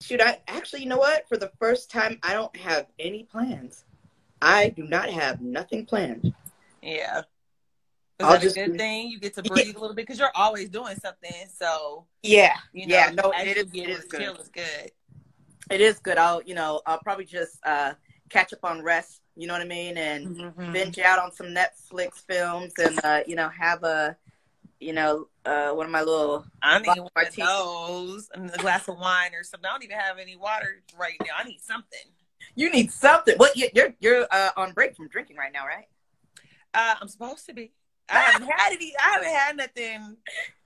Shoot, 0.00 0.20
I 0.20 0.40
actually, 0.46 0.82
you 0.82 0.88
know 0.88 0.98
what? 0.98 1.28
For 1.28 1.36
the 1.36 1.50
first 1.58 1.90
time, 1.90 2.18
I 2.22 2.32
don't 2.32 2.54
have 2.56 2.86
any 2.98 3.24
plans. 3.24 3.84
I 4.40 4.68
do 4.70 4.84
not 4.84 5.08
have 5.10 5.40
nothing 5.40 5.86
planned. 5.86 6.32
Yeah. 6.82 7.22
Is 8.20 8.26
I'll 8.26 8.32
that 8.32 8.42
just 8.42 8.56
a 8.56 8.66
good 8.68 8.78
thing? 8.78 9.08
You 9.10 9.18
get 9.18 9.34
to 9.34 9.42
breathe 9.42 9.76
a 9.76 9.78
little 9.78 9.94
bit 9.94 10.06
because 10.06 10.18
you're 10.18 10.30
always 10.34 10.68
doing 10.70 10.96
something. 10.96 11.48
So 11.52 12.06
Yeah, 12.22 12.54
you 12.72 12.86
know, 12.86 12.94
yeah, 12.94 13.10
no, 13.14 13.32
it 13.32 13.56
is, 13.56 13.74
it 13.74 13.88
is 13.88 14.04
good. 14.04 14.22
is 14.22 14.48
good. 14.48 14.90
It 15.70 15.80
is 15.80 15.98
good. 15.98 16.16
I'll, 16.18 16.42
you 16.42 16.54
know, 16.54 16.80
I'll 16.86 17.00
probably 17.00 17.24
just 17.24 17.58
uh, 17.64 17.94
catch 18.30 18.52
up 18.52 18.64
on 18.64 18.82
rest. 18.82 19.20
You 19.36 19.46
know 19.46 19.52
what 19.52 19.62
I 19.62 19.66
mean, 19.66 19.96
and 19.96 20.36
Mhm. 20.36 20.72
binge 20.72 20.98
out 20.98 21.18
on 21.18 21.32
some 21.32 21.48
Netflix 21.48 22.24
films, 22.26 22.72
and 22.78 22.98
uh, 23.04 23.20
you 23.26 23.36
know, 23.36 23.48
have 23.48 23.82
a, 23.84 24.16
you 24.80 24.92
know, 24.92 25.28
uh, 25.44 25.70
one 25.70 25.86
of 25.86 25.92
my 25.92 26.02
little. 26.02 26.46
I 26.62 26.78
need 26.78 26.98
one 27.00 27.10
of 27.16 27.34
those 27.36 28.28
and 28.34 28.50
a 28.54 28.58
glass 28.58 28.88
of 28.88 28.98
wine 28.98 29.34
or 29.34 29.42
something. 29.42 29.66
I 29.68 29.72
don't 29.72 29.84
even 29.84 29.98
have 29.98 30.18
any 30.18 30.36
water 30.36 30.82
right 30.98 31.14
now. 31.20 31.32
I 31.38 31.44
need 31.44 31.60
something. 31.60 31.98
You 32.54 32.70
need 32.70 32.92
something. 32.92 33.36
What 33.36 33.56
you- 33.56 33.70
you're 33.74 33.94
you're 34.00 34.26
uh, 34.30 34.50
on 34.56 34.72
break 34.72 34.96
from 34.96 35.08
drinking 35.08 35.36
right 35.36 35.52
now, 35.52 35.66
right? 35.66 35.86
Uh, 36.74 36.94
I'm 37.00 37.08
supposed 37.08 37.46
to 37.46 37.54
be. 37.54 37.72
I 38.08 38.20
haven't 38.20 38.48
had 38.48 38.72
any. 38.72 38.94
I 38.98 39.10
haven't 39.12 39.28
had 39.28 39.56
nothing. 39.56 40.16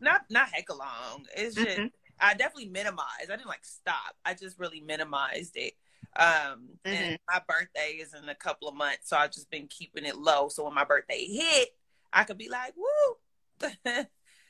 Not 0.01 0.23
not 0.31 0.49
heck 0.53 0.69
long. 0.75 1.27
It's 1.37 1.55
just 1.57 1.79
Mhm. 1.79 1.91
I 2.21 2.35
definitely 2.35 2.69
minimized. 2.69 3.31
I 3.31 3.37
didn't 3.37 3.47
like 3.47 3.65
stop. 3.65 4.17
I 4.25 4.35
just 4.35 4.59
really 4.59 4.81
minimized 4.81 5.57
it. 5.57 5.75
Um, 6.15 6.69
and 6.85 7.19
my 7.29 7.41
birthday 7.49 7.93
is 8.01 8.15
in 8.15 8.29
a 8.29 8.35
couple 8.35 8.69
of 8.69 8.75
months, 8.75 9.09
so 9.09 9.17
I've 9.17 9.33
just 9.33 9.51
been 9.51 9.67
keeping 9.67 10.05
it 10.05 10.17
low. 10.17 10.49
So 10.49 10.65
when 10.65 10.75
my 10.75 10.85
birthday 10.85 11.25
hit, 11.25 11.71
I 12.13 12.25
could 12.25 12.37
be 12.39 12.49
like, 12.49 12.77
"Woo!" 12.77 13.17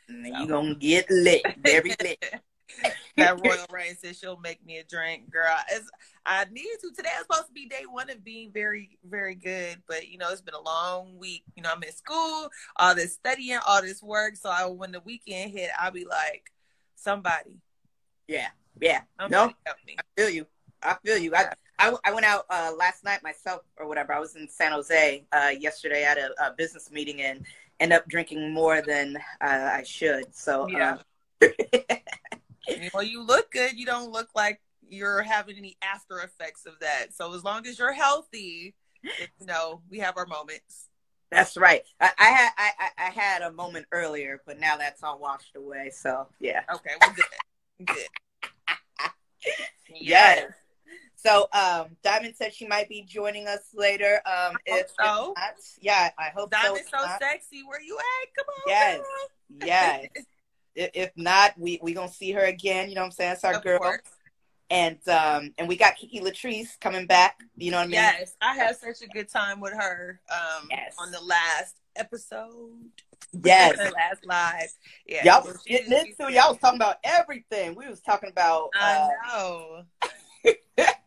And 0.09 0.25
then 0.25 0.35
you 0.35 0.47
gonna 0.49 0.75
get 0.75 1.09
lit, 1.11 1.43
very 1.59 1.95
lit. 2.03 2.43
that 3.17 3.41
Royal 3.41 3.67
Rain 3.71 3.95
says 3.97 4.19
she'll 4.19 4.39
make 4.39 4.65
me 4.65 4.79
a 4.79 4.85
drink, 4.85 5.31
girl. 5.31 5.57
It's, 5.71 5.89
I 6.27 6.45
need 6.51 6.67
to. 6.81 6.91
Today 6.95 7.11
is 7.19 7.23
supposed 7.23 7.49
to 7.49 7.53
be 7.53 7.67
day 7.67 7.85
one 7.89 8.11
of 8.11 8.25
being 8.25 8.51
very, 8.53 8.99
very 9.09 9.35
good, 9.35 9.83
but 9.87 10.09
you 10.09 10.19
know 10.19 10.31
it's 10.31 10.41
been 10.41 10.55
a 10.55 10.61
long 10.61 11.17
week. 11.19 11.45
You 11.57 11.63
know 11.63 11.71
I'm 11.75 11.83
in 11.83 11.93
school, 11.93 12.49
all 12.77 12.95
this 12.95 13.15
studying, 13.15 13.59
all 13.67 13.83
this 13.83 14.03
work. 14.03 14.37
So 14.37 14.51
I, 14.51 14.67
when 14.67 14.93
the 14.93 15.01
weekend 15.01 15.53
hit, 15.53 15.71
I'll 15.79 15.91
be 15.91 16.05
like, 16.05 16.51
somebody, 16.95 17.59
Yeah, 18.29 18.49
yeah. 18.81 19.03
somebody 19.21 19.55
me. 19.87 19.97
I 19.99 20.21
feel 20.21 20.31
you. 20.31 20.47
I 20.83 20.97
feel 21.05 21.19
you. 21.19 21.35
I, 21.35 21.53
I, 21.79 21.95
I 22.05 22.13
went 22.13 22.27
out 22.27 22.45
uh, 22.51 22.73
last 22.77 23.05
night 23.05 23.23
myself 23.23 23.63
or 23.77 23.87
whatever. 23.87 24.13
I 24.13 24.21
was 24.21 24.37
in 24.37 24.49
San 24.49 24.73
Jose 24.73 25.25
uh, 25.33 25.51
yesterday 25.59 26.05
at 26.05 26.19
a, 26.19 26.31
a 26.45 26.55
business 26.57 26.91
meeting 26.91 27.23
and 27.23 27.45
end 27.81 27.93
up 27.93 28.09
drinking 28.09 28.53
more 28.53 28.83
than 28.83 29.17
uh, 29.41 29.71
I 29.73 29.83
should. 29.85 30.35
So 30.35 30.69
Yeah. 30.69 30.99
uh, 31.43 31.49
You 32.69 32.91
you 33.03 33.23
look 33.23 33.51
good. 33.51 33.79
You 33.79 33.87
don't 33.87 34.13
look 34.13 34.29
like 34.35 34.61
you're 34.89 35.23
having 35.23 35.57
any 35.57 35.77
after 35.83 36.21
effects 36.21 36.67
of 36.67 36.79
that. 36.81 37.15
So 37.15 37.35
as 37.35 37.43
long 37.45 37.67
as 37.67 37.79
you're 37.79 37.93
healthy, 37.93 38.75
you 39.03 39.47
know, 39.47 39.81
we 39.91 39.99
have 39.99 40.17
our 40.17 40.27
moments. 40.27 40.89
that's 41.31 41.57
right. 41.57 41.83
I, 42.01 42.11
I 42.19 42.25
had 42.29 42.51
I, 42.59 42.71
I 42.79 42.89
I 43.07 43.11
had 43.11 43.43
a 43.43 43.51
moment 43.53 43.87
earlier, 43.91 44.43
but 44.47 44.61
now 44.61 44.77
that's 44.77 45.03
all 45.03 45.19
washed 45.19 45.57
away. 45.57 45.91
So 45.91 46.29
yeah. 46.41 46.63
Okay, 46.73 46.91
well, 47.01 47.15
good, 47.17 47.87
good. 47.87 48.07
Yes. 49.95 50.53
So 51.25 51.47
um, 51.53 51.97
Diamond 52.03 52.35
said 52.37 52.53
she 52.53 52.67
might 52.67 52.89
be 52.89 53.03
joining 53.03 53.47
us 53.47 53.61
later. 53.75 54.21
Um, 54.27 54.57
if, 54.67 54.87
if 54.87 54.91
so. 55.01 55.35
not, 55.37 55.55
yeah, 55.81 56.11
I 56.19 56.31
hope 56.35 56.51
Diamond's 56.51 56.89
so. 56.91 56.99
so 56.99 57.07
sexy. 57.21 57.63
Where 57.67 57.81
you 57.81 57.97
at? 57.97 58.35
Come 58.35 58.47
on. 58.49 58.63
Yes. 58.67 58.97
girl. 58.99 59.69
yes. 59.69 60.07
If, 60.75 60.91
if 60.95 61.11
not, 61.17 61.53
we 61.59 61.79
we 61.83 61.93
gonna 61.95 62.09
see 62.09 62.33
her 62.33 62.45
again. 62.45 62.89
You 62.89 62.97
know 62.97 63.03
what 63.03 63.07
I'm 63.07 63.13
saying? 63.13 63.31
That's 63.31 63.45
our 63.45 63.55
Of 63.55 63.63
girl. 63.63 63.79
course. 63.79 64.01
And 64.71 64.99
um, 65.07 65.53
and 65.59 65.69
we 65.69 65.77
got 65.77 65.97
Kiki 65.97 66.21
Latrice 66.21 66.81
coming 66.81 67.07
back. 67.07 67.39
You 67.57 67.71
know 67.71 67.77
what 67.77 67.83
I 67.85 67.87
mean? 67.87 67.93
Yes, 67.95 68.37
I 68.41 68.55
had 68.57 68.77
such 68.77 69.03
a 69.03 69.09
good 69.09 69.29
time 69.29 69.61
with 69.61 69.75
her 69.75 70.21
um, 70.33 70.67
Yes. 70.71 70.95
on 70.99 71.11
the 71.13 71.21
last 71.21 71.77
episode. 71.95 72.71
Yes. 73.45 73.77
the 73.77 73.91
last 73.95 74.27
live. 74.27 74.73
Yeah, 75.07 75.25
Y'all 75.25 75.45
was 75.47 75.63
getting 75.63 75.93
into 75.93 76.27
it. 76.27 76.35
Y'all 76.35 76.51
was 76.51 76.59
talking 76.59 76.79
about 76.81 76.97
everything. 77.05 77.75
We 77.77 77.87
was 77.87 78.01
talking 78.01 78.31
about 78.31 78.71
I 78.75 78.95
uh, 78.95 79.29
know. 79.29 79.83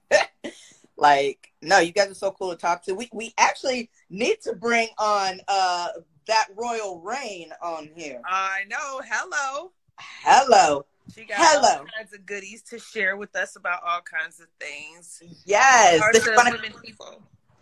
like 0.97 1.51
no, 1.61 1.79
you 1.79 1.91
guys 1.91 2.09
are 2.09 2.15
so 2.15 2.31
cool 2.31 2.51
to 2.51 2.57
talk 2.57 2.83
to. 2.83 2.93
We 2.93 3.09
we 3.11 3.33
actually 3.37 3.89
need 4.09 4.41
to 4.41 4.53
bring 4.53 4.89
on 4.97 5.41
uh 5.47 5.89
that 6.27 6.47
Royal 6.55 6.99
Rain 7.01 7.51
on 7.61 7.89
here. 7.95 8.21
I 8.25 8.63
know. 8.67 9.01
Hello. 9.05 9.71
Hello. 9.99 10.85
She 11.13 11.25
got 11.25 11.37
Hello. 11.39 11.79
all 11.79 11.85
kinds 11.97 12.13
of 12.13 12.25
goodies 12.25 12.63
to 12.63 12.79
share 12.79 13.15
with 13.15 13.35
us 13.35 13.55
about 13.55 13.81
all 13.85 14.01
kinds 14.01 14.39
of 14.39 14.47
things. 14.59 15.21
Yes. 15.45 16.01
Does 16.13 16.23
she 16.23 16.31
wanna 16.35 16.57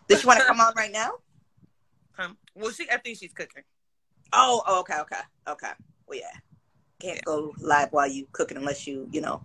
does 0.07 0.21
she 0.21 0.27
wanna 0.27 0.43
come 0.45 0.59
on 0.59 0.73
right 0.75 0.91
now? 0.91 1.11
Um, 2.15 2.37
well, 2.53 2.69
she. 2.69 2.87
I 2.91 2.97
think 2.97 3.17
she's 3.17 3.33
cooking. 3.33 3.63
Oh, 4.31 4.61
oh, 4.67 4.81
okay, 4.81 4.99
okay, 4.99 5.21
okay. 5.47 5.71
Well 6.05 6.19
yeah. 6.19 6.39
Can't 6.99 7.25
go 7.25 7.55
live 7.59 7.91
while 7.91 8.07
you 8.07 8.27
cooking 8.31 8.55
unless 8.55 8.85
you, 8.85 9.09
you 9.11 9.19
know, 9.19 9.43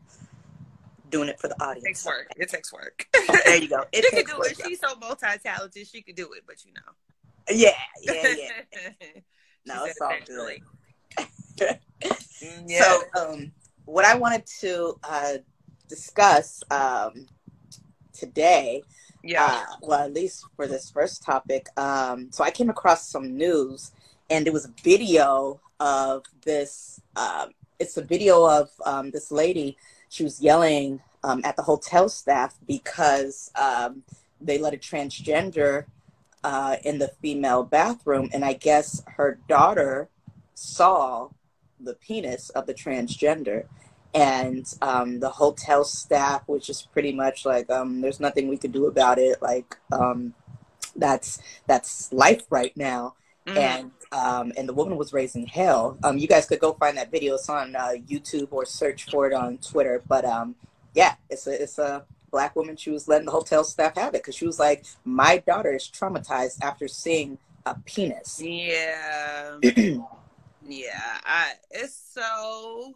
doing 1.10 1.28
it 1.28 1.38
for 1.40 1.48
the 1.48 1.60
audience. 1.62 1.84
It 1.84 1.88
takes 1.88 2.06
work. 2.06 2.26
It 2.36 2.48
takes 2.48 2.72
work. 2.72 3.06
There 3.44 3.56
you 3.56 3.68
go. 3.68 3.84
It 3.92 4.04
she 4.04 4.10
can 4.10 4.24
do 4.26 4.38
work, 4.38 4.52
it. 4.52 4.58
She's 4.66 4.80
so 4.80 4.94
multi-talented. 4.96 5.86
She 5.86 6.02
could 6.02 6.16
do 6.16 6.32
it, 6.32 6.44
but 6.46 6.56
you 6.64 6.72
know. 6.72 6.80
Yeah, 7.50 7.70
yeah, 8.02 8.34
yeah. 8.72 9.20
No, 9.66 9.84
it's 9.84 10.00
all 10.00 10.10
eventually. 10.10 10.62
good. 11.58 11.78
Mm, 12.40 12.64
Yeah. 12.68 12.82
So, 12.84 13.02
um, 13.20 13.52
what 13.84 14.04
I 14.04 14.14
wanted 14.16 14.46
to 14.60 14.94
uh, 15.02 15.38
discuss 15.88 16.62
um, 16.70 17.26
today, 18.12 18.82
yeah. 19.24 19.44
uh, 19.44 19.76
well, 19.82 20.04
at 20.04 20.12
least 20.14 20.44
for 20.54 20.68
this 20.68 20.88
first 20.90 21.24
topic, 21.24 21.66
um, 21.76 22.30
so 22.30 22.44
I 22.44 22.52
came 22.52 22.70
across 22.70 23.08
some 23.08 23.36
news, 23.36 23.90
and 24.30 24.46
it 24.46 24.52
was 24.52 24.66
a 24.66 24.74
video 24.84 25.60
of 25.80 26.24
this. 26.44 27.00
Um, 27.16 27.50
it's 27.80 27.96
a 27.96 28.02
video 28.04 28.44
of 28.48 28.70
um, 28.86 29.10
this 29.10 29.32
lady. 29.32 29.76
She 30.08 30.24
was 30.24 30.40
yelling 30.40 31.00
um, 31.22 31.40
at 31.44 31.56
the 31.56 31.62
hotel 31.62 32.08
staff 32.08 32.56
because 32.66 33.50
um, 33.54 34.02
they 34.40 34.58
let 34.58 34.74
a 34.74 34.78
transgender 34.78 35.86
uh, 36.44 36.76
in 36.84 36.98
the 36.98 37.08
female 37.20 37.64
bathroom, 37.64 38.30
and 38.32 38.44
I 38.44 38.52
guess 38.52 39.02
her 39.16 39.38
daughter 39.48 40.08
saw 40.54 41.30
the 41.80 41.94
penis 41.94 42.50
of 42.50 42.66
the 42.66 42.74
transgender. 42.74 43.66
And 44.14 44.66
um, 44.80 45.20
the 45.20 45.28
hotel 45.28 45.84
staff 45.84 46.48
was 46.48 46.64
just 46.64 46.90
pretty 46.92 47.12
much 47.12 47.44
like 47.44 47.68
um, 47.70 48.00
there's 48.00 48.20
nothing 48.20 48.48
we 48.48 48.56
could 48.56 48.72
do 48.72 48.86
about 48.86 49.18
it. 49.18 49.42
Like 49.42 49.76
um, 49.92 50.34
that's 50.96 51.40
that's 51.66 52.10
life 52.12 52.44
right 52.50 52.74
now 52.74 53.14
Mhm. 53.48 53.56
and 53.56 53.90
um, 54.12 54.52
and 54.56 54.68
the 54.68 54.72
woman 54.72 54.96
was 54.96 55.12
raising 55.12 55.46
hell 55.46 55.98
um, 56.02 56.18
you 56.18 56.26
guys 56.26 56.46
could 56.46 56.60
go 56.60 56.72
find 56.74 56.96
that 56.96 57.10
video 57.10 57.34
it's 57.34 57.48
on 57.48 57.76
uh, 57.76 57.92
youtube 58.08 58.48
or 58.50 58.64
search 58.64 59.04
for 59.10 59.26
it 59.26 59.32
on 59.32 59.58
twitter 59.58 60.02
but 60.08 60.24
um, 60.24 60.54
yeah 60.94 61.14
it's 61.30 61.46
a 61.46 61.62
it's 61.62 61.78
a 61.78 62.04
black 62.30 62.54
woman 62.56 62.76
she 62.76 62.90
was 62.90 63.08
letting 63.08 63.24
the 63.26 63.32
hotel 63.32 63.64
staff 63.64 63.96
have 63.96 64.14
it 64.14 64.22
because 64.22 64.34
she 64.34 64.46
was 64.46 64.58
like 64.58 64.84
my 65.04 65.38
daughter 65.38 65.72
is 65.74 65.88
traumatized 65.88 66.58
after 66.62 66.86
seeing 66.88 67.38
a 67.66 67.74
penis 67.84 68.40
Yeah. 68.42 69.58
Yeah. 70.66 71.18
I 71.24 71.52
it's 71.70 71.96
so 72.12 72.94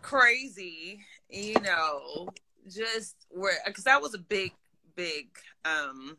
crazy, 0.00 1.00
you 1.28 1.54
know, 1.60 2.28
just 2.68 3.16
where 3.30 3.58
because 3.66 3.84
that 3.84 4.00
was 4.00 4.14
a 4.14 4.18
big, 4.18 4.52
big 4.96 5.28
um 5.64 6.16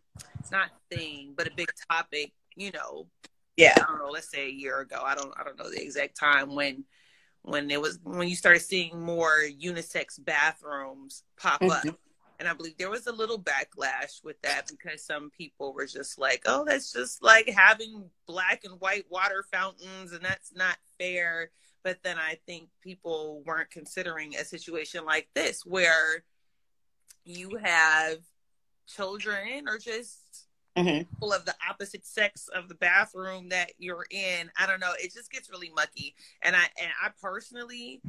not 0.51 0.69
thing, 0.91 1.33
but 1.35 1.47
a 1.47 1.51
big 1.55 1.71
topic, 1.91 2.31
you 2.55 2.71
know, 2.71 3.07
yeah 3.59 3.73
I 3.77 3.83
don't 3.83 3.99
know, 3.99 4.09
let's 4.09 4.29
say 4.29 4.47
a 4.47 4.51
year 4.51 4.79
ago. 4.79 5.01
I 5.03 5.15
don't 5.15 5.33
I 5.37 5.43
don't 5.43 5.57
know 5.57 5.69
the 5.69 5.81
exact 5.81 6.17
time 6.17 6.55
when 6.55 6.85
when 7.41 7.69
it 7.71 7.81
was 7.81 7.99
when 8.03 8.27
you 8.27 8.35
started 8.35 8.61
seeing 8.61 8.99
more 8.99 9.39
unisex 9.41 10.23
bathrooms 10.23 11.23
pop 11.37 11.61
up. 11.63 11.83
Mhm. 11.83 11.95
And 12.39 12.47
I 12.47 12.53
believe 12.53 12.77
there 12.77 12.89
was 12.89 13.07
a 13.07 13.11
little 13.11 13.37
backlash 13.37 14.23
with 14.23 14.41
that 14.43 14.67
because 14.67 15.03
some 15.03 15.29
people 15.29 15.73
were 15.73 15.85
just 15.85 16.17
like, 16.17 16.43
oh, 16.45 16.63
that's 16.65 16.93
just 16.93 17.21
like 17.21 17.49
having 17.49 18.09
black 18.27 18.63
and 18.63 18.79
white 18.79 19.05
water 19.09 19.43
fountains, 19.51 20.13
and 20.13 20.23
that's 20.23 20.53
not 20.55 20.77
fair. 20.97 21.51
But 21.83 22.01
then 22.01 22.17
I 22.17 22.37
think 22.45 22.69
people 22.81 23.43
weren't 23.45 23.71
considering 23.71 24.35
a 24.35 24.45
situation 24.45 25.03
like 25.03 25.27
this 25.33 25.65
where 25.65 26.23
you 27.25 27.57
have 27.61 28.19
children 28.87 29.67
or 29.67 29.77
just 29.77 30.47
Mhm. 30.79 31.09
people 31.09 31.33
of 31.33 31.45
the 31.45 31.55
opposite 31.69 32.05
sex 32.05 32.47
of 32.49 32.69
the 32.69 32.75
bathroom 32.75 33.49
that 33.49 33.73
you're 33.77 34.05
in. 34.09 34.51
I 34.57 34.65
don't 34.65 34.79
know. 34.79 34.93
It 34.99 35.13
just 35.13 35.31
gets 35.31 35.49
really 35.49 35.71
mucky. 35.75 36.15
And 36.41 36.55
I 36.55 36.69
and 36.79 36.91
I 37.01 37.09
personally 37.21 38.01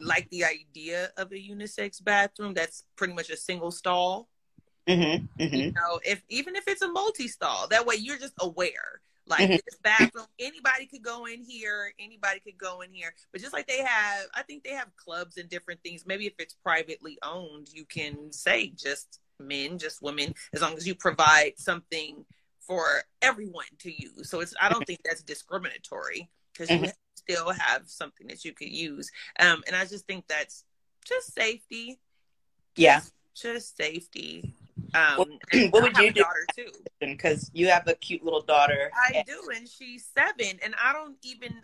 like 0.00 0.28
the 0.30 0.44
idea 0.44 1.10
of 1.16 1.32
a 1.32 1.36
unisex 1.36 2.02
bathroom 2.02 2.54
that's 2.54 2.84
pretty 2.96 3.14
much 3.14 3.30
a 3.30 3.36
single 3.36 3.70
stall. 3.70 4.28
Mm-hmm, 4.86 5.42
mm-hmm. 5.42 5.54
You 5.54 5.72
know, 5.72 6.00
if 6.04 6.22
even 6.28 6.56
if 6.56 6.68
it's 6.68 6.82
a 6.82 6.88
multi 6.88 7.28
stall, 7.28 7.68
that 7.68 7.86
way 7.86 7.96
you're 7.96 8.18
just 8.18 8.34
aware. 8.40 9.00
Like 9.26 9.40
mm-hmm. 9.40 9.52
this 9.52 9.78
bathroom, 9.82 10.26
anybody 10.38 10.86
could 10.86 11.02
go 11.02 11.24
in 11.24 11.42
here, 11.42 11.92
anybody 11.98 12.40
could 12.40 12.58
go 12.58 12.82
in 12.82 12.92
here. 12.92 13.14
But 13.32 13.40
just 13.40 13.54
like 13.54 13.66
they 13.66 13.78
have, 13.78 14.26
I 14.34 14.42
think 14.42 14.64
they 14.64 14.72
have 14.72 14.94
clubs 14.96 15.38
and 15.38 15.48
different 15.48 15.80
things. 15.82 16.04
Maybe 16.04 16.26
if 16.26 16.34
it's 16.38 16.52
privately 16.52 17.18
owned, 17.22 17.70
you 17.72 17.86
can 17.86 18.30
say 18.32 18.72
just 18.76 19.20
men, 19.40 19.78
just 19.78 20.02
women, 20.02 20.34
as 20.52 20.62
long 20.62 20.76
as 20.76 20.86
you 20.86 20.94
provide 20.94 21.52
something 21.56 22.24
for 22.60 23.02
everyone 23.22 23.66
to 23.80 23.90
use. 23.90 24.30
So 24.30 24.40
it's 24.40 24.54
I 24.60 24.68
don't 24.68 24.86
think 24.86 25.00
that's 25.04 25.22
discriminatory 25.22 26.30
because 26.52 26.68
mm-hmm. 26.68 26.84
you 26.84 26.90
still 27.16 27.50
have 27.50 27.82
something 27.86 28.26
that 28.28 28.44
you 28.44 28.52
could 28.52 28.70
use. 28.70 29.10
Um, 29.38 29.62
and 29.66 29.76
I 29.76 29.84
just 29.84 30.06
think 30.06 30.26
that's 30.28 30.64
just 31.04 31.34
safety. 31.34 31.98
Yeah. 32.76 33.00
Just, 33.00 33.12
just 33.34 33.76
safety. 33.76 34.54
Um, 34.94 35.16
what, 35.52 35.72
what 35.72 35.82
would 35.82 35.96
you 35.98 36.12
do? 36.12 36.22
Daughter 36.22 36.46
too, 36.56 36.70
because 37.00 37.50
you 37.52 37.68
have 37.68 37.86
a 37.88 37.94
cute 37.94 38.24
little 38.24 38.42
daughter. 38.42 38.90
I 38.94 39.18
and- 39.18 39.26
do, 39.26 39.50
and 39.54 39.68
she's 39.68 40.08
seven, 40.16 40.58
and 40.62 40.74
I 40.82 40.92
don't 40.92 41.16
even 41.22 41.62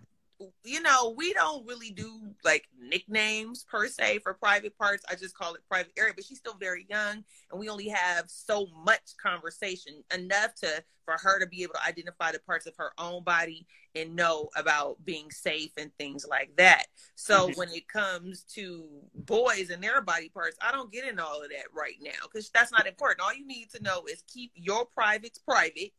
you 0.64 0.80
know, 0.80 1.14
we 1.16 1.32
don't 1.32 1.66
really 1.66 1.90
do 1.90 2.34
like 2.44 2.68
nicknames 2.78 3.64
per 3.70 3.86
se 3.86 4.20
for 4.20 4.34
private 4.34 4.76
parts. 4.78 5.04
I 5.10 5.14
just 5.14 5.36
call 5.36 5.54
it 5.54 5.60
private 5.68 5.92
area, 5.98 6.12
but 6.14 6.24
she's 6.24 6.38
still 6.38 6.56
very 6.58 6.86
young 6.88 7.24
and 7.50 7.60
we 7.60 7.68
only 7.68 7.88
have 7.88 8.24
so 8.28 8.66
much 8.84 9.16
conversation 9.22 10.02
enough 10.14 10.54
to 10.56 10.84
for 11.04 11.16
her 11.22 11.40
to 11.40 11.46
be 11.46 11.62
able 11.62 11.74
to 11.74 11.86
identify 11.86 12.30
the 12.30 12.38
parts 12.40 12.66
of 12.66 12.76
her 12.76 12.92
own 12.98 13.24
body 13.24 13.66
and 13.94 14.14
know 14.14 14.48
about 14.56 15.04
being 15.04 15.30
safe 15.30 15.72
and 15.76 15.90
things 15.98 16.24
like 16.28 16.54
that. 16.56 16.86
So 17.16 17.48
mm-hmm. 17.48 17.58
when 17.58 17.68
it 17.70 17.88
comes 17.88 18.44
to 18.54 18.86
boys 19.14 19.70
and 19.70 19.82
their 19.82 20.00
body 20.02 20.28
parts, 20.28 20.56
I 20.62 20.70
don't 20.70 20.92
get 20.92 21.08
into 21.08 21.24
all 21.24 21.42
of 21.42 21.50
that 21.50 21.66
right 21.74 21.96
now 22.00 22.26
cuz 22.32 22.50
that's 22.50 22.72
not 22.72 22.86
important. 22.86 23.20
All 23.20 23.34
you 23.34 23.46
need 23.46 23.70
to 23.70 23.82
know 23.82 24.04
is 24.06 24.22
keep 24.28 24.52
your 24.54 24.86
privates 24.86 25.38
private, 25.38 25.92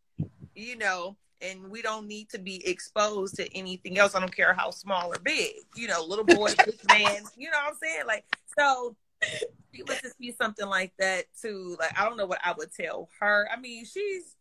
you 0.56 0.78
know, 0.78 1.18
and 1.42 1.70
we 1.70 1.82
don't 1.82 2.08
need 2.08 2.30
to 2.30 2.40
be 2.40 2.66
exposed 2.68 3.36
to 3.36 3.58
anything 3.58 3.98
else. 3.98 4.16
I 4.16 4.20
don't 4.20 4.36
care 4.36 4.54
how 4.54 4.72
small 4.72 5.12
or 5.12 5.20
big, 5.24 5.56
you 5.76 5.88
know, 5.88 6.04
little 6.04 6.26
boy, 6.26 6.50
big 6.66 6.80
man, 6.88 7.24
you 7.38 7.50
know 7.50 7.58
what 7.64 7.74
I'm 7.74 7.78
saying? 7.82 8.06
Like, 8.08 8.26
so 8.58 8.96
she 9.74 9.84
was 9.84 10.00
to 10.02 10.10
see 10.20 10.34
something 10.40 10.68
like 10.68 10.94
that 11.00 11.26
too. 11.40 11.76
Like, 11.80 12.00
I 12.00 12.06
don't 12.06 12.18
know 12.18 12.26
what 12.26 12.42
I 12.44 12.54
would 12.58 12.72
tell 12.74 13.10
her. 13.20 13.48
I 13.52 13.60
mean, 13.60 13.86
she's, 13.86 14.36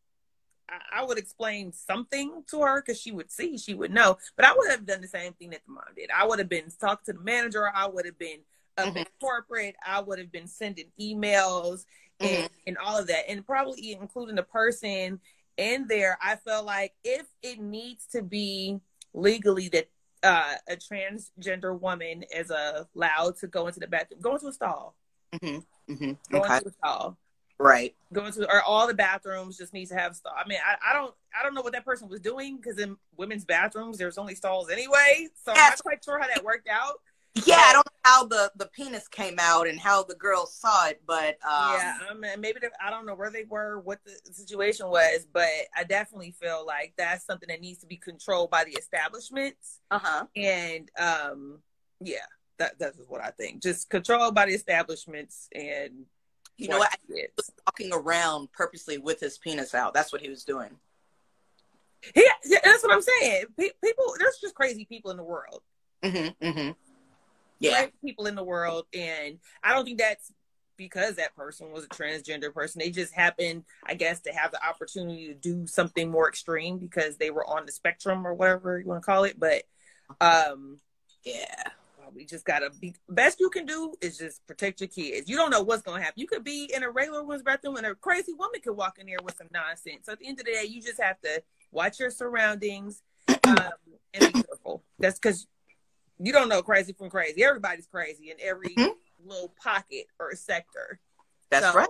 I, 0.68 1.00
I 1.00 1.04
would 1.04 1.18
explain 1.18 1.72
something 1.72 2.44
to 2.50 2.60
her 2.62 2.82
because 2.82 3.00
she 3.00 3.12
would 3.12 3.30
see, 3.30 3.58
she 3.58 3.74
would 3.74 3.92
know. 3.92 4.18
But 4.36 4.46
I 4.46 4.54
would 4.56 4.70
have 4.70 4.86
done 4.86 5.00
the 5.00 5.08
same 5.08 5.32
thing 5.34 5.50
that 5.50 5.62
the 5.66 5.72
mom 5.72 5.84
did. 5.96 6.10
I 6.16 6.26
would 6.26 6.38
have 6.38 6.48
been 6.48 6.70
talking 6.80 7.04
to 7.06 7.12
the 7.14 7.24
manager. 7.24 7.70
I 7.74 7.88
would 7.88 8.06
have 8.06 8.18
been 8.18 8.40
up 8.78 8.88
mm-hmm. 8.88 8.98
in 8.98 9.06
corporate. 9.20 9.76
I 9.86 10.00
would 10.00 10.18
have 10.18 10.32
been 10.32 10.46
sending 10.46 10.86
emails 11.00 11.84
and, 12.20 12.44
mm-hmm. 12.44 12.54
and 12.66 12.78
all 12.78 12.98
of 12.98 13.06
that, 13.08 13.28
and 13.28 13.46
probably 13.46 13.92
including 13.92 14.36
the 14.36 14.42
person 14.42 15.20
in 15.60 15.86
there, 15.86 16.18
I 16.22 16.36
felt 16.36 16.64
like 16.64 16.94
if 17.04 17.26
it 17.42 17.60
needs 17.60 18.06
to 18.12 18.22
be 18.22 18.80
legally 19.12 19.68
that 19.68 19.88
uh, 20.22 20.54
a 20.68 20.76
transgender 20.76 21.78
woman 21.78 22.24
is 22.34 22.50
allowed 22.50 23.36
to 23.38 23.46
go 23.46 23.66
into 23.66 23.80
the 23.80 23.86
bathroom, 23.86 24.20
go 24.20 24.34
into 24.34 24.48
a 24.48 24.52
stall. 24.52 24.96
Mm-hmm. 25.34 25.92
Mm-hmm. 25.92 26.12
Go 26.32 26.40
okay. 26.40 26.56
into 26.56 26.68
a 26.68 26.72
stall. 26.72 27.18
Right. 27.58 27.94
Go 28.12 28.24
into 28.24 28.50
or 28.50 28.62
all 28.62 28.86
the 28.86 28.94
bathrooms 28.94 29.58
just 29.58 29.74
needs 29.74 29.90
to 29.90 29.96
have 29.96 30.16
stall. 30.16 30.32
I 30.34 30.48
mean, 30.48 30.58
I, 30.66 30.90
I 30.90 30.94
don't 30.94 31.14
I 31.38 31.42
don't 31.42 31.54
know 31.54 31.60
what 31.60 31.74
that 31.74 31.84
person 31.84 32.08
was 32.08 32.20
doing 32.20 32.56
because 32.56 32.78
in 32.78 32.96
women's 33.18 33.44
bathrooms 33.44 33.98
there's 33.98 34.16
only 34.16 34.34
stalls 34.34 34.70
anyway. 34.70 35.28
So 35.44 35.52
I'm 35.52 35.58
not 35.58 35.82
quite 35.82 36.02
sure 36.02 36.18
how 36.18 36.26
that 36.26 36.42
worked 36.42 36.68
out. 36.68 37.00
Yeah, 37.34 37.56
I 37.58 37.72
don't 37.72 37.86
know 37.86 38.00
how 38.02 38.26
the 38.26 38.50
the 38.56 38.66
penis 38.66 39.06
came 39.06 39.36
out 39.38 39.68
and 39.68 39.78
how 39.78 40.02
the 40.02 40.16
girls 40.16 40.52
saw 40.52 40.88
it, 40.88 41.00
but 41.06 41.38
um, 41.44 41.74
yeah, 41.74 41.98
I 42.10 42.14
mean, 42.14 42.40
maybe 42.40 42.58
I 42.84 42.90
don't 42.90 43.06
know 43.06 43.14
where 43.14 43.30
they 43.30 43.44
were, 43.44 43.78
what 43.78 44.00
the 44.04 44.32
situation 44.32 44.88
was, 44.88 45.26
but 45.32 45.46
I 45.76 45.84
definitely 45.84 46.32
feel 46.32 46.64
like 46.66 46.92
that's 46.98 47.24
something 47.24 47.48
that 47.48 47.60
needs 47.60 47.78
to 47.80 47.86
be 47.86 47.96
controlled 47.96 48.50
by 48.50 48.64
the 48.64 48.72
establishments. 48.72 49.78
Uh 49.92 50.00
huh. 50.02 50.26
And 50.34 50.90
um, 50.98 51.60
yeah, 52.00 52.26
that 52.58 52.80
that's 52.80 52.98
what 53.06 53.20
I 53.20 53.30
think. 53.30 53.62
Just 53.62 53.90
controlled 53.90 54.34
by 54.34 54.46
the 54.46 54.54
establishments 54.54 55.48
and. 55.54 56.06
You 56.56 56.68
know 56.68 56.76
what? 56.76 56.94
He 57.08 57.24
was 57.38 57.50
walking 57.66 57.90
around 57.90 58.52
purposely 58.52 58.98
with 58.98 59.18
his 59.18 59.38
penis 59.38 59.74
out. 59.74 59.94
That's 59.94 60.12
what 60.12 60.20
he 60.20 60.28
was 60.28 60.44
doing. 60.44 60.68
Yeah, 62.14 62.22
yeah 62.44 62.58
that's 62.62 62.82
what 62.82 62.92
I'm 62.92 63.00
saying. 63.00 63.44
people, 63.56 64.14
there's 64.18 64.36
just 64.42 64.54
crazy 64.54 64.84
people 64.84 65.10
in 65.10 65.16
the 65.16 65.22
world. 65.22 65.62
Mm-hmm, 66.04 66.46
mm-hmm 66.46 66.70
yeah. 67.60 67.86
people 68.04 68.26
in 68.26 68.34
the 68.34 68.44
world. 68.44 68.86
And 68.94 69.38
I 69.62 69.74
don't 69.74 69.84
think 69.84 69.98
that's 69.98 70.32
because 70.76 71.16
that 71.16 71.36
person 71.36 71.70
was 71.70 71.84
a 71.84 71.88
transgender 71.88 72.52
person. 72.52 72.78
They 72.78 72.90
just 72.90 73.12
happened, 73.12 73.64
I 73.84 73.94
guess, 73.94 74.20
to 74.20 74.32
have 74.32 74.50
the 74.50 74.66
opportunity 74.66 75.28
to 75.28 75.34
do 75.34 75.66
something 75.66 76.10
more 76.10 76.28
extreme 76.28 76.78
because 76.78 77.18
they 77.18 77.30
were 77.30 77.44
on 77.44 77.66
the 77.66 77.72
spectrum 77.72 78.26
or 78.26 78.32
whatever 78.32 78.80
you 78.80 78.86
want 78.86 79.02
to 79.02 79.06
call 79.06 79.24
it. 79.24 79.38
But 79.38 79.64
um 80.20 80.78
yeah. 81.24 81.64
We 82.12 82.24
just 82.24 82.44
gotta 82.44 82.70
be 82.80 82.94
best 83.08 83.38
you 83.38 83.50
can 83.50 83.66
do 83.66 83.94
is 84.00 84.18
just 84.18 84.44
protect 84.46 84.80
your 84.80 84.88
kids. 84.88 85.28
You 85.28 85.36
don't 85.36 85.50
know 85.50 85.62
what's 85.62 85.82
gonna 85.82 86.02
happen. 86.02 86.14
You 86.16 86.26
could 86.26 86.42
be 86.42 86.68
in 86.74 86.82
a 86.82 86.90
regular 86.90 87.22
woman's 87.22 87.44
bathroom 87.44 87.76
and 87.76 87.86
a 87.86 87.94
crazy 87.94 88.32
woman 88.32 88.60
could 88.60 88.76
walk 88.76 88.98
in 88.98 89.06
there 89.06 89.18
with 89.22 89.36
some 89.36 89.46
nonsense. 89.52 90.06
So 90.06 90.12
at 90.12 90.18
the 90.18 90.26
end 90.26 90.40
of 90.40 90.46
the 90.46 90.52
day, 90.52 90.64
you 90.64 90.82
just 90.82 91.00
have 91.00 91.20
to 91.20 91.40
watch 91.70 92.00
your 92.00 92.10
surroundings 92.10 93.02
um, 93.28 93.70
and 94.12 94.32
be 94.32 94.42
careful. 94.42 94.82
That's 94.98 95.20
because 95.20 95.46
you 96.20 96.32
don't 96.32 96.48
know 96.48 96.62
crazy 96.62 96.92
from 96.92 97.10
crazy. 97.10 97.42
Everybody's 97.42 97.86
crazy 97.86 98.30
in 98.30 98.36
every 98.40 98.74
mm-hmm. 98.74 99.28
little 99.28 99.52
pocket 99.62 100.06
or 100.18 100.34
sector. 100.34 101.00
That's 101.50 101.66
so, 101.66 101.74
right. 101.74 101.88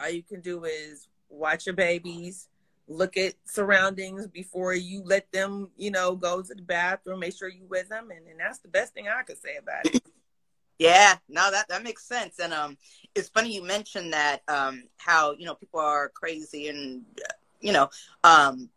All 0.00 0.10
you 0.10 0.22
can 0.22 0.40
do 0.40 0.64
is 0.64 1.08
watch 1.28 1.66
your 1.66 1.74
babies, 1.74 2.48
look 2.86 3.16
at 3.16 3.34
surroundings 3.44 4.26
before 4.26 4.74
you 4.74 5.02
let 5.04 5.30
them, 5.30 5.70
you 5.76 5.90
know, 5.90 6.14
go 6.14 6.40
to 6.40 6.54
the 6.54 6.62
bathroom. 6.62 7.20
Make 7.20 7.36
sure 7.36 7.48
you 7.48 7.66
with 7.68 7.88
them, 7.88 8.10
and, 8.10 8.26
and 8.26 8.40
that's 8.40 8.60
the 8.60 8.68
best 8.68 8.94
thing 8.94 9.06
I 9.08 9.22
could 9.22 9.40
say 9.40 9.56
about 9.56 9.86
it. 9.86 10.02
Yeah, 10.80 11.16
no, 11.28 11.50
that 11.50 11.66
that 11.70 11.82
makes 11.82 12.04
sense, 12.04 12.38
and 12.38 12.54
um, 12.54 12.78
it's 13.12 13.28
funny 13.28 13.52
you 13.52 13.64
mentioned 13.64 14.12
that 14.12 14.42
um, 14.46 14.84
how 14.96 15.32
you 15.32 15.44
know 15.44 15.56
people 15.56 15.80
are 15.80 16.08
crazy, 16.08 16.68
and 16.68 17.02
you 17.60 17.72
know, 17.72 17.90
um, 18.22 18.70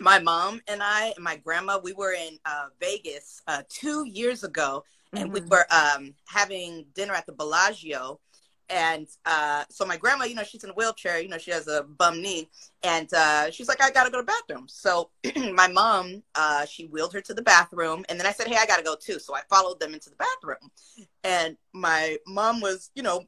my 0.00 0.18
mom 0.18 0.60
and 0.68 0.82
I 0.82 1.12
and 1.16 1.24
my 1.24 1.36
grandma, 1.36 1.78
we 1.82 1.92
were 1.92 2.12
in 2.12 2.38
uh, 2.44 2.66
Vegas 2.80 3.42
uh, 3.46 3.62
two 3.68 4.06
years 4.06 4.44
ago, 4.44 4.84
and 5.12 5.30
mm-hmm. 5.30 5.44
we 5.44 5.48
were 5.48 5.66
um, 5.70 6.14
having 6.26 6.84
dinner 6.94 7.14
at 7.14 7.26
the 7.26 7.32
Bellagio. 7.32 8.20
And 8.68 9.06
uh, 9.24 9.62
so 9.70 9.86
my 9.86 9.96
grandma, 9.96 10.24
you 10.24 10.34
know, 10.34 10.42
she's 10.42 10.64
in 10.64 10.70
a 10.70 10.74
wheelchair. 10.74 11.20
You 11.20 11.28
know, 11.28 11.38
she 11.38 11.52
has 11.52 11.68
a 11.68 11.84
bum 11.84 12.20
knee, 12.20 12.50
and 12.82 13.12
uh, 13.14 13.50
she's 13.50 13.68
like, 13.68 13.82
"I 13.82 13.90
gotta 13.90 14.10
go 14.10 14.20
to 14.20 14.26
the 14.26 14.32
bathroom." 14.32 14.66
So 14.68 15.10
my 15.52 15.68
mom, 15.68 16.22
uh, 16.34 16.66
she 16.66 16.86
wheeled 16.86 17.12
her 17.12 17.20
to 17.22 17.34
the 17.34 17.42
bathroom, 17.42 18.04
and 18.08 18.18
then 18.18 18.26
I 18.26 18.32
said, 18.32 18.48
"Hey, 18.48 18.56
I 18.58 18.66
gotta 18.66 18.82
go 18.82 18.96
too." 18.96 19.20
So 19.20 19.36
I 19.36 19.42
followed 19.48 19.78
them 19.78 19.94
into 19.94 20.10
the 20.10 20.16
bathroom, 20.16 20.70
and 21.22 21.56
my 21.72 22.18
mom 22.26 22.60
was, 22.60 22.90
you 22.96 23.04
know, 23.04 23.22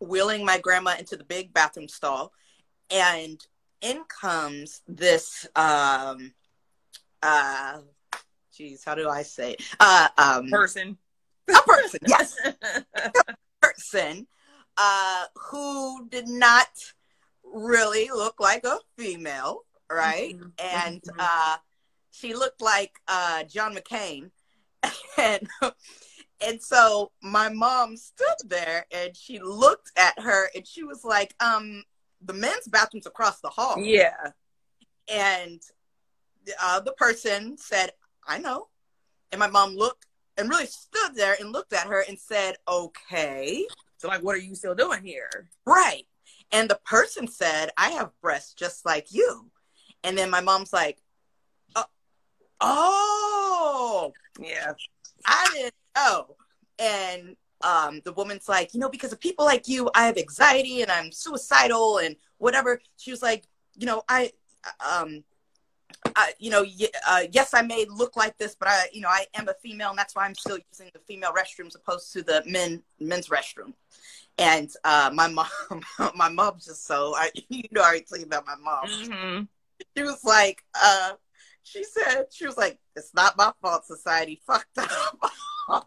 wheeling 0.00 0.44
my 0.44 0.58
grandma 0.58 0.94
into 0.98 1.16
the 1.16 1.24
big 1.24 1.52
bathroom 1.52 1.86
stall, 1.86 2.32
and 2.90 3.46
in 3.82 4.02
comes 4.04 4.80
this 4.86 5.46
um 5.56 6.32
uh 7.22 7.78
geez, 8.56 8.84
how 8.84 8.94
do 8.94 9.08
I 9.08 9.22
say 9.22 9.52
it? 9.52 9.62
Uh 9.78 10.08
um 10.16 10.48
person. 10.50 10.96
A 11.48 11.62
person, 11.62 12.00
yes. 12.06 12.36
a 12.94 13.34
person 13.60 14.26
uh 14.76 15.24
who 15.50 16.08
did 16.08 16.28
not 16.28 16.68
really 17.44 18.08
look 18.08 18.40
like 18.40 18.64
a 18.64 18.78
female, 18.96 19.62
right? 19.90 20.36
Mm-hmm. 20.36 20.48
And 20.58 21.02
mm-hmm. 21.02 21.20
uh 21.20 21.56
she 22.10 22.34
looked 22.34 22.62
like 22.62 22.92
uh 23.08 23.44
John 23.44 23.74
McCain. 23.74 24.30
and 25.18 25.48
and 26.44 26.60
so 26.60 27.12
my 27.22 27.48
mom 27.48 27.96
stood 27.96 28.48
there 28.48 28.86
and 28.92 29.16
she 29.16 29.38
looked 29.38 29.92
at 29.96 30.18
her 30.18 30.50
and 30.54 30.66
she 30.66 30.82
was 30.82 31.04
like, 31.04 31.34
um, 31.40 31.84
the 32.24 32.32
men's 32.32 32.68
bathrooms 32.68 33.06
across 33.06 33.40
the 33.40 33.48
hall. 33.48 33.78
Yeah. 33.78 34.30
And 35.12 35.60
uh, 36.62 36.80
the 36.80 36.92
person 36.92 37.56
said, 37.58 37.90
I 38.26 38.38
know. 38.38 38.68
And 39.30 39.38
my 39.38 39.48
mom 39.48 39.74
looked 39.74 40.06
and 40.36 40.48
really 40.48 40.66
stood 40.66 41.14
there 41.14 41.36
and 41.40 41.52
looked 41.52 41.72
at 41.72 41.86
her 41.86 42.04
and 42.08 42.18
said, 42.18 42.56
okay. 42.68 43.66
So, 43.98 44.08
like, 44.08 44.22
what 44.22 44.34
are 44.34 44.40
you 44.40 44.54
still 44.54 44.74
doing 44.74 45.04
here? 45.04 45.48
Right. 45.66 46.04
And 46.50 46.68
the 46.68 46.78
person 46.84 47.28
said, 47.28 47.70
I 47.76 47.90
have 47.90 48.10
breasts 48.20 48.54
just 48.54 48.84
like 48.84 49.06
you. 49.10 49.50
And 50.04 50.18
then 50.18 50.30
my 50.30 50.40
mom's 50.40 50.72
like, 50.72 50.98
oh, 51.76 51.84
oh 52.60 54.12
yeah. 54.40 54.72
I 55.24 55.48
didn't 55.54 55.74
know. 55.96 56.36
And 56.78 57.36
um, 57.62 58.00
the 58.04 58.12
woman's 58.12 58.48
like, 58.48 58.74
you 58.74 58.80
know, 58.80 58.88
because 58.88 59.12
of 59.12 59.20
people 59.20 59.44
like 59.44 59.68
you, 59.68 59.90
I 59.94 60.06
have 60.06 60.18
anxiety 60.18 60.82
and 60.82 60.90
I'm 60.90 61.12
suicidal 61.12 61.98
and 61.98 62.16
whatever. 62.38 62.80
She 62.96 63.10
was 63.10 63.22
like, 63.22 63.44
you 63.76 63.86
know, 63.86 64.02
I, 64.08 64.32
um, 64.80 65.24
I, 66.16 66.32
you 66.38 66.50
know, 66.50 66.64
uh, 67.08 67.22
yes, 67.30 67.54
I 67.54 67.62
may 67.62 67.86
look 67.88 68.16
like 68.16 68.36
this, 68.38 68.54
but 68.54 68.68
I, 68.68 68.86
you 68.92 69.00
know, 69.00 69.08
I 69.08 69.26
am 69.34 69.48
a 69.48 69.54
female, 69.54 69.90
and 69.90 69.98
that's 69.98 70.16
why 70.16 70.24
I'm 70.24 70.34
still 70.34 70.58
using 70.70 70.90
the 70.92 71.00
female 71.00 71.32
restrooms 71.32 71.74
opposed 71.74 72.12
to 72.14 72.22
the 72.22 72.42
men 72.46 72.82
men's 72.98 73.28
restroom. 73.28 73.72
And 74.38 74.70
uh, 74.84 75.10
my 75.12 75.28
mom, 75.28 75.46
my 76.14 76.28
mom's 76.28 76.66
just 76.66 76.86
so 76.86 77.14
I, 77.14 77.30
you 77.48 77.64
know, 77.70 77.82
I 77.82 77.84
already 77.84 78.04
tell 78.04 78.18
you 78.18 78.24
about 78.24 78.46
my 78.46 78.56
mom. 78.56 78.86
Mm-hmm. 78.86 79.42
she 79.96 80.02
was 80.02 80.24
like, 80.24 80.64
uh, 80.82 81.12
she 81.62 81.84
said, 81.84 82.26
she 82.30 82.46
was 82.46 82.56
like, 82.56 82.78
it's 82.96 83.14
not 83.14 83.36
my 83.36 83.52
fault 83.60 83.86
society 83.86 84.40
fucked 84.46 84.78
up. 84.78 85.18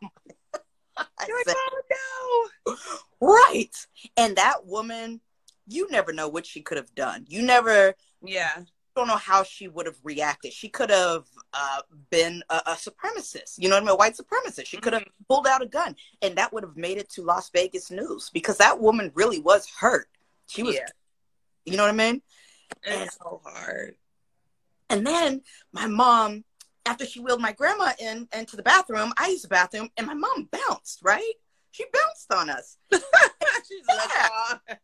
You're 1.27 1.37
like, 1.45 1.55
oh 1.57 2.49
no. 2.65 2.75
right. 3.21 3.71
And 4.17 4.35
that 4.37 4.65
woman, 4.65 5.19
you 5.67 5.87
never 5.89 6.13
know 6.13 6.27
what 6.27 6.45
she 6.45 6.61
could 6.61 6.77
have 6.77 6.93
done. 6.95 7.25
You 7.27 7.41
never 7.41 7.95
Yeah. 8.23 8.63
don't 8.95 9.07
know 9.07 9.17
how 9.17 9.43
she 9.43 9.67
would 9.67 9.85
have 9.87 9.97
reacted. 10.03 10.53
She 10.53 10.69
could 10.69 10.89
have 10.89 11.25
uh, 11.53 11.81
been 12.09 12.43
a, 12.49 12.61
a 12.67 12.71
supremacist, 12.73 13.55
you 13.57 13.67
know 13.69 13.75
what 13.75 13.81
I 13.83 13.85
mean? 13.85 13.89
A 13.93 13.95
white 13.95 14.15
supremacist. 14.17 14.67
She 14.67 14.77
could 14.77 14.93
have 14.93 15.03
pulled 15.27 15.47
out 15.47 15.61
a 15.61 15.65
gun, 15.65 15.95
and 16.21 16.35
that 16.37 16.53
would 16.53 16.63
have 16.63 16.77
made 16.77 16.97
it 16.97 17.09
to 17.11 17.21
Las 17.23 17.49
Vegas 17.49 17.91
news 17.91 18.29
because 18.33 18.57
that 18.57 18.79
woman 18.79 19.11
really 19.15 19.39
was 19.39 19.67
hurt. 19.67 20.07
She 20.47 20.63
was, 20.63 20.75
Yeah. 20.75 20.85
you 21.65 21.75
know 21.77 21.83
what 21.83 21.89
I 21.89 21.93
mean? 21.93 22.21
It's 22.83 23.17
so 23.17 23.41
hard. 23.43 23.95
And 24.89 25.05
then 25.05 25.41
my 25.73 25.87
mom, 25.87 26.43
after 26.85 27.05
she 27.05 27.19
wheeled 27.19 27.41
my 27.41 27.51
grandma 27.51 27.91
in 27.99 28.27
into 28.33 28.55
the 28.55 28.63
bathroom, 28.63 29.13
I 29.17 29.29
used 29.29 29.43
the 29.43 29.49
bathroom, 29.49 29.89
and 29.97 30.07
my 30.07 30.13
mom 30.13 30.49
bounced. 30.51 30.99
Right? 31.03 31.33
She 31.71 31.85
bounced 31.91 32.33
on 32.33 32.49
us. 32.49 32.77
She's 32.91 33.85
Yeah. 33.89 34.75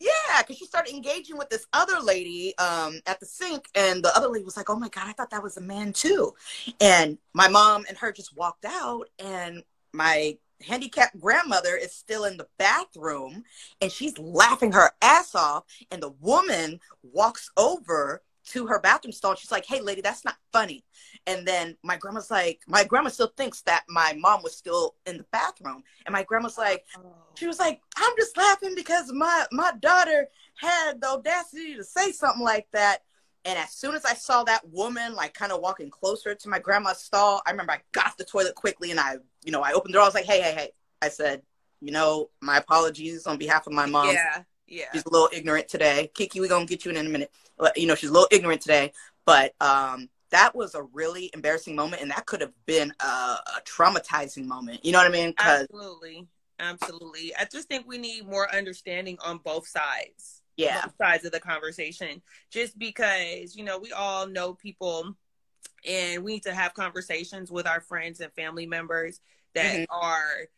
Yeah, 0.00 0.42
because 0.42 0.56
she 0.56 0.64
started 0.64 0.94
engaging 0.94 1.36
with 1.36 1.50
this 1.50 1.66
other 1.72 1.98
lady 2.00 2.56
um, 2.58 3.00
at 3.06 3.18
the 3.18 3.26
sink, 3.26 3.66
and 3.74 4.02
the 4.02 4.16
other 4.16 4.28
lady 4.28 4.44
was 4.44 4.56
like, 4.56 4.70
"Oh 4.70 4.78
my 4.78 4.88
god, 4.88 5.08
I 5.08 5.12
thought 5.12 5.30
that 5.30 5.42
was 5.42 5.56
a 5.56 5.60
man 5.60 5.92
too." 5.92 6.34
And 6.80 7.18
my 7.34 7.48
mom 7.48 7.84
and 7.88 7.98
her 7.98 8.12
just 8.12 8.36
walked 8.36 8.64
out, 8.64 9.08
and 9.18 9.64
my 9.92 10.38
handicapped 10.64 11.18
grandmother 11.18 11.76
is 11.76 11.92
still 11.92 12.24
in 12.24 12.36
the 12.36 12.46
bathroom, 12.58 13.42
and 13.80 13.90
she's 13.90 14.16
laughing 14.18 14.72
her 14.72 14.92
ass 15.02 15.34
off. 15.34 15.64
And 15.90 16.00
the 16.00 16.14
woman 16.20 16.78
walks 17.02 17.50
over 17.56 18.22
to 18.50 18.66
her 18.66 18.78
bathroom 18.78 19.12
stall. 19.12 19.32
And 19.32 19.40
she's 19.40 19.50
like, 19.50 19.66
"Hey, 19.66 19.80
lady, 19.80 20.00
that's 20.00 20.24
not 20.24 20.36
funny." 20.52 20.84
And 21.28 21.46
then 21.46 21.76
my 21.82 21.98
grandma's 21.98 22.30
like, 22.30 22.62
my 22.66 22.84
grandma 22.84 23.10
still 23.10 23.32
thinks 23.36 23.60
that 23.62 23.84
my 23.86 24.14
mom 24.18 24.42
was 24.42 24.56
still 24.56 24.94
in 25.04 25.18
the 25.18 25.26
bathroom, 25.30 25.84
and 26.06 26.12
my 26.14 26.22
grandma's 26.22 26.56
like, 26.56 26.86
she 27.34 27.46
was 27.46 27.58
like, 27.58 27.82
I'm 27.98 28.14
just 28.16 28.34
laughing 28.36 28.74
because 28.74 29.12
my 29.12 29.44
my 29.52 29.72
daughter 29.78 30.28
had 30.54 31.00
the 31.02 31.08
audacity 31.08 31.76
to 31.76 31.84
say 31.84 32.12
something 32.12 32.42
like 32.42 32.66
that. 32.72 33.02
And 33.44 33.58
as 33.58 33.72
soon 33.72 33.94
as 33.94 34.04
I 34.04 34.14
saw 34.14 34.42
that 34.44 34.68
woman 34.70 35.14
like 35.14 35.34
kind 35.34 35.52
of 35.52 35.60
walking 35.60 35.90
closer 35.90 36.34
to 36.34 36.48
my 36.48 36.58
grandma's 36.58 36.98
stall, 36.98 37.42
I 37.46 37.50
remember 37.50 37.72
I 37.72 37.80
got 37.92 38.06
off 38.06 38.16
the 38.16 38.24
toilet 38.24 38.54
quickly 38.54 38.90
and 38.90 38.98
I, 38.98 39.16
you 39.44 39.52
know, 39.52 39.62
I 39.62 39.72
opened 39.72 39.94
the 39.94 39.98
door. 39.98 40.02
I 40.02 40.06
was 40.06 40.14
like, 40.14 40.24
hey, 40.24 40.40
hey, 40.40 40.54
hey. 40.54 40.70
I 41.00 41.08
said, 41.08 41.42
you 41.80 41.92
know, 41.92 42.30
my 42.40 42.56
apologies 42.56 43.26
on 43.26 43.38
behalf 43.38 43.66
of 43.66 43.72
my 43.72 43.86
mom. 43.86 44.14
Yeah. 44.14 44.42
Yeah. 44.66 44.86
She's 44.92 45.04
a 45.04 45.10
little 45.10 45.30
ignorant 45.32 45.68
today. 45.68 46.10
Kiki, 46.14 46.40
we're 46.40 46.48
gonna 46.48 46.66
get 46.66 46.84
you 46.84 46.90
in 46.90 46.96
in 46.96 47.06
a 47.06 47.10
minute. 47.10 47.30
But, 47.56 47.76
you 47.76 47.86
know, 47.86 47.94
she's 47.94 48.10
a 48.10 48.12
little 48.12 48.28
ignorant 48.30 48.60
today. 48.60 48.92
But 49.24 49.54
um 49.60 50.08
that 50.30 50.54
was 50.54 50.74
a 50.74 50.82
really 50.82 51.30
embarrassing 51.34 51.74
moment 51.74 52.02
and 52.02 52.10
that 52.10 52.26
could 52.26 52.40
have 52.40 52.52
been 52.66 52.92
a, 53.00 53.04
a 53.04 53.62
traumatizing 53.64 54.44
moment. 54.46 54.84
You 54.84 54.92
know 54.92 54.98
what 54.98 55.06
I 55.06 55.10
mean? 55.10 55.34
Absolutely. 55.38 56.26
Absolutely. 56.60 57.34
I 57.36 57.44
just 57.50 57.68
think 57.68 57.86
we 57.86 57.98
need 57.98 58.26
more 58.26 58.52
understanding 58.54 59.16
on 59.24 59.38
both 59.38 59.66
sides. 59.66 60.42
yeah. 60.56 60.82
Both 60.86 60.96
sides 60.98 61.24
of 61.24 61.32
the 61.32 61.40
conversation. 61.40 62.20
Just 62.50 62.78
because, 62.78 63.54
you 63.56 63.64
know, 63.64 63.78
we 63.78 63.92
all 63.92 64.26
know 64.26 64.54
people 64.54 65.14
and 65.86 66.24
we 66.24 66.32
need 66.34 66.42
to 66.42 66.54
have 66.54 66.74
conversations 66.74 67.50
with 67.52 67.66
our 67.66 67.80
friends 67.80 68.20
and 68.20 68.32
family 68.32 68.66
members 68.66 69.20
that 69.54 69.76
Mhm. 69.80 69.86
are 69.90 70.48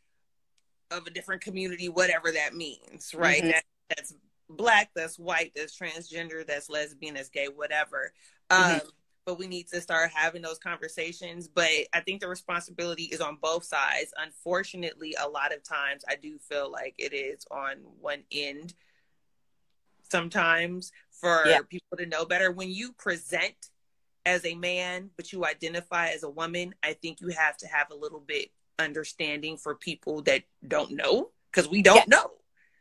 of 0.91 1.07
a 1.07 1.11
different 1.11 1.43
community, 1.43 1.89
whatever 1.89 2.33
that 2.33 2.55
means, 2.55 3.15
right? 3.15 3.43
Mhm. 3.43 3.50
That, 3.53 3.65
that's 3.91 4.15
black, 4.49 4.91
that's 4.95 5.19
white, 5.19 5.53
that's 5.55 5.79
transgender, 5.79 6.45
that's 6.47 6.69
lesbian, 6.69 7.15
that's 7.15 7.29
gay, 7.29 7.47
whatever. 7.49 8.12
Um, 8.49 8.59
Mhm. 8.81 8.91
But 9.25 9.39
we 9.39 9.47
need 9.47 9.69
to 9.69 9.81
start 9.81 10.11
having 10.15 10.43
those 10.43 10.59
conversations. 10.59 11.49
But 11.49 11.69
I 11.93 12.00
think 12.00 12.21
the 12.21 12.29
responsibility 12.29 13.05
is 13.05 13.21
on 13.21 13.39
both 13.41 13.65
sides. 13.65 14.12
Unfortunately, 14.17 15.15
a 15.21 15.29
lot 15.29 15.55
of 15.55 15.62
times 15.62 16.05
I 16.09 16.17
do 16.17 16.39
feel 16.39 16.71
like 16.71 16.95
it 16.99 17.12
is 17.12 17.47
on 17.50 17.79
one 18.00 18.25
end 18.33 18.75
sometimes 20.11 20.93
for 21.11 21.47
Yeah. 21.47 21.61
people 21.62 21.97
to 21.99 22.07
know 22.07 22.25
better. 22.25 22.50
When 22.50 22.71
you 22.71 22.93
present 22.93 23.71
as 24.27 24.45
a 24.45 24.55
man, 24.55 25.11
but 25.17 25.33
you 25.33 25.45
identify 25.45 26.09
as 26.09 26.23
a 26.23 26.31
woman, 26.31 26.75
I 26.83 26.95
think 26.95 27.21
you 27.21 27.29
have 27.29 27.57
to 27.59 27.67
have 27.67 27.91
a 27.91 27.95
little 27.95 28.21
bit 28.21 28.50
understanding 28.79 29.57
for 29.57 29.75
people 29.75 30.23
that 30.23 30.45
don't 30.67 30.93
know 30.93 31.31
because 31.50 31.69
we 31.69 31.83
don't 31.83 31.97
Yeah. 31.97 32.05
know. 32.09 32.33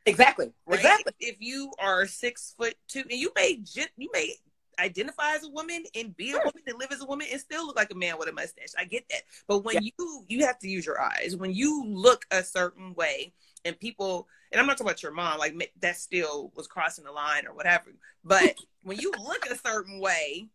Exactly. 0.05 0.53
Right? 0.65 0.79
Exactly. 0.79 1.13
If 1.19 1.38
you 1.39 1.72
are 1.77 2.08
six 2.08 2.53
foot 2.58 2.77
two, 2.88 3.01
and 3.01 3.12
you 3.12 3.31
may 3.36 3.62
you 3.98 4.10
may 4.12 4.36
identify 4.79 5.36
as 5.36 5.43
a 5.43 5.50
woman 5.50 5.83
and 5.95 6.15
be 6.15 6.29
a 6.29 6.33
Sure. 6.33 6.45
woman 6.45 6.63
and 6.67 6.79
live 6.79 6.91
as 6.91 7.01
a 7.01 7.05
woman 7.05 7.27
and 7.31 7.39
still 7.39 7.65
look 7.65 7.75
like 7.75 7.91
a 7.91 7.95
man 7.95 8.17
with 8.17 8.29
a 8.29 8.31
mustache. 8.31 8.74
I 8.77 8.86
get 8.86 9.07
that, 9.09 9.24
but 9.48 9.59
when 9.59 9.81
you 9.81 10.25
you 10.27 10.45
have 10.45 10.59
to 10.59 10.69
use 10.69 10.86
your 10.86 11.01
eyes. 11.01 11.36
When 11.36 11.53
you 11.53 11.86
look 11.86 12.25
a 12.31 12.43
certain 12.43 12.93
way, 12.95 13.33
and 13.65 13.79
people, 13.79 14.27
and 14.51 14.59
I'm 14.59 14.67
not 14.67 14.74
talking 14.77 14.88
about 14.88 15.03
your 15.03 15.12
mom, 15.12 15.39
like 15.39 15.71
that 15.81 15.98
still 15.98 16.51
was 16.55 16.67
crossing 16.67 17.03
the 17.03 17.12
line 17.12 17.45
or 17.45 17.53
whatever. 17.53 17.93
But 18.24 18.55
when 18.83 18.98
you 18.98 19.12
look 19.12 19.45
a 19.45 19.57
certain 19.57 20.00
way, 20.00 20.50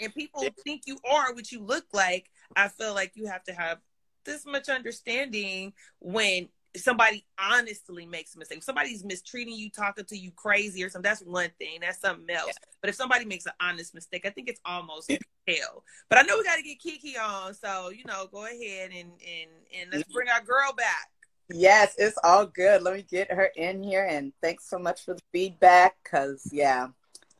and 0.00 0.14
people 0.14 0.44
think 0.64 0.82
you 0.86 0.98
are 1.08 1.34
what 1.34 1.50
you 1.50 1.60
look 1.62 1.86
like, 1.92 2.30
I 2.54 2.68
feel 2.68 2.94
like 2.94 3.12
you 3.14 3.26
have 3.26 3.42
to 3.44 3.52
have 3.52 3.78
this 4.24 4.46
much 4.46 4.68
understanding 4.68 5.72
when 6.00 6.48
somebody 6.82 7.24
honestly 7.38 8.06
makes 8.06 8.34
a 8.34 8.38
mistake. 8.38 8.58
If 8.58 8.64
somebody's 8.64 9.04
mistreating 9.04 9.54
you, 9.54 9.70
talking 9.70 10.04
to 10.04 10.16
you 10.16 10.30
crazy 10.32 10.82
or 10.84 10.90
something, 10.90 11.08
that's 11.08 11.22
one 11.22 11.50
thing. 11.58 11.80
That's 11.80 12.00
something 12.00 12.28
else. 12.34 12.52
But 12.80 12.90
if 12.90 12.96
somebody 12.96 13.24
makes 13.24 13.46
an 13.46 13.52
honest 13.60 13.94
mistake, 13.94 14.26
I 14.26 14.30
think 14.30 14.48
it's 14.48 14.60
almost 14.64 15.10
hell. 15.10 15.84
But 16.08 16.18
I 16.18 16.22
know 16.22 16.38
we 16.38 16.44
got 16.44 16.56
to 16.56 16.62
get 16.62 16.78
Kiki 16.78 17.16
on, 17.16 17.54
so 17.54 17.90
you 17.90 18.04
know, 18.04 18.28
go 18.30 18.44
ahead 18.44 18.90
and 18.90 19.10
and 19.10 19.50
and 19.80 19.92
let's 19.92 20.12
bring 20.12 20.28
our 20.28 20.42
girl 20.42 20.72
back. 20.76 21.10
Yes, 21.50 21.94
it's 21.96 22.18
all 22.22 22.46
good. 22.46 22.82
Let 22.82 22.94
me 22.94 23.02
get 23.02 23.32
her 23.32 23.50
in 23.56 23.82
here. 23.82 24.04
And 24.04 24.32
thanks 24.42 24.68
so 24.68 24.78
much 24.78 25.04
for 25.04 25.14
the 25.14 25.22
feedback. 25.32 25.96
Cause 26.04 26.48
yeah, 26.52 26.88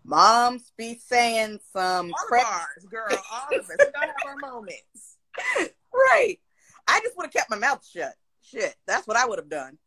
moms 0.05 0.73
be 0.77 0.99
saying 1.05 1.61
some 1.73 2.13
All 2.33 2.39
of 2.39 2.45
ours, 2.47 2.87
girl. 2.91 3.07
All 3.11 3.59
of 3.59 3.65
us. 3.65 3.77
We 3.79 3.85
gotta 3.93 4.07
have 4.07 4.15
our 4.27 4.51
moments. 4.51 5.17
right. 5.93 6.39
I 6.87 7.01
just 7.01 7.17
would 7.17 7.27
have 7.27 7.33
kept 7.33 7.51
my 7.51 7.59
mouth 7.59 7.87
shut. 7.87 8.15
Shit, 8.51 8.75
that's 8.87 9.07
what 9.07 9.17
I 9.17 9.27
would 9.27 9.39
have 9.39 9.49
done. 9.49 9.79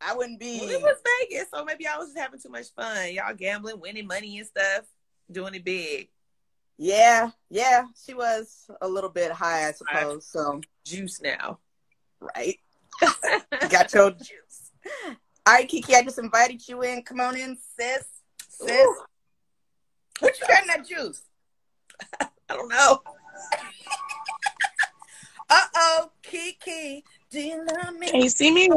I 0.00 0.14
wouldn't 0.14 0.40
be. 0.40 0.60
Well, 0.60 0.70
it 0.70 0.82
was 0.82 1.00
Vegas, 1.20 1.48
so 1.52 1.64
maybe 1.64 1.86
I 1.86 1.96
was 1.96 2.08
just 2.08 2.18
having 2.18 2.40
too 2.40 2.48
much 2.50 2.66
fun. 2.74 3.12
Y'all 3.12 3.34
gambling, 3.34 3.80
winning 3.80 4.06
money 4.06 4.38
and 4.38 4.46
stuff, 4.46 4.84
doing 5.30 5.54
it 5.54 5.64
big. 5.64 6.08
yeah, 6.78 7.30
yeah. 7.50 7.84
She 8.04 8.14
was 8.14 8.70
a 8.80 8.88
little 8.88 9.10
bit 9.10 9.32
high, 9.32 9.68
I 9.68 9.72
suppose. 9.72 10.26
So 10.26 10.60
Juice 10.84 11.20
now. 11.22 11.58
right, 12.20 12.58
got 13.70 13.92
your 13.92 14.10
juice. 14.12 14.72
All 15.46 15.54
right, 15.54 15.68
Kiki, 15.68 15.94
I 15.94 16.02
just 16.02 16.18
invited 16.18 16.66
you 16.68 16.82
in. 16.82 17.02
Come 17.02 17.20
on 17.20 17.36
in, 17.36 17.56
sis. 17.78 18.04
Sis, 18.48 18.70
Ooh, 18.70 19.02
what 20.20 20.38
you 20.40 20.46
got 20.46 20.62
in 20.62 20.68
that 20.68 20.86
juice? 20.88 21.22
I 22.20 22.28
don't 22.48 22.68
know. 22.68 23.02
Uh 25.48 25.60
oh, 25.76 26.10
Kiki, 26.24 27.04
do 27.36 27.42
you 27.42 27.66
love 27.66 27.94
me? 27.98 28.08
Can 28.08 28.22
you 28.22 28.30
see 28.30 28.50
me? 28.50 28.70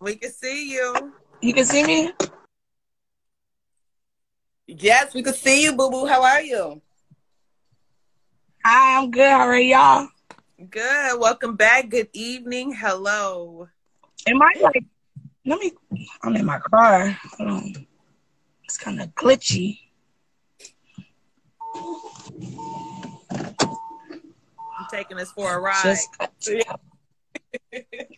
We 0.00 0.16
can 0.16 0.30
see 0.30 0.70
you. 0.70 1.14
You 1.40 1.54
can 1.54 1.64
see 1.64 1.82
me? 1.82 2.12
Yes, 4.66 5.14
we 5.14 5.22
can 5.22 5.32
see 5.32 5.62
you, 5.62 5.74
boo 5.74 5.90
boo. 5.90 6.04
How 6.04 6.22
are 6.22 6.42
you? 6.42 6.82
Hi, 8.66 8.98
I'm 8.98 9.10
good. 9.10 9.30
How 9.30 9.46
are 9.46 9.58
y'all? 9.58 10.08
Good. 10.68 11.18
Welcome 11.18 11.56
back. 11.56 11.88
Good 11.88 12.10
evening. 12.12 12.74
Hello. 12.74 13.66
Am 14.26 14.42
I 14.42 14.52
like, 14.60 14.84
let 15.46 15.58
me, 15.58 15.72
I'm 16.22 16.36
in 16.36 16.44
my 16.44 16.58
car. 16.58 17.16
Hold 17.38 17.50
on. 17.50 17.86
It's 18.64 18.76
kind 18.76 19.00
of 19.00 19.08
glitchy. 19.14 19.78
I'm 24.78 24.86
taking 24.90 25.18
us 25.18 25.32
for 25.32 25.56
a 25.56 25.58
ride. 25.58 25.82
Just, 25.82 26.10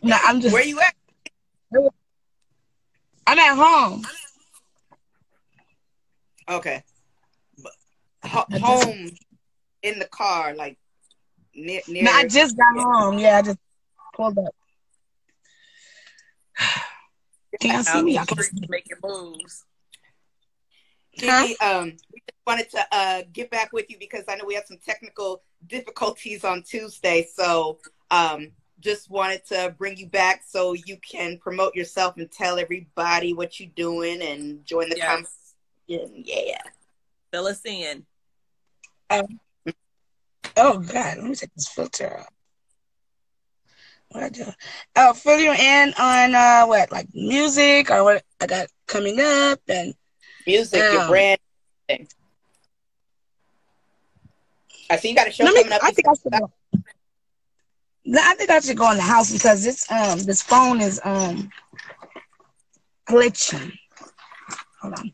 no, 0.03 0.17
I'm 0.23 0.41
just, 0.41 0.53
Where 0.53 0.65
you 0.65 0.79
at? 0.79 0.93
I'm 3.27 3.39
at 3.39 3.55
home. 3.55 4.05
Okay. 6.49 6.83
But 7.61 7.71
ho- 8.23 8.45
I 8.51 8.59
just- 8.59 8.63
home 8.63 9.09
in 9.83 9.99
the 9.99 10.05
car, 10.07 10.53
like 10.53 10.77
near 11.55 11.81
near. 11.87 12.03
No, 12.03 12.11
I 12.11 12.27
just 12.27 12.57
got 12.57 12.75
home. 12.77 13.19
Yeah, 13.19 13.37
I 13.37 13.41
just 13.41 13.57
pulled 14.15 14.37
up. 14.37 14.53
Can 17.61 17.71
y'all 17.71 17.83
see 17.83 18.01
me? 18.01 18.15
Y'all 18.15 18.25
can 18.25 18.37
see 18.43 18.65
making 18.69 18.97
moves. 19.03 19.65
Kiki, 21.17 21.59
um, 21.59 21.97
we 22.13 22.21
just 22.21 22.39
wanted 22.47 22.69
to 22.71 22.85
uh, 22.91 23.21
get 23.33 23.51
back 23.51 23.73
with 23.73 23.89
you 23.89 23.97
because 23.99 24.23
I 24.29 24.35
know 24.35 24.45
we 24.45 24.55
had 24.55 24.65
some 24.67 24.77
technical 24.83 25.43
difficulties 25.67 26.45
on 26.45 26.63
Tuesday. 26.63 27.27
So 27.33 27.79
um, 28.09 28.51
just 28.81 29.09
wanted 29.09 29.45
to 29.45 29.73
bring 29.77 29.97
you 29.97 30.07
back 30.07 30.43
so 30.45 30.73
you 30.73 30.97
can 30.97 31.37
promote 31.37 31.75
yourself 31.75 32.17
and 32.17 32.29
tell 32.29 32.59
everybody 32.59 33.33
what 33.33 33.59
you're 33.59 33.69
doing 33.75 34.21
and 34.21 34.65
join 34.65 34.89
the 34.89 34.97
Yes. 34.97 35.53
conversation. 35.87 36.23
Yeah. 36.25 36.61
Fill 37.31 37.47
us 37.47 37.65
in. 37.65 38.05
Um, 39.09 39.39
oh 40.57 40.79
God, 40.79 41.17
let 41.17 41.23
me 41.23 41.35
take 41.35 41.53
this 41.55 41.67
filter 41.67 42.19
off. 42.19 42.29
What 44.09 44.23
I 44.23 44.29
do? 44.29 44.45
I'll 44.95 45.13
fill 45.13 45.39
you 45.39 45.51
in 45.53 45.93
on 45.97 46.35
uh 46.35 46.65
what 46.65 46.91
like 46.91 47.07
music 47.13 47.89
or 47.91 48.03
what 48.03 48.23
I 48.41 48.47
got 48.47 48.67
coming 48.87 49.19
up 49.21 49.59
and 49.69 49.93
Music, 50.45 50.83
your 50.91 51.01
Um, 51.03 51.07
brand. 51.07 51.39
thing. 51.87 52.07
I 54.89 54.97
see 54.97 55.09
you 55.09 55.15
got 55.15 55.27
a 55.27 55.31
show 55.31 55.45
let 55.45 55.53
me. 55.53 55.61
coming 55.61 55.73
up. 55.73 55.83
I 55.83 55.91
think 55.91 56.07
I 56.07 56.13
should 56.13 56.31
go. 56.33 56.39
No, 56.39 56.51
I 58.07 58.35
think 58.35 58.49
I 58.49 58.59
should 58.59 58.77
go 58.77 58.91
in 58.91 58.97
the 58.97 59.03
house 59.03 59.31
because 59.31 59.63
this 59.63 59.89
um 59.91 60.19
this 60.19 60.41
phone 60.41 60.81
is 60.81 60.99
um 61.03 61.49
glitching. 63.07 63.73
Hold 64.81 64.95
on. 64.95 65.13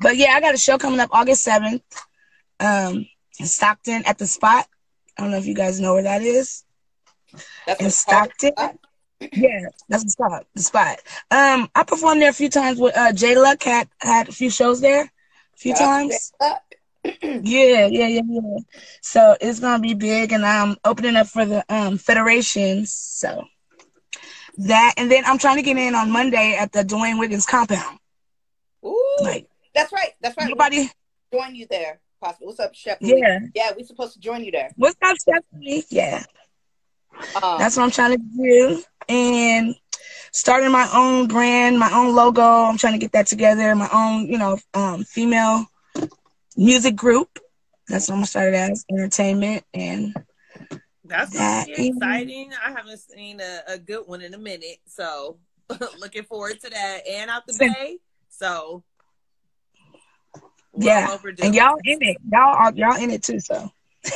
But 0.00 0.16
yeah, 0.16 0.32
I 0.32 0.40
got 0.40 0.54
a 0.54 0.58
show 0.58 0.78
coming 0.78 1.00
up 1.00 1.10
August 1.12 1.42
seventh, 1.42 1.82
um, 2.60 3.06
in 3.38 3.46
Stockton 3.46 4.02
at 4.06 4.18
the 4.18 4.26
spot. 4.26 4.66
I 5.16 5.22
don't 5.22 5.30
know 5.30 5.36
if 5.38 5.46
you 5.46 5.54
guys 5.54 5.80
know 5.80 5.94
where 5.94 6.02
that 6.02 6.22
is. 6.22 6.64
That's 7.66 7.80
in. 7.80 7.90
Stockton. 7.90 8.52
Yeah, 9.32 9.60
that's 9.88 10.04
the 10.04 10.10
spot. 10.10 10.46
The 10.54 10.62
spot. 10.62 10.98
Um, 11.30 11.68
I 11.74 11.84
performed 11.86 12.20
there 12.20 12.30
a 12.30 12.34
few 12.34 12.48
times 12.48 12.78
with 12.78 12.96
uh 12.96 13.12
J 13.12 13.36
Luck 13.36 13.62
had 13.62 13.88
had 14.00 14.28
a 14.28 14.32
few 14.32 14.50
shows 14.50 14.80
there, 14.80 15.02
a 15.02 15.56
few 15.56 15.74
times. 15.74 16.32
Jay. 16.40 16.48
Yeah, 17.04 17.86
yeah, 17.86 18.06
yeah, 18.06 18.22
yeah. 18.26 18.58
So 19.02 19.36
it's 19.40 19.60
gonna 19.60 19.80
be 19.82 19.94
big, 19.94 20.32
and 20.32 20.44
I'm 20.46 20.76
opening 20.84 21.16
up 21.16 21.26
for 21.26 21.44
the 21.44 21.64
um 21.68 21.98
federations. 21.98 22.92
So 22.92 23.44
that, 24.58 24.94
and 24.96 25.10
then 25.10 25.24
I'm 25.26 25.38
trying 25.38 25.56
to 25.56 25.62
get 25.62 25.76
in 25.76 25.94
on 25.94 26.10
Monday 26.10 26.56
at 26.58 26.72
the 26.72 26.82
Dwayne 26.82 27.18
Wiggins 27.18 27.46
compound. 27.46 27.98
Ooh, 28.84 29.18
Like 29.20 29.48
that's 29.74 29.92
right. 29.92 30.10
That's 30.20 30.36
right. 30.36 30.48
nobody. 30.48 30.90
Join 31.32 31.54
you 31.54 31.66
there. 31.68 32.00
Possibly. 32.20 32.46
What's 32.46 32.60
up, 32.60 32.74
Chef? 32.74 32.98
Yeah. 33.00 33.40
Yeah, 33.54 33.72
we're 33.76 33.84
supposed 33.84 34.14
to 34.14 34.20
join 34.20 34.44
you 34.44 34.52
there. 34.52 34.70
What's 34.76 34.96
up, 35.02 35.16
Stephanie? 35.18 35.84
Yeah, 35.90 36.24
Um, 37.34 37.58
that's 37.58 37.76
what 37.76 37.82
I'm 37.82 37.90
trying 37.90 38.12
to 38.12 38.18
do, 38.18 38.82
and 39.08 39.74
starting 40.32 40.70
my 40.70 40.88
own 40.94 41.26
brand, 41.26 41.78
my 41.78 41.90
own 41.92 42.14
logo. 42.14 42.42
I'm 42.42 42.78
trying 42.78 42.94
to 42.94 42.98
get 42.98 43.12
that 43.12 43.26
together. 43.26 43.74
My 43.74 43.88
own, 43.92 44.26
you 44.26 44.38
know, 44.38 44.58
um, 44.72 45.04
female 45.04 45.66
music 46.56 46.96
group. 46.96 47.38
That's 47.88 48.08
what 48.08 48.14
I'm 48.14 48.18
gonna 48.18 48.26
start 48.26 48.48
it 48.48 48.54
as 48.54 48.84
entertainment 48.90 49.64
and 49.74 50.14
That's 51.04 51.30
That 51.32 51.66
gonna 51.66 51.78
is- 51.78 51.96
exciting. 51.96 52.52
I 52.64 52.70
haven't 52.72 52.98
seen 52.98 53.40
a, 53.40 53.60
a 53.74 53.78
good 53.78 54.06
one 54.06 54.22
in 54.22 54.32
a 54.34 54.38
minute, 54.38 54.78
so 54.86 55.38
looking 55.98 56.24
forward 56.24 56.60
to 56.60 56.70
that. 56.70 57.00
And 57.08 57.30
out 57.30 57.46
the 57.46 57.52
Same. 57.54 57.72
bay, 57.72 57.98
so 58.30 58.82
yeah, 60.76 61.08
overdue. 61.12 61.44
and 61.44 61.54
y'all 61.54 61.76
in 61.84 61.98
it. 62.00 62.16
Y'all 62.32 62.54
are 62.56 62.72
y'all 62.74 62.96
in 62.96 63.10
it 63.10 63.22
too. 63.22 63.40
So. 63.40 63.70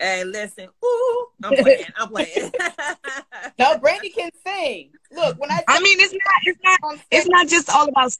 Hey, 0.00 0.24
listen, 0.24 0.68
ooh, 0.84 1.26
I'm 1.44 1.54
playing. 1.54 1.84
I'm 1.96 2.08
playing. 2.08 2.50
no, 3.60 3.78
Brandy 3.78 4.10
can 4.10 4.28
sing. 4.44 4.90
Look, 5.12 5.38
when 5.40 5.50
I 5.52 5.62
I 5.68 5.78
mean, 5.80 6.00
it's 6.00 6.12
not, 6.12 6.20
it's 6.42 6.58
not, 6.64 6.98
it's 7.12 7.28
not 7.28 7.46
just 7.48 7.70
all 7.70 7.88
about 7.88 8.14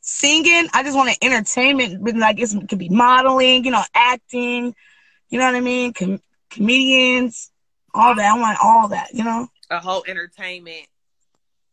singing. 0.00 0.68
I 0.72 0.82
just 0.82 0.96
want 0.96 1.10
an 1.10 1.16
entertainment, 1.22 2.02
but 2.04 2.16
like 2.16 2.40
it's, 2.40 2.54
it 2.54 2.68
could 2.68 2.78
be 2.78 2.88
modeling, 2.88 3.64
you 3.64 3.70
know, 3.70 3.82
acting, 3.94 4.74
you 5.28 5.38
know 5.38 5.46
what 5.46 5.54
I 5.54 5.60
mean, 5.60 5.92
Com- 5.92 6.20
comedians, 6.50 7.50
all 7.94 8.14
that. 8.14 8.32
I 8.32 8.38
want 8.38 8.58
all 8.62 8.88
that, 8.88 9.08
you 9.12 9.24
know. 9.24 9.48
a 9.70 9.78
whole 9.78 10.04
entertainment. 10.06 10.86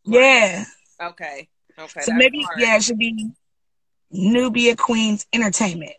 Yeah. 0.04 0.64
Okay. 1.02 1.48
Okay. 1.78 2.00
So 2.00 2.12
maybe, 2.14 2.42
smart. 2.42 2.58
yeah, 2.58 2.76
it 2.76 2.82
should 2.82 2.98
be 2.98 3.30
Nubia 4.10 4.76
Queens 4.76 5.26
Entertainment. 5.32 5.92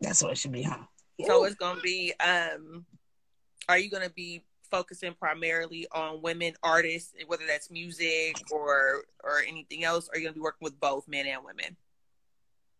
That's 0.00 0.22
what 0.22 0.32
it 0.32 0.38
should 0.38 0.52
be, 0.52 0.62
huh? 0.62 0.78
So 1.26 1.44
it's 1.44 1.54
gonna 1.54 1.80
be. 1.80 2.12
Um, 2.18 2.84
are 3.68 3.78
you 3.78 3.88
gonna 3.88 4.10
be 4.10 4.42
focusing 4.72 5.14
primarily 5.14 5.86
on 5.92 6.22
women 6.22 6.54
artists, 6.64 7.12
whether 7.28 7.44
that's 7.46 7.70
music 7.70 8.36
or 8.50 9.04
or 9.22 9.42
anything 9.46 9.84
else? 9.84 10.08
Or 10.08 10.14
are 10.14 10.18
you 10.18 10.24
gonna 10.24 10.34
be 10.34 10.40
working 10.40 10.64
with 10.64 10.80
both 10.80 11.06
men 11.06 11.26
and 11.26 11.44
women? 11.44 11.76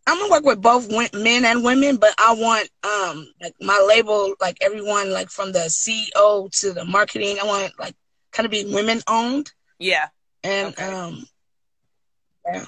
I'm 0.08 0.18
gonna 0.18 0.32
work 0.32 0.44
with 0.44 0.60
both 0.60 0.90
men 1.14 1.44
and 1.44 1.62
women, 1.62 1.98
but 1.98 2.14
I 2.18 2.34
want 2.34 2.68
um 2.82 3.32
like 3.40 3.54
my 3.60 3.78
label, 3.86 4.34
like 4.40 4.58
everyone, 4.60 5.12
like 5.12 5.30
from 5.30 5.52
the 5.52 5.68
CEO 5.68 6.50
to 6.60 6.72
the 6.72 6.84
marketing, 6.84 7.36
I 7.40 7.46
want 7.46 7.78
like 7.78 7.94
kind 8.32 8.46
of 8.46 8.50
be 8.50 8.64
women 8.64 9.00
owned. 9.06 9.52
Yeah. 9.78 10.08
And 10.42 10.68
Okay. 10.68 10.92
um, 10.92 11.24
yeah, 12.46 12.64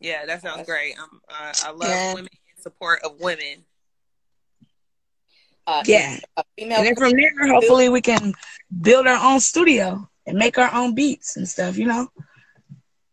Yeah, 0.00 0.26
that 0.26 0.42
sounds 0.42 0.66
great. 0.66 0.98
Um, 0.98 1.22
I, 1.30 1.54
I 1.66 1.70
love 1.70 2.14
women 2.14 2.28
in 2.56 2.62
support 2.62 3.00
of 3.02 3.18
women. 3.20 3.64
Uh, 5.66 5.82
yeah. 5.86 6.18
a 6.36 6.44
female. 6.58 6.78
And 6.78 6.86
then 6.86 6.96
from 6.96 7.12
there, 7.12 7.32
hopefully, 7.46 7.88
we 7.88 8.00
can 8.00 8.32
build 8.80 9.06
our 9.06 9.32
own 9.32 9.40
studio 9.40 10.08
and 10.26 10.38
make 10.38 10.58
our 10.58 10.72
own 10.74 10.94
beats 10.94 11.36
and 11.36 11.48
stuff. 11.48 11.76
You 11.76 11.86
know, 11.86 12.08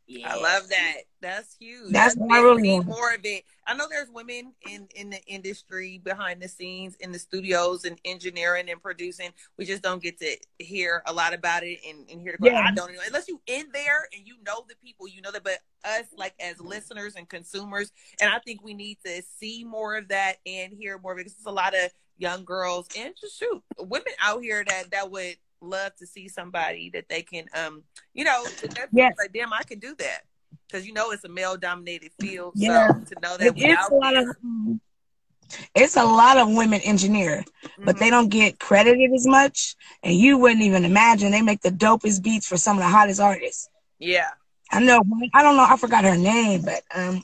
Yeah. 0.08 0.34
I 0.34 0.36
love 0.42 0.70
that. 0.70 0.94
That's 1.20 1.56
huge. 1.60 1.92
That's 1.92 2.16
That's 2.16 2.18
what 2.18 2.32
I 2.32 2.42
really 2.42 2.62
need 2.62 2.86
more 2.86 3.14
of 3.14 3.22
it. 3.24 3.44
I 3.66 3.74
know 3.74 3.88
there's 3.90 4.10
women 4.10 4.54
in 4.70 4.88
in 4.96 5.10
the 5.10 5.22
industry 5.26 6.00
behind 6.04 6.42
the 6.42 6.48
scenes 6.48 6.96
in 7.00 7.12
the 7.12 7.18
studios 7.20 7.86
and 7.86 8.00
engineering 8.06 8.70
and 8.70 8.82
producing. 8.82 9.32
We 9.58 9.66
just 9.66 9.82
don't 9.82 10.02
get 10.02 10.20
to 10.20 10.38
hear 10.60 11.02
a 11.08 11.14
lot 11.14 11.34
about 11.34 11.64
it 11.64 11.80
and, 11.88 12.08
and 12.10 12.22
hear 12.22 12.38
the 12.40 12.50
Yeah. 12.50 12.64
I 12.66 12.72
don't 12.72 12.94
know 12.94 13.00
unless 13.06 13.28
you 13.28 13.42
in 13.48 13.66
there 13.74 14.08
and 14.16 14.28
you 14.28 14.36
know 14.46 14.64
the 14.70 14.76
people, 14.76 15.08
you 15.08 15.22
know 15.22 15.32
that. 15.32 15.44
But 15.44 15.58
us 15.84 16.06
like 16.16 16.36
as 16.40 16.62
listeners 16.62 17.16
and 17.16 17.28
consumers, 17.28 17.92
and 18.22 18.32
I 18.32 18.38
think 18.40 18.64
we 18.64 18.76
need 18.76 19.00
to 19.06 19.24
see 19.40 19.64
more 19.64 19.98
of 19.98 20.10
that 20.10 20.36
and 20.46 20.72
hear 20.72 21.00
more 21.00 21.14
of 21.14 21.18
it. 21.18 21.26
Because 21.26 21.34
it's 21.34 21.48
a 21.48 21.52
lot 21.52 21.74
of 21.74 21.90
young 22.18 22.46
girls 22.46 22.88
and 22.98 23.14
just 23.20 23.38
shoot 23.40 23.62
women 23.80 24.14
out 24.22 24.42
here 24.42 24.64
that 24.68 24.92
that 24.92 25.12
would 25.12 25.36
love 25.62 25.96
to 25.96 26.06
see 26.06 26.28
somebody 26.28 26.90
that 26.92 27.10
they 27.10 27.22
can 27.22 27.46
um 27.56 27.84
you 28.14 28.24
know 28.24 28.44
that's 28.62 28.90
Yes. 28.92 29.16
like 29.18 29.34
damn 29.34 29.54
I 29.54 29.64
can 29.64 29.80
do 29.80 29.96
that 29.96 30.22
because 30.68 30.86
you 30.86 30.94
know 30.94 31.12
it's 31.12 31.24
a 31.24 31.30
male 31.30 31.58
dominated 31.58 32.12
field 32.20 32.54
Yeah. 32.56 32.88
so 32.90 33.16
to 33.16 33.22
know 33.22 33.38
that 33.38 33.54
it's 33.56 33.90
a 33.90 33.94
lot 33.96 34.14
there, 34.14 34.30
of 34.30 34.80
it's 35.74 35.96
a 35.96 36.04
lot 36.04 36.38
of 36.38 36.50
women 36.50 36.82
engineer, 36.82 37.44
but 37.86 37.96
mhm. 37.96 38.00
they 38.00 38.10
don't 38.10 38.30
get 38.30 38.60
credited 38.60 39.12
as 39.14 39.26
much. 39.26 39.76
And 40.04 40.14
you 40.14 40.38
wouldn't 40.38 40.62
even 40.62 40.84
imagine 40.84 41.32
they 41.32 41.42
make 41.42 41.62
the 41.62 41.70
dopest 41.72 42.22
beats 42.22 42.48
for 42.48 42.58
some 42.58 42.78
of 42.78 42.84
the 42.84 42.90
hottest 42.90 43.22
artists. 43.22 43.70
yeah 44.00 44.30
I 44.72 44.82
know. 44.82 45.02
I 45.34 45.44
don't 45.44 45.56
know. 45.56 45.66
I 45.68 45.78
forgot 45.78 46.04
her 46.04 46.18
name, 46.18 46.62
but 46.64 46.82
um, 46.94 47.24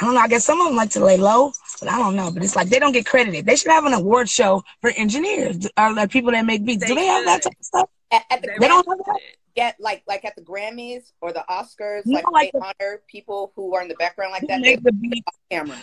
I 0.00 0.04
don't 0.06 0.14
know. 0.14 0.20
I 0.20 0.28
guess 0.28 0.44
some 0.44 0.60
of 0.60 0.66
them 0.66 0.76
like 0.76 0.90
to 0.90 1.04
lay 1.04 1.16
low, 1.16 1.52
but 1.80 1.88
I 1.88 1.98
don't 1.98 2.16
know. 2.16 2.30
But 2.32 2.42
it's 2.42 2.56
like 2.56 2.68
they 2.68 2.78
don't 2.78 2.92
get 2.92 3.06
credited. 3.06 3.46
They 3.46 3.56
should 3.56 3.70
have 3.70 3.84
an 3.84 3.92
award 3.92 4.28
show 4.28 4.64
for 4.80 4.90
engineers 4.90 5.68
or 5.78 5.92
like 5.92 6.10
people 6.10 6.32
that 6.32 6.44
make 6.44 6.64
beats. 6.64 6.82
They 6.82 6.88
Do 6.88 6.94
they 6.96 7.06
have 7.06 7.24
that 7.26 7.42
type 7.42 7.52
of 7.58 7.64
stuff? 7.64 7.90
At, 8.10 8.24
at 8.30 8.42
the 8.42 8.48
They 8.48 8.54
They 8.58 8.68
don't 8.68 8.86
have 8.88 8.98
that. 8.98 9.20
yeah, 9.54 9.72
like 9.78 10.02
like 10.08 10.24
at 10.24 10.34
the 10.36 10.42
Grammys 10.42 11.12
or 11.20 11.32
the 11.32 11.44
Oscars, 11.48 12.02
You 12.06 12.14
like, 12.14 12.24
know, 12.24 12.30
like 12.32 12.50
they 12.52 12.58
the- 12.58 12.64
honor 12.80 13.02
people 13.08 13.52
who 13.54 13.74
are 13.74 13.82
in 13.82 13.88
the 13.88 13.94
background 13.94 14.32
like 14.32 14.40
Who 14.42 14.46
that. 14.48 14.60
make 14.60 14.82
They 14.82 14.90
the 14.90 14.92
beat 14.92 15.24
camera. 15.50 15.76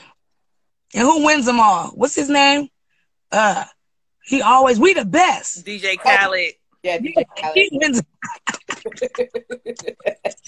and 0.94 1.02
who 1.04 1.24
wins 1.26 1.46
them 1.46 1.60
all? 1.62 1.88
What's 1.90 2.16
his 2.16 2.30
name? 2.30 2.68
Uh, 3.32 3.64
he 4.26 4.42
always 4.42 4.78
we 4.78 4.94
the 4.94 5.06
best. 5.06 5.66
DJ 5.66 5.98
Khaled 5.98 6.54
Yeah, 6.84 6.98
DJ 6.98 7.24
Khaled. 7.40 7.56
he 7.56 7.70
wins. 7.72 8.02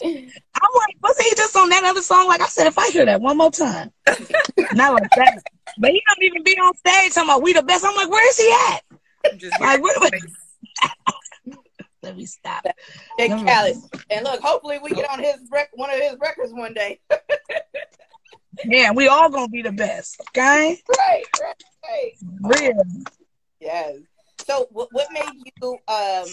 I'm 0.03 0.69
like, 0.75 0.95
wasn't 1.01 1.27
he 1.27 1.35
just 1.35 1.55
on 1.55 1.69
that 1.69 1.83
other 1.83 2.01
song? 2.01 2.27
Like 2.27 2.41
I 2.41 2.47
said, 2.47 2.67
if 2.67 2.77
I 2.77 2.89
hear 2.89 3.05
that 3.05 3.21
one 3.21 3.37
more 3.37 3.51
time, 3.51 3.91
not 4.73 4.93
like 4.93 5.09
that. 5.15 5.43
But 5.77 5.91
he 5.91 6.01
don't 6.07 6.23
even 6.23 6.43
be 6.43 6.57
on 6.59 6.75
stage 6.77 7.13
talking 7.13 7.29
about 7.29 7.41
we 7.41 7.53
the 7.53 7.63
best. 7.63 7.85
I'm 7.85 7.95
like, 7.95 8.09
where 8.09 8.27
is 8.29 8.37
he 8.37 8.55
at? 8.69 9.39
just 9.39 9.59
Like, 9.59 9.81
wait 9.81 9.95
a. 9.95 10.11
Let 12.03 12.17
me 12.17 12.25
stop. 12.25 12.65
Big 13.17 13.31
Never 13.31 13.45
Khaled. 13.45 13.77
And 14.09 14.25
look, 14.25 14.41
hopefully 14.41 14.77
we 14.83 14.89
get 14.91 15.09
on 15.09 15.19
his 15.19 15.37
rec- 15.49 15.69
one 15.73 15.89
of 15.89 15.95
his 15.95 16.17
records 16.19 16.51
one 16.53 16.73
day. 16.73 16.99
Yeah, 18.65 18.91
we 18.91 19.07
all 19.07 19.29
gonna 19.29 19.47
be 19.47 19.61
the 19.61 19.71
best. 19.71 20.21
Okay, 20.29 20.79
right, 20.97 21.23
right, 21.41 21.63
right. 21.83 22.61
real. 22.61 22.83
Yes. 23.59 23.95
So 24.45 24.67
what 24.71 24.89
what 24.91 25.07
made 25.11 25.33
you 25.43 25.77
um 25.87 26.27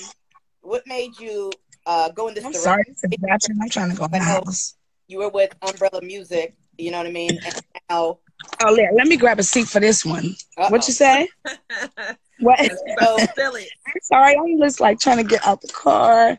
what 0.60 0.86
made 0.86 1.18
you 1.18 1.50
uh 1.86 2.08
go 2.10 2.28
in 2.28 2.34
this 2.34 2.44
I'm 2.44 2.52
direction? 2.52 2.62
sorry, 2.70 2.84
it's 2.88 3.04
a 3.04 3.08
distraction. 3.08 3.58
I'm 3.62 3.68
trying 3.68 3.90
to 3.90 3.96
go 3.96 4.04
in 4.04 4.10
the 4.12 4.18
house. 4.20 4.76
You 5.08 5.18
were 5.18 5.28
with 5.28 5.54
Umbrella 5.62 6.00
Music, 6.02 6.54
you 6.78 6.90
know 6.90 6.98
what 6.98 7.06
I 7.06 7.10
mean? 7.10 7.38
And 7.44 7.62
now 7.88 8.18
Oh 8.62 8.74
yeah, 8.74 8.88
let 8.94 9.06
me 9.06 9.16
grab 9.16 9.38
a 9.38 9.42
seat 9.42 9.68
for 9.68 9.80
this 9.80 10.04
one. 10.04 10.34
uh-oh. 10.56 10.70
What 10.70 10.86
you 10.88 10.94
say? 10.94 11.28
What? 12.40 12.58
So 12.98 13.18
feel 13.18 13.54
it 13.56 13.68
I'm 13.86 14.00
sorry, 14.02 14.34
I'm 14.36 14.58
just 14.58 14.80
like 14.80 14.98
trying 14.98 15.18
to 15.18 15.24
get 15.24 15.46
out 15.46 15.60
the 15.60 15.68
car. 15.68 16.38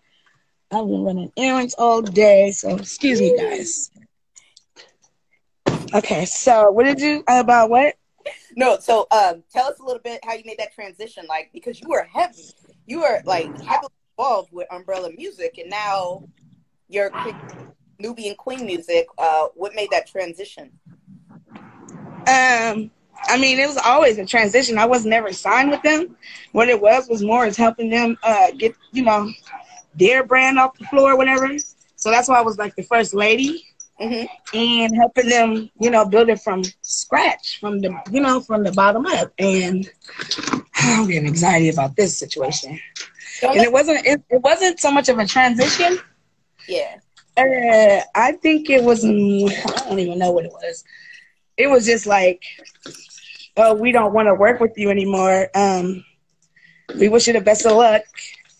I've 0.71 0.87
been 0.87 1.03
running 1.03 1.31
errands 1.37 1.75
all 1.77 2.01
day, 2.01 2.51
so 2.51 2.75
excuse 2.75 3.21
me, 3.21 3.37
guys. 3.37 3.91
Okay, 5.93 6.25
so 6.25 6.71
what 6.71 6.85
did 6.85 6.99
you 7.01 7.23
about 7.27 7.69
what? 7.69 7.95
No, 8.55 8.79
so 8.79 9.07
um, 9.11 9.43
tell 9.51 9.67
us 9.67 9.79
a 9.79 9.83
little 9.83 10.01
bit 10.01 10.21
how 10.23 10.33
you 10.33 10.43
made 10.45 10.57
that 10.59 10.73
transition, 10.73 11.25
like 11.27 11.51
because 11.53 11.79
you 11.79 11.87
were 11.89 12.07
heavy, 12.11 12.45
you 12.85 13.01
were 13.01 13.21
like 13.25 13.45
heavily 13.61 13.91
involved 14.17 14.51
with 14.51 14.67
Umbrella 14.71 15.09
Music, 15.15 15.57
and 15.57 15.69
now 15.69 16.23
you're 16.89 17.11
Nubian 17.99 18.35
Queen 18.35 18.65
Music. 18.65 19.07
Uh, 19.17 19.47
what 19.55 19.73
made 19.75 19.89
that 19.91 20.07
transition? 20.07 20.71
Um, 22.27 22.91
I 23.23 23.37
mean, 23.37 23.59
it 23.59 23.67
was 23.67 23.77
always 23.77 24.17
a 24.17 24.25
transition. 24.25 24.77
I 24.77 24.85
was 24.85 25.05
never 25.05 25.31
signed 25.33 25.71
with 25.71 25.81
them. 25.81 26.15
What 26.51 26.69
it 26.69 26.79
was 26.79 27.07
was 27.07 27.23
more 27.23 27.45
is 27.45 27.57
helping 27.57 27.89
them 27.89 28.17
uh, 28.23 28.51
get, 28.57 28.75
you 28.91 29.03
know, 29.03 29.31
their 29.95 30.23
brand 30.23 30.59
off 30.59 30.77
the 30.77 30.85
floor, 30.85 31.17
whatever. 31.17 31.49
So 31.95 32.09
that's 32.09 32.27
why 32.27 32.39
I 32.39 32.41
was 32.41 32.57
like 32.57 32.75
the 32.75 32.83
first 32.83 33.13
lady 33.13 33.63
mm-hmm. 33.99 34.25
and 34.57 34.95
helping 34.95 35.29
them, 35.29 35.69
you 35.79 35.91
know, 35.91 36.05
build 36.05 36.29
it 36.29 36.39
from 36.39 36.63
scratch, 36.81 37.59
from 37.59 37.79
the, 37.79 37.95
you 38.11 38.21
know, 38.21 38.39
from 38.41 38.63
the 38.63 38.71
bottom 38.71 39.05
up. 39.05 39.31
And 39.37 39.89
I'm 40.75 41.07
getting 41.07 41.27
anxiety 41.27 41.69
about 41.69 41.95
this 41.95 42.17
situation. 42.17 42.79
And 43.43 43.61
it 43.61 43.71
wasn't, 43.71 44.05
it, 44.05 44.21
it 44.29 44.41
wasn't 44.41 44.79
so 44.79 44.91
much 44.91 45.09
of 45.09 45.17
a 45.19 45.25
transition. 45.25 45.99
Yeah. 46.67 46.97
Uh, 47.37 48.01
I 48.13 48.33
think 48.33 48.69
it 48.69 48.83
was, 48.83 49.03
I 49.05 49.87
don't 49.87 49.99
even 49.99 50.19
know 50.19 50.31
what 50.31 50.45
it 50.45 50.51
was. 50.51 50.83
It 51.57 51.67
was 51.67 51.85
just 51.85 52.05
like, 52.05 52.43
oh, 53.57 53.73
we 53.73 53.91
don't 53.91 54.13
want 54.13 54.27
to 54.27 54.35
work 54.35 54.59
with 54.59 54.77
you 54.77 54.89
anymore. 54.89 55.49
Um, 55.55 56.03
we 56.97 57.09
wish 57.09 57.27
you 57.27 57.33
the 57.33 57.41
best 57.41 57.65
of 57.65 57.73
luck. 57.73 58.03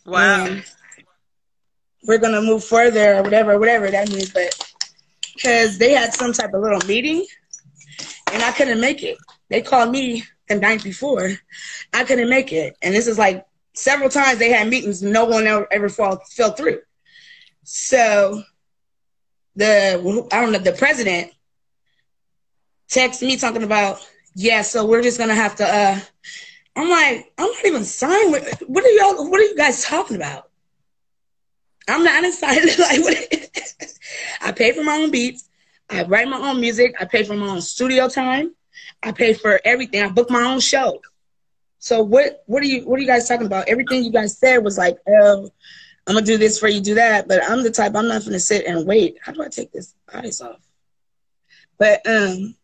Wow. 0.06 0.46
Um, 0.46 0.64
we're 2.08 2.18
gonna 2.18 2.42
move 2.42 2.64
further 2.64 3.18
or 3.18 3.24
whatever, 3.24 3.60
whatever 3.60 3.92
that 3.92 4.10
means. 4.10 4.32
But 4.32 4.54
because 5.36 5.78
they 5.78 5.92
had 5.92 6.14
some 6.14 6.34
type 6.34 6.54
of 6.54 6.62
little 6.62 6.86
meeting, 6.88 7.26
and 8.32 8.42
I 8.42 8.52
couldn't 8.52 8.80
make 8.80 9.04
it. 9.04 9.18
They 9.50 9.62
called 9.62 9.92
me 9.92 10.24
the 10.48 10.56
night 10.56 10.84
before. 10.84 11.32
I 11.94 12.04
couldn't 12.04 12.30
make 12.30 12.52
it, 12.52 12.76
and 12.82 12.94
this 12.94 13.08
is 13.08 13.18
like 13.18 13.46
several 13.74 14.10
times 14.10 14.40
they 14.40 14.50
had 14.50 14.68
meetings. 14.68 15.02
No 15.02 15.26
one 15.26 15.48
ever, 15.48 15.68
ever 15.72 15.90
fall, 15.90 16.22
fell 16.30 16.52
through. 16.52 16.80
So 17.64 18.44
the 19.56 20.28
I 20.32 20.42
don't 20.42 20.52
know 20.52 20.60
the 20.60 20.72
president 20.72 21.32
texted 22.90 23.28
me 23.28 23.38
talking 23.38 23.64
about 23.64 24.06
yeah. 24.36 24.62
So 24.62 24.86
we're 24.86 25.04
just 25.04 25.18
gonna 25.18 25.36
have 25.36 25.56
to. 25.58 25.66
uh 25.66 26.00
I'm 26.76 26.90
like 26.90 27.34
I'm 27.38 27.52
not 27.52 27.66
even 27.66 27.84
signed 27.84 28.32
with. 28.32 28.64
What 28.68 28.86
are 28.86 28.90
y'all? 28.90 29.30
What 29.30 29.40
are 29.40 29.44
you 29.44 29.56
guys 29.56 29.84
talking 29.84 30.16
about? 30.16 30.50
I'm 31.88 32.04
not 32.04 32.24
excited. 32.24 32.80
like, 32.80 33.02
what? 33.02 33.50
I 34.42 34.52
pay 34.52 34.72
for 34.72 34.84
my 34.84 34.98
own 34.98 35.12
beats. 35.12 35.50
I 35.90 36.04
write 36.04 36.28
my 36.28 36.38
own 36.38 36.62
music. 36.62 36.96
I 37.00 37.06
pay 37.06 37.24
for 37.24 37.36
my 37.36 37.48
own 37.48 37.62
studio 37.62 38.08
time. 38.08 38.56
I 39.04 39.12
pay 39.12 39.34
for 39.34 39.60
everything. 39.66 40.02
I 40.02 40.10
book 40.10 40.30
my 40.30 40.44
own 40.44 40.60
show. 40.60 41.02
So 41.82 42.04
what? 42.04 42.44
What 42.46 42.62
are 42.62 42.68
you? 42.68 42.88
What 42.88 43.00
are 43.00 43.02
you 43.02 43.08
guys 43.08 43.28
talking 43.28 43.48
about? 43.48 43.68
Everything 43.68 44.04
you 44.04 44.12
guys 44.12 44.38
said 44.38 44.60
was 44.60 44.78
like, 44.78 44.98
oh, 45.08 45.50
I'm 46.08 46.14
gonna 46.14 46.26
do 46.26 46.38
this 46.38 46.60
for 46.60 46.68
you, 46.68 46.80
do 46.80 46.94
that. 46.94 47.28
But 47.28 47.44
I'm 47.44 47.64
the 47.64 47.72
type. 47.72 47.96
I'm 47.96 48.08
not 48.08 48.24
gonna 48.24 48.40
sit 48.40 48.68
and 48.68 48.86
wait. 48.86 49.18
How 49.20 49.32
do 49.32 49.42
I 49.42 49.50
take 49.50 49.72
this 49.72 49.96
ice 50.14 50.42
off? 50.42 50.62
But 51.80 52.06
um, 52.08 52.56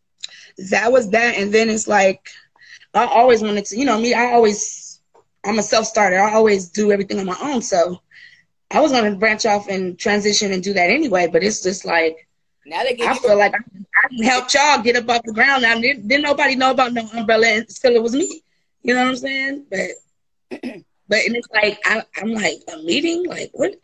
that 0.70 0.92
was 0.92 1.10
that. 1.10 1.36
And 1.36 1.52
then 1.52 1.68
it's 1.68 1.88
like, 1.88 2.30
I 2.94 3.06
always 3.06 3.42
wanted 3.42 3.66
to. 3.66 3.78
You 3.78 3.86
know 3.86 4.00
me. 4.00 4.14
I 4.14 4.34
always. 4.34 5.02
I'm 5.44 5.58
a 5.58 5.64
self 5.64 5.88
starter. 5.88 6.20
I 6.20 6.34
always 6.34 6.70
do 6.70 6.92
everything 6.92 7.20
on 7.20 7.26
my 7.26 7.38
own. 7.42 7.64
So 7.64 8.00
I 8.70 8.82
was 8.82 8.92
gonna 8.92 9.16
branch 9.16 9.48
off 9.48 9.68
and 9.68 9.98
transition 9.98 10.52
and 10.52 10.62
do 10.62 10.74
that 10.74 10.92
anyway, 10.92 11.26
but 11.26 11.44
it's 11.44 11.64
just 11.64 11.86
like 11.86 12.28
now 12.68 12.84
they 12.84 12.98
I 13.02 13.18
feel 13.18 13.38
like 13.38 13.56
I, 13.56 13.58
I 13.58 14.08
can 14.10 14.24
help 14.24 14.54
y'all 14.54 14.84
get 14.84 14.96
up 14.96 15.10
off 15.10 15.24
the 15.24 15.34
ground. 15.34 15.64
Now 15.64 15.80
didn't, 15.80 16.08
didn't 16.08 16.24
nobody 16.24 16.56
know 16.56 16.70
about 16.70 16.94
no 16.94 17.08
umbrella 17.16 17.48
until 17.48 17.96
it 17.96 18.04
was 18.04 18.14
me. 18.14 18.44
You 18.82 18.94
know 18.94 19.04
what 19.04 19.10
I'm 19.10 19.16
saying? 19.18 19.66
But 19.70 19.90
but 21.08 21.20
and 21.26 21.36
it's 21.36 21.50
like 21.54 21.80
I, 21.86 22.04
I'm 22.18 22.34
like 22.34 22.62
a 22.74 22.78
meeting, 22.78 23.26
like 23.26 23.52
what? 23.54 23.76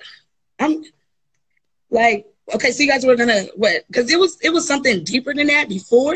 I'm 0.59 0.83
like 1.89 2.27
okay, 2.53 2.71
so 2.71 2.83
you 2.83 2.89
guys 2.89 3.05
were 3.05 3.15
gonna 3.15 3.43
what? 3.55 3.85
Because 3.87 4.11
it 4.11 4.19
was 4.19 4.37
it 4.41 4.51
was 4.51 4.67
something 4.67 5.03
deeper 5.03 5.33
than 5.33 5.47
that 5.47 5.69
before. 5.69 6.15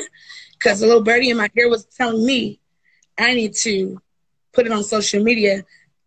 Because 0.54 0.80
the 0.80 0.88
little 0.88 1.04
birdie 1.04 1.30
in 1.30 1.38
my 1.38 1.50
ear 1.56 1.70
was 1.70 1.86
telling 1.86 2.26
me 2.26 2.60
I 3.18 3.34
need 3.34 3.54
to 3.56 4.02
put 4.54 4.66
it 4.66 4.72
on 4.72 4.84
social 4.84 5.24
media 5.24 5.64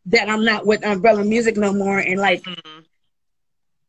that 0.07 0.29
I'm 0.29 0.45
not 0.45 0.67
with 0.67 0.85
Umbrella 0.85 1.25
Music 1.25 1.57
no 1.57 1.73
more 1.73 1.99
and 1.99 2.19
like 2.19 2.43
mm-hmm. 2.43 2.81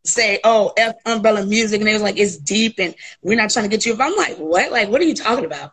say, 0.04 0.40
oh, 0.44 0.74
F 0.78 0.96
Umbrella 1.06 1.46
Music. 1.46 1.80
And 1.80 1.88
they 1.88 1.94
was 1.94 2.02
like, 2.02 2.18
it's 2.18 2.38
deep 2.38 2.76
and 2.80 2.96
we're 3.22 3.38
not 3.38 3.50
trying 3.50 3.66
to 3.66 3.70
get 3.70 3.86
you. 3.86 3.94
If 3.94 4.02
I'm 4.02 4.16
like, 4.16 4.38
what? 4.38 4.72
Like, 4.72 4.90
what 4.90 5.02
are 5.02 5.06
you 5.06 5.16
talking 5.16 5.46
about? 5.46 5.72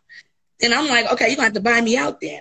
Then 0.60 0.72
I'm 0.72 0.88
like, 0.88 1.12
okay, 1.12 1.28
you're 1.28 1.36
going 1.36 1.52
to 1.52 1.54
have 1.58 1.64
to 1.64 1.70
buy 1.70 1.80
me 1.80 1.96
out 1.96 2.20
then. 2.20 2.40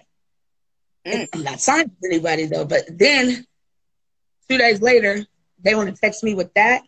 Mm. 1.07 1.29
I'm 1.33 1.43
not 1.43 1.61
signed 1.61 1.91
with 2.01 2.11
anybody 2.11 2.45
though. 2.45 2.65
But 2.65 2.83
then 2.89 3.45
two 4.49 4.57
days 4.57 4.81
later, 4.81 5.25
they 5.63 5.75
want 5.75 5.93
to 5.93 5.99
text 5.99 6.23
me 6.23 6.35
with 6.35 6.53
that. 6.55 6.83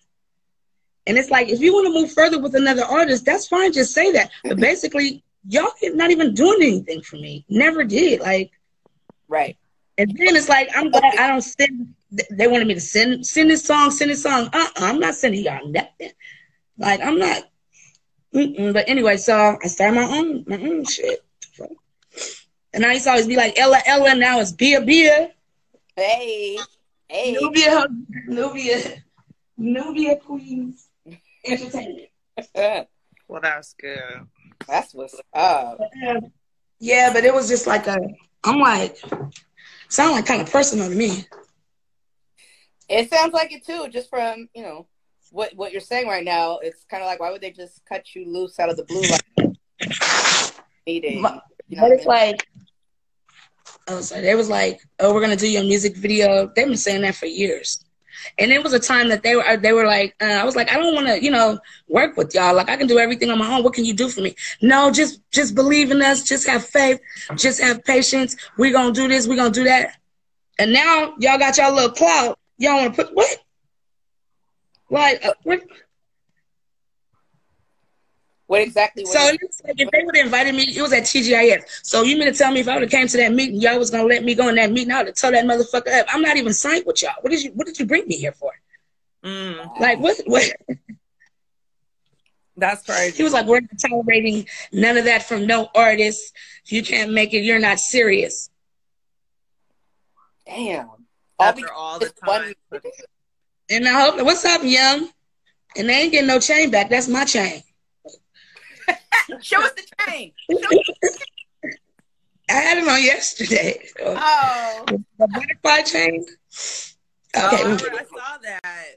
And 1.07 1.17
it's 1.17 1.31
like, 1.31 1.49
if 1.49 1.59
you 1.59 1.73
want 1.73 1.87
to 1.87 1.93
move 1.93 2.11
further 2.11 2.39
with 2.39 2.55
another 2.55 2.83
artist, 2.83 3.25
that's 3.25 3.47
fine. 3.47 3.73
Just 3.73 3.93
say 3.93 4.11
that. 4.11 4.29
But 4.43 4.57
basically, 4.57 5.23
y'all 5.47 5.71
not 5.83 6.11
even 6.11 6.33
doing 6.33 6.61
anything 6.61 7.01
for 7.01 7.15
me. 7.15 7.45
Never 7.49 7.83
did. 7.83 8.19
Like, 8.19 8.51
right. 9.27 9.57
And 9.97 10.09
then 10.17 10.35
it's 10.35 10.47
like 10.47 10.69
I'm 10.75 10.91
glad 10.91 11.15
I 11.17 11.27
don't 11.27 11.41
send. 11.41 11.93
They 12.31 12.47
wanted 12.47 12.67
me 12.67 12.73
to 12.73 12.79
send 12.79 13.25
send 13.25 13.49
this 13.49 13.65
song, 13.65 13.91
send 13.91 14.11
this 14.11 14.23
song. 14.23 14.49
Uh, 14.53 14.59
uh-uh, 14.59 14.85
I'm 14.85 14.99
not 14.99 15.15
sending 15.15 15.43
y'all 15.43 15.67
nothing. 15.69 16.11
Like 16.77 17.01
I'm 17.01 17.19
not. 17.19 17.43
Mm-mm. 18.33 18.71
But 18.73 18.87
anyway, 18.87 19.17
so 19.17 19.57
I 19.61 19.67
started 19.67 19.95
my 19.95 20.05
own 20.05 20.45
my 20.47 20.55
own 20.55 20.85
shit. 20.85 21.19
And 22.73 22.85
I 22.85 22.93
used 22.93 23.05
to 23.05 23.11
always 23.11 23.27
be 23.27 23.35
like 23.35 23.57
Ella 23.57 23.79
Ella. 23.85 24.15
Now 24.15 24.39
it's 24.39 24.51
Bia 24.51 24.81
Bia. 24.81 25.31
Hey, 25.95 26.57
hey. 27.07 27.37
Nubia, 27.39 27.85
Nubia, 28.27 29.03
Nubia 29.57 30.15
Queens 30.17 30.87
Entertainment. 31.45 32.09
well, 33.27 33.41
that's 33.41 33.73
good. 33.73 34.27
That's 34.67 34.93
what's 34.93 35.19
up. 35.33 35.79
Yeah, 36.79 37.11
but 37.11 37.25
it 37.25 37.33
was 37.33 37.47
just 37.47 37.67
like 37.67 37.87
a. 37.87 37.97
I'm 38.43 38.59
like, 38.59 38.97
sound 39.89 40.11
like 40.13 40.25
kind 40.25 40.41
of 40.41 40.51
personal 40.51 40.89
to 40.89 40.95
me. 40.95 41.25
It 42.87 43.09
sounds 43.09 43.33
like 43.33 43.51
it 43.51 43.65
too, 43.65 43.87
just 43.89 44.09
from 44.09 44.49
you 44.55 44.63
know 44.63 44.87
what 45.31 45.55
what 45.55 45.71
you're 45.71 45.81
saying 45.81 46.07
right 46.07 46.23
now. 46.23 46.59
It's 46.59 46.85
kind 46.85 47.03
of 47.03 47.07
like 47.07 47.19
why 47.19 47.31
would 47.31 47.41
they 47.41 47.51
just 47.51 47.83
cut 47.85 48.15
you 48.15 48.31
loose 48.31 48.59
out 48.59 48.69
of 48.69 48.77
the 48.77 48.83
blue 48.83 49.01
like 49.01 50.53
meeting? 50.87 51.25
Know 51.69 51.81
but 51.83 51.91
it's 51.91 52.05
like, 52.05 52.47
oh, 53.87 54.01
sorry, 54.01 54.21
they 54.21 54.35
was 54.35 54.49
like, 54.49 54.81
oh, 54.99 55.13
we're 55.13 55.21
gonna 55.21 55.35
do 55.35 55.49
your 55.49 55.63
music 55.63 55.95
video. 55.95 56.51
They've 56.55 56.67
been 56.67 56.77
saying 56.77 57.01
that 57.01 57.15
for 57.15 57.27
years. 57.27 57.83
And 58.37 58.51
it 58.51 58.63
was 58.63 58.73
a 58.73 58.79
time 58.79 59.09
that 59.09 59.23
they 59.23 59.35
were 59.35 59.57
they 59.57 59.71
were 59.71 59.85
like, 59.85 60.15
uh, 60.21 60.25
I 60.25 60.43
was 60.43 60.55
like, 60.55 60.71
I 60.71 60.77
don't 60.77 60.93
want 60.93 61.07
to, 61.07 61.23
you 61.23 61.31
know, 61.31 61.59
work 61.87 62.17
with 62.17 62.33
y'all. 62.35 62.55
Like 62.55 62.69
I 62.69 62.75
can 62.75 62.87
do 62.87 62.99
everything 62.99 63.29
on 63.29 63.37
my 63.37 63.53
own. 63.53 63.63
What 63.63 63.73
can 63.73 63.85
you 63.85 63.93
do 63.93 64.09
for 64.09 64.21
me? 64.21 64.35
No, 64.61 64.91
just 64.91 65.21
just 65.31 65.55
believe 65.55 65.91
in 65.91 66.01
us. 66.01 66.23
Just 66.23 66.47
have 66.47 66.65
faith. 66.65 66.99
Just 67.35 67.61
have 67.61 67.83
patience. 67.83 68.35
We're 68.57 68.73
gonna 68.73 68.93
do 68.93 69.07
this. 69.07 69.27
We're 69.27 69.37
gonna 69.37 69.51
do 69.51 69.63
that. 69.65 69.93
And 70.57 70.73
now 70.73 71.13
y'all 71.19 71.39
got 71.39 71.57
y'all 71.57 71.73
little 71.73 71.91
clout. 71.91 72.37
Y'all 72.57 72.75
want 72.75 72.95
to 72.95 73.03
put 73.03 73.15
what? 73.15 73.37
Like 74.89 75.25
uh, 75.25 75.33
what? 75.43 75.61
What 78.49 78.61
exactly? 78.61 79.05
so 79.05 79.19
like 79.19 79.39
if 79.77 79.91
they 79.91 80.03
would 80.03 80.17
have 80.17 80.25
invited 80.25 80.55
me, 80.55 80.63
it 80.75 80.81
was 80.81 80.91
at 80.91 81.03
TGIF. 81.03 81.61
So 81.83 82.01
you 82.01 82.17
mean 82.17 82.25
to 82.25 82.33
tell 82.33 82.51
me 82.51 82.61
if 82.61 82.67
I 82.67 82.73
would 82.73 82.81
have 82.81 82.89
came 82.89 83.07
to 83.07 83.17
that 83.17 83.31
meeting, 83.31 83.61
y'all 83.61 83.77
was 83.77 83.91
gonna 83.91 84.05
let 84.05 84.23
me 84.23 84.33
go 84.33 84.47
in 84.47 84.55
that 84.55 84.71
meeting? 84.71 84.91
I 84.91 84.97
would 84.97 85.05
have 85.05 85.15
told 85.15 85.35
that 85.35 85.45
motherfucker 85.45 85.99
up. 85.99 86.07
I'm 86.09 86.23
not 86.23 86.35
even 86.35 86.51
signed 86.51 86.83
with 86.87 87.03
y'all. 87.03 87.13
What 87.21 87.29
did 87.29 87.43
you? 87.43 87.51
What 87.51 87.67
did 87.67 87.77
you 87.77 87.85
bring 87.85 88.07
me 88.07 88.15
here 88.15 88.31
for? 88.31 88.51
Mm. 89.23 89.79
Like 89.79 89.99
what? 89.99 90.17
What? 90.25 90.51
That's 92.57 92.83
crazy. 92.83 93.17
He 93.17 93.21
was 93.21 93.33
like, 93.33 93.45
"We're 93.45 93.61
not 93.61 93.79
tolerating 93.87 94.47
none 94.71 94.97
of 94.97 95.05
that 95.05 95.21
from 95.21 95.45
no 95.45 95.69
artist. 95.75 96.33
If 96.65 96.71
you 96.71 96.81
can't 96.81 97.13
make 97.13 97.35
it, 97.35 97.41
you're 97.41 97.59
not 97.59 97.79
serious." 97.79 98.49
Damn. 100.47 100.89
After 101.39 101.71
all 101.71 101.99
the 101.99 102.09
time. 102.09 102.55
And 103.69 103.87
I 103.87 104.01
hope, 104.01 104.15
what's 104.25 104.43
up, 104.43 104.61
young? 104.63 105.07
And 105.77 105.87
they 105.87 105.93
ain't 105.93 106.11
getting 106.11 106.27
no 106.27 106.39
chain 106.39 106.71
back. 106.71 106.89
That's 106.89 107.07
my 107.07 107.25
chain. 107.25 107.61
Show 109.41 109.61
us 109.61 109.71
the 109.73 109.83
chain. 110.07 110.33
I 112.49 112.53
had 112.53 112.77
it 112.79 112.87
on 112.87 113.03
yesterday. 113.03 113.87
Oh. 114.01 114.85
The 114.87 115.27
butterfly 115.27 115.81
chain. 115.83 116.25
Okay. 117.35 117.63
Oh, 117.63 117.73
I 117.73 117.77
saw 117.77 118.37
that. 118.41 118.95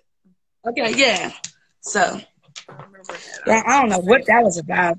Okay, 0.66 0.94
yeah. 0.96 1.32
So, 1.80 2.20
yeah, 3.46 3.62
I 3.66 3.80
don't 3.80 3.90
know 3.90 3.98
what 3.98 4.24
that 4.26 4.42
was 4.42 4.56
about. 4.58 4.98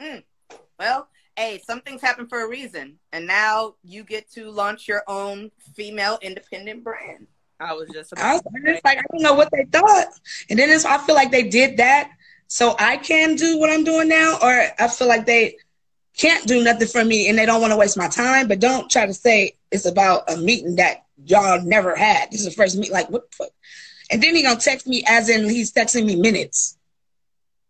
Mm. 0.00 0.22
Well, 0.78 1.08
hey, 1.36 1.60
something's 1.66 2.02
happened 2.02 2.28
for 2.28 2.42
a 2.42 2.48
reason. 2.48 2.98
And 3.12 3.26
now 3.26 3.74
you 3.82 4.04
get 4.04 4.30
to 4.32 4.50
launch 4.50 4.86
your 4.86 5.02
own 5.08 5.50
female 5.74 6.18
independent 6.22 6.84
brand. 6.84 7.26
I 7.58 7.72
was 7.74 7.88
just 7.92 8.12
I 8.18 8.34
was 8.34 8.42
like, 8.84 8.98
I 8.98 9.02
don't 9.12 9.22
know 9.22 9.34
what 9.34 9.48
they 9.52 9.64
thought. 9.64 10.08
And 10.50 10.58
then 10.58 10.68
it's, 10.70 10.84
I 10.84 10.98
feel 10.98 11.14
like 11.14 11.30
they 11.30 11.48
did 11.48 11.76
that 11.78 12.10
so 12.52 12.76
I 12.78 12.98
can 12.98 13.34
do 13.34 13.56
what 13.56 13.70
I'm 13.70 13.82
doing 13.82 14.08
now, 14.08 14.36
or 14.42 14.66
I 14.78 14.86
feel 14.86 15.08
like 15.08 15.24
they 15.24 15.56
can't 16.18 16.46
do 16.46 16.62
nothing 16.62 16.86
for 16.86 17.02
me 17.02 17.30
and 17.30 17.38
they 17.38 17.46
don't 17.46 17.62
want 17.62 17.72
to 17.72 17.78
waste 17.78 17.96
my 17.96 18.08
time. 18.08 18.46
But 18.46 18.60
don't 18.60 18.90
try 18.90 19.06
to 19.06 19.14
say 19.14 19.56
it's 19.70 19.86
about 19.86 20.30
a 20.30 20.36
meeting 20.36 20.76
that 20.76 21.06
y'all 21.24 21.62
never 21.62 21.96
had. 21.96 22.30
This 22.30 22.40
is 22.40 22.46
the 22.46 22.52
first 22.52 22.76
meet. 22.76 22.92
Like 22.92 23.08
what? 23.08 23.30
The 23.30 23.36
fuck? 23.36 23.48
And 24.10 24.22
then 24.22 24.36
he 24.36 24.42
gonna 24.42 24.60
text 24.60 24.86
me 24.86 25.02
as 25.08 25.30
in 25.30 25.48
he's 25.48 25.72
texting 25.72 26.04
me 26.04 26.14
minutes. 26.14 26.76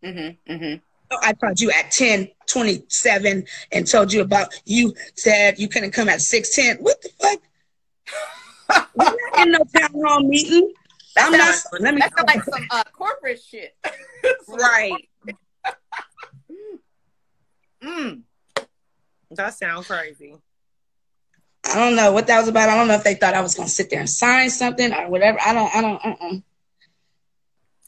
Mm-hmm. 0.03 0.53
Mm-hmm. 0.53 1.16
I 1.23 1.33
called 1.35 1.61
you 1.61 1.71
at 1.71 1.92
10 1.92 2.31
27 2.49 3.45
and 3.71 3.87
told 3.87 4.12
you 4.12 4.21
about 4.21 4.53
you 4.64 4.95
said 5.14 5.61
you 5.61 5.68
couldn't 5.68 5.92
come 5.92 6.09
at 6.09 6.21
610. 6.21 6.83
What 6.83 7.01
the 7.03 7.09
fuck? 7.21 8.88
We're 8.97 9.05
not 9.05 9.47
in 9.47 9.53
no 9.53 9.59
town 9.59 10.03
hall 10.05 10.25
meeting. 10.25 10.73
That 11.16 11.27
I'm 11.27 11.33
not 11.33 11.55
sounds- 11.55 11.66
let 11.81 11.94
me 11.94 12.01
that 12.01 12.12
sounds 12.16 12.35
like 12.35 12.44
some 12.57 12.66
uh, 12.70 12.85
corporate 12.92 13.42
shit. 13.42 13.77
Right. 14.48 15.09
Mm. 17.83 18.22
That 19.33 19.55
sounds 19.55 19.88
crazy. 19.88 20.37
I 21.68 21.75
don't 21.75 21.96
know 21.96 22.12
what 22.12 22.29
that 22.29 22.38
was 22.38 22.48
about. 22.48 22.68
I 22.68 22.77
don't 22.77 22.87
know 22.87 22.94
if 22.94 23.03
they 23.03 23.14
thought 23.14 23.35
I 23.35 23.40
was 23.40 23.57
gonna 23.57 23.68
sit 23.68 23.90
there 23.90 23.98
and 24.01 24.09
sign 24.09 24.51
something 24.51 24.92
or 24.92 25.09
whatever. 25.09 25.38
I 25.44 25.53
don't 25.53 25.75
I 25.75 25.81
don't 25.81 26.05
uh-uh. 26.05 26.37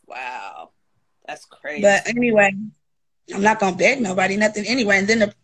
Wow. 0.06 0.70
That's 1.26 1.44
crazy. 1.44 1.82
But 1.82 2.08
anyway, 2.08 2.52
I'm 3.32 3.42
not 3.42 3.60
gonna 3.60 3.76
beg 3.76 4.00
nobody 4.00 4.36
nothing 4.36 4.66
anyway. 4.66 4.98
And 4.98 5.06
then 5.08 5.20
the 5.20 5.34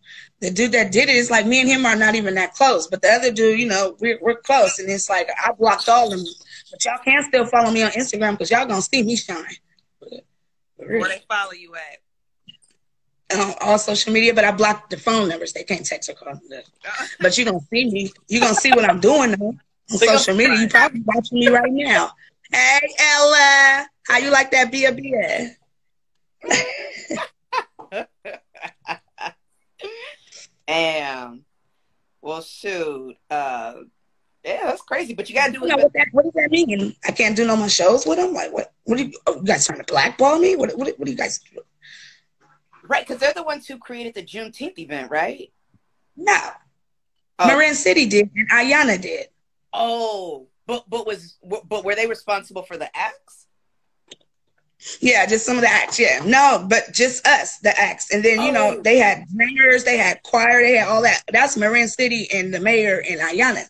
the 0.41 0.51
dude 0.51 0.73
that 0.73 0.91
did 0.91 1.07
it 1.07 1.15
is 1.15 1.31
like 1.31 1.45
me 1.45 1.61
and 1.61 1.69
him 1.69 1.85
are 1.85 1.95
not 1.95 2.15
even 2.15 2.35
that 2.35 2.53
close. 2.53 2.87
But 2.87 3.01
the 3.01 3.09
other 3.09 3.31
dude, 3.31 3.59
you 3.59 3.67
know, 3.67 3.95
we're 3.99 4.19
we're 4.21 4.35
close, 4.41 4.79
and 4.79 4.89
it's 4.89 5.09
like 5.09 5.29
I 5.45 5.51
blocked 5.53 5.87
all 5.87 6.11
of 6.11 6.19
them. 6.19 6.27
But 6.71 6.85
y'all 6.85 6.97
can 7.03 7.23
still 7.23 7.45
follow 7.45 7.71
me 7.71 7.83
on 7.83 7.91
Instagram 7.91 8.31
because 8.31 8.49
y'all 8.51 8.65
gonna 8.65 8.81
see 8.81 9.03
me 9.03 9.15
shine. 9.15 9.43
But- 9.99 10.25
but 10.77 10.87
Where 10.87 11.09
they 11.09 11.21
follow 11.29 11.51
you 11.51 11.75
at? 11.75 11.97
on 13.33 13.53
all 13.61 13.77
social 13.77 14.11
media, 14.11 14.33
but 14.33 14.43
I 14.43 14.51
blocked 14.51 14.89
the 14.89 14.97
phone 14.97 15.29
numbers. 15.29 15.53
They 15.53 15.63
can't 15.63 15.85
text 15.85 16.09
or 16.09 16.13
call. 16.15 16.37
But 17.21 17.37
you 17.37 17.45
gonna 17.45 17.59
see 17.71 17.85
me. 17.89 18.11
You 18.27 18.39
gonna 18.41 18.53
see 18.55 18.71
what 18.71 18.89
I'm 18.89 18.99
doing 18.99 19.31
though 19.31 19.53
on 19.91 19.97
So 19.97 20.05
social 20.05 20.35
media. 20.35 20.57
You 20.59 20.67
probably 20.67 21.01
watching 21.05 21.39
me 21.39 21.47
right 21.47 21.71
now. 21.71 22.11
Hey 22.51 22.79
Ella, 22.99 23.87
how 24.07 24.17
you 24.17 24.31
like 24.31 24.51
that 24.51 24.69
Bia 24.71 24.91
Bia? 24.91 25.55
Damn. 30.67 31.45
Well, 32.21 32.41
shoot. 32.41 33.15
Uh, 33.29 33.73
yeah, 34.43 34.65
that's 34.65 34.81
crazy. 34.81 35.13
But 35.13 35.29
you 35.29 35.35
gotta 35.35 35.51
do 35.51 35.59
You 35.59 35.67
know 35.67 35.77
what, 35.77 35.93
that, 35.93 36.07
what 36.11 36.23
does 36.23 36.33
that 36.33 36.49
mean? 36.51 36.95
I 37.07 37.11
can't 37.11 37.35
do 37.35 37.45
no 37.45 37.55
more 37.55 37.69
shows 37.69 38.05
with 38.05 38.17
them. 38.17 38.33
Like 38.33 38.51
what? 38.51 38.73
What 38.83 38.99
are 38.99 39.03
you, 39.03 39.11
oh, 39.27 39.35
you 39.35 39.43
guys 39.43 39.65
trying 39.65 39.79
to 39.79 39.85
blackball 39.85 40.39
me? 40.39 40.55
What? 40.55 40.75
What? 40.77 40.87
What 40.97 41.05
do 41.05 41.11
you 41.11 41.17
guys? 41.17 41.39
do? 41.39 41.61
right 42.87 43.07
because 43.07 43.21
they're 43.21 43.33
the 43.33 43.43
ones 43.43 43.67
who 43.67 43.77
created 43.77 44.13
the 44.13 44.23
Juneteenth 44.23 44.77
event, 44.77 45.09
right? 45.11 45.51
No, 46.17 46.37
Oh. 47.39 47.47
Marin 47.47 47.73
City 47.73 48.05
did 48.05 48.29
and 48.35 48.49
Ayana 48.49 48.99
did. 49.01 49.27
Oh, 49.73 50.47
but 50.67 50.83
but 50.89 51.07
was 51.07 51.37
but 51.43 51.83
were 51.85 51.95
they 51.95 52.07
responsible 52.07 52.63
for 52.63 52.77
the 52.77 52.89
acts? 52.95 53.47
Yeah, 54.99 55.25
just 55.27 55.45
some 55.45 55.57
of 55.57 55.61
the 55.61 55.69
acts. 55.69 55.99
Yeah, 55.99 56.21
no, 56.25 56.65
but 56.67 56.91
just 56.91 57.25
us, 57.27 57.59
the 57.59 57.77
acts, 57.79 58.11
and 58.13 58.23
then 58.25 58.41
you 58.41 58.51
know 58.51 58.77
Oh. 58.77 58.81
they 58.81 58.97
had 58.97 59.27
singers, 59.29 59.83
they 59.83 59.97
had 59.97 60.21
choir, 60.23 60.61
they 60.61 60.75
had 60.75 60.87
all 60.87 61.03
that. 61.03 61.21
That's 61.31 61.55
Marin 61.55 61.87
City 61.87 62.27
and 62.33 62.53
the 62.53 62.59
mayor 62.59 63.01
and 63.07 63.19
Ayana. 63.21 63.67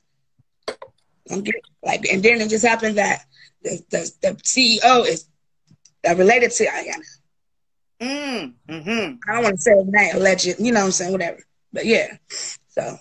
Don't 1.32 1.44
get- 1.44 1.56
Like, 1.84 2.06
and 2.12 2.22
then 2.22 2.41
it 2.41 2.50
just 2.50 2.65
happened 2.65 2.98
that 2.98 3.26
the 3.63 3.82
the, 3.89 4.12
the 4.22 4.30
CEO 4.44 5.06
is 5.06 5.28
uh, 6.08 6.15
related 6.15 6.52
to 6.52 6.65
Ayana. 6.65 7.06
Mm. 8.02 8.54
Mm-hmm. 8.67 9.15
I 9.30 9.34
don't 9.34 9.44
want 9.44 9.56
to 9.58 9.62
say 9.62 9.76
his 9.76 9.88
name, 9.88 10.15
alleged, 10.15 10.60
you 10.60 10.72
know 10.72 10.80
what 10.80 10.86
I'm 10.88 10.91
saying, 10.91 11.12
whatever. 11.12 11.39
But 11.72 11.86
yeah, 11.86 12.17
so 12.67 12.98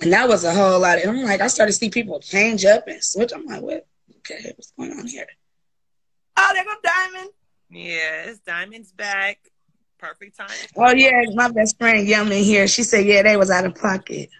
and 0.00 0.12
that 0.12 0.28
was 0.28 0.44
a 0.44 0.54
whole 0.54 0.78
lot. 0.80 0.98
Of, 0.98 1.08
I'm 1.08 1.22
like, 1.24 1.40
I 1.40 1.48
started 1.48 1.72
to 1.72 1.78
see 1.78 1.90
people 1.90 2.20
change 2.20 2.64
up 2.64 2.86
and 2.86 3.02
switch. 3.02 3.32
I'm 3.34 3.44
like, 3.46 3.62
what? 3.62 3.86
Okay, 4.18 4.52
what's 4.56 4.72
going 4.72 4.92
on 4.92 5.06
here? 5.06 5.26
Oh, 6.36 6.50
there 6.54 6.64
go 6.64 6.74
Diamond. 6.82 7.30
Yeah, 7.70 8.30
it's 8.30 8.38
Diamond's 8.40 8.92
back. 8.92 9.38
Perfect 9.98 10.36
time. 10.36 10.48
Oh 10.76 10.92
yeah, 10.92 11.22
my 11.34 11.50
best 11.50 11.76
friend 11.76 12.06
Yum 12.06 12.30
in 12.30 12.44
here. 12.44 12.68
She 12.68 12.84
said, 12.84 13.04
yeah, 13.04 13.22
they 13.22 13.36
was 13.36 13.50
out 13.50 13.64
of 13.64 13.74
pocket. 13.74 14.30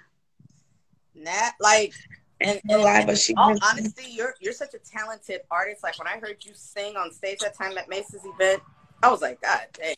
Nat, 1.17 1.53
like, 1.59 1.93
and, 2.40 2.61
and, 2.68 2.83
lie, 2.83 3.05
but 3.05 3.18
she 3.18 3.35
all 3.35 3.51
was- 3.51 3.61
honesty, 3.62 4.11
you're 4.11 4.35
you're 4.40 4.53
such 4.53 4.74
a 4.74 4.79
talented 4.79 5.40
artist. 5.51 5.83
Like 5.83 5.98
when 5.98 6.09
I 6.09 6.18
heard 6.18 6.44
you 6.44 6.53
sing 6.55 6.96
on 6.96 7.12
stage 7.12 7.38
that 7.40 7.57
time 7.57 7.77
at 7.79 7.88
Mace's 7.88 8.24
event, 8.24 8.62
I 9.03 9.11
was 9.11 9.20
like, 9.22 9.40
God 9.40 9.66
damn. 9.74 9.94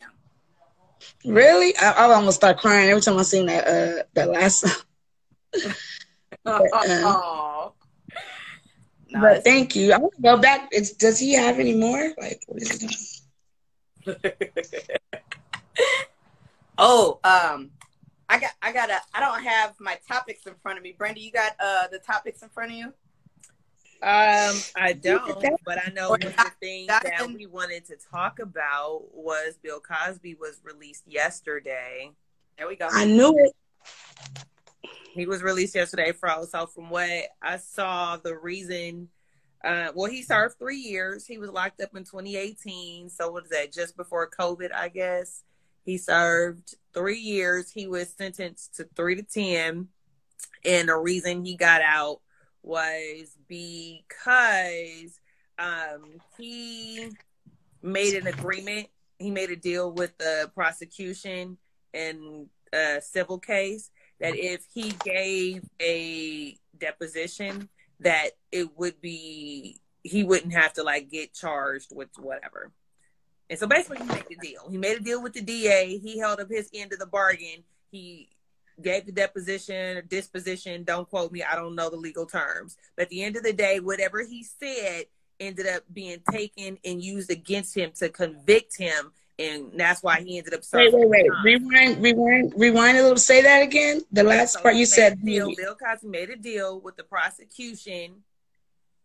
Really? 1.25 1.75
I, 1.77 1.91
I 1.91 2.13
almost 2.13 2.37
start 2.37 2.57
crying 2.59 2.89
every 2.89 3.01
time 3.01 3.17
I 3.17 3.23
sing 3.23 3.45
that 3.47 3.67
uh 3.67 4.03
that 4.13 4.29
last 4.29 4.59
song. 4.61 4.71
But, 6.43 6.63
uh, 6.73 7.03
Oh. 7.05 7.73
No, 9.11 9.19
but 9.19 9.43
thank 9.43 9.75
you. 9.75 9.91
I 9.91 9.97
want 9.97 10.15
to 10.15 10.21
go 10.21 10.37
back. 10.37 10.69
It's, 10.71 10.93
does 10.93 11.19
he 11.19 11.33
have 11.33 11.59
any 11.59 11.75
more? 11.75 12.13
Like, 12.17 12.41
what 12.47 12.61
is 12.61 12.81
he 12.81 12.87
doing? 14.07 14.15
oh, 16.77 17.19
um, 17.23 17.71
I 18.31 18.39
got, 18.39 18.51
I 18.61 18.71
got 18.71 18.89
a, 18.89 19.01
I 19.13 19.19
don't 19.19 19.43
have 19.43 19.75
my 19.77 19.99
topics 20.07 20.47
in 20.47 20.53
front 20.63 20.77
of 20.77 20.83
me. 20.85 20.95
Brenda, 20.97 21.19
you 21.19 21.33
got 21.33 21.51
uh 21.59 21.87
the 21.91 21.99
topics 21.99 22.41
in 22.41 22.47
front 22.47 22.71
of 22.71 22.77
you? 22.77 22.85
Um, 24.03 24.55
I 24.75 24.93
don't, 24.99 25.45
but 25.63 25.77
I 25.85 25.91
know 25.91 26.09
one 26.09 26.23
of 26.23 26.35
the 26.35 26.51
things 26.59 26.87
that 26.87 27.27
we 27.27 27.45
wanted 27.45 27.85
to 27.85 27.97
talk 28.09 28.39
about 28.39 29.03
was 29.13 29.59
Bill 29.61 29.81
Cosby 29.81 30.35
was 30.35 30.59
released 30.63 31.03
yesterday. 31.05 32.09
There 32.57 32.67
we 32.67 32.77
go. 32.77 32.87
I 32.89 33.05
knew 33.05 33.37
it. 33.37 33.51
He 35.13 35.25
was 35.25 35.43
released 35.43 35.75
yesterday 35.75 36.13
from 36.13 36.45
so 36.45 36.67
from 36.67 36.89
what 36.89 37.09
I 37.43 37.57
saw, 37.57 38.15
the 38.15 38.37
reason 38.37 39.09
uh 39.63 39.91
well 39.93 40.09
he 40.09 40.23
served 40.23 40.57
three 40.57 40.79
years. 40.79 41.27
He 41.27 41.37
was 41.37 41.49
locked 41.49 41.81
up 41.81 41.95
in 41.97 42.05
2018. 42.05 43.09
So 43.09 43.29
what 43.29 43.43
is 43.43 43.49
that? 43.49 43.73
Just 43.73 43.97
before 43.97 44.29
COVID, 44.29 44.73
I 44.73 44.87
guess. 44.87 45.43
He 45.83 45.97
served 45.97 46.75
three 46.93 47.19
years. 47.19 47.71
He 47.71 47.87
was 47.87 48.13
sentenced 48.13 48.75
to 48.75 48.87
three 48.95 49.15
to 49.15 49.23
ten. 49.23 49.87
And 50.63 50.89
the 50.89 50.97
reason 50.97 51.45
he 51.45 51.55
got 51.55 51.81
out 51.81 52.21
was 52.63 53.35
because 53.47 55.19
um 55.57 56.19
he 56.37 57.09
made 57.81 58.15
an 58.15 58.27
agreement. 58.27 58.87
He 59.17 59.31
made 59.31 59.51
a 59.51 59.55
deal 59.55 59.91
with 59.91 60.17
the 60.17 60.51
prosecution 60.53 61.57
in 61.93 62.47
a 62.73 63.01
civil 63.01 63.39
case 63.39 63.91
that 64.19 64.35
if 64.35 64.65
he 64.73 64.93
gave 65.03 65.63
a 65.81 66.57
deposition 66.77 67.69
that 67.99 68.31
it 68.51 68.77
would 68.77 68.99
be 69.01 69.79
he 70.03 70.23
wouldn't 70.23 70.53
have 70.53 70.73
to 70.73 70.83
like 70.83 71.09
get 71.09 71.33
charged 71.33 71.91
with 71.93 72.09
whatever. 72.17 72.71
And 73.51 73.59
so 73.59 73.67
basically 73.67 73.97
he 73.97 74.05
made 74.05 74.23
the 74.29 74.35
deal. 74.37 74.61
He 74.71 74.77
made 74.77 74.95
a 74.97 75.01
deal 75.01 75.21
with 75.21 75.33
the 75.33 75.41
DA. 75.41 75.97
He 75.97 76.17
held 76.17 76.39
up 76.39 76.49
his 76.49 76.69
end 76.73 76.93
of 76.93 76.99
the 76.99 77.05
bargain. 77.05 77.63
He 77.91 78.29
gave 78.81 79.05
the 79.05 79.11
deposition 79.11 79.97
or 79.97 80.01
disposition. 80.01 80.85
Don't 80.85 81.07
quote 81.09 81.33
me. 81.33 81.43
I 81.43 81.55
don't 81.55 81.75
know 81.75 81.89
the 81.89 81.97
legal 81.97 82.25
terms. 82.25 82.77
But 82.95 83.03
at 83.03 83.09
the 83.09 83.21
end 83.21 83.35
of 83.35 83.43
the 83.43 83.51
day, 83.51 83.81
whatever 83.81 84.23
he 84.23 84.43
said 84.43 85.07
ended 85.41 85.67
up 85.67 85.83
being 85.93 86.19
taken 86.31 86.77
and 86.85 87.03
used 87.03 87.29
against 87.29 87.75
him 87.75 87.91
to 87.99 88.07
convict 88.07 88.77
him. 88.77 89.11
And 89.37 89.71
that's 89.75 90.01
why 90.01 90.21
he 90.21 90.37
ended 90.37 90.53
up 90.53 90.61
Wait, 90.71 90.93
wait, 90.93 91.09
wait. 91.09 91.27
time. 91.27 91.43
Rewind, 91.43 92.01
rewind, 92.01 92.53
rewind 92.55 92.97
a 92.99 93.01
little. 93.01 93.17
Say 93.17 93.41
that 93.41 93.63
again. 93.63 94.01
The 94.13 94.23
last 94.23 94.53
So 94.53 94.61
part 94.61 94.75
you 94.75 94.85
said. 94.85 95.21
deal. 95.25 95.53
Bill 95.57 95.75
Cosby 95.75 96.07
made 96.07 96.29
a 96.29 96.37
deal 96.37 96.79
with 96.79 96.95
the 96.95 97.03
prosecution 97.03 98.23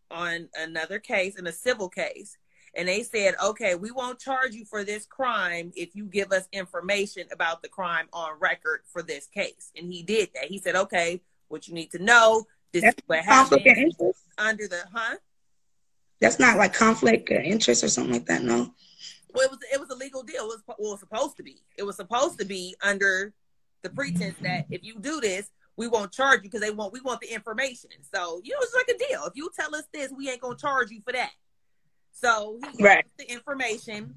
on 0.08 0.48
another 0.56 1.00
case, 1.00 1.36
in 1.36 1.48
a 1.48 1.52
civil 1.52 1.88
case, 1.88 2.36
and 2.76 2.86
they 2.86 3.02
said, 3.02 3.34
"Okay, 3.42 3.74
we 3.74 3.90
won't 3.90 4.18
charge 4.18 4.54
you 4.54 4.64
for 4.64 4.84
this 4.84 5.06
crime 5.06 5.72
if 5.74 5.96
you 5.96 6.04
give 6.04 6.30
us 6.30 6.46
information 6.52 7.26
about 7.32 7.62
the 7.62 7.68
crime 7.68 8.06
on 8.12 8.38
record 8.38 8.82
for 8.92 9.02
this 9.02 9.26
case." 9.26 9.72
And 9.76 9.92
he 9.92 10.02
did 10.02 10.30
that. 10.34 10.44
He 10.44 10.58
said, 10.58 10.76
"Okay, 10.76 11.22
what 11.48 11.66
you 11.66 11.74
need 11.74 11.90
to 11.92 11.98
know. 11.98 12.46
This 12.72 12.84
is 12.84 12.94
That's 12.94 13.02
what 13.06 13.24
conflict 13.24 13.66
of 13.66 13.76
happened 13.76 13.94
interest. 13.98 14.20
under 14.38 14.68
the 14.68 14.84
huh." 14.92 15.16
That's 16.20 16.38
not 16.38 16.56
like 16.56 16.72
conflict 16.72 17.30
of 17.30 17.42
interest 17.42 17.82
or 17.82 17.88
something 17.88 18.12
like 18.12 18.26
that. 18.26 18.42
No. 18.42 18.74
Well, 19.34 19.44
it 19.44 19.50
was 19.50 19.58
it 19.72 19.80
was 19.80 19.90
a 19.90 19.94
legal 19.94 20.22
deal. 20.22 20.44
It 20.44 20.46
was 20.46 20.62
well, 20.66 20.76
it 20.78 20.92
was 20.92 21.00
supposed 21.00 21.36
to 21.38 21.42
be. 21.42 21.62
It 21.76 21.82
was 21.82 21.96
supposed 21.96 22.38
to 22.38 22.44
be 22.44 22.76
under 22.82 23.34
the 23.82 23.90
pretense 23.90 24.36
that 24.42 24.66
if 24.70 24.82
you 24.82 24.98
do 24.98 25.20
this, 25.20 25.50
we 25.76 25.88
won't 25.88 26.12
charge 26.12 26.38
you 26.42 26.50
because 26.50 26.60
they 26.60 26.70
want 26.70 26.92
we 26.92 27.00
want 27.00 27.20
the 27.20 27.32
information. 27.32 27.90
So 28.14 28.40
you 28.42 28.52
know, 28.52 28.60
it's 28.60 28.74
like 28.74 28.88
a 28.88 28.98
deal. 28.98 29.24
If 29.26 29.34
you 29.34 29.50
tell 29.58 29.74
us 29.74 29.84
this, 29.92 30.10
we 30.10 30.30
ain't 30.30 30.40
gonna 30.40 30.56
charge 30.56 30.90
you 30.90 31.00
for 31.02 31.12
that. 31.12 31.30
So 32.16 32.58
he 32.74 32.82
Right. 32.82 33.04
the 33.18 33.30
information, 33.30 34.14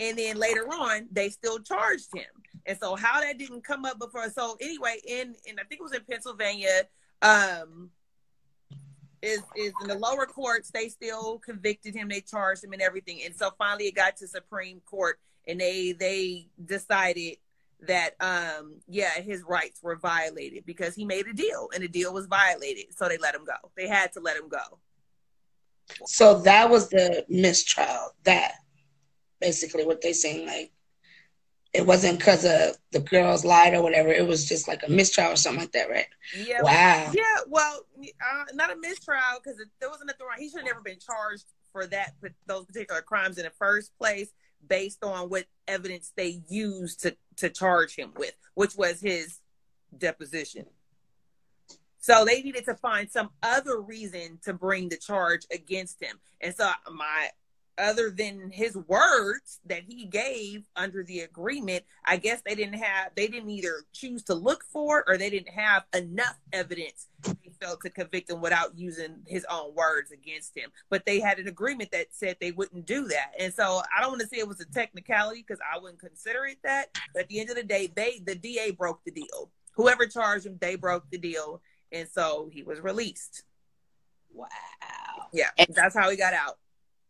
and 0.00 0.18
then 0.18 0.36
later 0.36 0.66
on, 0.66 1.08
they 1.12 1.30
still 1.30 1.60
charged 1.60 2.12
him. 2.12 2.26
And 2.66 2.76
so 2.80 2.96
how 2.96 3.20
that 3.20 3.38
didn't 3.38 3.62
come 3.62 3.84
up 3.84 4.00
before. 4.00 4.28
So 4.30 4.56
anyway, 4.60 5.00
in 5.06 5.36
and 5.48 5.60
I 5.60 5.62
think 5.62 5.80
it 5.80 5.82
was 5.82 5.92
in 5.92 6.04
Pennsylvania. 6.04 6.88
Um, 7.22 7.90
is 9.22 9.42
is 9.56 9.72
in 9.80 9.88
the 9.88 9.94
lower 9.94 10.26
courts 10.26 10.70
they 10.70 10.88
still 10.90 11.38
convicted 11.38 11.94
him 11.94 12.06
they 12.06 12.20
charged 12.20 12.62
him 12.62 12.74
and 12.74 12.82
everything 12.82 13.22
and 13.24 13.34
so 13.34 13.50
finally 13.56 13.86
it 13.86 13.94
got 13.94 14.14
to 14.14 14.28
supreme 14.28 14.78
court 14.84 15.18
and 15.48 15.58
they 15.58 15.92
they 15.92 16.46
decided 16.66 17.38
that 17.80 18.14
um 18.20 18.74
yeah 18.86 19.18
his 19.20 19.42
rights 19.42 19.82
were 19.82 19.96
violated 19.96 20.66
because 20.66 20.94
he 20.94 21.04
made 21.04 21.26
a 21.26 21.32
deal 21.32 21.70
and 21.74 21.82
the 21.82 21.88
deal 21.88 22.12
was 22.12 22.26
violated 22.26 22.84
so 22.94 23.08
they 23.08 23.16
let 23.16 23.34
him 23.34 23.44
go 23.44 23.70
they 23.74 23.88
had 23.88 24.12
to 24.12 24.20
let 24.20 24.36
him 24.36 24.48
go 24.48 24.78
So 26.06 26.40
that 26.42 26.70
was 26.70 26.88
the 26.88 27.24
mistrial. 27.28 28.14
That 28.24 28.52
basically 29.40 29.84
what 29.84 30.00
they 30.00 30.12
saying. 30.12 30.46
Like 30.46 30.72
it 31.72 31.86
wasn't 31.86 32.18
because 32.18 32.44
of 32.44 32.76
the 32.92 33.00
girls 33.00 33.44
lied 33.44 33.74
or 33.74 33.82
whatever. 33.82 34.08
It 34.08 34.26
was 34.26 34.48
just 34.48 34.66
like 34.66 34.82
a 34.86 34.90
mistrial 34.90 35.32
or 35.32 35.36
something 35.36 35.60
like 35.60 35.72
that, 35.72 35.90
right? 35.90 36.06
Yeah. 36.36 36.62
Wow. 36.62 37.12
Yeah. 37.14 37.22
Well, 37.48 37.80
uh, 38.00 38.44
not 38.54 38.72
a 38.72 38.76
mistrial 38.76 39.20
because 39.42 39.60
there 39.80 39.90
wasn't 39.90 40.08
nothing 40.08 40.26
wrong. 40.26 40.36
He 40.38 40.48
should 40.48 40.60
have 40.60 40.66
never 40.66 40.80
been 40.80 40.98
charged 40.98 41.44
for 41.72 41.86
that 41.88 42.14
those 42.46 42.64
particular 42.64 43.02
crimes 43.02 43.36
in 43.36 43.44
the 43.44 43.50
first 43.50 43.96
place, 43.98 44.30
based 44.66 45.04
on 45.04 45.28
what 45.28 45.44
evidence 45.68 46.12
they 46.16 46.40
used 46.48 47.00
to 47.00 47.16
to 47.36 47.50
charge 47.50 47.94
him 47.94 48.12
with, 48.16 48.34
which 48.54 48.76
was 48.76 49.00
his 49.00 49.40
deposition. 49.96 50.64
So 52.06 52.24
they 52.24 52.40
needed 52.40 52.64
to 52.66 52.76
find 52.76 53.10
some 53.10 53.30
other 53.42 53.80
reason 53.80 54.38
to 54.44 54.52
bring 54.52 54.88
the 54.88 54.96
charge 54.96 55.40
against 55.52 56.00
him. 56.00 56.20
And 56.40 56.54
so 56.54 56.70
my 56.92 57.30
other 57.78 58.10
than 58.10 58.48
his 58.52 58.76
words 58.76 59.58
that 59.66 59.82
he 59.82 60.04
gave 60.04 60.62
under 60.76 61.02
the 61.02 61.22
agreement, 61.22 61.82
I 62.04 62.18
guess 62.18 62.42
they 62.46 62.54
didn't 62.54 62.78
have 62.78 63.10
they 63.16 63.26
didn't 63.26 63.50
either 63.50 63.82
choose 63.92 64.22
to 64.24 64.34
look 64.34 64.62
for 64.62 65.02
or 65.08 65.18
they 65.18 65.30
didn't 65.30 65.48
have 65.48 65.82
enough 65.96 66.38
evidence 66.52 67.08
they 67.24 67.50
felt 67.60 67.80
to 67.82 67.90
convict 67.90 68.30
him 68.30 68.40
without 68.40 68.78
using 68.78 69.16
his 69.26 69.44
own 69.50 69.74
words 69.74 70.12
against 70.12 70.56
him. 70.56 70.70
But 70.88 71.06
they 71.06 71.18
had 71.18 71.40
an 71.40 71.48
agreement 71.48 71.90
that 71.90 72.14
said 72.14 72.36
they 72.40 72.52
wouldn't 72.52 72.86
do 72.86 73.08
that. 73.08 73.32
And 73.36 73.52
so 73.52 73.82
I 73.92 74.00
don't 74.00 74.12
want 74.12 74.20
to 74.20 74.28
say 74.28 74.36
it 74.36 74.46
was 74.46 74.60
a 74.60 74.64
technicality 74.66 75.44
because 75.44 75.60
I 75.74 75.80
wouldn't 75.80 75.98
consider 75.98 76.44
it 76.46 76.58
that. 76.62 76.90
But 77.12 77.24
at 77.24 77.28
the 77.28 77.40
end 77.40 77.50
of 77.50 77.56
the 77.56 77.64
day, 77.64 77.90
they 77.92 78.22
the 78.24 78.36
DA 78.36 78.70
broke 78.70 79.02
the 79.04 79.10
deal. 79.10 79.50
Whoever 79.74 80.06
charged 80.06 80.46
him, 80.46 80.56
they 80.60 80.76
broke 80.76 81.10
the 81.10 81.18
deal. 81.18 81.60
And 81.92 82.08
so 82.08 82.50
he 82.52 82.62
was 82.62 82.80
released. 82.80 83.42
Wow. 84.32 84.46
Yeah, 85.32 85.50
and 85.58 85.68
that's 85.74 85.94
how 85.94 86.10
he 86.10 86.16
got 86.16 86.32
out. 86.34 86.58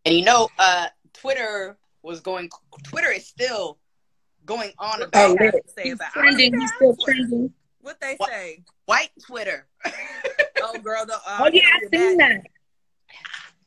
And 0.04 0.14
you 0.14 0.24
know, 0.24 0.48
uh, 0.58 0.88
Twitter 1.12 1.76
was 2.02 2.20
going. 2.20 2.50
Twitter 2.84 3.10
is 3.10 3.26
still 3.26 3.78
going 4.44 4.72
on 4.78 5.02
Oh, 5.02 5.06
about 5.06 5.38
really? 5.40 5.60
say 5.74 5.82
He's 5.84 5.94
about 5.94 6.12
trending. 6.12 6.58
He's 6.58 6.72
still 6.76 6.96
trending. 7.04 7.52
What 7.80 8.00
they 8.00 8.14
What? 8.16 8.30
say? 8.30 8.62
white 8.86 9.10
Twitter. 9.26 9.66
Oh, 10.62 10.78
girl, 10.78 11.04
the, 11.06 11.12
uh, 11.14 11.38
Oh 11.42 11.50
yeah, 11.52 11.62
I 11.74 11.96
seen 11.96 12.16
that. 12.16 12.42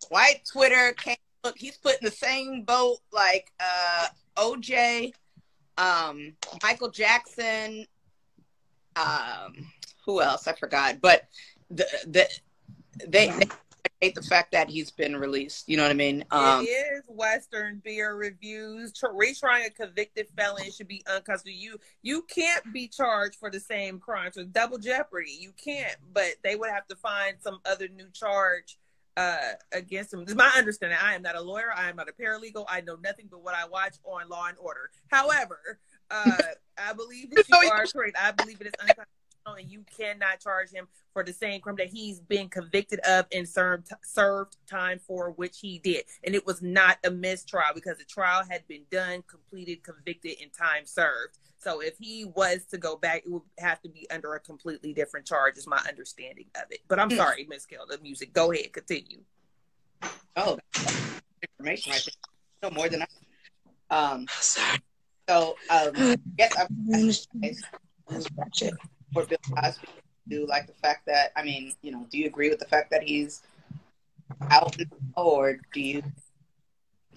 white 0.09 0.41
Twitter 0.51 0.91
came. 0.97 1.15
Look, 1.43 1.57
he's 1.57 1.77
put 1.77 1.93
in 1.93 2.03
the 2.03 2.11
same 2.11 2.63
boat 2.63 2.97
like 3.13 3.51
uh, 3.59 4.07
OJ, 4.35 5.13
um, 5.77 6.33
Michael 6.63 6.89
Jackson. 6.89 7.85
Um, 8.95 9.71
who 10.09 10.21
else? 10.21 10.47
I 10.47 10.53
forgot. 10.53 11.01
But 11.01 11.27
the 11.69 11.85
the 12.07 12.27
they, 13.07 13.27
they 13.27 13.45
hate 14.01 14.15
the 14.15 14.23
fact 14.23 14.51
that 14.53 14.69
he's 14.69 14.89
been 14.89 15.15
released. 15.15 15.69
You 15.69 15.77
know 15.77 15.83
what 15.83 15.91
I 15.91 15.95
mean? 15.95 16.25
Um, 16.31 16.63
it 16.63 16.67
is 16.67 17.03
Western 17.07 17.81
beer 17.83 18.15
reviews. 18.15 18.91
Tr- 18.93 19.07
Retrying 19.07 19.67
a 19.67 19.69
convicted 19.69 20.27
felon 20.35 20.71
should 20.71 20.87
be 20.87 21.03
uncustody. 21.05 21.55
You 21.55 21.77
you 22.01 22.23
can't 22.23 22.63
be 22.73 22.87
charged 22.87 23.35
for 23.35 23.51
the 23.51 23.59
same 23.59 23.99
crime. 23.99 24.31
So 24.33 24.43
double 24.45 24.79
jeopardy. 24.79 25.37
You 25.39 25.51
can't. 25.63 25.95
But 26.11 26.35
they 26.43 26.55
would 26.55 26.71
have 26.71 26.87
to 26.87 26.95
find 26.95 27.35
some 27.39 27.59
other 27.65 27.87
new 27.87 28.09
charge 28.11 28.79
uh, 29.15 29.37
against 29.73 30.13
him. 30.13 30.21
This 30.21 30.31
is 30.31 30.37
my 30.37 30.51
understanding. 30.57 30.97
I 31.01 31.13
am 31.13 31.21
not 31.21 31.35
a 31.35 31.41
lawyer. 31.41 31.71
I 31.75 31.89
am 31.89 31.97
not 31.97 32.07
a 32.09 32.13
paralegal. 32.13 32.65
I 32.67 32.81
know 32.81 32.97
nothing 33.03 33.27
but 33.29 33.43
what 33.43 33.53
I 33.53 33.67
watch 33.67 33.95
on 34.05 34.27
Law 34.29 34.47
and 34.47 34.57
Order. 34.57 34.89
However, 35.07 35.79
uh, 36.09 36.37
I 36.77 36.93
believe 36.93 37.29
that 37.31 37.43
you 37.49 37.69
are 37.69 37.85
correct. 37.85 38.17
I 38.19 38.31
believe 38.31 38.61
it 38.61 38.67
is 38.67 38.73
unconstitutional, 38.79 39.18
and 39.45 39.69
you 39.69 39.83
cannot 39.97 40.39
charge 40.39 40.71
him 40.71 40.87
for 41.13 41.23
the 41.23 41.33
same 41.33 41.59
crime 41.61 41.75
that 41.77 41.87
he's 41.87 42.19
been 42.19 42.49
convicted 42.49 42.99
of 42.99 43.25
and 43.33 43.47
served 43.47 43.89
served 44.03 44.57
time 44.67 44.99
for, 44.99 45.31
which 45.31 45.59
he 45.59 45.79
did. 45.79 46.05
And 46.23 46.35
it 46.35 46.45
was 46.45 46.61
not 46.61 46.97
a 47.03 47.09
mistrial 47.11 47.73
because 47.73 47.97
the 47.97 48.03
trial 48.03 48.43
had 48.49 48.67
been 48.67 48.83
done, 48.91 49.23
completed, 49.27 49.83
convicted, 49.83 50.37
and 50.41 50.51
time 50.53 50.85
served. 50.85 51.39
So 51.57 51.81
if 51.81 51.97
he 51.97 52.25
was 52.25 52.65
to 52.71 52.77
go 52.77 52.95
back, 52.95 53.23
it 53.25 53.31
would 53.31 53.41
have 53.57 53.81
to 53.81 53.89
be 53.89 54.09
under 54.11 54.33
a 54.35 54.39
completely 54.39 54.93
different 54.93 55.25
charge, 55.25 55.57
is 55.57 55.67
my 55.67 55.81
understanding 55.87 56.45
of 56.55 56.63
it. 56.71 56.79
But 56.87 56.99
I'm 56.99 57.09
Hmm. 57.09 57.17
sorry, 57.17 57.45
Miss 57.49 57.65
Kell, 57.65 57.85
the 57.87 57.97
music. 57.99 58.33
Go 58.33 58.51
ahead, 58.51 58.71
continue. 58.71 59.21
oh, 60.35 60.57
information 61.57 61.91
right 61.91 62.01
there. 62.05 62.69
No 62.69 62.75
more 62.75 62.87
than 62.89 63.01
I. 63.01 63.05
Um, 63.91 64.27
Sorry. 64.39 64.77
so 65.27 65.57
um, 65.69 66.17
yes, 66.37 66.55
I 66.57 66.67
Let's 68.07 68.27
watch 68.35 68.61
it. 68.61 68.73
For 69.13 69.25
Bill 69.25 69.37
Cosby 69.55 69.87
do 70.29 70.45
like 70.45 70.67
the 70.67 70.73
fact 70.73 71.07
that 71.07 71.31
I 71.35 71.43
mean, 71.43 71.73
you 71.81 71.91
know, 71.91 72.05
do 72.09 72.17
you 72.17 72.27
agree 72.27 72.49
with 72.49 72.59
the 72.59 72.65
fact 72.65 72.91
that 72.91 73.03
he's 73.03 73.41
out 74.49 74.77
now, 74.77 74.85
or 75.23 75.59
do 75.73 75.81
you 75.81 76.03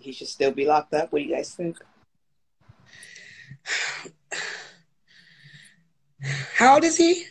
he 0.00 0.12
should 0.12 0.28
still 0.28 0.50
be 0.50 0.66
locked 0.66 0.94
up? 0.94 1.12
What 1.12 1.20
do 1.20 1.24
you 1.26 1.35
guys 1.35 1.55
think? 1.55 1.78
How 6.55 6.74
old 6.74 6.85
is 6.85 6.96
he? 6.96 7.24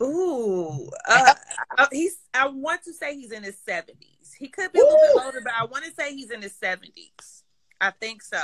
Ooh, 0.00 0.88
uh, 1.08 1.34
uh, 1.78 1.86
he's. 1.92 2.16
I 2.34 2.48
want 2.48 2.82
to 2.84 2.92
say 2.92 3.14
he's 3.14 3.30
in 3.30 3.44
his 3.44 3.58
seventies. 3.58 4.34
He 4.36 4.48
could 4.48 4.72
be 4.72 4.80
a 4.80 4.82
little 4.82 4.98
Ooh. 4.98 5.12
bit 5.14 5.24
older, 5.24 5.40
but 5.44 5.52
I 5.58 5.64
want 5.64 5.84
to 5.84 5.92
say 5.92 6.14
he's 6.14 6.30
in 6.30 6.42
his 6.42 6.54
seventies. 6.54 7.44
I 7.80 7.90
think 7.90 8.22
so. 8.22 8.40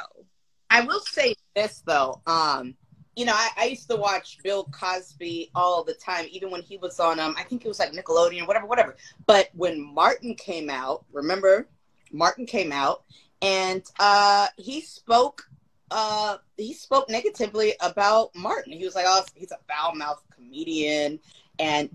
I 0.70 0.82
will 0.82 1.00
say 1.00 1.34
this 1.56 1.82
though, 1.86 2.20
um, 2.26 2.76
you 3.18 3.24
know, 3.24 3.32
I, 3.34 3.48
I 3.56 3.64
used 3.64 3.90
to 3.90 3.96
watch 3.96 4.38
Bill 4.44 4.64
Cosby 4.70 5.50
all 5.56 5.82
the 5.82 5.94
time, 5.94 6.26
even 6.30 6.52
when 6.52 6.62
he 6.62 6.76
was 6.76 7.00
on 7.00 7.18
um, 7.18 7.34
I 7.36 7.42
think 7.42 7.64
it 7.64 7.68
was 7.68 7.80
like 7.80 7.90
Nickelodeon, 7.92 8.46
whatever, 8.46 8.66
whatever. 8.66 8.96
But 9.26 9.48
when 9.54 9.82
Martin 9.92 10.36
came 10.36 10.70
out, 10.70 11.04
remember, 11.12 11.66
Martin 12.12 12.46
came 12.46 12.70
out 12.70 13.02
and 13.42 13.82
uh, 13.98 14.46
he 14.56 14.80
spoke 14.80 15.50
uh, 15.90 16.36
he 16.56 16.72
spoke 16.74 17.08
negatively 17.08 17.72
about 17.80 18.34
Martin. 18.36 18.72
He 18.72 18.84
was 18.84 18.94
like, 18.94 19.06
"Oh, 19.08 19.24
he's 19.34 19.50
a 19.52 19.58
foul 19.68 19.94
mouthed 19.96 20.22
comedian," 20.30 21.18
and 21.58 21.90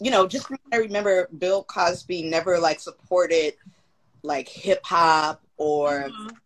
you 0.00 0.10
know, 0.12 0.28
just 0.28 0.46
I 0.72 0.76
remember, 0.76 1.28
Bill 1.38 1.64
Cosby 1.64 2.22
never 2.22 2.58
like 2.60 2.78
supported 2.78 3.54
like 4.22 4.48
hip 4.48 4.80
hop 4.84 5.42
or 5.56 6.10
Mhm. 6.10 6.36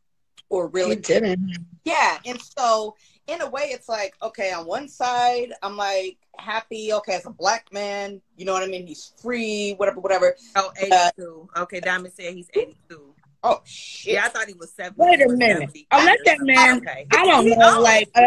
or 0.48 0.68
He 0.68 0.72
really 0.72 0.96
didn't. 0.96 1.40
yeah. 1.84 2.18
And 2.24 2.40
so 2.40 2.94
in 3.26 3.42
a 3.42 3.48
way 3.50 3.62
it's 3.72 3.88
like, 3.88 4.14
okay, 4.22 4.52
on 4.52 4.66
one 4.66 4.88
side, 4.88 5.52
I'm 5.62 5.76
like 5.76 6.18
happy, 6.38 6.92
okay, 6.92 7.14
as 7.14 7.26
a 7.26 7.30
black 7.30 7.72
man, 7.72 8.20
you 8.36 8.44
know 8.44 8.52
what 8.52 8.62
I 8.62 8.66
mean? 8.66 8.86
He's 8.86 9.12
free, 9.20 9.72
whatever, 9.76 10.00
whatever. 10.00 10.36
Oh, 10.54 10.70
82. 10.80 11.48
Okay, 11.56 11.80
Diamond 11.80 12.14
said 12.14 12.34
he's 12.34 12.48
82. 12.54 13.14
Oh 13.42 13.60
shit. 13.64 14.14
Yeah, 14.14 14.24
I 14.24 14.28
thought 14.28 14.46
he 14.46 14.54
was 14.54 14.72
70. 14.72 14.94
Wait 14.98 15.22
a 15.22 15.28
minute. 15.28 15.70
I 15.90 16.00
oh, 16.00 16.04
let 16.04 16.18
that 16.24 16.38
man. 16.40 16.78
Okay. 16.78 17.06
I 17.12 17.24
don't 17.26 17.48
know. 17.48 17.74
old. 17.74 17.82
Like, 17.82 18.08
uh, 18.14 18.22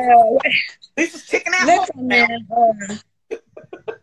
He's 0.95 1.11
just 1.13 1.27
kicking 1.29 1.53
out. 1.57 1.67
let 1.67 1.87
that 1.87 1.97
man. 1.97 2.47
Uh, 3.29 3.93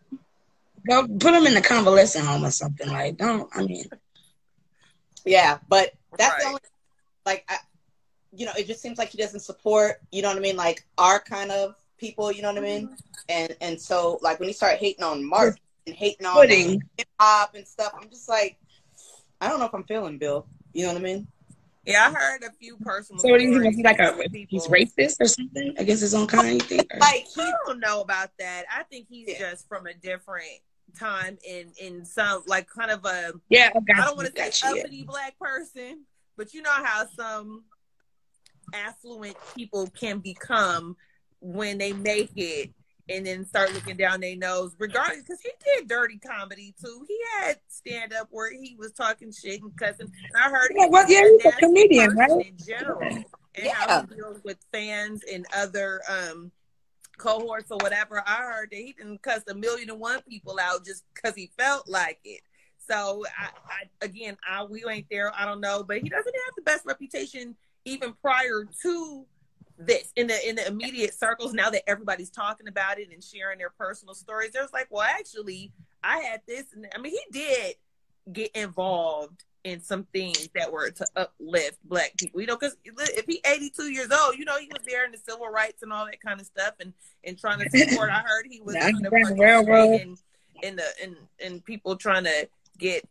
go 0.87 1.07
put 1.19 1.33
him 1.33 1.45
in 1.47 1.53
the 1.53 1.61
convalescent 1.61 2.25
home 2.25 2.45
or 2.45 2.51
something. 2.51 2.87
Like, 2.87 3.17
don't. 3.17 3.49
I 3.55 3.63
mean, 3.63 3.85
Yeah, 5.25 5.57
but 5.67 5.93
that's 6.17 6.33
Right. 6.33 6.41
the 6.41 6.47
only 6.47 6.59
like 7.25 7.45
I, 7.49 7.57
you 8.37 8.45
know, 8.45 8.51
it 8.57 8.67
just 8.67 8.81
seems 8.81 8.97
like 8.97 9.09
he 9.09 9.17
doesn't 9.17 9.39
support, 9.39 9.99
you 10.11 10.21
know 10.21 10.27
what 10.29 10.37
I 10.37 10.41
mean, 10.41 10.55
like 10.55 10.85
our 10.97 11.19
kind 11.19 11.51
of 11.51 11.75
people, 11.97 12.31
you 12.31 12.41
know 12.43 12.49
what 12.53 12.59
I 12.59 12.65
mean? 12.65 12.95
And 13.29 13.55
and 13.61 13.81
so 13.81 14.19
like 14.21 14.39
when 14.39 14.47
he 14.47 14.53
started 14.53 14.77
hating 14.77 15.03
on 15.03 15.25
Mark 15.25 15.57
and 15.87 15.95
hating 15.95 16.25
on 16.25 16.35
pudding. 16.35 16.83
hip 16.97 17.07
hop 17.19 17.55
and 17.55 17.67
stuff, 17.67 17.93
I'm 17.99 18.09
just 18.09 18.29
like 18.29 18.57
I 19.41 19.49
don't 19.49 19.59
know 19.59 19.65
if 19.65 19.73
I'm 19.73 19.83
feeling 19.83 20.17
Bill. 20.17 20.45
You 20.73 20.85
know 20.85 20.93
what 20.93 21.01
I 21.01 21.03
mean? 21.03 21.27
Yeah, 21.85 22.09
I 22.09 22.13
heard 22.13 22.43
a 22.43 22.51
few 22.51 22.75
personal 22.77 23.21
So, 23.21 23.29
what 23.29 23.37
do 23.39 23.45
you 23.45 23.53
stories 23.53 23.75
think? 23.75 23.75
He's 23.77 23.85
like 23.85 23.99
a 23.99 24.13
from 24.13 24.45
he's 24.49 24.67
racist 24.67 25.21
or 25.21 25.27
something 25.27 25.73
against 25.77 26.01
his 26.01 26.13
own 26.13 26.27
kind. 26.27 26.53
You 26.53 26.59
think? 26.59 26.91
Like 26.99 27.25
he 27.33 27.41
don't 27.65 27.79
know 27.79 28.01
about 28.01 28.29
that. 28.39 28.65
I 28.73 28.83
think 28.83 29.07
he's 29.09 29.29
Yeah. 29.29 29.51
just 29.51 29.67
from 29.67 29.87
a 29.87 29.93
different 29.93 30.61
time 30.99 31.37
in 31.47 31.71
in 31.79 32.05
some 32.05 32.43
like 32.45 32.69
kind 32.69 32.91
of 32.91 33.05
a 33.05 33.33
yeah, 33.49 33.69
I, 33.73 34.01
I 34.01 34.05
don't 34.05 34.17
want 34.17 34.27
to 34.27 34.33
say 34.33 34.49
got 34.49 34.63
you, 34.63 34.75
yeah. 34.75 34.81
uppity 34.81 35.03
black 35.03 35.39
person, 35.39 36.03
but 36.35 36.53
you 36.53 36.61
know 36.61 36.71
how 36.71 37.05
some 37.15 37.63
affluent 38.73 39.35
people 39.55 39.87
can 39.87 40.19
become 40.19 40.95
when 41.39 41.77
they 41.77 41.93
make 41.93 42.31
it 42.35 42.71
and 43.09 43.25
then 43.25 43.45
start 43.45 43.73
looking 43.73 43.95
down 43.95 44.19
their 44.19 44.35
nose, 44.35 44.75
regardless, 44.79 45.23
because 45.23 45.39
he 45.41 45.51
did 45.63 45.87
dirty 45.87 46.17
comedy 46.17 46.75
too. 46.83 47.05
He 47.07 47.17
had 47.39 47.57
stand 47.69 48.13
up 48.13 48.27
where 48.31 48.51
he 48.51 48.75
was 48.77 48.91
talking 48.91 49.31
shit 49.31 49.61
and 49.61 49.75
cussing. 49.77 50.11
And 50.33 50.43
I 50.43 50.49
heard 50.49 50.71
Yeah, 50.75 50.87
well, 50.87 51.09
yeah, 51.09 51.23
he's 51.23 51.45
a 51.45 51.51
comedian, 51.57 52.15
right? 52.15 52.31
In 52.31 52.57
general, 52.57 53.07
and 53.55 53.65
Yeah. 53.65 53.73
how 53.75 54.01
he 54.01 54.15
deals 54.15 54.41
with 54.43 54.57
fans 54.73 55.21
and 55.31 55.45
other 55.55 56.01
um 56.09 56.51
cohorts 57.17 57.71
or 57.71 57.77
whatever. 57.77 58.21
I 58.27 58.41
heard 58.43 58.69
that 58.71 58.77
he 58.77 58.93
didn't 58.93 59.21
cuss 59.23 59.41
a 59.47 59.55
million 59.55 59.89
and 59.89 59.99
one 59.99 60.21
people 60.27 60.59
out 60.61 60.85
just 60.85 61.03
because 61.13 61.35
he 61.35 61.49
felt 61.57 61.87
like 61.87 62.19
it. 62.23 62.41
So 62.89 63.25
I, 63.39 63.49
I 63.69 64.05
again, 64.05 64.37
I 64.47 64.63
we 64.63 64.83
ain't 64.89 65.07
there. 65.09 65.31
I 65.35 65.45
don't 65.45 65.61
know, 65.61 65.83
but 65.83 65.99
he 65.99 66.09
doesn't 66.09 66.35
have 66.35 66.55
the 66.55 66.61
best 66.61 66.85
reputation 66.85 67.55
even 67.87 68.13
prior 68.21 68.67
to 68.83 69.25
this 69.79 70.11
in 70.15 70.27
the 70.27 70.49
in 70.49 70.55
the 70.55 70.67
immediate 70.67 71.13
circles. 71.13 71.53
Now 71.53 71.69
that 71.69 71.87
everybody's 71.87 72.29
talking 72.29 72.67
about 72.67 72.99
it 72.99 73.09
and 73.11 73.23
sharing 73.23 73.59
their 73.59 73.69
personal 73.69 74.15
stories, 74.15 74.51
there's 74.51 74.73
like, 74.73 74.87
well, 74.89 75.03
actually, 75.03 75.71
I 76.03 76.19
had 76.19 76.41
this, 76.47 76.65
and 76.73 76.87
I 76.93 76.99
mean, 76.99 77.13
he 77.13 77.21
did 77.31 77.75
get 78.31 78.51
involved 78.55 79.43
in 79.63 79.81
some 79.81 80.03
things 80.13 80.49
that 80.55 80.71
were 80.71 80.89
to 80.89 81.05
uplift 81.15 81.77
black 81.83 82.15
people. 82.17 82.41
You 82.41 82.47
know, 82.47 82.57
because 82.57 82.75
if 82.83 83.25
he 83.25 83.41
82 83.45 83.83
years 83.91 84.09
old, 84.11 84.37
you 84.37 84.45
know, 84.45 84.57
he 84.57 84.67
was 84.67 84.83
there 84.87 85.05
in 85.05 85.11
the 85.11 85.17
civil 85.17 85.47
rights 85.47 85.83
and 85.83 85.91
all 85.93 86.05
that 86.05 86.21
kind 86.21 86.39
of 86.39 86.45
stuff, 86.45 86.73
and 86.79 86.93
and 87.23 87.37
trying 87.37 87.59
to 87.59 87.69
support. 87.77 88.09
I 88.09 88.21
heard 88.25 88.47
he 88.49 88.61
was 88.61 88.75
in 88.75 88.95
the 89.01 89.35
railroad 89.37 90.01
and 90.01 90.17
in 90.63 90.75
the 90.75 90.85
and 91.03 91.15
and 91.43 91.63
people 91.63 91.95
trying 91.95 92.23
to 92.23 92.49
get 92.77 93.07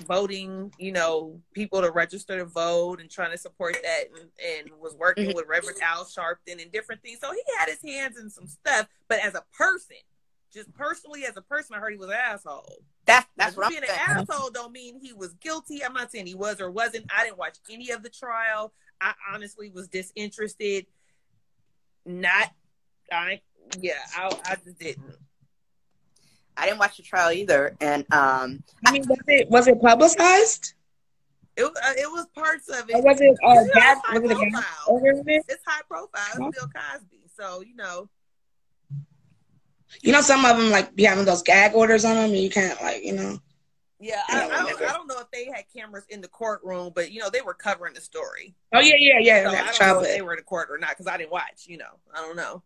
voting, 0.00 0.72
you 0.78 0.92
know, 0.92 1.40
people 1.52 1.80
to 1.80 1.90
register 1.90 2.38
to 2.38 2.44
vote 2.44 3.00
and 3.00 3.10
trying 3.10 3.30
to 3.30 3.38
support 3.38 3.76
that 3.82 4.04
and, 4.18 4.30
and 4.62 4.80
was 4.80 4.94
working 4.94 5.28
mm-hmm. 5.28 5.36
with 5.36 5.46
Reverend 5.48 5.78
Al 5.82 6.04
Sharpton 6.04 6.60
and 6.60 6.72
different 6.72 7.02
things. 7.02 7.18
So 7.20 7.32
he 7.32 7.40
had 7.58 7.68
his 7.68 7.82
hands 7.82 8.18
in 8.18 8.30
some 8.30 8.46
stuff, 8.46 8.86
but 9.08 9.20
as 9.20 9.34
a 9.34 9.42
person, 9.56 9.96
just 10.52 10.72
personally 10.74 11.24
as 11.24 11.36
a 11.36 11.42
person, 11.42 11.76
I 11.76 11.78
heard 11.78 11.92
he 11.92 11.98
was 11.98 12.08
an 12.08 12.16
asshole. 12.16 12.78
That's 13.06 13.26
that's 13.36 13.56
what 13.56 13.70
being 13.70 13.82
an 13.82 13.90
asshole 13.90 14.50
don't 14.50 14.72
mean 14.72 14.98
he 15.00 15.12
was 15.12 15.34
guilty. 15.34 15.84
I'm 15.84 15.94
not 15.94 16.10
saying 16.10 16.26
he 16.26 16.34
was 16.34 16.60
or 16.60 16.70
wasn't. 16.70 17.06
I 17.16 17.24
didn't 17.24 17.38
watch 17.38 17.58
any 17.70 17.90
of 17.90 18.02
the 18.02 18.10
trial. 18.10 18.72
I 19.00 19.14
honestly 19.32 19.70
was 19.70 19.88
disinterested. 19.88 20.86
Not, 22.04 22.50
I 23.12 23.40
yeah, 23.80 23.94
I, 24.16 24.36
I 24.44 24.56
just 24.64 24.78
didn't. 24.78 25.16
I 26.60 26.66
didn't 26.66 26.78
watch 26.78 26.98
the 26.98 27.02
trial 27.02 27.32
either, 27.32 27.74
and 27.80 28.04
um, 28.12 28.62
I 28.84 28.92
mean, 28.92 29.04
was 29.08 29.18
it 29.26 29.48
was 29.48 29.66
it 29.66 29.80
publicized? 29.80 30.74
It, 31.56 31.64
uh, 31.64 31.92
it 31.96 32.10
was 32.12 32.26
parts 32.34 32.68
of 32.68 32.88
it. 32.90 32.96
Or 32.96 33.02
was 33.02 33.18
it 33.20 33.34
uh, 33.42 33.64
bad, 33.74 33.98
was 34.12 34.30
it 34.30 34.36
profile. 34.36 35.24
It's 35.26 35.64
high 35.66 35.80
profile. 35.88 36.48
It's 36.48 36.58
Bill 36.58 36.68
Cosby, 36.68 37.22
so 37.34 37.62
you 37.62 37.74
know. 37.76 38.10
You 40.02 40.12
know, 40.12 40.20
some 40.20 40.44
of 40.44 40.58
them 40.58 40.70
like 40.70 40.94
be 40.94 41.04
having 41.04 41.24
those 41.24 41.42
gag 41.42 41.74
orders 41.74 42.04
on 42.04 42.16
them, 42.16 42.30
and 42.30 42.38
you 42.38 42.50
can't 42.50 42.80
like, 42.82 43.02
you 43.02 43.14
know. 43.14 43.38
Yeah, 43.98 44.20
I, 44.28 44.44
I, 44.44 44.48
don't, 44.48 44.82
I 44.82 44.92
don't 44.92 45.08
know 45.08 45.18
if 45.18 45.30
they 45.30 45.46
had 45.46 45.64
cameras 45.74 46.04
in 46.10 46.20
the 46.20 46.28
courtroom, 46.28 46.92
but 46.94 47.10
you 47.10 47.20
know 47.20 47.30
they 47.30 47.40
were 47.40 47.54
covering 47.54 47.94
the 47.94 48.00
story. 48.02 48.54
Oh 48.74 48.80
yeah, 48.80 48.96
yeah, 48.98 49.18
yeah. 49.18 49.42
So 49.72 49.84
I 49.84 49.88
don't 49.88 50.02
know 50.02 50.08
if 50.08 50.14
they 50.14 50.22
were 50.22 50.32
in 50.32 50.38
the 50.38 50.42
court 50.42 50.68
or 50.70 50.78
not 50.78 50.90
because 50.90 51.06
I 51.06 51.16
didn't 51.16 51.32
watch. 51.32 51.64
You 51.66 51.78
know, 51.78 51.98
I 52.14 52.20
don't 52.20 52.36
know 52.36 52.62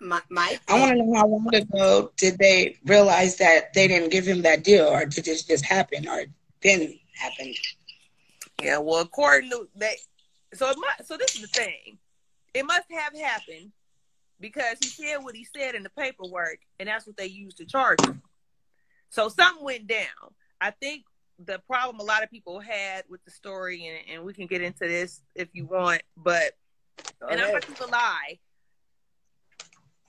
my, 0.00 0.20
my 0.28 0.58
I 0.68 0.78
want 0.78 0.92
to 0.92 1.04
know 1.04 1.14
how 1.14 1.26
long 1.26 1.54
ago 1.54 2.12
did 2.16 2.38
they 2.38 2.76
realize 2.84 3.36
that 3.36 3.72
they 3.72 3.88
didn't 3.88 4.10
give 4.10 4.26
him 4.26 4.42
that 4.42 4.64
deal, 4.64 4.86
or 4.86 5.06
did 5.06 5.24
this 5.24 5.44
just 5.44 5.64
happen, 5.64 6.08
or 6.08 6.24
didn't 6.60 6.96
happen? 7.14 7.54
Yeah, 8.62 8.78
well, 8.78 9.00
according 9.00 9.50
to 9.50 9.68
that, 9.76 9.94
so 10.54 10.70
it 10.70 10.76
must, 10.78 11.08
so 11.08 11.16
this 11.16 11.34
is 11.34 11.42
the 11.42 11.48
thing, 11.48 11.98
it 12.54 12.64
must 12.64 12.84
have 12.90 13.14
happened 13.14 13.72
because 14.40 14.76
he 14.80 14.88
said 14.88 15.18
what 15.18 15.34
he 15.34 15.44
said 15.44 15.74
in 15.74 15.82
the 15.82 15.90
paperwork, 15.90 16.58
and 16.78 16.88
that's 16.88 17.06
what 17.06 17.16
they 17.16 17.26
used 17.26 17.56
to 17.58 17.64
charge 17.64 18.00
him. 18.04 18.22
So 19.08 19.28
something 19.28 19.64
went 19.64 19.86
down. 19.86 20.34
I 20.60 20.70
think 20.72 21.04
the 21.38 21.58
problem 21.66 22.00
a 22.00 22.02
lot 22.02 22.22
of 22.22 22.30
people 22.30 22.60
had 22.60 23.04
with 23.08 23.24
the 23.24 23.30
story, 23.30 23.86
and, 23.86 24.14
and 24.16 24.24
we 24.24 24.34
can 24.34 24.46
get 24.46 24.62
into 24.62 24.86
this 24.86 25.22
if 25.34 25.48
you 25.52 25.66
want, 25.66 26.02
but 26.16 26.52
Go 27.20 27.28
and 27.28 27.40
ahead. 27.40 27.54
I'm 27.54 27.60
not 27.70 27.78
gonna 27.78 27.92
lie 27.92 28.38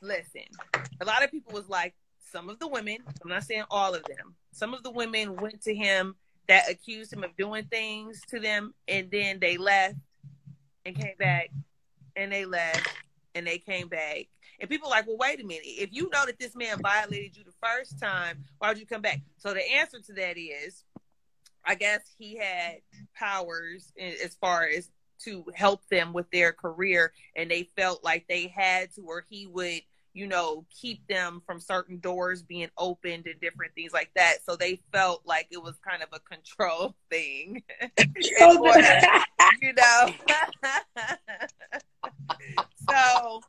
listen, 0.02 0.44
a 1.02 1.06
lot 1.06 1.24
of 1.24 1.32
people 1.32 1.54
was 1.54 1.70
like, 1.70 1.94
some 2.32 2.50
of 2.50 2.60
the 2.60 2.68
women, 2.68 2.98
I'm 3.24 3.30
not 3.30 3.44
saying 3.44 3.64
all 3.72 3.94
of 3.96 4.04
them, 4.04 4.36
some 4.52 4.74
of 4.74 4.84
the 4.84 4.92
women 4.92 5.38
went 5.38 5.62
to 5.64 5.74
him 5.74 6.16
that 6.48 6.70
accused 6.70 7.14
him 7.14 7.24
of 7.24 7.36
doing 7.38 7.66
things 7.66 8.22
to 8.30 8.40
them, 8.40 8.74
and 8.88 9.10
then 9.12 9.40
they 9.40 9.58
left 9.58 9.96
and 10.86 10.96
came 10.96 11.16
back, 11.18 11.52
and 12.16 12.32
they 12.32 12.46
left 12.46 12.88
and 13.36 13.46
they 13.46 13.60
came 13.60 13.88
back. 13.88 14.28
And 14.60 14.70
people 14.70 14.90
like, 14.90 15.06
well, 15.06 15.18
wait 15.18 15.40
a 15.40 15.46
minute. 15.46 15.64
If 15.64 15.94
you 15.94 16.10
know 16.12 16.26
that 16.26 16.40
this 16.40 16.56
man 16.56 16.80
violated 16.82 17.38
you 17.38 17.44
the 17.44 17.54
first 17.62 18.00
time, 18.00 18.44
why 18.58 18.70
would 18.70 18.80
you 18.80 18.88
come 18.88 19.04
back? 19.04 19.22
So 19.38 19.54
the 19.54 19.62
answer 19.74 20.00
to 20.00 20.14
that 20.14 20.38
is, 20.38 20.84
I 21.64 21.76
guess 21.76 22.02
he 22.18 22.38
had 22.38 22.78
powers 23.16 23.94
as 24.24 24.36
far 24.36 24.64
as 24.64 24.90
to 25.24 25.46
help 25.56 25.88
them 25.90 26.14
with 26.14 26.30
their 26.32 26.52
career 26.52 27.12
and 27.36 27.50
they 27.50 27.70
felt 27.76 28.04
like 28.04 28.26
they 28.28 28.48
had 28.48 28.94
to 28.94 29.02
or 29.02 29.26
he 29.30 29.48
would 29.48 29.82
you 30.18 30.26
know 30.26 30.66
keep 30.82 31.06
them 31.08 31.42
from 31.46 31.60
certain 31.60 32.00
doors 32.00 32.42
being 32.42 32.70
opened 32.78 33.28
and 33.28 33.40
different 33.40 33.74
things 33.76 33.94
like 33.94 34.10
that. 34.16 34.38
So 34.44 34.56
they 34.56 34.82
felt 34.92 35.22
like 35.26 35.48
it 35.52 35.62
was 35.62 35.76
kind 35.88 36.02
of 36.02 36.10
a 36.12 36.20
control 36.20 36.96
thing. 37.12 37.62
Oh, 38.42 38.74
you 39.62 39.74
know. 39.74 40.14
So 42.90 43.42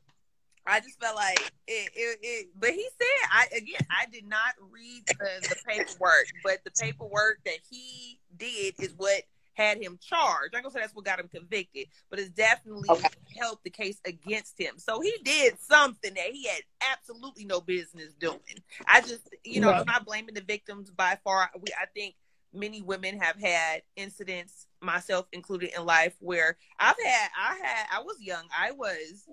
I 0.66 0.80
just 0.80 1.00
felt 1.00 1.16
like 1.16 1.40
it, 1.66 1.90
it, 1.94 2.18
it, 2.22 2.48
but 2.58 2.70
he 2.70 2.86
said 3.00 3.28
I 3.32 3.46
again 3.56 3.86
I 3.90 4.04
did 4.12 4.26
not 4.26 4.54
read 4.70 5.06
the, 5.06 5.48
the 5.48 5.56
paperwork, 5.66 6.26
but 6.44 6.58
the 6.64 6.70
paperwork 6.78 7.38
that 7.46 7.58
he 7.70 8.20
did 8.36 8.74
is 8.78 8.92
what 8.98 9.22
had 9.58 9.82
him 9.82 9.98
charged. 10.00 10.54
I'm 10.54 10.62
gonna 10.62 10.72
say 10.72 10.80
that's 10.80 10.94
what 10.94 11.04
got 11.04 11.18
him 11.18 11.28
convicted, 11.28 11.88
but 12.08 12.20
it's 12.20 12.30
definitely 12.30 12.88
okay. 12.88 13.08
helped 13.38 13.64
the 13.64 13.70
case 13.70 14.00
against 14.06 14.58
him. 14.58 14.74
So 14.78 15.00
he 15.00 15.12
did 15.24 15.58
something 15.60 16.14
that 16.14 16.30
he 16.32 16.46
had 16.46 16.62
absolutely 16.92 17.44
no 17.44 17.60
business 17.60 18.14
doing. 18.14 18.38
I 18.86 19.00
just, 19.00 19.28
you 19.44 19.60
know, 19.60 19.70
right. 19.70 19.80
I'm 19.80 19.86
not 19.86 20.06
blaming 20.06 20.34
the 20.34 20.42
victims 20.42 20.90
by 20.90 21.18
far. 21.24 21.50
We, 21.56 21.68
I 21.80 21.86
think 21.94 22.14
many 22.54 22.82
women 22.82 23.18
have 23.18 23.40
had 23.40 23.82
incidents, 23.96 24.68
myself 24.80 25.26
included, 25.32 25.70
in 25.76 25.84
life 25.84 26.14
where 26.20 26.56
I've 26.78 26.96
had, 27.04 27.28
I 27.36 27.58
had, 27.62 27.86
I 27.92 28.00
was 28.00 28.16
young, 28.20 28.44
I 28.56 28.70
was 28.70 29.28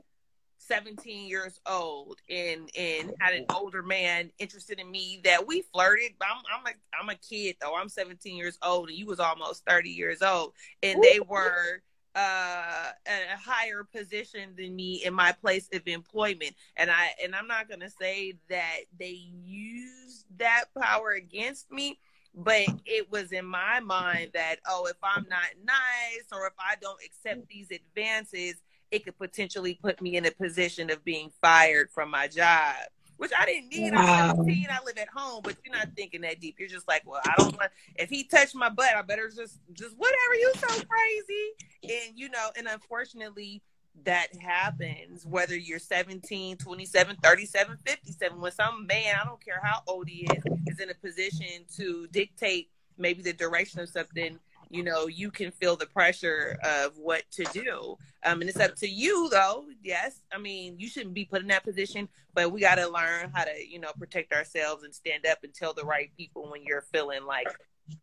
17 0.68 1.28
years 1.28 1.60
old 1.66 2.20
and 2.30 2.70
and 2.78 3.14
had 3.20 3.34
an 3.34 3.46
older 3.54 3.84
man 3.84 4.32
interested 4.40 4.80
in 4.80 4.90
me 4.90 5.22
that 5.24 5.46
we 5.46 5.62
flirted. 5.74 6.12
I'm 6.22 6.42
I'm 6.54 6.66
a 6.66 6.76
I'm 7.02 7.10
a 7.10 7.16
kid 7.16 7.58
though. 7.62 7.76
I'm 7.76 7.90
17 7.90 8.36
years 8.36 8.58
old 8.64 8.90
and 8.90 8.98
you 8.98 9.06
was 9.06 9.20
almost 9.20 9.64
30 9.66 9.90
years 9.90 10.22
old 10.22 10.54
and 10.84 11.02
they 11.04 11.20
were 11.20 11.82
uh 12.16 12.92
a 13.08 13.38
higher 13.38 13.84
position 13.84 14.52
than 14.58 14.76
me 14.76 15.04
in 15.04 15.14
my 15.14 15.34
place 15.34 15.68
of 15.74 15.82
employment 15.86 16.56
and 16.78 16.90
I 16.90 17.10
and 17.22 17.36
I'm 17.36 17.48
not 17.48 17.68
going 17.68 17.82
to 17.82 17.90
say 17.90 18.36
that 18.50 18.82
they 18.98 19.20
used 19.44 20.26
that 20.38 20.66
power 20.80 21.12
against 21.12 21.70
me 21.72 22.00
but 22.34 22.68
it 22.86 23.12
was 23.12 23.34
in 23.34 23.46
my 23.46 23.82
mind 23.82 24.32
that 24.34 24.58
oh 24.66 24.88
if 24.90 24.98
I'm 25.04 25.26
not 25.30 25.48
nice 25.66 26.28
or 26.32 26.48
if 26.48 26.54
I 26.58 26.76
don't 26.82 27.00
accept 27.04 27.50
these 27.50 27.70
advances 27.72 28.56
it 28.96 29.04
could 29.04 29.18
potentially 29.18 29.78
put 29.82 30.02
me 30.02 30.16
in 30.16 30.26
a 30.26 30.32
position 30.32 30.90
of 30.90 31.04
being 31.04 31.32
fired 31.42 31.92
from 31.92 32.10
my 32.10 32.28
job 32.28 32.76
which 33.18 33.32
I 33.38 33.46
didn't 33.46 33.70
need. 33.70 33.94
Wow. 33.94 34.32
I'm 34.32 34.36
17. 34.36 34.68
I 34.70 34.84
live 34.86 34.98
at 34.98 35.08
home, 35.08 35.42
but 35.44 35.56
you're 35.64 35.74
not 35.74 35.88
thinking 35.96 36.22
that 36.22 36.40
deep. 36.42 36.56
You're 36.60 36.68
just 36.68 36.88
like, 36.88 37.04
well, 37.06 37.22
I 37.26 37.34
don't 37.38 37.58
want. 37.58 37.72
If 37.96 38.10
he 38.10 38.24
touched 38.24 38.56
my 38.56 38.70
butt, 38.70 38.90
I 38.96 39.02
better 39.04 39.30
just, 39.30 39.60
just 39.74 39.96
whatever. 39.98 40.36
You 40.36 40.52
so 40.56 40.68
crazy, 40.68 41.52
and 41.84 42.18
you 42.20 42.30
know, 42.30 42.50
and 42.58 42.68
unfortunately, 42.68 43.62
that 44.04 44.36
happens. 44.36 45.26
Whether 45.26 45.56
you're 45.56 45.80
17, 45.80 46.58
27, 46.58 47.16
37, 47.24 47.78
57, 47.86 48.42
when 48.42 48.52
some 48.52 48.86
man, 48.86 49.16
I 49.22 49.26
don't 49.26 49.44
care 49.44 49.62
how 49.64 49.82
old 49.88 50.10
he 50.10 50.28
is, 50.36 50.44
is 50.68 50.80
in 50.80 50.90
a 50.90 50.96
position 50.96 51.66
to 51.78 52.08
dictate 52.12 52.70
maybe 52.98 53.22
the 53.22 53.34
direction 53.34 53.80
of 53.80 53.90
something 53.90 54.40
you 54.76 54.84
know 54.84 55.08
you 55.08 55.32
can 55.32 55.52
feel 55.52 55.76
the 55.76 55.86
pressure 55.88 56.58
of 56.64 56.98
what 56.98 57.24
to 57.32 57.44
do. 57.54 57.98
Um, 58.24 58.42
and 58.42 58.50
it's 58.50 58.60
up 58.60 58.76
to 58.78 58.88
you 58.88 59.30
though. 59.30 59.66
Yes 59.84 60.22
i 60.32 60.38
mean 60.38 60.76
you 60.78 60.88
shouldn't 60.88 61.14
be 61.14 61.26
put 61.26 61.42
in 61.42 61.48
that 61.48 61.64
position 61.64 62.08
but 62.34 62.52
we 62.52 62.60
got 62.60 62.76
to 62.76 62.88
learn 62.90 63.32
how 63.34 63.44
to 63.44 63.52
you 63.68 63.80
know 63.80 63.92
protect 63.98 64.34
ourselves 64.34 64.84
and 64.84 64.94
stand 64.94 65.26
up 65.26 65.40
and 65.44 65.54
tell 65.54 65.74
the 65.74 65.84
right 65.84 66.12
people 66.18 66.50
when 66.52 66.64
you're 66.64 66.86
feeling 66.94 67.26
like 67.26 67.48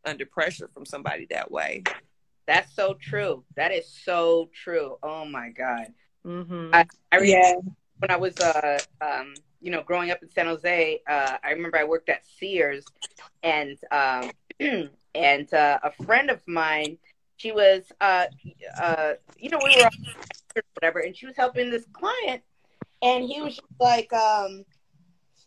under 0.04 0.26
pressure 0.26 0.70
from 0.72 0.84
somebody 0.84 1.26
that 1.30 1.50
way. 1.50 1.82
That's 2.46 2.74
so 2.74 2.94
true. 3.00 3.44
That 3.56 3.72
is 3.72 3.86
so 4.04 4.50
true. 4.52 4.96
Oh 5.02 5.24
my 5.24 5.50
god. 5.50 5.86
Mm-hmm. 6.26 6.70
I, 6.72 6.86
I 7.10 7.16
remember 7.16 7.26
yeah. 7.26 7.54
when 7.98 8.10
i 8.10 8.16
was 8.16 8.38
uh 8.38 8.78
um 9.00 9.34
you 9.60 9.72
know 9.72 9.82
growing 9.82 10.12
up 10.12 10.22
in 10.22 10.30
san 10.30 10.46
jose 10.46 11.00
uh 11.08 11.36
i 11.42 11.50
remember 11.50 11.76
i 11.78 11.82
worked 11.82 12.08
at 12.08 12.22
sears 12.38 12.84
and 13.42 13.76
um 13.90 14.30
and 15.14 15.52
uh, 15.52 15.78
a 15.82 15.92
friend 16.04 16.30
of 16.30 16.40
mine, 16.46 16.98
she 17.36 17.52
was, 17.52 17.90
uh, 18.00 18.26
uh, 18.80 19.12
you 19.36 19.50
know, 19.50 19.60
we 19.62 19.70
were 19.70 19.88
whatever, 20.74 21.00
and 21.00 21.16
she 21.16 21.26
was 21.26 21.36
helping 21.36 21.70
this 21.70 21.86
client, 21.92 22.42
and 23.02 23.24
he 23.24 23.40
was 23.40 23.58
like, 23.80 24.12
um, 24.12 24.64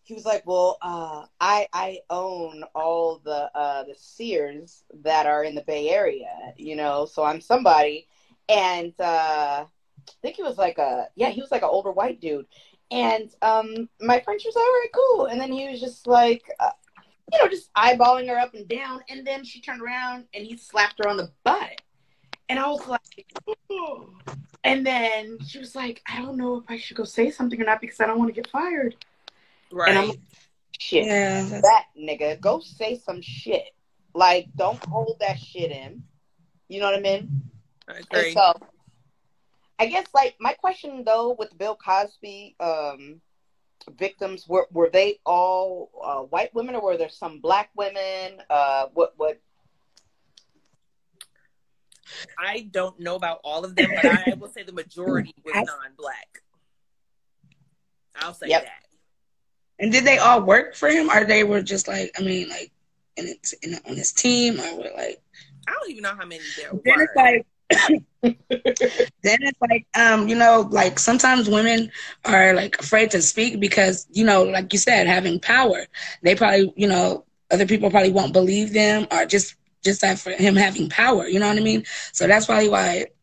he 0.03 0.13
was 0.13 0.25
like, 0.25 0.45
well, 0.45 0.77
uh, 0.81 1.25
I 1.39 1.67
I 1.73 1.99
own 2.09 2.63
all 2.75 3.21
the 3.23 3.49
uh, 3.55 3.83
the 3.83 3.95
Sears 3.97 4.83
that 5.03 5.25
are 5.25 5.43
in 5.43 5.55
the 5.55 5.63
Bay 5.63 5.89
Area, 5.89 6.53
you 6.57 6.75
know, 6.75 7.05
so 7.05 7.23
I'm 7.23 7.41
somebody, 7.41 8.07
and 8.49 8.93
uh, 8.99 9.65
I 9.65 10.11
think 10.21 10.35
he 10.35 10.43
was 10.43 10.57
like 10.57 10.77
a 10.77 11.07
yeah, 11.15 11.29
he 11.29 11.41
was 11.41 11.51
like 11.51 11.63
an 11.63 11.69
older 11.71 11.91
white 11.91 12.21
dude, 12.21 12.45
and 12.91 13.31
um, 13.41 13.89
my 13.99 14.19
friend 14.19 14.39
she 14.39 14.47
was 14.47 14.55
all 14.55 14.61
right, 14.61 14.89
cool, 14.93 15.25
and 15.25 15.41
then 15.41 15.51
he 15.51 15.69
was 15.69 15.79
just 15.79 16.07
like, 16.07 16.43
uh, 16.59 16.69
you 17.31 17.41
know, 17.41 17.49
just 17.49 17.73
eyeballing 17.73 18.27
her 18.29 18.37
up 18.37 18.53
and 18.53 18.67
down. 18.67 19.01
And 19.09 19.25
then 19.25 19.43
she 19.43 19.61
turned 19.61 19.81
around 19.81 20.25
and 20.33 20.45
he 20.45 20.57
slapped 20.57 21.03
her 21.03 21.09
on 21.09 21.17
the 21.17 21.31
butt. 21.43 21.81
And 22.47 22.59
I 22.59 22.67
was 22.67 22.87
like, 22.87 23.01
oh. 23.71 24.09
and 24.63 24.85
then 24.85 25.39
she 25.47 25.57
was 25.57 25.75
like, 25.75 26.01
I 26.07 26.21
don't 26.21 26.37
know 26.37 26.57
if 26.57 26.63
I 26.69 26.77
should 26.77 26.97
go 26.97 27.03
say 27.03 27.31
something 27.31 27.59
or 27.59 27.65
not 27.65 27.81
because 27.81 27.99
I 27.99 28.05
don't 28.05 28.19
want 28.19 28.29
to 28.29 28.39
get 28.39 28.49
fired. 28.51 28.95
Right. 29.71 29.89
And 29.89 29.97
I'm 29.97 30.09
like, 30.09 30.19
shit. 30.79 31.05
Yeah, 31.05 31.43
that 31.43 31.85
nigga, 31.99 32.39
go 32.39 32.59
say 32.59 32.99
some 32.99 33.21
shit. 33.21 33.71
Like, 34.13 34.47
don't 34.55 34.83
hold 34.85 35.17
that 35.19 35.39
shit 35.39 35.71
in. 35.71 36.03
You 36.67 36.79
know 36.79 36.85
what 36.85 36.99
I 36.99 37.01
mean? 37.01 37.41
I 37.87 38.01
And 38.11 38.33
so, 38.33 38.53
I 39.79 39.87
guess 39.87 40.05
like 40.13 40.35
my 40.39 40.53
question 40.53 41.03
though 41.05 41.35
with 41.37 41.55
Bill 41.57 41.75
Cosby 41.75 42.55
um, 42.59 43.21
victims 43.97 44.47
were 44.47 44.67
were 44.71 44.89
they 44.91 45.19
all 45.25 45.91
uh, 46.03 46.21
white 46.21 46.53
women 46.53 46.75
or 46.75 46.81
were 46.81 46.97
there 46.97 47.09
some 47.09 47.39
black 47.39 47.69
women? 47.75 48.41
Uh, 48.49 48.87
what 48.93 49.13
what? 49.17 49.39
I 52.37 52.67
don't 52.71 52.99
know 52.99 53.15
about 53.15 53.39
all 53.43 53.65
of 53.65 53.75
them, 53.75 53.93
but 53.95 54.05
I 54.05 54.33
will 54.35 54.49
say 54.49 54.63
the 54.63 54.71
majority 54.73 55.33
was 55.45 55.55
non-black. 55.55 56.41
I'll 58.15 58.33
say 58.33 58.47
Yep. 58.49 58.63
that. 58.63 58.85
And 59.79 59.91
did 59.91 60.05
they 60.05 60.17
all 60.17 60.41
work 60.41 60.75
for 60.75 60.89
him, 60.89 61.09
or 61.09 61.25
they 61.25 61.43
were 61.43 61.61
just 61.61 61.87
like, 61.87 62.11
I 62.17 62.23
mean, 62.23 62.47
like, 62.49 62.71
in, 63.17 63.35
in 63.61 63.75
on 63.87 63.95
his 63.95 64.13
team, 64.13 64.59
or 64.59 64.77
were 64.77 64.91
like? 64.95 65.21
I 65.67 65.73
don't 65.73 65.89
even 65.91 66.03
know 66.03 66.15
how 66.15 66.25
many 66.25 66.43
there 66.55 66.73
were. 66.73 66.81
Then 66.85 67.01
it's 67.01 67.15
like, 67.15 67.45
then 67.71 68.35
it's 69.23 69.59
like, 69.61 69.87
um, 69.95 70.27
you 70.27 70.35
know, 70.35 70.67
like 70.71 70.99
sometimes 70.99 71.49
women 71.49 71.91
are 72.25 72.53
like 72.53 72.79
afraid 72.79 73.11
to 73.11 73.21
speak 73.21 73.59
because, 73.59 74.07
you 74.11 74.25
know, 74.25 74.43
like 74.43 74.71
you 74.73 74.79
said, 74.79 75.07
having 75.07 75.39
power, 75.39 75.85
they 76.21 76.35
probably, 76.35 76.73
you 76.75 76.87
know, 76.87 77.25
other 77.51 77.65
people 77.65 77.89
probably 77.89 78.11
won't 78.11 78.33
believe 78.33 78.73
them, 78.73 79.07
or 79.11 79.25
just 79.25 79.55
just 79.83 80.01
that 80.01 80.17
for 80.19 80.31
him 80.31 80.55
having 80.55 80.89
power. 80.89 81.27
You 81.27 81.39
know 81.39 81.47
what 81.47 81.57
I 81.57 81.61
mean? 81.61 81.85
So 82.11 82.27
that's 82.27 82.47
probably 82.47 82.69
why 82.69 82.93
it 82.93 83.15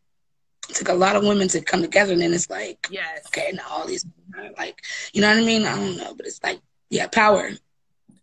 took 0.69 0.87
a 0.89 0.93
lot 0.93 1.15
of 1.15 1.23
women 1.23 1.47
to 1.49 1.61
come 1.61 1.81
together, 1.81 2.13
and 2.13 2.21
then 2.21 2.33
it's 2.33 2.49
like, 2.49 2.87
yes. 2.89 3.25
okay, 3.27 3.51
now 3.53 3.65
all 3.69 3.85
these 3.85 4.05
are 4.37 4.49
like, 4.57 4.81
you 5.13 5.21
know 5.21 5.27
what 5.29 5.37
I 5.37 5.45
mean? 5.45 5.65
I 5.65 5.75
don't 5.75 5.97
know, 5.97 6.15
but 6.15 6.25
it's 6.25 6.41
like, 6.41 6.59
yeah, 6.89 7.07
power. 7.07 7.51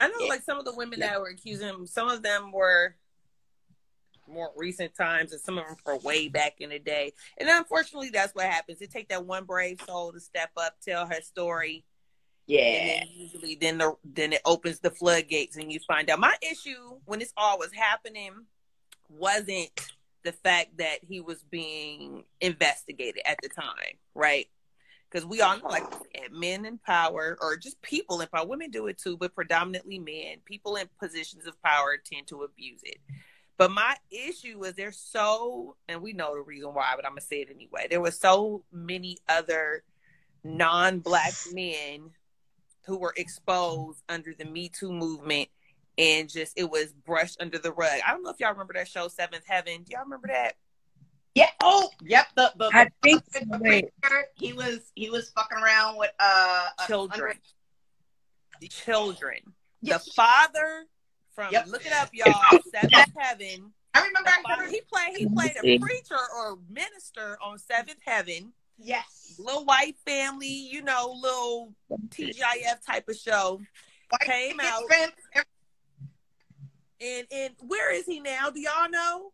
I 0.01 0.09
know, 0.09 0.14
Yeah. 0.21 0.29
like 0.29 0.43
some 0.43 0.59
of 0.59 0.64
the 0.64 0.75
women 0.75 1.01
that 1.01 1.21
were 1.21 1.29
accusing 1.29 1.68
him, 1.68 1.87
some 1.87 2.09
of 2.09 2.23
them 2.23 2.53
were 2.53 2.97
more 4.31 4.51
recent 4.57 4.95
times, 4.95 5.33
and 5.33 5.41
some 5.41 5.59
of 5.59 5.66
them 5.66 5.76
for 5.85 5.99
way 5.99 6.28
back 6.28 6.55
in 6.61 6.70
the 6.70 6.78
day. 6.78 7.12
And 7.39 7.49
unfortunately, 7.49 8.11
that's 8.11 8.35
what 8.35 8.47
happens. 8.47 8.81
It 8.81 8.91
take 8.91 9.09
that 9.09 9.26
one 9.26 9.45
brave 9.45 9.81
soul 9.87 10.12
to 10.12 10.20
step 10.20 10.51
up, 10.57 10.74
tell 10.83 11.07
her 11.07 11.20
story, 11.22 11.85
Yeah, 12.47 13.01
then 13.01 13.09
usually 13.14 13.55
then 13.61 13.78
the 13.78 13.95
then 14.05 14.33
it 14.33 14.43
opens 14.45 14.81
the 14.81 14.91
floodgates, 14.91 15.57
and 15.57 15.72
you 15.72 15.78
find 15.87 16.11
out. 16.11 16.18
My 16.18 16.37
issue 16.43 16.99
when 17.05 17.18
this 17.20 17.33
all 17.37 17.59
was 17.59 17.72
happening 17.72 18.33
wasn't 19.09 19.70
the 20.24 20.33
fact 20.33 20.78
that 20.78 20.99
he 21.03 21.20
was 21.20 21.43
being 21.51 22.24
investigated 22.41 23.22
at 23.24 23.39
the 23.43 23.49
time, 23.49 23.97
right? 24.14 24.47
Because 25.11 25.26
we 25.26 25.41
all 25.41 25.59
know, 25.59 25.68
like 25.68 25.85
men 26.31 26.64
in 26.64 26.78
power, 26.78 27.37
or 27.41 27.57
just 27.57 27.81
people 27.83 28.20
in 28.20 28.28
power, 28.28 28.47
women 28.47 28.70
do 28.70 28.87
it 28.87 28.99
too, 28.99 29.16
but 29.16 29.35
predominantly 29.35 29.99
men, 29.99 30.39
people 30.45 30.76
in 30.76 30.89
positions 31.01 31.47
of 31.47 31.61
power 31.62 31.97
tend 31.97 32.26
to 32.28 32.43
abuse 32.43 32.81
it. 32.85 32.99
But 33.61 33.73
my 33.73 33.95
issue 34.11 34.65
is 34.65 34.73
there's 34.73 34.97
so, 34.97 35.77
and 35.87 36.01
we 36.01 36.15
know 36.15 36.35
the 36.35 36.41
reason 36.41 36.73
why, 36.73 36.95
but 36.97 37.05
I'm 37.05 37.11
gonna 37.11 37.21
say 37.21 37.43
it 37.43 37.51
anyway. 37.55 37.89
There 37.91 38.01
were 38.01 38.11
so 38.11 38.65
many 38.73 39.19
other 39.29 39.83
non-black 40.43 41.35
men 41.53 42.09
who 42.87 42.97
were 42.97 43.13
exposed 43.19 44.03
under 44.09 44.33
the 44.33 44.47
Me 44.47 44.71
Too 44.71 44.91
movement, 44.91 45.51
and 45.99 46.27
just 46.31 46.59
it 46.59 46.71
was 46.71 46.95
brushed 47.05 47.37
under 47.39 47.59
the 47.59 47.71
rug. 47.71 48.01
I 48.07 48.13
don't 48.13 48.23
know 48.23 48.31
if 48.31 48.41
y'all 48.41 48.53
remember 48.53 48.73
that 48.73 48.89
show 48.89 49.09
Seventh 49.09 49.45
Heaven. 49.47 49.83
Do 49.83 49.93
y'all 49.93 50.05
remember 50.05 50.29
that? 50.29 50.55
yeah. 51.35 51.51
Oh, 51.63 51.91
yep. 52.03 52.29
The 52.37 52.55
the, 52.57 52.71
I 52.73 52.89
think 53.03 53.23
the 53.27 53.41
so. 53.41 53.59
preacher, 53.59 54.25
he 54.37 54.55
was 54.55 54.91
he 54.95 55.11
was 55.11 55.29
fucking 55.33 55.59
around 55.59 55.99
with 55.99 56.13
uh 56.19 56.69
a- 56.79 56.87
Children. 56.87 57.35
Children. 58.71 59.41
Yes. 59.83 60.07
The 60.07 60.13
father 60.13 60.87
from 61.35 61.53
Yep. 61.53 61.66
look 61.68 61.87
it 61.87 61.93
up, 61.93 62.11
y'all. 62.12 62.33
Seventh 62.72 63.12
Heaven. 63.18 63.72
I 63.95 64.07
remember. 64.07 64.31
I 64.47 64.68
he 64.70 64.81
played 64.83 65.16
he 65.16 65.26
played 65.26 65.53
a 65.57 65.66
mm-hmm. 65.66 65.83
preacher 65.85 66.16
or 66.37 66.59
minister 66.68 67.37
on 67.45 67.59
Seventh 67.59 67.99
Heaven. 68.05 68.53
Yes. 68.78 69.35
Little 69.39 69.64
white 69.64 69.97
family, 70.07 70.47
you 70.49 70.83
know, 70.83 71.16
little 71.20 71.74
TGIF 72.09 72.85
type 72.87 73.09
of 73.09 73.16
show. 73.16 73.61
White 74.11 74.20
Came 74.22 74.61
out. 74.61 74.83
fence, 74.89 75.12
And 77.01 77.26
and 77.31 77.55
where 77.66 77.93
is 77.93 78.07
he 78.07 78.20
now? 78.20 78.51
Do 78.51 78.61
y'all 78.61 78.89
know? 78.91 79.33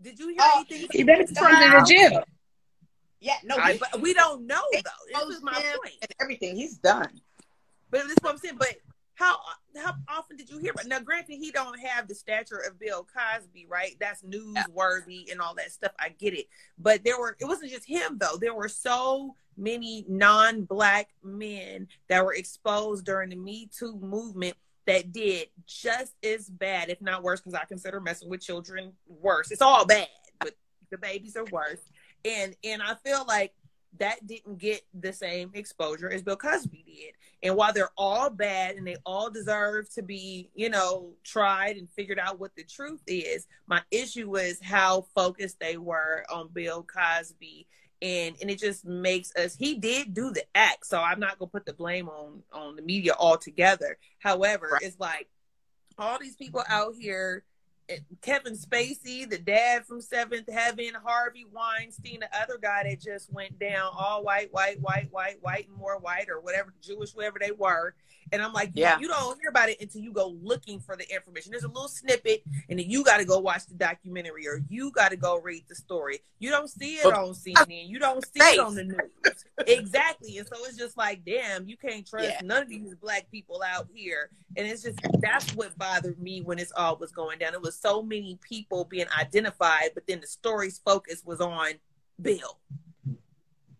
Did 0.00 0.18
you 0.18 0.28
hear 0.28 0.38
Oh, 0.40 0.64
anything? 0.70 0.88
He 0.92 1.02
better 1.04 1.26
from 1.26 1.36
come 1.36 1.50
to 1.50 1.64
the 1.64 1.70
trial? 1.70 1.84
jail. 1.86 2.24
Yeah. 3.20 3.34
No. 3.44 3.56
I, 3.56 3.72
he 3.74 3.78
but 3.78 4.00
we 4.00 4.12
don't 4.14 4.46
know 4.46 4.60
though. 4.72 5.26
This 5.28 5.36
is 5.38 5.42
my 5.42 5.52
point. 5.54 5.94
and 6.02 6.10
everything. 6.20 6.56
He's 6.56 6.76
done. 6.78 7.20
But 7.90 8.02
this 8.04 8.12
is 8.12 8.18
what 8.22 8.32
I'm 8.32 8.38
saying. 8.38 8.56
But 8.58 8.74
how 9.14 9.38
how 9.76 9.94
often 10.08 10.36
did 10.36 10.50
you 10.50 10.58
hear 10.58 10.72
about? 10.72 10.86
Now, 10.86 11.00
granted, 11.00 11.36
he 11.36 11.50
don't 11.50 11.78
have 11.80 12.08
the 12.08 12.14
stature 12.14 12.58
of 12.58 12.78
Bill 12.78 13.06
Cosby, 13.14 13.66
right? 13.68 13.96
That's 14.00 14.22
newsworthy 14.22 15.30
and 15.30 15.40
all 15.40 15.54
that 15.54 15.72
stuff. 15.72 15.92
I 15.98 16.10
get 16.10 16.34
it. 16.34 16.46
But 16.78 17.04
there 17.04 17.18
were. 17.18 17.36
It 17.40 17.46
wasn't 17.46 17.70
just 17.70 17.86
him 17.86 18.18
though. 18.18 18.36
There 18.40 18.54
were 18.54 18.68
so 18.68 19.36
many 19.56 20.04
non-black 20.08 21.10
men 21.22 21.86
that 22.08 22.24
were 22.24 22.34
exposed 22.34 23.04
during 23.04 23.30
the 23.30 23.36
Me 23.36 23.68
Too 23.76 23.96
movement 24.00 24.56
that 24.86 25.12
did 25.12 25.48
just 25.66 26.14
as 26.24 26.50
bad, 26.50 26.90
if 26.90 27.00
not 27.00 27.22
worse, 27.22 27.40
because 27.40 27.54
I 27.54 27.64
consider 27.64 28.00
messing 28.00 28.28
with 28.28 28.42
children 28.42 28.92
worse. 29.06 29.50
It's 29.50 29.62
all 29.62 29.86
bad, 29.86 30.08
but 30.40 30.54
the 30.90 30.98
babies 30.98 31.36
are 31.36 31.46
worse. 31.46 31.80
And 32.24 32.56
and 32.64 32.82
I 32.82 32.94
feel 32.94 33.24
like 33.26 33.54
that 33.98 34.26
didn't 34.26 34.58
get 34.58 34.82
the 34.92 35.12
same 35.12 35.50
exposure 35.54 36.10
as 36.10 36.22
Bill 36.22 36.36
Cosby 36.36 36.84
did. 36.86 37.14
And 37.42 37.56
while 37.56 37.72
they're 37.72 37.90
all 37.96 38.30
bad 38.30 38.76
and 38.76 38.86
they 38.86 38.96
all 39.04 39.30
deserve 39.30 39.88
to 39.94 40.02
be, 40.02 40.50
you 40.54 40.70
know, 40.70 41.12
tried 41.22 41.76
and 41.76 41.88
figured 41.90 42.18
out 42.18 42.40
what 42.40 42.54
the 42.56 42.64
truth 42.64 43.02
is, 43.06 43.46
my 43.66 43.82
issue 43.90 44.30
was 44.30 44.58
how 44.62 45.06
focused 45.14 45.60
they 45.60 45.76
were 45.76 46.24
on 46.32 46.48
Bill 46.52 46.82
Cosby. 46.84 47.66
And 48.02 48.36
and 48.40 48.50
it 48.50 48.58
just 48.58 48.84
makes 48.84 49.34
us 49.36 49.54
he 49.54 49.76
did 49.76 50.12
do 50.12 50.30
the 50.30 50.44
act. 50.54 50.86
So 50.86 51.00
I'm 51.00 51.20
not 51.20 51.38
gonna 51.38 51.50
put 51.50 51.64
the 51.64 51.72
blame 51.72 52.08
on 52.08 52.42
on 52.52 52.76
the 52.76 52.82
media 52.82 53.14
altogether. 53.18 53.98
However, 54.18 54.70
Right. 54.72 54.82
it's 54.82 54.98
like 54.98 55.28
all 55.96 56.18
these 56.18 56.36
people 56.36 56.62
out 56.68 56.94
here 56.98 57.44
Kevin 58.22 58.54
Spacey, 58.54 59.28
the 59.28 59.38
dad 59.38 59.84
from 59.84 60.00
Seventh 60.00 60.50
Heaven, 60.50 60.92
Harvey 61.04 61.44
Weinstein, 61.52 62.20
the 62.20 62.40
other 62.40 62.58
guy 62.60 62.84
that 62.84 63.00
just 63.00 63.32
went 63.32 63.58
down, 63.58 63.92
all 63.96 64.24
white, 64.24 64.52
white, 64.52 64.80
white, 64.80 65.08
white, 65.10 65.36
white, 65.42 65.68
and 65.68 65.76
more 65.76 65.98
white, 65.98 66.28
or 66.30 66.40
whatever, 66.40 66.72
Jewish, 66.82 67.14
whatever 67.14 67.38
they 67.38 67.52
were. 67.52 67.94
And 68.32 68.42
I'm 68.42 68.52
like, 68.52 68.70
Yeah. 68.74 68.98
you 68.98 69.08
don't 69.08 69.38
hear 69.40 69.50
about 69.50 69.68
it 69.68 69.80
until 69.80 70.00
you 70.00 70.12
go 70.12 70.36
looking 70.42 70.80
for 70.80 70.96
the 70.96 71.08
information. 71.14 71.50
There's 71.50 71.64
a 71.64 71.68
little 71.68 71.88
snippet, 71.88 72.42
and 72.68 72.78
then 72.78 72.88
you 72.90 73.04
got 73.04 73.18
to 73.18 73.24
go 73.24 73.38
watch 73.38 73.66
the 73.66 73.74
documentary, 73.74 74.46
or 74.46 74.60
you 74.68 74.90
got 74.92 75.10
to 75.10 75.16
go 75.16 75.38
read 75.40 75.64
the 75.68 75.74
story. 75.74 76.20
You 76.38 76.50
don't 76.50 76.68
see 76.68 76.96
it 76.96 77.06
on 77.06 77.30
CNN. 77.34 77.88
You 77.88 77.98
don't 77.98 78.24
see 78.26 78.40
it 78.40 78.58
on 78.60 78.74
the 78.74 78.84
news. 78.84 79.44
exactly. 79.66 80.38
And 80.38 80.46
so 80.48 80.54
it's 80.64 80.76
just 80.76 80.96
like, 80.96 81.24
damn, 81.24 81.66
you 81.68 81.76
can't 81.76 82.06
trust 82.06 82.26
Yeah. 82.28 82.40
none 82.42 82.62
of 82.62 82.68
these 82.68 82.94
black 82.96 83.30
people 83.30 83.62
out 83.66 83.88
here. 83.92 84.30
And 84.56 84.66
it's 84.66 84.82
just 84.82 84.98
that's 85.20 85.52
what 85.54 85.76
bothered 85.76 86.18
me 86.20 86.40
when 86.40 86.58
this 86.58 86.72
all 86.76 86.96
was 86.96 87.10
going 87.12 87.38
down. 87.38 87.54
It 87.54 87.62
was 87.62 87.78
so 87.78 88.02
many 88.02 88.38
people 88.48 88.84
being 88.84 89.06
identified, 89.18 89.90
but 89.94 90.06
then 90.06 90.20
the 90.20 90.26
story's 90.26 90.78
focus 90.84 91.22
was 91.24 91.40
on 91.40 91.72
Bill. 92.20 92.58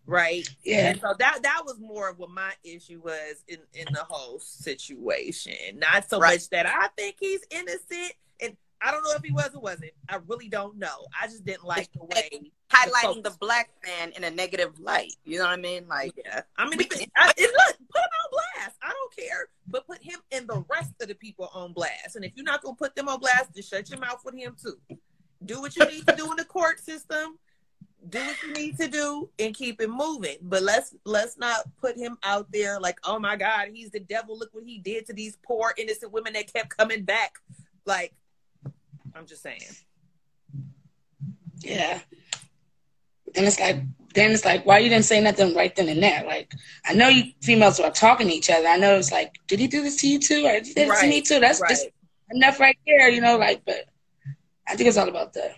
Right. 0.07 0.47
Yeah. 0.63 0.89
And 0.89 1.01
so 1.01 1.13
that 1.17 1.39
that 1.43 1.61
was 1.65 1.79
more 1.79 2.09
of 2.09 2.19
what 2.19 2.29
my 2.29 2.51
issue 2.63 3.01
was 3.03 3.43
in 3.47 3.57
in 3.73 3.85
the 3.91 4.03
whole 4.07 4.39
situation. 4.39 5.79
Not 5.79 6.09
so 6.09 6.19
Right. 6.19 6.35
much 6.35 6.49
that 6.49 6.65
I 6.67 6.87
think 6.95 7.15
he's 7.19 7.41
innocent, 7.49 8.13
and 8.39 8.55
I 8.81 8.91
don't 8.91 9.03
know 9.03 9.13
if 9.15 9.23
he 9.23 9.31
was 9.31 9.51
or 9.55 9.61
wasn't. 9.61 9.91
I 10.09 10.17
really 10.27 10.47
don't 10.49 10.77
know. 10.77 11.07
I 11.19 11.27
just 11.27 11.43
didn't 11.45 11.65
like 11.65 11.91
the 11.93 12.03
way. 12.05 12.51
Highlighting 12.69 13.23
the 13.23 13.29
focus. 13.31 13.37
black 13.37 13.69
man 13.85 14.11
in 14.15 14.23
a 14.25 14.29
negative 14.31 14.79
light. 14.79 15.13
You 15.23 15.37
know 15.37 15.45
what 15.45 15.51
I 15.53 15.61
mean? 15.61 15.87
Like, 15.87 16.11
Yeah, 16.23 16.41
I 16.57 16.67
mean, 16.67 16.81
it, 16.81 17.09
I, 17.15 17.31
it, 17.37 17.51
look, 17.51 17.77
put 17.89 18.01
him 18.01 18.09
on 18.23 18.29
blast. 18.31 18.77
I 18.83 18.89
don't 18.89 19.15
care, 19.15 19.47
but 19.67 19.87
put 19.87 20.03
him 20.03 20.19
and 20.31 20.47
the 20.47 20.63
rest 20.69 20.91
of 21.01 21.07
the 21.07 21.15
people 21.15 21.49
on 21.53 21.73
blast. 21.73 22.15
And 22.15 22.25
if 22.25 22.33
you're 22.35 22.43
not 22.43 22.61
gonna 22.61 22.75
put 22.75 22.95
them 22.95 23.07
on 23.07 23.19
blast, 23.19 23.55
just 23.55 23.69
shut 23.69 23.89
your 23.89 23.99
mouth 23.99 24.21
with 24.25 24.35
him 24.35 24.55
too. 24.61 24.77
Do 25.45 25.61
what 25.61 25.75
you 25.75 25.85
need 25.85 26.05
to 26.07 26.15
do 26.15 26.29
in 26.31 26.37
the 26.37 26.45
court 26.45 26.79
system. 26.79 27.37
Do 28.07 28.19
what 28.19 28.43
you 28.43 28.53
need 28.53 28.77
to 28.77 28.87
do 28.87 29.29
and 29.39 29.55
keep 29.55 29.81
it 29.81 29.89
moving. 29.89 30.37
But 30.41 30.61
let's 30.61 30.95
let's 31.05 31.37
not 31.37 31.61
put 31.81 31.97
him 31.97 32.17
out 32.23 32.51
there 32.51 32.79
like, 32.79 32.99
oh 33.03 33.17
my 33.17 33.35
God, 33.35 33.69
he's 33.73 33.89
the 33.89 33.99
devil. 33.99 34.37
Look 34.37 34.53
what 34.53 34.63
he 34.63 34.77
did 34.77 35.07
to 35.07 35.13
these 35.13 35.37
poor 35.43 35.73
innocent 35.77 36.11
women 36.11 36.33
that 36.33 36.51
kept 36.53 36.77
coming 36.77 37.03
back. 37.03 37.33
Like, 37.85 38.13
I'm 39.15 39.25
just 39.25 39.41
saying. 39.41 39.61
Yeah. 41.59 41.99
And 43.35 43.45
it's 43.45 43.59
like, 43.59 43.77
then 44.13 44.31
it's 44.31 44.45
like, 44.45 44.65
why 44.65 44.79
you 44.79 44.89
didn't 44.89 45.05
say 45.05 45.19
nothing 45.19 45.55
right 45.55 45.75
then 45.75 45.89
and 45.89 46.01
there? 46.01 46.23
Like, 46.25 46.53
I 46.85 46.93
know 46.93 47.09
you 47.09 47.31
females 47.41 47.79
were 47.79 47.89
talking 47.89 48.27
to 48.27 48.33
each 48.33 48.49
other. 48.49 48.67
I 48.67 48.77
know 48.77 48.95
it's 48.95 49.11
like, 49.11 49.33
did 49.47 49.59
he 49.59 49.67
do 49.67 49.81
this 49.81 49.97
to 50.01 50.07
you 50.07 50.19
too? 50.19 50.45
Or 50.45 50.53
did 50.53 50.67
he 50.67 50.73
do 50.73 50.85
this 50.85 51.01
to 51.01 51.07
me 51.07 51.21
too? 51.21 51.39
That's 51.39 51.59
right. 51.59 51.69
just 51.69 51.87
enough 52.31 52.59
right 52.59 52.77
there, 52.85 53.09
you 53.09 53.19
know, 53.19 53.37
like, 53.37 53.63
but 53.65 53.87
I 54.67 54.75
think 54.75 54.87
it's 54.87 54.97
all 54.97 55.09
about 55.09 55.33
the 55.33 55.51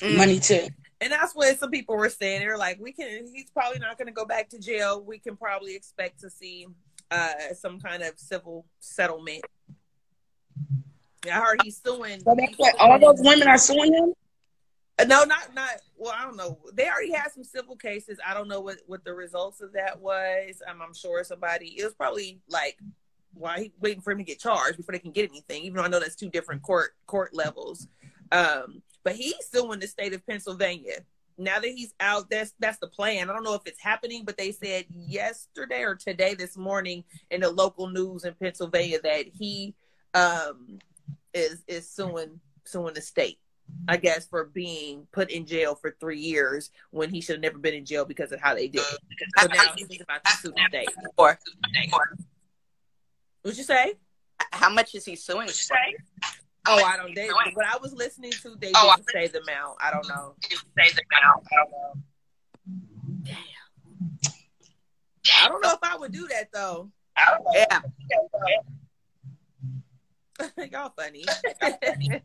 Mm. 0.00 0.16
money 0.16 0.38
too. 0.38 0.68
And 1.00 1.12
that's 1.12 1.32
what 1.34 1.58
some 1.58 1.70
people 1.70 1.96
were 1.96 2.08
saying. 2.08 2.40
They 2.40 2.46
were 2.48 2.56
like, 2.56 2.78
we 2.80 2.92
can, 2.92 3.26
he's 3.32 3.50
probably 3.50 3.78
not 3.78 3.98
going 3.98 4.06
to 4.08 4.12
go 4.12 4.24
back 4.24 4.48
to 4.50 4.58
jail. 4.58 5.02
We 5.02 5.18
can 5.18 5.36
probably 5.36 5.76
expect 5.76 6.20
to 6.20 6.30
see 6.30 6.66
uh, 7.10 7.54
some 7.54 7.80
kind 7.80 8.02
of 8.02 8.18
civil 8.18 8.66
settlement. 8.80 9.44
I 11.26 11.30
heard 11.30 11.60
he's 11.62 11.80
suing. 11.84 12.20
So 12.20 12.34
that's 12.36 12.56
what 12.56 12.74
all 12.80 12.98
those 12.98 13.20
women 13.20 13.48
are 13.48 13.58
suing 13.58 13.92
him. 13.92 14.12
Uh, 14.98 15.04
No, 15.04 15.24
not 15.24 15.54
not. 15.54 15.70
Well, 15.96 16.14
I 16.16 16.24
don't 16.24 16.36
know. 16.36 16.58
They 16.74 16.88
already 16.88 17.12
had 17.12 17.30
some 17.32 17.44
civil 17.44 17.76
cases. 17.76 18.18
I 18.26 18.34
don't 18.34 18.48
know 18.48 18.60
what 18.60 18.78
what 18.86 19.04
the 19.04 19.14
results 19.14 19.60
of 19.60 19.72
that 19.72 20.00
was. 20.00 20.62
Um, 20.68 20.80
I'm 20.82 20.94
sure 20.94 21.22
somebody. 21.24 21.76
It 21.78 21.84
was 21.84 21.94
probably 21.94 22.40
like 22.48 22.78
why 23.34 23.60
he 23.60 23.72
waiting 23.80 24.00
for 24.00 24.12
him 24.12 24.18
to 24.18 24.24
get 24.24 24.40
charged 24.40 24.76
before 24.76 24.92
they 24.92 24.98
can 24.98 25.12
get 25.12 25.30
anything. 25.30 25.62
Even 25.62 25.76
though 25.76 25.84
I 25.84 25.88
know 25.88 26.00
that's 26.00 26.16
two 26.16 26.30
different 26.30 26.62
court 26.62 26.90
court 27.06 27.34
levels. 27.34 27.86
Um, 28.32 28.82
but 29.08 29.16
he's 29.16 29.36
suing 29.50 29.80
the 29.80 29.86
state 29.86 30.12
of 30.12 30.26
Pennsylvania. 30.26 30.96
Now 31.38 31.60
that 31.60 31.70
he's 31.70 31.94
out, 31.98 32.28
that's 32.28 32.52
that's 32.58 32.76
the 32.76 32.88
plan. 32.88 33.30
I 33.30 33.32
don't 33.32 33.42
know 33.42 33.54
if 33.54 33.62
it's 33.64 33.80
happening, 33.80 34.24
but 34.26 34.36
they 34.36 34.52
said 34.52 34.84
yesterday 34.90 35.80
or 35.82 35.94
today 35.94 36.34
this 36.34 36.58
morning 36.58 37.04
in 37.30 37.40
the 37.40 37.48
local 37.50 37.88
news 37.88 38.24
in 38.24 38.34
Pennsylvania 38.34 38.98
that 39.02 39.24
he 39.32 39.74
um 40.12 40.78
is 41.32 41.64
is 41.66 41.88
suing 41.88 42.38
suing 42.64 42.92
the 42.92 43.00
state. 43.00 43.38
I 43.86 43.96
guess 43.96 44.26
for 44.26 44.44
being 44.44 45.06
put 45.10 45.30
in 45.30 45.46
jail 45.46 45.74
for 45.74 45.96
three 45.98 46.20
years 46.20 46.70
when 46.90 47.08
he 47.08 47.22
should 47.22 47.36
have 47.36 47.42
never 47.42 47.58
been 47.58 47.74
in 47.74 47.86
jail 47.86 48.04
because 48.04 48.30
of 48.30 48.40
how 48.40 48.54
they 48.54 48.68
did 48.68 48.82
it. 48.82 48.98
So 49.38 49.46
now 49.46 49.72
he's 49.74 50.02
about 50.02 50.22
to 50.24 50.36
sue 50.36 50.52
the 50.54 50.66
state. 50.68 50.88
Or 51.16 51.38
What'd 53.40 53.56
you 53.56 53.64
say? 53.64 53.94
how 54.52 54.70
much 54.70 54.94
is 54.94 55.04
he 55.04 55.16
suing? 55.16 55.48
Oh, 56.68 56.82
I 56.84 56.96
don't. 56.96 57.14
They, 57.14 57.28
what 57.28 57.66
I 57.66 57.76
was 57.78 57.92
listening 57.94 58.32
to, 58.42 58.54
they 58.60 58.72
Oh, 58.74 58.94
didn't 58.96 59.10
say 59.10 59.26
the 59.28 59.40
amount. 59.42 59.76
I 59.80 59.90
don't 59.90 60.06
know. 60.08 60.34
Say 60.42 60.90
the 60.94 61.02
mount. 61.10 61.44
I 61.50 61.56
don't 61.56 61.70
know. 61.70 61.94
Damn. 63.22 63.36
I 65.44 65.48
don't 65.48 65.60
know 65.62 65.72
if 65.72 65.78
I 65.82 65.96
would 65.96 66.12
do 66.12 66.26
that 66.28 66.50
though. 66.52 66.90
I 67.16 67.30
don't 67.30 67.44
know. 67.44 67.52
Yeah. 67.54 67.80
Y'all 70.70 70.92
funny. 70.96 71.24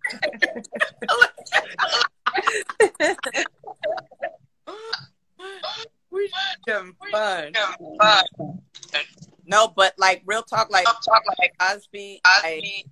we 6.11 6.29
having 6.67 6.95
fun. 7.11 7.53
No, 9.45 9.67
but 9.75 9.93
like 9.97 10.21
real 10.25 10.43
talk, 10.43 10.69
like 10.69 10.85
talk 10.85 11.23
like 11.39 11.51
Cosby, 11.59 12.21
like, 12.43 12.85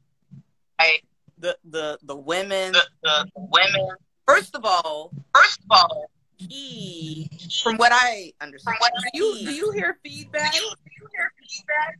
the 1.41 1.57
the 1.65 1.99
the 2.03 2.15
women. 2.15 2.73
the 3.03 3.25
women. 3.35 3.89
First 4.27 4.55
of 4.55 4.63
all, 4.63 5.11
First 5.35 5.59
of 5.59 5.71
all, 5.71 6.09
he, 6.37 7.29
from 7.61 7.75
what 7.77 7.91
I 7.93 8.31
understand, 8.39 8.77
From 8.77 8.79
what 8.79 8.91
Do 9.13 9.19
you 9.19 9.45
do 9.45 9.51
you 9.51 9.71
hear 9.71 9.97
feedback? 10.03 10.53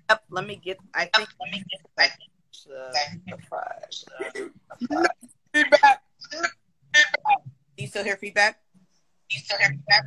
Yep, 0.10 0.24
let 0.30 0.46
me 0.46 0.56
get. 0.56 0.78
I 0.94 1.06
think 1.06 1.28
let 1.42 1.52
me 1.52 1.64
get 1.70 2.12
uh, 2.72 2.94
the 3.28 3.38
five. 3.50 3.90
feedback. 5.54 6.04
Do 7.78 7.84
you 7.84 7.88
still 7.88 8.04
hear 8.04 8.18
feedback? 8.18 8.60
Do 9.30 9.36
You 9.38 9.40
still 9.44 9.58
hear 9.58 9.70
feedback? 9.70 10.06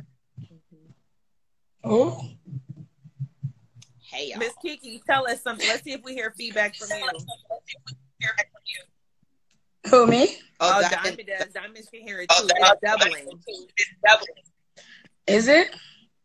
Oh, 1.83 2.23
Hey. 4.01 4.33
Miss 4.37 4.53
Kiki, 4.61 5.01
tell 5.05 5.27
us 5.27 5.43
something. 5.43 5.67
Let's 5.67 5.83
see 5.83 5.91
if 5.91 6.01
we 6.03 6.13
hear 6.13 6.33
feedback 6.37 6.75
from 6.77 6.87
you. 6.97 7.09
Who 9.89 10.07
me? 10.07 10.37
Oh, 10.59 10.81
that- 10.81 10.91
Diamond 11.03 11.27
does. 11.27 11.53
Diamond 11.53 11.87
can 11.91 12.01
hear 12.01 12.21
it 12.21 12.27
Oh, 12.31 12.41
too. 12.41 12.47
that- 12.47 12.77
It's 12.81 12.81
doubling. 13.03 13.27
It's 13.77 13.89
doubling. 14.05 14.43
Is 15.27 15.47
it? 15.47 15.75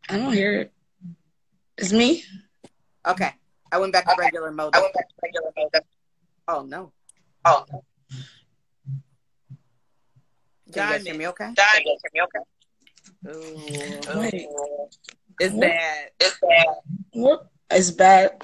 I 0.09 0.17
don't 0.17 0.33
hear 0.33 0.61
it. 0.61 0.73
It's 1.77 1.91
me. 1.91 2.23
Okay, 3.07 3.33
I 3.71 3.77
went 3.79 3.93
back 3.93 4.05
to 4.05 4.15
regular 4.17 4.51
mode. 4.51 4.75
I 4.75 4.81
went 4.81 4.93
back 4.93 5.07
to 5.09 5.15
regular 5.23 5.51
mode. 5.57 5.71
Oh 6.47 6.61
no, 6.63 6.91
Oh, 7.45 7.65
can 7.67 7.83
you 10.67 10.71
guys 10.73 11.03
hear 11.03 11.15
me? 11.15 11.27
Okay. 11.27 11.51
Diamond, 11.55 11.85
you 11.85 11.97
hear 12.03 12.11
me 12.13 12.21
okay? 12.21 12.39
Ooh, 14.15 14.19
Wait, 14.19 14.47
it's 15.39 15.53
What? 15.53 15.61
bad. 15.61 16.11
It's 16.19 16.39
bad. 16.39 16.65
what? 17.13 17.47
It's 17.71 17.91
bad. 17.91 18.43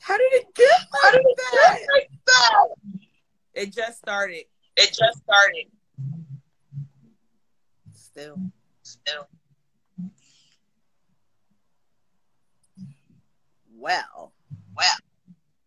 How 0.00 0.16
did 0.18 0.32
it 0.34 0.54
get 0.54 0.80
How 1.02 1.10
did 1.10 1.22
it 1.24 1.38
get 1.52 1.88
like 1.92 2.10
that? 2.26 2.66
It 3.54 3.72
just 3.72 3.98
started. 3.98 4.44
It 4.76 4.88
just 4.88 5.18
started. 5.22 5.66
Still, 7.92 8.38
Still. 8.82 9.28
well, 13.76 14.32
Well, 14.76 14.96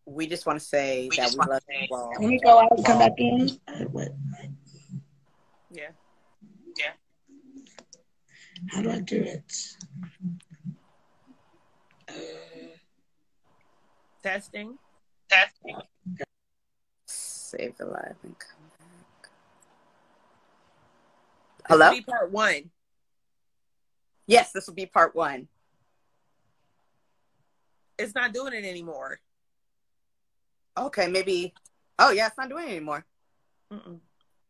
we 0.06 0.28
just 0.28 0.46
want 0.46 0.60
to 0.60 0.66
say 0.66 1.08
We 1.10 1.18
that 1.18 1.32
we 1.32 1.38
love 1.38 1.62
you 1.70 1.88
all. 1.96 2.12
Let 2.20 2.30
me 2.30 2.40
go 2.44 2.60
out 2.60 2.72
and 2.72 2.86
come 2.86 3.00
back 3.00 3.14
in. 3.18 3.50
What? 3.92 4.10
Yeah. 5.70 5.90
How 8.72 8.82
do 8.82 8.92
I 8.92 9.00
do 9.02 9.22
it? 9.22 9.54
Uh, 12.10 12.14
Testing. 14.24 14.78
testing. 15.30 15.76
Save 17.48 17.78
the 17.78 17.86
live 17.86 18.18
and 18.24 18.38
come 18.38 18.60
back. 18.78 19.30
This 21.60 21.66
Hello. 21.70 21.90
will 21.90 21.96
be 21.96 22.02
part 22.02 22.30
one. 22.30 22.72
Yes, 24.26 24.52
this 24.52 24.68
will 24.68 24.74
be 24.74 24.86
part 24.86 25.16
one. 25.16 25.48
It's 27.98 28.14
not 28.14 28.34
doing 28.34 28.52
it 28.52 28.66
anymore. 28.66 29.22
Okay, 30.78 31.08
maybe. 31.08 31.54
Oh 31.98 32.12
yeah, 32.12 32.28
it's 32.28 32.38
not 32.38 32.50
doing 32.50 32.68
it 32.68 32.72
anymore. 32.72 33.06
Mm-mm. 33.72 34.00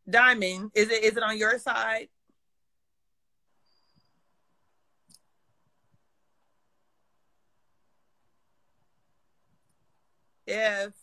Diamond, 0.10 0.72
is 0.74 0.90
it 0.90 1.04
is 1.04 1.18
it 1.18 1.22
on 1.22 1.38
your 1.38 1.60
side? 1.60 2.08
If 10.48 10.94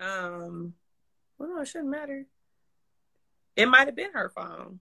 um 0.00 0.74
well 1.38 1.48
no, 1.50 1.60
it 1.60 1.66
shouldn't 1.68 1.90
matter. 1.90 2.26
It 3.56 3.66
might 3.66 3.86
have 3.86 3.96
been 3.96 4.12
her 4.12 4.30
phone. 4.34 4.80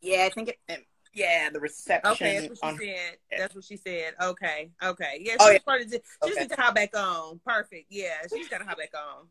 Yeah, 0.00 0.24
I 0.26 0.28
think 0.30 0.48
it. 0.50 0.58
it- 0.68 0.86
yeah, 1.14 1.48
the 1.50 1.60
reception. 1.60 2.12
Okay, 2.12 2.40
that's 2.40 2.60
what 2.60 2.78
she 2.78 2.86
said. 2.86 3.16
That's 3.38 3.54
what 3.54 3.64
she 3.64 3.76
said. 3.78 4.14
Okay, 4.20 4.70
okay. 4.82 5.18
Yeah, 5.22 5.36
Oh, 5.40 5.46
she's 5.46 5.54
yeah. 5.54 5.60
started 5.60 5.90
to, 5.92 5.94
she 6.24 6.28
just 6.28 6.38
Okay. 6.42 6.54
to 6.54 6.60
hop 6.60 6.74
back 6.74 6.94
on. 6.94 7.40
Perfect. 7.42 7.86
Yeah, 7.88 8.16
she's 8.30 8.48
gotta 8.50 8.64
hop 8.66 8.76
back 8.76 8.92
on. 8.94 9.26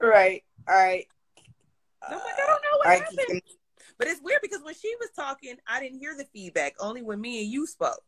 Right. 0.00 0.44
All 0.68 0.76
right. 0.76 1.08
I'm 2.08 2.12
like, 2.18 2.22
I 2.22 2.46
don't 2.46 2.62
know 2.62 2.78
what 2.78 2.86
right, 2.86 3.02
happened. 3.02 3.42
But 3.98 4.06
it's 4.06 4.20
weird 4.22 4.42
because 4.42 4.62
when 4.62 4.74
she 4.74 4.94
was 5.00 5.08
talking, 5.16 5.56
I 5.66 5.80
didn't 5.80 5.98
hear 5.98 6.14
the 6.16 6.24
feedback. 6.32 6.74
Only 6.78 7.02
when 7.02 7.20
me 7.20 7.42
and 7.42 7.50
you 7.50 7.66
spoke. 7.66 8.04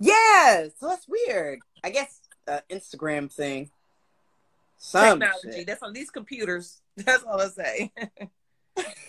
Yeah, 0.00 0.66
so 0.80 0.88
that's 0.88 1.06
weird. 1.06 1.60
I 1.84 1.90
guess 1.90 2.22
uh, 2.48 2.58
Instagram 2.68 3.32
thing. 3.32 3.70
Some 4.78 5.20
Technology. 5.20 5.58
shit. 5.58 5.66
That's 5.66 5.82
on 5.82 5.92
these 5.92 6.10
computers. 6.10 6.80
That's 6.96 7.22
all 7.24 7.40
I 7.40 7.48
say. 7.48 7.92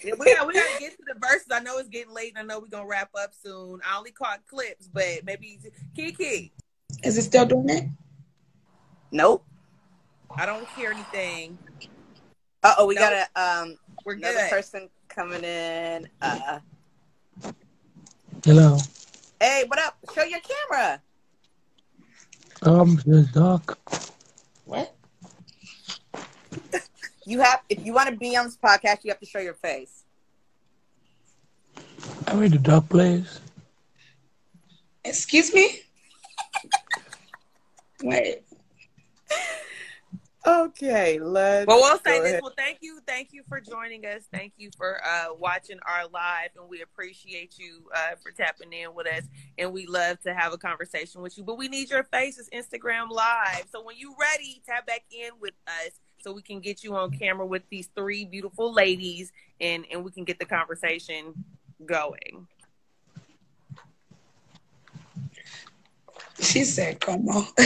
Yeah, 0.04 0.14
we 0.18 0.26
got 0.34 0.48
we 0.48 0.54
gotta 0.54 0.78
get 0.78 0.92
to 0.92 1.04
the 1.06 1.20
Verzuz. 1.20 1.52
I 1.54 1.60
know 1.60 1.80
it's 1.80 1.90
getting 1.90 2.14
late 2.14 2.34
and 2.36 2.40
I 2.40 2.44
know 2.54 2.60
we're 2.62 2.68
gonna 2.68 2.88
wrap 2.88 3.10
up 3.20 3.32
soon. 3.44 3.80
I 3.86 3.98
only 3.98 4.12
caught 4.12 4.46
clips, 4.48 4.88
but 4.88 5.26
maybe 5.26 5.60
Kiki. 5.96 6.54
is 7.04 7.18
it 7.18 7.24
still 7.24 7.46
doing 7.46 7.68
it? 7.70 7.86
Nope. 9.12 9.44
I 10.38 10.46
don't 10.46 10.68
hear 10.70 10.92
anything. 10.92 11.58
Uh 12.64 12.76
oh, 12.78 12.86
we 12.86 12.96
Nope. 12.96 13.04
got 13.04 13.14
a 13.36 13.42
um 13.42 13.78
We're 14.06 14.14
another 14.14 14.38
good. 14.38 14.50
person 14.50 14.90
coming 15.10 15.44
in. 15.44 16.08
Uh, 16.22 16.60
Hello. 18.46 18.78
hey, 19.42 19.66
what 19.68 19.80
up? 19.80 19.98
Show 20.16 20.24
your 20.24 20.40
camera. 20.70 21.02
Um, 22.62 22.96
the 23.06 23.28
doc. 23.34 23.78
What? 24.66 24.94
You 27.28 27.42
have 27.42 27.62
if 27.68 27.86
you 27.86 27.92
want 27.92 28.10
to 28.10 28.16
be 28.16 28.38
on 28.38 28.46
this 28.46 28.56
podcast, 28.56 29.04
you 29.04 29.12
have 29.12 29.20
to 29.20 29.26
show 29.26 29.40
your 29.40 29.56
face. 29.56 30.06
I 32.26 32.34
read 32.36 32.54
the 32.54 32.58
doc, 32.58 32.88
please. 32.88 33.42
Excuse 35.04 35.54
me? 35.54 35.82
Wait. 38.02 38.44
Okay, 40.48 41.20
let's. 41.20 41.68
Well, 41.68 41.80
we'll 41.80 41.98
say 41.98 42.22
this. 42.22 42.30
ahead. 42.30 42.42
Well, 42.42 42.54
thank 42.58 42.78
you, 42.80 43.02
thank 43.06 43.34
you 43.34 43.44
for 43.50 43.60
joining 43.60 44.06
us. 44.06 44.24
Thank 44.32 44.54
you 44.56 44.70
for 44.78 45.06
uh, 45.06 45.34
watching 45.38 45.80
our 45.86 46.08
live, 46.08 46.52
and 46.58 46.70
we 46.70 46.82
appreciate 46.82 47.60
you 47.60 47.90
uh, 47.94 48.16
for 48.24 48.32
tapping 48.32 48.72
in 48.72 48.96
with 48.96 49.08
us. 49.08 49.24
And 49.58 49.74
we 49.74 49.86
love 49.86 50.22
to 50.22 50.34
have 50.34 50.54
a 50.54 50.58
conversation 50.58 51.20
with 51.22 51.38
you. 51.38 51.44
But 51.44 51.58
we 51.58 51.68
need 51.68 51.90
your 51.90 52.04
faces, 52.04 52.50
Instagram 52.54 53.10
live. 53.10 53.66
So 53.70 53.84
when 53.84 53.98
you're 53.98 54.16
ready, 54.18 54.62
tap 54.66 54.88
back 54.88 55.04
in 55.12 55.32
with 55.42 55.56
us 55.68 56.00
so 56.20 56.32
we 56.34 56.42
can 56.42 56.60
get 56.60 56.84
you 56.84 56.96
on 56.96 57.12
camera 57.12 57.46
with 57.46 57.64
these 57.70 57.90
three 57.96 58.26
beautiful 58.26 58.74
ladies, 58.74 59.32
and 59.62 59.86
and 59.92 60.04
we 60.04 60.12
can 60.12 60.24
get 60.24 60.40
the 60.40 60.46
conversation 60.46 61.34
going. 61.86 62.48
She 66.40 66.64
said, 66.64 67.00
come 67.00 67.28
on. 67.30 67.46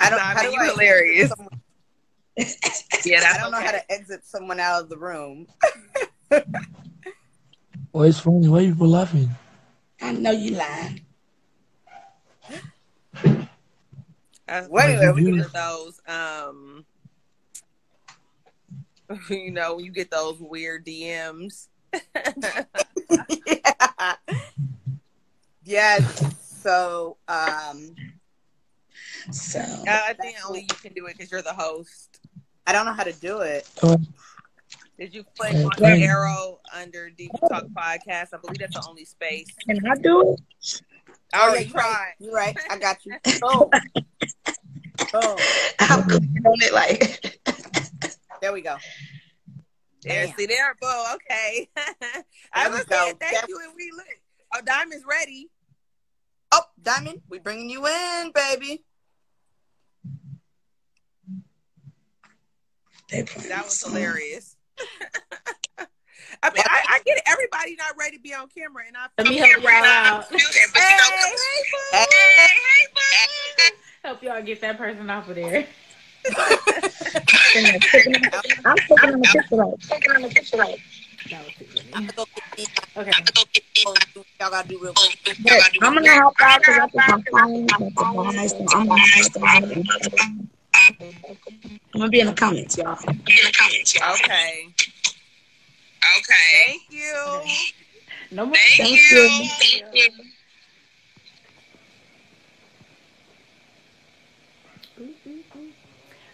I 0.00 0.08
don't. 0.08 0.16
Nah, 0.16 0.18
how 0.18 0.42
do 0.42 0.48
you 0.48 0.60
I 0.60 0.66
hilarious. 0.70 1.28
someone- 1.30 1.60
Yeah, 3.04 3.22
I 3.34 3.38
don't 3.38 3.52
know 3.52 3.60
how 3.60 3.70
to 3.72 3.92
exit 3.92 4.24
someone 4.24 4.58
out 4.60 4.82
of 4.82 4.88
the 4.88 4.96
room. 4.98 5.46
Why 7.92 8.06
it's 8.06 8.20
funny? 8.20 8.48
Why 8.48 8.66
people 8.66 8.88
laughing? 8.88 9.30
I 10.00 10.12
know 10.12 10.30
you 10.32 10.52
lying. 10.52 11.00
Uh, 14.50 14.66
Well, 14.68 14.86
anyway, 14.88 15.12
we 15.14 15.24
one 15.30 15.34
can- 15.34 15.44
of 15.44 15.52
those, 15.52 16.00
um, 16.08 16.84
you 19.30 19.50
know, 19.52 19.78
you 19.78 19.90
get 19.92 20.10
those 20.10 20.38
weird 20.40 20.84
DMs. 20.84 21.68
yeah. 23.46 24.14
Yes. 25.62 26.34
So, 26.62 27.16
um, 27.28 27.94
So 29.30 29.60
I 29.86 30.14
think 30.20 30.36
only 30.46 30.62
you 30.62 30.66
can 30.82 30.92
do 30.94 31.06
it 31.06 31.16
because 31.16 31.30
you're 31.30 31.42
the 31.42 31.52
host. 31.52 32.18
I 32.66 32.72
don't 32.72 32.86
know 32.86 32.92
how 32.92 33.04
to 33.04 33.12
do 33.12 33.40
it. 33.40 33.68
Oh, 33.82 33.96
Did 34.98 35.14
you 35.14 35.22
click 35.38 35.54
Uh, 35.54 35.66
on 35.66 35.70
the 35.78 36.02
arrow 36.04 36.58
under 36.74 37.08
Deep 37.10 37.30
Talk 37.48 37.66
Podcast? 37.68 38.28
I 38.32 38.38
believe 38.42 38.58
that's 38.58 38.74
the 38.74 38.84
only 38.88 39.04
space. 39.04 39.46
can 39.64 39.78
I 39.86 39.94
do 39.94 40.32
it? 40.32 40.82
I 41.32 41.48
already 41.48 41.64
yeah, 41.66 41.70
you're 41.70 41.82
right. 41.82 42.12
You're 42.18 42.34
right. 42.34 42.56
I 42.70 42.78
got 42.78 43.04
you. 43.04 43.14
Oh. 43.42 43.70
oh. 45.14 45.36
I'm 45.80 46.02
clicking 46.08 46.42
on 46.44 46.60
it 46.60 46.72
like 46.72 47.40
There 48.40 48.52
we 48.52 48.62
go. 48.62 48.76
There, 50.02 50.26
Damn. 50.26 50.36
see 50.36 50.46
there, 50.46 50.74
boo. 50.80 51.04
Okay. 51.14 51.68
I 52.52 52.68
was 52.68 52.84
saying 52.88 53.16
thank 53.20 53.32
There- 53.32 53.44
you, 53.48 53.60
and 53.64 53.72
we 53.76 53.90
look. 53.94 54.06
Oh, 54.54 54.60
Diamond's 54.64 55.04
ready. 55.08 55.50
Oh, 56.52 56.62
Diamond, 56.82 57.20
we 57.28 57.38
bringing 57.38 57.68
you 57.70 57.86
in, 57.86 58.32
baby. 58.34 58.82
they 63.10 63.22
That 63.22 63.64
was 63.64 63.82
hilarious. 63.82 64.56
I 66.90 66.94
mean, 66.94 66.96
I, 66.96 66.96
I 66.96 67.00
get 67.04 67.16
it. 67.16 67.22
Everybody 67.26 67.76
not 67.76 67.96
ready 67.98 68.16
to 68.16 68.22
be 68.22 68.34
on 68.34 68.48
camera, 68.48 68.84
and 68.86 68.96
I 68.96 69.06
Let 69.18 69.28
me 69.28 69.36
help 69.36 69.62
y'all 69.62 69.70
out. 69.70 70.28
Do 70.28 70.36
that, 70.38 70.68
but 70.72 70.82
Hey, 70.82 70.90
you 70.90 70.98
know, 70.98 71.26
hey, 71.26 72.86
boo. 72.94 73.00
Hey. 73.12 73.70
Help 74.04 74.22
y'all 74.22 74.42
get 74.42 74.60
that 74.62 74.78
person 74.78 75.10
off 75.10 75.28
of 75.28 75.34
there. 75.36 75.66
I'm 78.64 78.76
clicking 78.86 79.14
on 79.14 79.20
the 79.20 79.28
picture 79.32 79.56
like 79.56 79.80
clicking 79.88 80.12
on 80.12 80.22
the 80.22 80.28
picture 80.28 80.56
like. 80.56 80.80
That 81.30 81.44
was 81.44 81.54
too 81.54 81.64
funny. 81.66 81.90
I'm 81.92 82.06
gonna 82.06 82.12
go 82.16 82.24
get 82.34 82.44
these. 82.56 82.68
Okay. 82.96 83.12
Y'all 84.40 84.50
gotta 84.50 84.68
do 84.68 84.78
real 84.80 84.94
quick. 84.94 85.36
I'm 85.82 85.94
gonna 85.94 86.08
help 86.08 86.34
out 86.40 86.60
because 86.60 86.78
I 86.78 86.86
think 86.88 87.08
I'm 87.08 87.22
fine. 87.24 87.66
I'm 87.72 88.16
gonna 88.16 88.48
so 88.48 88.64
I'm 88.72 88.88
gonna 88.88 89.02
I'm 91.92 92.00
gonna 92.00 92.08
be 92.08 92.20
in 92.20 92.26
the 92.26 92.32
comments, 92.32 92.76
y'all. 92.78 92.98
in 93.08 93.14
the 93.16 93.52
comments, 93.56 93.94
y'all. 93.94 94.14
Okay. 94.14 94.68
Okay. 96.18 96.66
Thank 96.66 96.82
you. 96.90 97.40
No 98.30 98.46
more. 98.46 98.54
Thank, 98.76 98.76
Thank 98.78 99.10
you. 99.10 99.18
you. 99.18 99.48
Thank 99.48 99.84
you. 99.94 100.08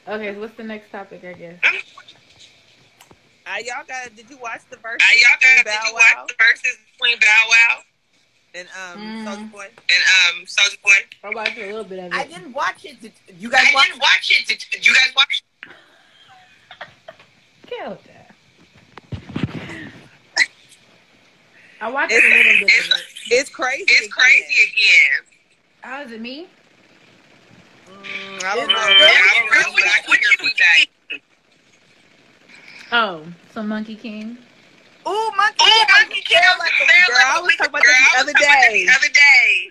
Okay, 0.08 0.34
so 0.34 0.40
what's 0.40 0.56
the 0.56 0.62
next 0.62 0.90
topic? 0.90 1.24
I 1.24 1.32
guess. 1.32 1.58
Uh, 3.46 3.56
y'all 3.64 3.84
got? 3.86 4.14
Did 4.14 4.30
you 4.30 4.38
watch 4.38 4.60
the 4.70 4.76
verse? 4.76 5.00
Uh, 5.00 5.14
y'all 5.14 5.38
got, 5.40 5.64
did 5.64 5.88
you 5.88 5.94
watch 5.94 6.28
the 6.28 6.34
Verzuz 6.34 6.76
between 6.92 7.18
Bow 7.18 7.48
Wow 7.48 7.78
and 8.54 8.68
um 8.68 9.00
Mm. 9.00 9.24
Soulja 9.24 9.50
Boy? 9.52 9.66
and 9.66 10.36
um 10.38 10.44
Soulja 10.46 10.82
Boy? 10.82 10.90
I 11.24 11.30
watched 11.30 11.58
a 11.58 11.66
little 11.66 11.84
bit 11.84 11.98
of 11.98 12.06
it. 12.06 12.14
I 12.14 12.26
didn't 12.26 12.52
watch 12.52 12.84
it. 12.84 13.00
Did 13.00 13.12
you 13.38 13.50
guys 13.50 13.66
watch 13.72 13.72
I 13.72 13.74
watch 13.74 13.86
didn't 13.88 14.00
watch 14.00 14.30
it. 14.40 14.46
Did, 14.48 14.64
did 14.70 14.86
you 14.86 14.94
guys 14.94 15.14
watch 15.16 15.42
Kill 17.66 17.98
that. 18.06 18.34
I 21.80 21.88
watched 21.90 22.12
It's- 22.12 22.24
a 22.32 22.36
little 22.36 22.52
bit 22.52 22.62
of 22.62 22.68
it's- 22.68 22.88
it. 22.88 23.32
It's 23.32 23.50
crazy. 23.50 23.82
It's 23.82 24.00
again. 24.00 24.10
crazy 24.10 24.72
again. 24.72 25.20
How 25.82 26.00
is 26.02 26.10
it 26.12 26.20
me? 26.20 26.48
Mm, 27.86 28.44
I 28.44 28.56
don't 28.56 28.64
It's 28.64 28.72
know. 28.72 28.78
I 28.78 29.32
don't 29.34 29.50
know, 29.50 29.72
but 29.74 29.84
I 29.84 30.00
can 30.02 30.18
hear 30.18 30.30
what. 30.40 30.52
Oh, 32.92 33.26
some 33.52 33.68
Monkey 33.68 33.96
King. 33.96 34.38
Ooh, 35.06 35.30
monkey. 35.36 35.56
Oh, 35.60 35.84
monkey 35.92 36.20
kill 36.22 36.40
like 36.58 36.72
a 36.82 36.86
man 36.86 37.06
Girl, 37.06 37.16
I 37.24 37.40
was 37.40 37.54
talking 37.56 37.70
about 37.70 37.82
girl. 37.82 37.92
this 37.94 38.12
the 38.12 38.18
other 38.18 38.32
was 38.32 38.34
talking 38.34 38.46
about 38.46 38.62
day. 38.70 38.86
The 38.86 38.92
other 38.94 39.12
day. 39.12 39.70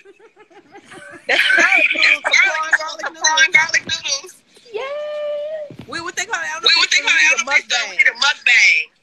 That's 1.28 1.42
garlic 1.56 1.90
noodles, 1.96 2.24
Garlic 2.24 2.44
prawn 2.46 2.72
noodles, 2.72 2.80
garlic 2.80 3.02
prawn 3.02 3.40
noodles. 3.40 3.56
garlic 3.56 3.84
noodles. 3.84 4.34
Yay! 4.72 5.76
We 5.88 6.02
what 6.02 6.16
they 6.16 6.26
call 6.26 6.40
it? 6.40 6.46
I 6.46 6.54
don't 6.54 6.64
know 6.64 6.70
Wait, 6.70 6.78
what 6.78 6.92
they 6.92 7.00
if 7.00 7.06
call 7.06 7.16
it's 7.16 7.24
it? 7.24 7.26
I 7.26 7.36
don't 7.36 7.46
know 7.48 7.52
if 7.52 7.60
a 7.60 8.12
it's 8.12 8.12
a 8.12 8.24
mukbang. 8.24 8.95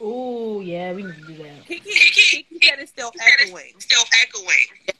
Ooh, 0.00 0.60
yeah, 0.62 0.92
we 0.92 1.02
need 1.02 1.14
to 1.16 1.26
do 1.26 1.42
that. 1.42 1.66
Kiki, 1.66 1.90
Kiki, 1.90 2.42
Kiki 2.42 2.66
said 2.66 2.78
it's 2.78 2.90
still 2.90 3.10
He 3.12 3.18
said 3.18 3.28
it's 3.40 3.50
echoing. 3.50 3.72
Still 3.78 4.04
echoing. 4.22 4.96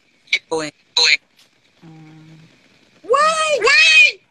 Going. 0.51 0.73
Going. 0.97 1.19
Um, 1.83 2.39
Why? 3.03 3.59
Wait. 3.61 4.23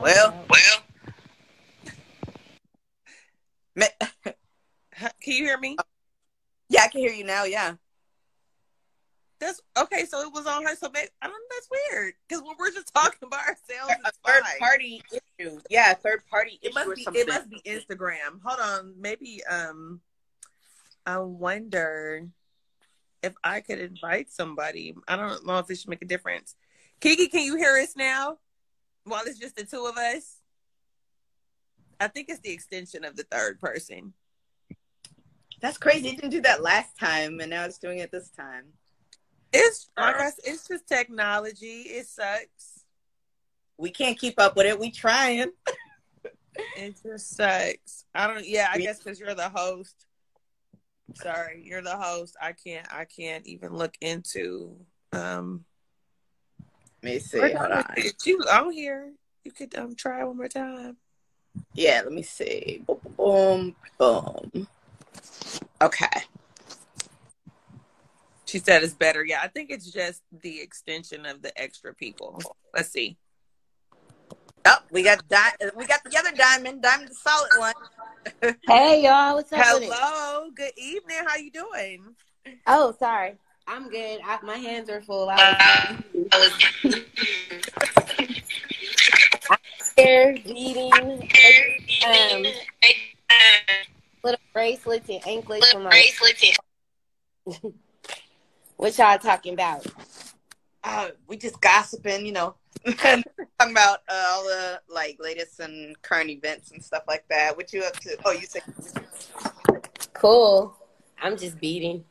Well, 0.00 0.44
Well, 0.48 0.84
Can 4.96 5.32
you 5.32 5.44
hear 5.44 5.58
me? 5.58 5.76
Yeah, 6.68 6.82
I 6.84 6.88
can 6.88 7.00
hear 7.00 7.12
you 7.12 7.24
now. 7.24 7.44
Yeah. 7.44 7.74
That's 9.44 9.60
okay. 9.78 10.06
So 10.06 10.20
it 10.22 10.32
was 10.32 10.46
on 10.46 10.64
her. 10.64 10.74
So 10.74 10.88
maybe, 10.92 11.08
I 11.20 11.26
don't 11.26 11.34
know. 11.34 11.38
That's 11.50 11.68
weird 11.92 12.14
because 12.26 12.42
when 12.42 12.54
we're 12.58 12.70
just 12.70 12.90
talking 12.94 13.18
about 13.26 13.40
ourselves, 13.40 13.92
A 13.92 14.08
it's 14.08 14.18
third 14.26 14.42
fine. 14.42 14.58
party 14.58 15.02
issue. 15.38 15.60
Yeah, 15.68 15.92
third 15.92 16.22
party 16.30 16.58
It 16.62 16.72
must 16.74 16.94
be. 16.94 17.02
something. 17.04 17.20
It 17.22 17.28
must 17.28 17.50
be 17.50 17.60
Instagram. 17.66 18.40
Hold 18.42 18.60
on. 18.60 18.94
Maybe. 18.98 19.42
Um. 19.44 20.00
I 21.06 21.18
wonder 21.18 22.26
if 23.22 23.34
I 23.44 23.60
could 23.60 23.78
invite 23.78 24.32
somebody. 24.32 24.94
I 25.06 25.16
don't 25.16 25.46
know 25.46 25.58
if 25.58 25.70
it 25.70 25.76
should 25.78 25.90
make 25.90 26.00
a 26.00 26.06
difference. 26.06 26.56
Kiki, 27.00 27.28
can 27.28 27.42
you 27.42 27.56
hear 27.56 27.76
us 27.76 27.94
now? 27.94 28.38
While 29.04 29.24
it's 29.26 29.38
just 29.38 29.56
the 29.56 29.64
two 29.64 29.84
of 29.84 29.98
us. 29.98 30.38
I 32.00 32.08
think 32.08 32.30
it's 32.30 32.40
the 32.40 32.50
extension 32.52 33.04
of 33.04 33.16
the 33.16 33.24
third 33.24 33.60
person. 33.60 34.14
That's 35.60 35.76
crazy. 35.76 36.08
It 36.08 36.16
didn't 36.16 36.30
do 36.30 36.40
that 36.42 36.62
last 36.62 36.98
time, 36.98 37.40
and 37.40 37.50
now 37.50 37.64
it's 37.66 37.78
doing 37.78 37.98
it 37.98 38.10
this 38.10 38.30
time. 38.30 38.64
It's 39.56 39.88
like 39.96 40.16
I, 40.16 40.30
said, 40.30 40.44
it's 40.44 40.66
just 40.66 40.88
technology. 40.88 41.82
It 41.82 42.08
sucks. 42.08 42.84
We 43.78 43.90
can't 43.90 44.18
keep 44.18 44.40
up 44.40 44.56
with 44.56 44.66
it. 44.66 44.78
We 44.78 44.90
trying. 44.90 45.52
It 46.76 47.00
just 47.04 47.36
sucks. 47.36 48.04
I 48.14 48.26
don't. 48.26 48.46
Yeah, 48.46 48.68
I 48.72 48.78
guess 48.78 48.98
because 48.98 49.18
you're 49.18 49.34
the 49.34 49.48
host. 49.48 50.06
Sorry, 51.14 51.62
you're 51.64 51.82
the 51.82 51.96
host. 51.96 52.36
I 52.40 52.52
can't. 52.52 52.86
I 52.92 53.04
can't 53.04 53.46
even 53.46 53.74
look 53.74 53.94
into. 54.00 54.76
Um, 55.12 55.64
Let 57.02 57.12
me 57.12 57.18
see. 57.18 57.40
Hold 57.40 57.72
on. 57.72 57.84
you 58.24 58.38
on 58.50 58.72
here? 58.72 59.12
You 59.44 59.50
could 59.50 59.76
um 59.76 59.94
try 59.96 60.22
one 60.24 60.36
more 60.36 60.48
time. 60.48 60.96
Yeah, 61.74 62.02
let 62.04 62.12
me 62.12 62.22
see. 62.22 62.82
Boom, 62.86 62.98
boom. 63.16 63.74
boom. 63.98 64.68
Okay. 65.82 66.22
She 68.54 68.60
said 68.60 68.84
it's 68.84 68.94
better. 68.94 69.24
Yeah, 69.24 69.40
I 69.42 69.48
think 69.48 69.70
it's 69.72 69.90
just 69.90 70.22
the 70.30 70.60
extension 70.60 71.26
of 71.26 71.42
the 71.42 71.60
extra 71.60 71.92
people. 71.92 72.40
Let's 72.72 72.88
see. 72.88 73.16
Oh, 74.64 74.76
we 74.92 75.02
got 75.02 75.26
di- 75.28 75.70
we 75.74 75.86
got 75.86 76.04
the 76.04 76.16
other 76.16 76.30
diamond. 76.30 76.80
Diamond, 76.80 77.10
the 77.10 77.14
solid 77.16 77.50
one. 77.56 77.74
Hey 78.68 79.02
y'all, 79.02 79.34
what's 79.34 79.52
up 79.52 79.58
with 79.74 79.82
it? 79.82 79.92
Hello. 79.92 80.50
Good 80.54 80.70
evening. 80.76 81.16
How 81.26 81.36
you 81.36 81.50
doing? 81.50 82.14
Oh, 82.68 82.94
sorry. 82.96 83.34
I'm 83.66 83.90
good. 83.90 84.20
I, 84.24 84.38
my 84.44 84.56
hands 84.56 84.88
are 84.88 85.02
full. 85.02 85.28
I 85.28 85.98
was 86.32 86.52
there 89.96 90.36
eating 90.44 91.28
um, 92.06 92.44
little 94.22 94.40
bracelets 94.52 95.08
and 95.08 95.26
anklets 95.26 95.72
for 95.72 95.80
my. 95.80 95.90
bracelets. 95.90 96.56
What 98.76 98.98
y'all 98.98 99.18
talking 99.18 99.54
about? 99.54 99.86
Uh, 100.82 101.10
we 101.26 101.36
just 101.36 101.60
gossiping, 101.60 102.26
you 102.26 102.32
know, 102.32 102.54
talking 102.96 103.24
about 103.60 104.00
uh, 104.08 104.26
all 104.28 104.44
the 104.44 104.80
like 104.88 105.16
latest 105.20 105.60
and 105.60 106.00
current 106.02 106.28
events 106.28 106.72
and 106.72 106.82
stuff 106.82 107.04
like 107.08 107.24
that. 107.30 107.56
What 107.56 107.72
you 107.72 107.82
up 107.82 107.94
to? 108.00 108.16
Oh, 108.24 108.32
you 108.32 108.46
said 108.46 108.62
Cool. 110.12 110.76
I'm 111.22 111.36
just 111.36 111.58
beating. 111.58 112.04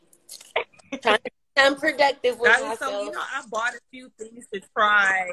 Trying 1.01 1.18
to 1.18 1.32
be 1.55 1.61
unproductive 1.61 2.39
with 2.39 2.51
Now, 2.51 2.76
so 2.76 3.03
you 3.03 3.11
know, 3.11 3.20
I 3.20 3.43
bought 3.49 3.74
a 3.74 3.80
few 3.91 4.11
things 4.18 4.45
to 4.53 4.61
try. 4.76 5.32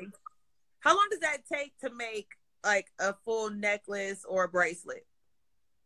How 0.81 0.95
long 0.95 1.07
does 1.11 1.21
that 1.21 1.39
take 1.51 1.73
to 1.79 1.91
make 1.95 2.29
like 2.65 2.89
a 2.99 3.15
full 3.25 3.51
necklace 3.51 4.25
or 4.29 4.45
a 4.45 4.49
bracelet? 4.49 5.07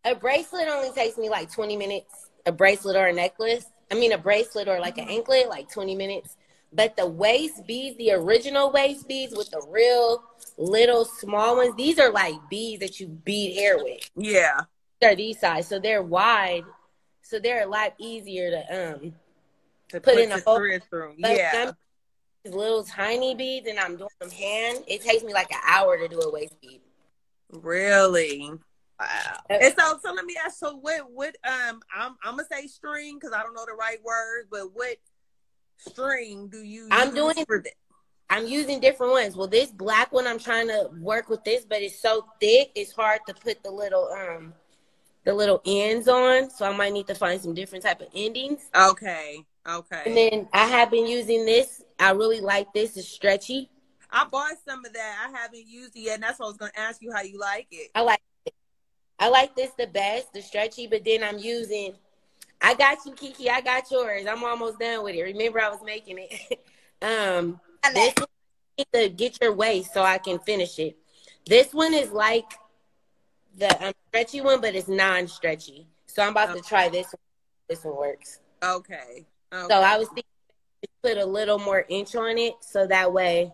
A 0.04 0.14
bracelet 0.14 0.68
only 0.68 0.90
takes 0.90 1.16
me 1.16 1.28
like 1.28 1.52
20 1.52 1.76
minutes. 1.76 2.30
A 2.46 2.52
bracelet 2.52 2.96
or 2.96 3.06
a 3.06 3.12
necklace. 3.12 3.66
I 3.90 3.94
mean, 3.94 4.12
a 4.12 4.18
bracelet 4.18 4.68
or 4.68 4.80
like 4.80 4.98
an 4.98 5.08
anklet, 5.08 5.48
like 5.48 5.70
20 5.70 5.94
minutes. 5.94 6.36
But 6.72 6.96
the 6.96 7.06
waist 7.06 7.66
beads, 7.66 7.96
the 7.98 8.12
original 8.12 8.72
waist 8.72 9.06
beads 9.06 9.34
with 9.36 9.50
the 9.50 9.64
real 9.68 10.24
little 10.58 11.04
small 11.04 11.56
ones, 11.56 11.74
these 11.76 11.98
are 12.00 12.10
like 12.10 12.34
beads 12.50 12.80
that 12.80 12.98
you 12.98 13.06
bead 13.06 13.54
hair 13.56 13.78
with. 13.82 14.10
Yeah. 14.16 14.62
They're 15.00 15.14
these 15.14 15.38
size, 15.38 15.68
so 15.68 15.78
they're 15.78 16.02
wide, 16.02 16.64
so 17.22 17.38
they're 17.38 17.62
a 17.62 17.66
lot 17.68 17.94
easier 17.98 18.50
to 18.50 18.92
um 18.94 19.14
To 19.90 20.00
Put 20.00 20.18
in 20.18 20.32
a 20.32 20.40
hole. 20.40 20.56
through. 20.56 21.14
But 21.20 21.36
Yeah. 21.36 21.72
little 22.44 22.82
tiny 22.84 23.34
beads, 23.34 23.68
and 23.68 23.78
I'm 23.78 23.96
doing 23.96 24.10
them 24.20 24.30
hand. 24.30 24.82
It 24.88 25.02
takes 25.02 25.22
me 25.22 25.32
like 25.32 25.52
an 25.52 25.60
hour 25.64 25.96
to 25.96 26.08
do 26.08 26.20
a 26.20 26.30
waist 26.30 26.60
bead. 26.60 26.80
Really. 27.50 28.50
Wow. 29.00 29.40
And 29.50 29.74
so, 29.78 29.98
so 30.02 30.12
let 30.12 30.24
me 30.24 30.36
ask. 30.44 30.58
So, 30.58 30.76
what, 30.76 31.10
what, 31.10 31.36
um, 31.44 31.80
I'm, 31.94 32.16
I'm 32.22 32.36
gonna 32.36 32.44
say 32.50 32.66
string 32.66 33.18
because 33.18 33.32
I 33.34 33.42
don't 33.42 33.54
know 33.54 33.66
the 33.66 33.74
right 33.74 34.02
word, 34.04 34.46
but 34.50 34.74
what 34.74 34.96
string 35.78 36.48
do 36.48 36.62
you? 36.62 36.88
I'm 36.90 37.14
doing- 37.14 37.44
for 37.46 37.60
that? 37.60 37.74
I'm 38.30 38.46
using 38.46 38.80
different 38.80 39.12
ones. 39.12 39.36
Well, 39.36 39.46
this 39.46 39.70
black 39.70 40.12
one, 40.12 40.26
I'm 40.26 40.38
trying 40.38 40.68
to 40.68 40.90
work 40.98 41.28
with 41.28 41.44
this, 41.44 41.64
but 41.64 41.82
it's 41.82 42.00
so 42.00 42.26
thick, 42.40 42.70
it's 42.74 42.92
hard 42.92 43.20
to 43.28 43.34
put 43.34 43.62
the 43.62 43.70
little 43.70 44.08
um 44.12 44.54
the 45.24 45.34
little 45.34 45.60
ends 45.64 46.08
on. 46.08 46.50
So 46.50 46.66
I 46.66 46.76
might 46.76 46.92
need 46.92 47.06
to 47.08 47.14
find 47.14 47.40
some 47.40 47.54
different 47.54 47.84
type 47.84 48.00
of 48.00 48.08
endings. 48.14 48.70
Okay. 48.74 49.44
Okay. 49.66 50.02
And 50.06 50.16
then 50.16 50.48
I 50.52 50.66
have 50.66 50.90
been 50.90 51.06
using 51.06 51.46
this. 51.46 51.82
I 51.98 52.10
really 52.10 52.40
like 52.40 52.72
this. 52.74 52.96
It's 52.96 53.08
stretchy. 53.08 53.70
I 54.10 54.24
bought 54.24 54.52
some 54.66 54.84
of 54.84 54.92
that. 54.92 55.26
I 55.26 55.38
haven't 55.38 55.66
used 55.66 55.96
it 55.96 56.00
yet, 56.00 56.14
and 56.14 56.22
that's 56.22 56.38
what 56.38 56.46
I 56.46 56.48
was 56.48 56.56
gonna 56.56 56.72
ask 56.76 57.02
you 57.02 57.12
how 57.12 57.22
you 57.22 57.38
like 57.38 57.68
it. 57.70 57.90
I 57.94 58.02
like 58.02 58.18
it. 58.18 58.33
I 59.18 59.28
like 59.28 59.54
this 59.54 59.70
the 59.78 59.86
best, 59.86 60.32
the 60.32 60.42
stretchy, 60.42 60.86
but 60.86 61.04
then 61.04 61.22
I'm 61.22 61.38
using 61.38 61.94
I 62.60 62.74
got 62.74 62.98
you, 63.04 63.12
Kiki. 63.12 63.50
I 63.50 63.60
got 63.60 63.90
yours. 63.90 64.26
I'm 64.26 64.42
almost 64.42 64.78
done 64.78 65.04
with 65.04 65.14
it. 65.14 65.22
Remember 65.22 65.60
I 65.60 65.68
was 65.68 65.82
making 65.84 66.18
it. 66.18 66.60
um 67.02 67.60
this 67.92 68.14
one, 68.16 68.86
to 68.92 69.08
get 69.10 69.40
your 69.40 69.52
waist 69.52 69.92
so 69.92 70.02
I 70.02 70.18
can 70.18 70.38
finish 70.38 70.78
it. 70.78 70.96
This 71.46 71.72
one 71.74 71.92
is 71.92 72.10
like 72.10 72.50
the 73.56 73.86
um, 73.86 73.92
stretchy 74.08 74.40
one, 74.40 74.60
but 74.60 74.74
it's 74.74 74.88
non-stretchy. 74.88 75.86
So 76.06 76.22
I'm 76.22 76.30
about 76.30 76.54
to 76.56 76.62
try 76.62 76.88
this 76.88 77.06
one. 77.06 77.20
This 77.68 77.84
one 77.84 77.96
works. 77.96 78.40
Okay. 78.62 79.26
okay. 79.52 79.66
So 79.68 79.74
I 79.74 79.98
was 79.98 80.08
thinking 80.08 80.24
put 81.04 81.18
a 81.18 81.24
little 81.24 81.58
more 81.58 81.84
inch 81.88 82.16
on 82.16 82.38
it 82.38 82.54
so 82.60 82.86
that 82.86 83.12
way, 83.12 83.52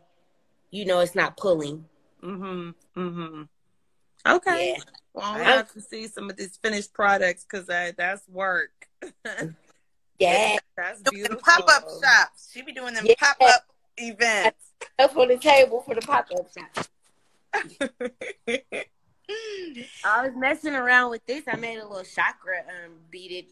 you 0.70 0.84
know, 0.84 1.00
it's 1.00 1.14
not 1.16 1.36
pulling. 1.36 1.84
Mm-hmm. 2.22 3.00
Mm-hmm. 3.00 3.42
Okay. 4.26 4.74
Yeah. 4.76 4.84
Well, 5.12 5.32
gonna 5.32 5.44
have 5.44 5.72
to 5.72 5.80
see 5.80 6.06
some 6.06 6.30
of 6.30 6.36
these 6.36 6.56
finished 6.56 6.92
products 6.92 7.44
because 7.44 7.66
that's 7.66 8.28
work. 8.28 8.70
Yeah. 10.20 10.58
that's 10.76 11.00
beautiful. 11.10 11.36
them 11.36 11.44
pop-up 11.44 11.88
shops. 12.04 12.50
She 12.52 12.60
be 12.60 12.72
doing 12.72 12.92
them 12.92 13.06
Yeah. 13.06 13.14
pop-up 13.18 13.64
events. 13.96 14.58
Up 14.98 15.16
on 15.16 15.28
the 15.28 15.38
table 15.38 15.80
for 15.80 15.94
the 15.94 16.02
pop-up 16.02 16.46
shop. 16.52 16.86
I 20.04 20.26
was 20.26 20.32
messing 20.36 20.74
around 20.74 21.10
with 21.10 21.24
this. 21.24 21.44
I 21.48 21.56
made 21.56 21.78
a 21.78 21.86
little 21.88 22.04
chakra 22.04 22.58
um 22.68 22.92
beaded. 23.10 23.46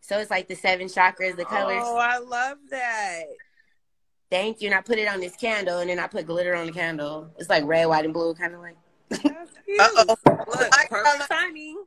So 0.00 0.18
it's 0.18 0.30
like 0.30 0.48
the 0.48 0.54
seven 0.56 0.86
chakras, 0.86 1.36
the 1.36 1.44
colors. 1.44 1.82
Oh, 1.84 1.98
I 1.98 2.18
love 2.18 2.56
that. 2.70 3.24
Thank 4.30 4.62
you. 4.62 4.68
And 4.68 4.74
I 4.74 4.80
put 4.80 4.98
it 4.98 5.06
on 5.06 5.20
this 5.20 5.36
candle 5.36 5.80
and 5.80 5.90
then 5.90 5.98
I 5.98 6.06
put 6.06 6.26
glitter 6.26 6.54
on 6.54 6.66
the 6.66 6.72
candle. 6.72 7.28
It's 7.38 7.50
like 7.50 7.64
red, 7.66 7.86
white, 7.86 8.04
and 8.04 8.14
blue, 8.14 8.34
kind 8.34 8.54
of 8.54 8.60
like. 8.60 8.76
Uh-oh. 9.12 10.16
Look, 10.46 10.70
perfect 10.88 11.28
timing. 11.28 11.84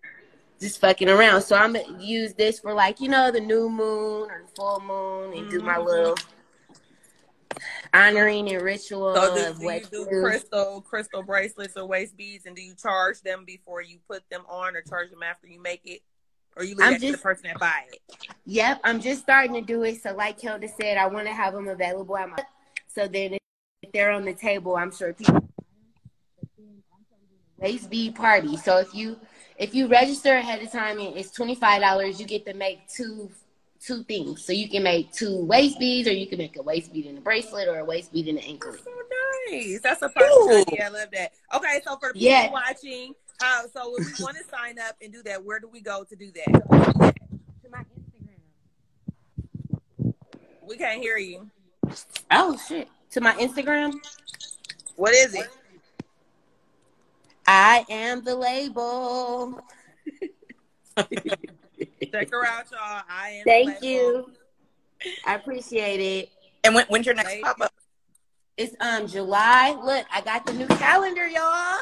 just 0.59 0.79
fucking 0.79 1.09
around. 1.09 1.41
So 1.41 1.55
I'm 1.55 1.73
gonna 1.73 2.01
use 2.01 2.33
this 2.33 2.59
for 2.59 2.73
like, 2.73 3.01
you 3.01 3.09
know, 3.09 3.31
the 3.31 3.39
new 3.41 3.69
moon 3.69 4.29
or 4.29 4.43
the 4.45 4.55
full 4.55 4.79
moon 4.81 5.33
and 5.37 5.49
do 5.49 5.59
my 5.61 5.75
Mhm. 5.75 5.85
little 5.85 6.15
honoring 7.93 8.51
and 8.51 8.61
ritual 8.61 9.15
So 9.15 9.35
do, 9.35 9.45
of 9.47 9.59
do 9.59 9.65
what 9.65 9.81
you 9.81 9.87
do 9.89 10.07
you 10.11 10.21
crystal 10.21 10.81
crystal 10.81 11.23
bracelets 11.23 11.77
or 11.77 11.85
waist 11.85 12.15
beads, 12.17 12.45
and 12.45 12.55
do 12.55 12.61
you 12.61 12.75
charge 12.75 13.21
them 13.21 13.45
before 13.45 13.81
you 13.81 13.99
put 14.07 14.27
them 14.29 14.43
on, 14.47 14.75
or 14.75 14.81
charge 14.81 15.09
them 15.09 15.23
after 15.23 15.47
you 15.47 15.61
make 15.61 15.81
it, 15.85 16.01
or 16.55 16.63
you 16.63 16.75
leave 16.75 16.85
I'm 16.85 16.93
that 16.93 17.01
to 17.01 17.11
the 17.11 17.17
person 17.17 17.43
that 17.45 17.59
buy 17.59 17.83
it? 17.91 18.01
Yep, 18.45 18.81
I'm 18.83 18.99
just 18.99 19.21
starting 19.21 19.53
to 19.53 19.61
do 19.61 19.83
it. 19.83 20.01
So, 20.01 20.13
like 20.13 20.39
Kelda 20.39 20.67
said, 20.79 20.97
I 20.97 21.07
want 21.07 21.27
to 21.27 21.33
have 21.33 21.53
them 21.53 21.67
available 21.67 22.17
at 22.17 22.29
my. 22.29 22.37
So 22.87 23.07
then, 23.07 23.33
if 23.33 23.91
they're 23.91 24.11
on 24.11 24.25
the 24.25 24.33
table, 24.33 24.75
I'm 24.75 24.91
sure 24.91 25.13
people. 25.13 25.47
Waist 27.63 27.89
bead 27.89 28.15
party. 28.15 28.57
So 28.57 28.77
if 28.79 28.93
you 28.93 29.17
if 29.57 29.73
you 29.73 29.87
register 29.87 30.35
ahead 30.35 30.61
of 30.61 30.69
time, 30.69 30.99
and 30.99 31.15
it's 31.15 31.31
twenty 31.31 31.55
five 31.55 31.79
dollars. 31.79 32.19
You 32.19 32.25
get 32.25 32.45
to 32.45 32.53
make 32.53 32.89
two 32.89 33.31
two 33.79 34.03
things. 34.03 34.43
So 34.43 34.51
you 34.51 34.67
can 34.67 34.83
make 34.83 35.13
two 35.13 35.45
waist 35.45 35.79
beads, 35.79 36.09
or 36.09 36.11
you 36.11 36.27
can 36.27 36.39
make 36.39 36.57
a 36.57 36.61
waist 36.61 36.91
bead 36.91 37.05
in 37.05 37.17
a 37.17 37.21
bracelet, 37.21 37.69
or 37.69 37.79
a 37.79 37.85
waist 37.85 38.11
bead 38.11 38.27
in 38.27 38.37
an 38.37 38.43
anklet. 38.43 38.81
So 38.83 38.91
nice. 39.49 39.79
That's 39.81 40.01
a 40.01 40.09
perfect 40.09 40.67
idea. 40.69 40.85
I 40.85 40.89
love 40.89 41.07
that. 41.13 41.31
Okay, 41.55 41.79
so 41.85 41.95
for 41.95 42.11
people 42.11 42.27
Yeah. 42.27 42.51
watching, 42.51 43.13
uh, 43.41 43.61
so 43.73 43.95
if 43.97 44.07
we 44.07 44.13
want 44.21 44.35
to 44.37 44.43
sign 44.51 44.77
up 44.79 44.97
and 45.01 45.13
do 45.13 45.23
that, 45.23 45.41
where 45.41 45.61
do 45.61 45.69
we 45.71 45.79
go 45.79 46.03
to 46.03 46.15
do 46.17 46.31
that? 46.31 46.53
To 46.53 47.69
my 47.71 47.85
Instagram. 47.95 48.41
We 50.61 50.75
can't 50.75 51.01
hear 51.01 51.17
you. 51.17 51.49
Oh 52.29 52.59
shit! 52.67 52.89
To 53.11 53.21
my 53.21 53.31
Instagram. 53.35 53.93
What 54.97 55.13
is 55.13 55.33
it? 55.33 55.47
I 57.45 57.85
am 57.89 58.23
the 58.23 58.35
label. 58.35 59.59
Check 60.97 62.31
her 62.31 62.45
out, 62.45 62.65
y'all. 62.71 63.01
I 63.09 63.29
am. 63.29 63.43
Thank 63.45 63.81
Label. 63.81 63.87
you. 63.87 64.31
I 65.25 65.35
appreciate 65.35 65.99
it. 65.99 66.29
And 66.63 66.75
when, 66.75 66.85
when's 66.87 67.05
your 67.05 67.15
next 67.15 67.41
pop-up? 67.41 67.73
It's 68.55 68.75
um 68.79 69.07
July. 69.07 69.75
Look, 69.83 70.05
I 70.13 70.21
got 70.21 70.45
the 70.45 70.53
new 70.53 70.67
calendar, 70.67 71.27
y'all. 71.27 71.79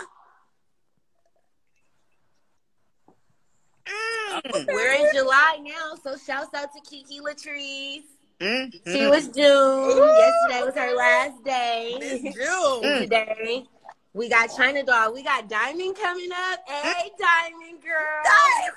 Mm. 3.86 4.68
We're 4.68 4.94
in 4.94 5.08
July 5.14 5.60
now, 5.62 5.96
so 6.02 6.16
shouts 6.18 6.54
out 6.54 6.70
to 6.74 6.82
Kiki 6.90 7.20
Latrice. 7.20 8.04
Mm. 8.40 8.72
She 8.88 9.06
was 9.08 9.28
June. 9.28 9.98
Yesterday 9.98 10.64
was 10.64 10.74
her 10.76 10.96
last 10.96 11.44
day. 11.44 11.96
Miss 12.00 12.24
And 12.24 12.34
June. 12.34 12.82
today 13.02 13.66
we 14.14 14.30
got 14.30 14.48
China 14.56 14.84
Doll. 14.84 15.14
We 15.14 15.24
got 15.24 15.48
Diamond 15.50 15.96
coming 15.96 16.30
up. 16.32 16.60
Hey, 16.68 17.12
Diamond 17.20 17.82
girl. 17.82 18.24
Diamond, 18.24 18.74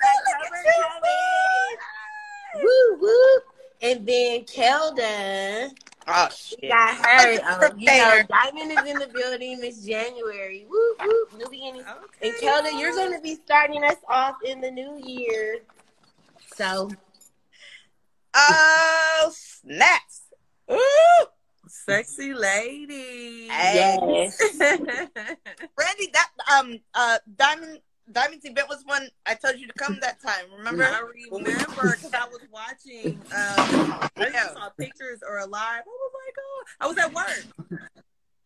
We 0.51 0.57
look 0.57 1.01
at 1.03 2.61
you, 2.61 2.63
Woo 2.63 2.97
woo. 3.01 3.41
And 3.81 4.05
then 4.07 4.43
Kelda. 4.45 5.69
Oh, 6.07 6.27
We 6.29 6.35
shit. 6.35 6.69
got 6.69 6.95
her. 6.95 7.65
Um, 7.65 7.79
you 7.79 7.85
know, 7.87 8.21
Diamond 8.29 8.71
is 8.71 8.85
in 8.85 8.99
the 8.99 9.07
building. 9.13 9.59
Miss 9.59 9.83
January. 9.85 10.65
Woo 10.69 10.95
woo. 11.03 11.27
New 11.37 11.49
beginning. 11.49 11.81
Okay. 11.81 12.29
And 12.29 12.37
Kelda, 12.39 12.69
you're 12.77 12.93
going 12.93 13.13
to 13.13 13.21
be 13.21 13.35
starting 13.35 13.83
us 13.83 13.97
off 14.07 14.35
in 14.45 14.61
the 14.61 14.71
new 14.71 14.97
year. 15.03 15.59
So 16.55 16.89
Oh, 18.37 19.31
snaps. 19.33 20.21
Ooh. 20.71 21.25
Sexy 21.85 22.33
lady. 22.33 23.47
Hey. 23.47 23.99
yes, 24.07 24.41
Randy, 24.59 26.09
that 26.13 26.29
um 26.51 26.79
uh 26.95 27.19
Diamond 27.37 27.79
Diamond's 28.11 28.43
event 28.45 28.67
was 28.69 28.81
one 28.85 29.07
I 29.27 29.35
told 29.35 29.59
you 29.59 29.67
to 29.67 29.73
come 29.73 29.99
that 30.01 30.19
time. 30.19 30.45
Remember? 30.57 30.83
I 30.83 31.01
remember 31.31 31.95
because 31.95 32.13
I 32.13 32.25
was 32.27 32.41
watching. 32.51 33.19
Um, 33.31 34.01
I 34.17 34.29
Yeah. 34.33 34.53
saw 34.53 34.69
pictures 34.79 35.19
or 35.27 35.37
a 35.39 35.45
live. 35.45 35.83
I 35.85 35.87
was 35.87 36.11
like, 36.25 36.35
oh, 36.39 36.63
I 36.81 36.87
was 36.87 36.97
at 36.97 37.13
work. 37.13 37.45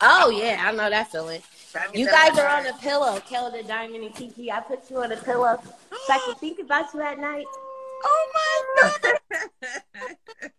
Oh 0.01 0.29
yeah, 0.29 0.61
I 0.65 0.71
know 0.73 0.89
that 0.89 1.09
feeling. 1.11 1.41
Diamond 1.73 1.95
You 1.97 2.05
guys 2.07 2.37
are 2.37 2.47
on 2.47 2.65
a 2.67 2.73
pillow, 2.79 3.19
Kelda, 3.21 3.63
Diamond, 3.63 4.03
and 4.03 4.15
Kiki. 4.15 4.51
I 4.51 4.59
put 4.59 4.89
you 4.89 5.01
on 5.01 5.11
a 5.13 5.17
pillow 5.17 5.59
so 5.63 6.13
I 6.13 6.19
can 6.25 6.35
think 6.35 6.59
about 6.59 6.93
you 6.93 7.01
at 7.01 7.17
night. 7.19 7.45
Oh 8.01 8.31
my 8.33 8.97
god! 9.01 9.71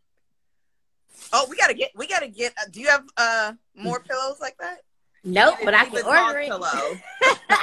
Oh, 1.32 1.46
we 1.48 1.56
gotta 1.56 1.74
get. 1.74 1.90
We 1.96 2.06
gotta 2.06 2.28
get. 2.28 2.52
Uh, 2.58 2.64
do 2.70 2.80
you 2.80 2.88
have 2.88 3.04
uh 3.16 3.52
more 3.74 4.00
pillows 4.00 4.38
like 4.40 4.56
that? 4.58 4.78
Nope, 5.24 5.56
but 5.64 5.74
I 5.74 5.84
It's 5.84 5.94
can 5.94 6.06
order 6.06 6.38
it 6.40 6.48
pillow. 6.48 6.98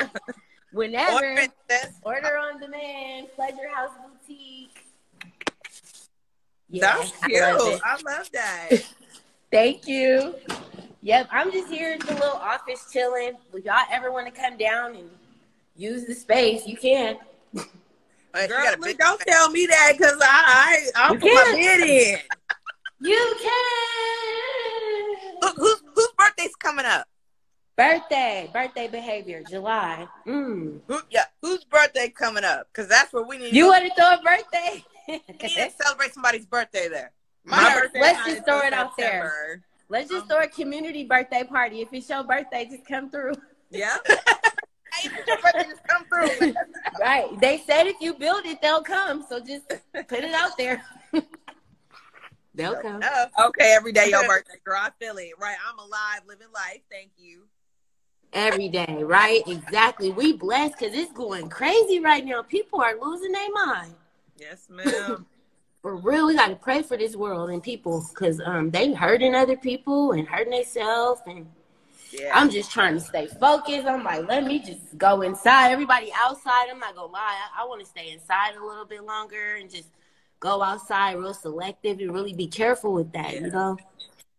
whenever. 0.72 1.14
Order 1.14 1.48
it. 1.70 1.88
Order 2.04 2.38
on 2.38 2.60
demand, 2.60 3.28
Pleasure 3.36 3.68
House 3.74 3.92
Boutique. 4.28 4.84
Yeah, 6.70 6.98
That's 6.98 7.12
I 7.24 7.28
cute. 7.28 7.42
love. 7.42 7.82
I 7.84 7.94
love 8.06 8.30
that. 8.34 8.70
Thank 9.52 9.88
you. 9.88 10.36
Yep, 11.02 11.30
I'm 11.32 11.52
just 11.52 11.70
here 11.70 11.94
at 11.94 12.02
the 12.02 12.14
little 12.14 12.36
office 12.36 12.90
chilling. 12.92 13.38
If 13.54 13.66
y'all 13.66 13.76
ever 13.92 14.12
want 14.12 14.34
to 14.34 14.42
come 14.42 14.58
down 14.58 14.96
and 14.96 15.10
use 15.76 16.06
the 16.06 16.14
space, 16.14 16.68
you 16.68 16.76
can. 16.76 17.18
You 17.54 18.48
Girl, 18.48 18.76
look, 18.80 18.98
don't 18.98 19.20
tell 19.22 19.50
me 19.50 19.66
that 19.68 19.94
because 19.98 20.18
I, 20.22 20.90
I 20.96 21.02
I'll 21.04 21.14
You 21.14 21.20
put 21.20 21.34
my 21.34 21.44
can. 21.46 21.56
bid 21.56 21.90
in. 21.90 22.18
You 23.00 23.36
can. 23.42 25.36
Look, 25.42 25.56
whose 25.58 25.82
whose 25.94 26.10
birthday's 26.18 26.56
coming 26.56 26.86
up? 26.86 27.08
Birthday, 27.76 28.50
birthday 28.52 28.88
behavior, 28.88 29.44
July. 29.48 30.08
Mm. 30.26 30.80
Who, 30.88 31.00
yeah, 31.12 31.26
whose 31.44 31.64
birthday 31.64 32.10
coming 32.10 32.44
up? 32.44 32.68
Because 32.74 32.90
that's 32.90 33.14
where 33.14 33.24
we 33.24 33.38
need. 33.38 33.54
You 33.54 33.68
want 33.68 33.86
to 33.86 33.94
throw 33.94 34.14
a 34.16 34.22
birthday? 34.24 34.84
we 35.08 35.14
need 35.16 35.56
to 35.56 35.72
celebrate 35.80 36.14
somebody's 36.14 36.46
birthday 36.48 36.88
there. 36.90 37.12
My 37.46 37.62
Mine- 37.64 37.80
birthday 37.82 38.02
let's 38.02 38.26
just 38.26 38.46
throw 38.46 38.62
it 38.62 38.74
out 38.74 38.98
there. 38.98 39.62
Let's 39.90 40.10
just 40.10 40.24
Um, 40.24 40.28
throw 40.30 40.40
a 40.40 40.48
community 40.48 41.04
birthday 41.06 41.44
party. 41.44 41.82
If 41.82 41.90
it's 41.94 42.10
your 42.10 42.24
birthday, 42.24 42.66
just 42.66 42.86
come 42.86 43.10
through. 43.10 43.34
Yeah. 43.70 43.98
Hey, 44.94 45.10
your 45.28 45.38
birthday 45.38 45.66
just 45.66 45.84
come 45.88 46.06
through. 46.06 46.54
Right. 47.00 47.40
They 47.40 47.60
said 47.68 47.86
if 47.86 47.98
you 48.02 48.16
build 48.16 48.46
it, 48.48 48.60
they'll 48.64 48.82
come. 48.82 49.24
So 49.30 49.40
just 49.40 49.68
put 49.94 50.24
it 50.24 50.34
out 50.34 50.58
there. 50.58 50.82
they'll 52.58 52.82
come. 52.82 53.02
Okay, 53.40 53.74
every 53.76 53.92
day 53.92 54.10
your 54.10 54.28
birthday, 54.28 54.56
girl. 54.64 54.80
I 54.80 54.90
feel 55.00 55.18
it. 55.18 55.32
Right. 55.40 55.58
I'm 55.68 55.80
alive, 55.80 56.22
living 56.28 56.48
life. 56.54 56.82
Thank 56.92 57.12
you. 57.18 57.44
Every 58.34 58.68
day, 58.68 59.04
right? 59.04 59.42
Exactly. 59.48 60.12
We 60.12 60.34
blessed 60.34 60.78
because 60.78 60.94
it's 60.94 61.14
going 61.14 61.50
crazy 61.50 62.00
right 62.00 62.26
now. 62.26 62.42
People 62.42 62.82
are 62.82 62.96
losing 63.00 63.32
their 63.32 63.52
mind. 63.54 63.94
Yes, 64.38 64.68
ma'am. 64.70 65.26
For 65.82 65.96
real, 65.96 66.28
we 66.28 66.36
got 66.36 66.50
to 66.50 66.56
pray 66.56 66.82
for 66.82 66.98
this 66.98 67.16
world 67.16 67.50
and 67.50 67.64
people 67.64 68.06
because 68.10 68.42
um, 68.44 68.72
they 68.72 68.92
hurting 68.94 69.34
other 69.36 69.56
people 69.56 70.12
and 70.12 70.28
hurting 70.28 70.52
themselves. 70.52 71.22
And 71.28 71.48
yeah. 72.12 72.32
I'm 72.34 72.50
just 72.50 72.72
trying 72.72 72.96
to 72.96 73.00
stay 73.00 73.28
focused. 73.28 73.86
I'm 73.88 74.04
like, 74.04 74.28
let 74.28 74.44
me 74.44 74.60
just 74.60 74.98
go 74.98 75.22
inside. 75.22 75.72
Everybody 75.72 76.12
outside, 76.14 76.68
I'm 76.70 76.80
not 76.80 76.96
going 76.96 77.10
to 77.10 77.14
lie. 77.14 77.38
I, 77.56 77.64
I 77.64 77.66
want 77.68 77.80
to 77.82 77.88
stay 77.88 78.12
inside 78.12 78.56
a 78.56 78.66
little 78.66 78.86
bit 78.86 79.06
longer 79.06 79.56
and 79.62 79.70
just 79.70 79.88
go 80.40 80.62
outside 80.62 81.18
real 81.18 81.34
selective 81.34 82.00
and 82.00 82.14
really 82.14 82.34
be 82.34 82.48
careful 82.48 82.94
with 82.94 83.12
that, 83.14 83.34
you 83.34 83.52
know? 83.52 83.78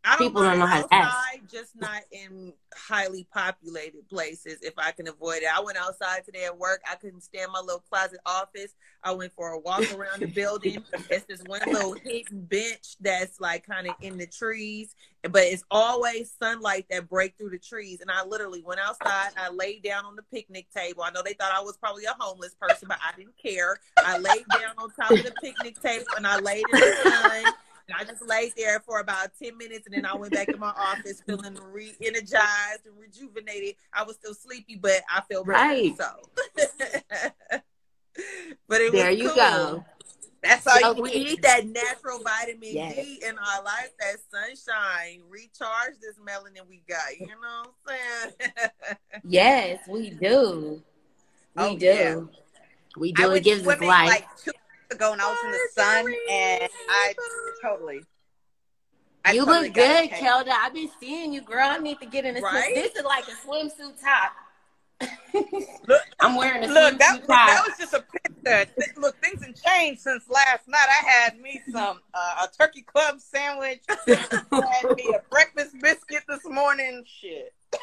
I 0.04 0.16
don't 0.16 0.18
People 0.18 0.42
don't 0.42 0.58
know 0.58 0.66
how 0.66 0.82
to 0.82 0.94
act. 0.94 1.14
Just 1.50 1.76
not 1.76 2.02
in 2.12 2.52
highly 2.76 3.26
populated 3.32 4.08
places 4.08 4.58
if 4.62 4.74
I 4.78 4.92
can 4.92 5.08
avoid 5.08 5.38
it. 5.38 5.48
I 5.54 5.60
went 5.60 5.78
outside 5.78 6.24
today 6.24 6.44
at 6.44 6.56
work. 6.56 6.82
I 6.90 6.94
couldn't 6.96 7.22
stand 7.22 7.50
my 7.52 7.60
little 7.60 7.82
closet 7.90 8.20
office. 8.26 8.74
I 9.02 9.12
went 9.12 9.32
for 9.32 9.50
a 9.50 9.58
walk 9.58 9.82
around 9.94 10.20
the 10.20 10.26
building. 10.26 10.84
It's 11.10 11.24
this 11.24 11.42
one 11.46 11.60
little 11.66 11.94
hidden 11.94 12.42
bench 12.42 12.96
that's 13.00 13.40
like 13.40 13.66
kind 13.66 13.86
of 13.86 13.94
in 14.02 14.18
the 14.18 14.26
trees, 14.26 14.94
but 15.22 15.42
it's 15.42 15.64
always 15.70 16.32
sunlight 16.38 16.86
that 16.90 17.08
break 17.08 17.36
through 17.38 17.50
the 17.50 17.58
trees. 17.58 18.00
And 18.00 18.10
I 18.10 18.24
literally 18.26 18.62
went 18.62 18.80
outside. 18.80 19.30
I 19.36 19.50
laid 19.50 19.82
down 19.82 20.04
on 20.04 20.16
the 20.16 20.22
picnic 20.22 20.66
table. 20.74 21.02
I 21.02 21.10
know 21.10 21.22
they 21.24 21.32
thought 21.32 21.52
I 21.54 21.62
was 21.62 21.76
probably 21.76 22.04
a 22.04 22.14
homeless 22.18 22.54
person, 22.60 22.88
but 22.88 22.98
I 23.02 23.16
didn't 23.16 23.38
care. 23.42 23.78
I 23.98 24.18
laid 24.18 24.44
down 24.52 24.74
on 24.76 24.90
top 24.90 25.10
of 25.10 25.24
the 25.24 25.32
picnic 25.42 25.80
table 25.80 26.06
and 26.16 26.26
I 26.26 26.38
laid 26.40 26.64
in 26.72 26.80
the 26.80 26.96
sun. 27.02 27.54
I 27.96 28.04
just 28.04 28.26
laid 28.26 28.52
there 28.56 28.80
for 28.80 29.00
about 29.00 29.30
10 29.42 29.56
minutes 29.56 29.86
and 29.86 29.94
then 29.94 30.04
I 30.04 30.14
went 30.14 30.32
back 30.32 30.48
to 30.48 30.56
my 30.58 30.72
office 30.76 31.22
feeling 31.26 31.56
re 31.72 31.94
energized 32.02 32.86
and 32.86 32.98
rejuvenated. 32.98 33.76
I 33.92 34.02
was 34.04 34.16
still 34.16 34.34
sleepy, 34.34 34.76
but 34.76 35.00
I 35.10 35.22
better. 35.28 35.42
Right. 35.42 35.94
So, 35.96 36.04
but 38.68 38.80
it 38.80 38.92
There 38.92 39.10
was 39.10 39.18
you 39.18 39.28
cool. 39.28 39.34
go. 39.36 39.84
That's 40.42 40.66
all 40.68 40.78
So 40.80 40.94
you 40.96 41.02
We 41.02 41.10
need. 41.10 41.42
that 41.42 41.66
natural 41.66 42.20
vitamin 42.20 42.74
Yes. 42.74 42.94
D 42.94 43.22
in 43.26 43.36
our 43.38 43.62
life, 43.64 43.90
that 43.98 44.16
sunshine. 44.30 45.22
Recharge 45.28 45.94
this 46.00 46.16
melanin 46.18 46.68
we 46.68 46.82
got. 46.88 47.18
You 47.18 47.26
know 47.26 47.64
what 47.64 47.74
I'm 47.88 48.32
saying? 48.38 48.70
Yes, 49.24 49.80
we 49.88 50.10
do. 50.10 50.80
We 51.56 51.62
Oh, 51.64 51.76
do. 51.76 51.86
yeah. 51.86 52.20
We 52.96 53.12
I 53.16 53.22
do. 53.22 53.24
It 53.24 53.32
went 53.32 53.44
gives 53.44 53.66
us 53.66 53.80
life. 53.80 54.08
like 54.08 54.36
two 54.44 54.52
ago 54.90 55.12
and 55.12 55.20
I 55.20 55.28
was 55.28 55.38
in 55.44 55.50
the 55.52 55.58
sun 55.74 56.14
and 56.30 56.70
I 56.88 57.14
totally. 57.62 58.02
I 59.24 59.32
you 59.32 59.44
totally 59.44 59.66
look 59.66 59.74
good. 59.74 60.10
Kelda. 60.10 60.52
I've 60.52 60.74
been 60.74 60.88
seeing 61.00 61.32
you, 61.32 61.40
girl. 61.42 61.66
I 61.68 61.78
need 61.78 62.00
to 62.00 62.06
get 62.06 62.24
in 62.24 62.36
a 62.36 62.40
swim. 62.40 62.54
Right? 62.54 62.74
This 62.74 62.94
is 62.94 63.04
like 63.04 63.24
a 63.24 63.46
swimsuit 63.46 64.00
top. 64.00 64.32
Look, 65.86 66.02
I'm 66.20 66.36
wearing 66.36 66.64
a 66.64 66.66
Look, 66.66 66.94
swimsuit 66.94 66.98
that, 66.98 67.14
look, 67.14 67.26
top. 67.26 67.48
that 67.48 67.64
was 67.68 67.78
just 67.78 67.94
a 67.94 68.00
picture. 68.00 68.72
Look, 68.96 69.20
things 69.22 69.44
have 69.44 69.54
changed 69.54 70.00
since 70.00 70.24
last 70.28 70.66
night. 70.66 70.86
I 70.88 71.06
had 71.06 71.38
me 71.40 71.60
some 71.70 72.00
uh, 72.14 72.46
a 72.46 72.56
turkey 72.56 72.82
club 72.82 73.20
sandwich. 73.20 73.80
had 74.06 74.96
me 74.96 75.14
a 75.14 75.22
breakfast 75.30 75.76
biscuit 75.80 76.22
this 76.28 76.44
morning. 76.46 77.04
Shit. 77.20 77.52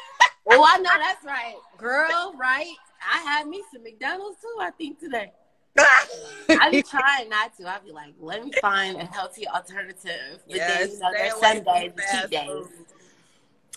oh, 0.50 0.66
I 0.66 0.78
know 0.78 0.90
that's 0.98 1.24
right, 1.24 1.54
girl. 1.78 2.34
Right? 2.36 2.74
I 3.12 3.18
had 3.18 3.46
me 3.46 3.62
some 3.72 3.84
McDonald's 3.84 4.40
too. 4.40 4.56
I 4.60 4.70
think 4.72 4.98
today. 4.98 5.30
I 5.78 6.70
be 6.70 6.82
trying 6.88 7.28
not 7.28 7.56
to. 7.58 7.68
I 7.68 7.78
be 7.84 7.92
like, 7.92 8.14
let 8.18 8.44
me 8.44 8.52
find 8.60 8.96
a 8.96 9.04
healthy 9.04 9.46
alternative. 9.48 10.40
But 10.48 10.58
then 10.66 10.90
you 10.90 10.98
know, 10.98 11.10
stay 11.10 11.18
there's 11.18 11.32
away 11.34 11.40
Sundays, 11.40 11.92
the 11.96 12.02
fast 12.02 12.22
cheat 12.22 12.30
days. 12.30 12.66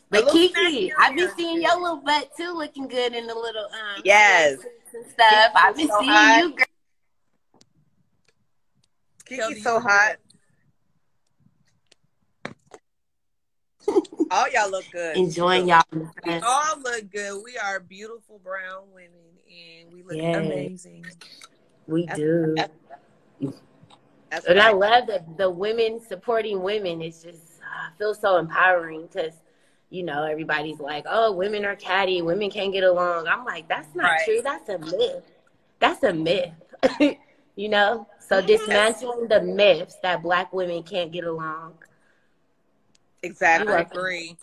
But 0.10 0.28
A 0.28 0.32
Kiki, 0.32 0.92
I 0.98 1.12
be 1.14 1.22
here. 1.22 1.34
seeing 1.38 1.62
your 1.62 1.80
little 1.80 1.98
butt 1.98 2.30
too, 2.36 2.52
looking 2.54 2.88
good 2.88 3.14
in 3.14 3.28
the 3.28 3.36
little 3.36 3.66
um 3.66 4.02
Yes. 4.04 4.58
and 4.94 5.06
stuff. 5.12 5.52
I've 5.56 5.76
been 5.76 5.88
So 5.88 6.00
seeing 6.00 6.12
hot. 6.12 6.44
you, 6.44 6.50
girl. 6.56 6.66
Kiki's 9.26 9.64
so 9.64 9.80
hot. 9.80 10.16
All 14.32 14.50
y'all 14.52 14.70
look 14.72 14.92
good. 14.92 15.16
enjoying 15.18 15.68
y'all. 15.68 15.82
We 15.92 16.34
all 16.46 16.80
look 16.82 17.10
good. 17.12 17.42
We 17.44 17.58
are 17.58 17.80
beautiful 17.80 18.40
brown 18.44 18.84
women 18.94 19.12
and 19.48 19.92
we 19.92 20.04
look 20.04 20.18
Yes. 20.18 20.46
amazing. 20.46 21.06
We 21.90 22.06
do. 22.06 22.56
That's 24.30 24.46
And 24.46 24.60
I 24.60 24.72
love 24.72 25.08
that 25.08 25.38
the 25.38 25.50
women 25.50 26.00
supporting 26.00 26.62
women. 26.62 27.02
It's 27.02 27.24
just 27.24 27.62
uh, 27.62 27.88
I 27.88 27.98
feel 27.98 28.14
so 28.14 28.38
empowering 28.38 29.08
because 29.08 29.34
you 29.90 30.04
know 30.04 30.24
everybody's 30.24 30.80
like, 30.80 31.06
"Oh, 31.10 31.32
women 31.32 31.66
are 31.66 31.76
catty. 31.76 32.22
Women 32.22 32.52
can't 32.52 32.72
get 32.72 32.84
along." 32.84 33.28
I'm 33.28 33.44
like, 33.44 33.68
that's 33.68 33.96
not 33.96 34.06
Right. 34.06 34.20
true. 34.26 34.42
That's 34.44 34.70
a 34.70 34.78
myth. 34.78 35.24
That's 35.80 36.04
a 36.04 36.14
myth. 36.14 36.54
you 37.56 37.70
know. 37.70 38.08
So 38.20 38.40
Yes. 38.40 38.48
dismantling 38.48 39.28
the 39.30 39.42
myths 39.42 39.96
that 40.04 40.22
black 40.22 40.54
women 40.54 40.84
can't 40.84 41.12
get 41.12 41.24
along. 41.24 41.74
Exactly. 43.24 43.74
I 43.74 43.82
agree. 43.82 44.38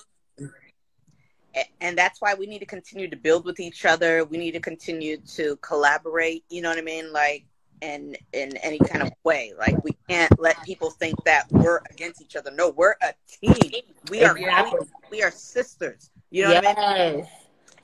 A- 1.56 1.70
and 1.80 1.96
that's 1.96 2.20
why 2.20 2.34
we 2.34 2.46
need 2.46 2.58
to 2.60 2.66
continue 2.66 3.08
to 3.08 3.16
build 3.16 3.44
with 3.44 3.60
each 3.60 3.84
other. 3.84 4.24
We 4.24 4.36
need 4.38 4.52
to 4.52 4.60
continue 4.60 5.16
to 5.36 5.56
collaborate. 5.56 6.44
You 6.50 6.62
know 6.62 6.68
what 6.68 6.78
I 6.78 6.82
mean? 6.82 7.12
Like, 7.12 7.44
in 7.82 8.16
in 8.32 8.56
any 8.58 8.78
kind 8.78 9.02
of 9.02 9.10
way. 9.24 9.52
Like, 9.58 9.82
we 9.84 9.92
can't 10.08 10.32
let 10.40 10.62
people 10.64 10.90
think 10.90 11.22
that 11.24 11.44
we're 11.50 11.82
against 11.90 12.22
each 12.22 12.34
other. 12.36 12.50
No, 12.50 12.70
we're 12.70 12.94
a 13.02 13.12
team. 13.28 13.82
We 14.10 14.24
are 14.24 14.36
Exactly. 14.36 14.80
we 15.10 15.22
are 15.22 15.30
sisters. 15.30 16.10
You 16.30 16.44
know 16.44 16.54
what 16.54 16.78
I 16.78 17.08
mean? 17.10 17.18
yes. 17.18 17.28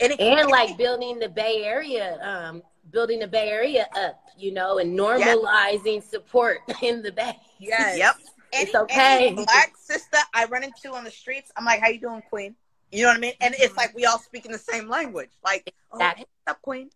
And, 0.01 0.12
it- 0.12 0.20
and 0.20 0.51
like 0.51 0.77
building 0.79 1.18
the 1.18 1.29
Bay 1.29 1.62
Area, 1.64 2.18
um, 2.23 2.62
building 2.91 3.18
the 3.20 3.27
Bay 3.29 3.49
Area 3.51 3.87
up, 3.95 4.18
you 4.37 4.53
know, 4.53 4.79
and 4.79 4.99
normalizing 4.99 6.03
support 6.03 6.59
in 6.83 7.03
the 7.03 7.12
Bay. 7.12 7.37
Yes. 7.59 7.99
Yep. 7.99 8.16
Any, 8.55 8.64
It's 8.64 8.75
okay. 8.75 9.27
any 9.29 9.35
black 9.35 9.75
sister 9.79 10.18
I 10.35 10.45
run 10.47 10.62
into 10.64 10.93
on 10.93 11.05
the 11.05 11.11
streets, 11.11 11.51
I'm 11.57 11.64
like, 11.64 11.81
"How 11.81 11.89
you 11.89 12.01
doing, 12.01 12.23
Queen?" 12.29 12.55
You 12.93 13.03
know 13.03 13.09
what 13.09 13.16
I 13.16 13.20
mean? 13.20 13.32
And 13.40 13.55
it's 13.55 13.68
mm-hmm. 13.68 13.76
like 13.78 13.97
we 13.97 14.05
all 14.05 14.18
speak 14.18 14.45
in 14.45 14.53
the 14.53 14.59
same 14.59 14.88
language. 14.88 15.30
Like, 15.43 15.72
"Oh, 15.90 15.97
Exactly. 15.97 16.26
what's 16.45 16.57
up, 16.57 16.62
Queen?" 16.62 16.90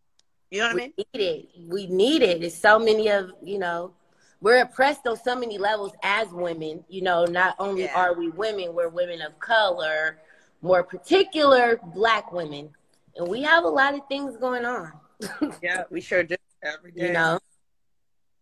You 0.51 0.61
know 0.61 0.66
what 0.66 0.72
I 0.74 0.76
mean? 0.76 0.92
We 0.97 1.07
need 1.14 1.24
it. 1.24 1.49
We 1.68 1.86
need 1.86 2.22
it. 2.22 2.44
It's 2.44 2.57
so 2.57 2.78
many 2.78 3.09
of 3.11 3.30
you 3.42 3.59
know, 3.59 3.94
we're 4.42 4.61
oppressed 4.61 5.07
on 5.07 5.16
so 5.16 5.34
many 5.34 5.57
levels 5.57 5.92
as 6.03 6.28
women. 6.28 6.84
You 6.88 7.03
know, 7.03 7.24
not 7.24 7.57
only 7.59 7.84
Yeah. 7.84 7.99
are 7.99 8.14
we 8.14 8.28
women, 8.28 8.74
we're 8.74 8.90
women 8.90 9.22
of 9.22 9.38
color, 9.40 10.18
more 10.61 10.82
particular 10.84 11.80
black 11.94 12.30
women, 12.30 12.70
and 13.16 13.26
we 13.26 13.42
have 13.42 13.64
a 13.64 13.68
lot 13.68 13.94
of 13.94 14.01
things 14.09 14.36
going 14.36 14.66
on. 14.66 14.92
Yeah. 15.62 15.84
We 15.90 16.03
sure 16.03 16.22
do. 16.22 16.36
Every 16.62 16.92
day. 16.92 17.07
You 17.07 17.12
know, 17.14 17.38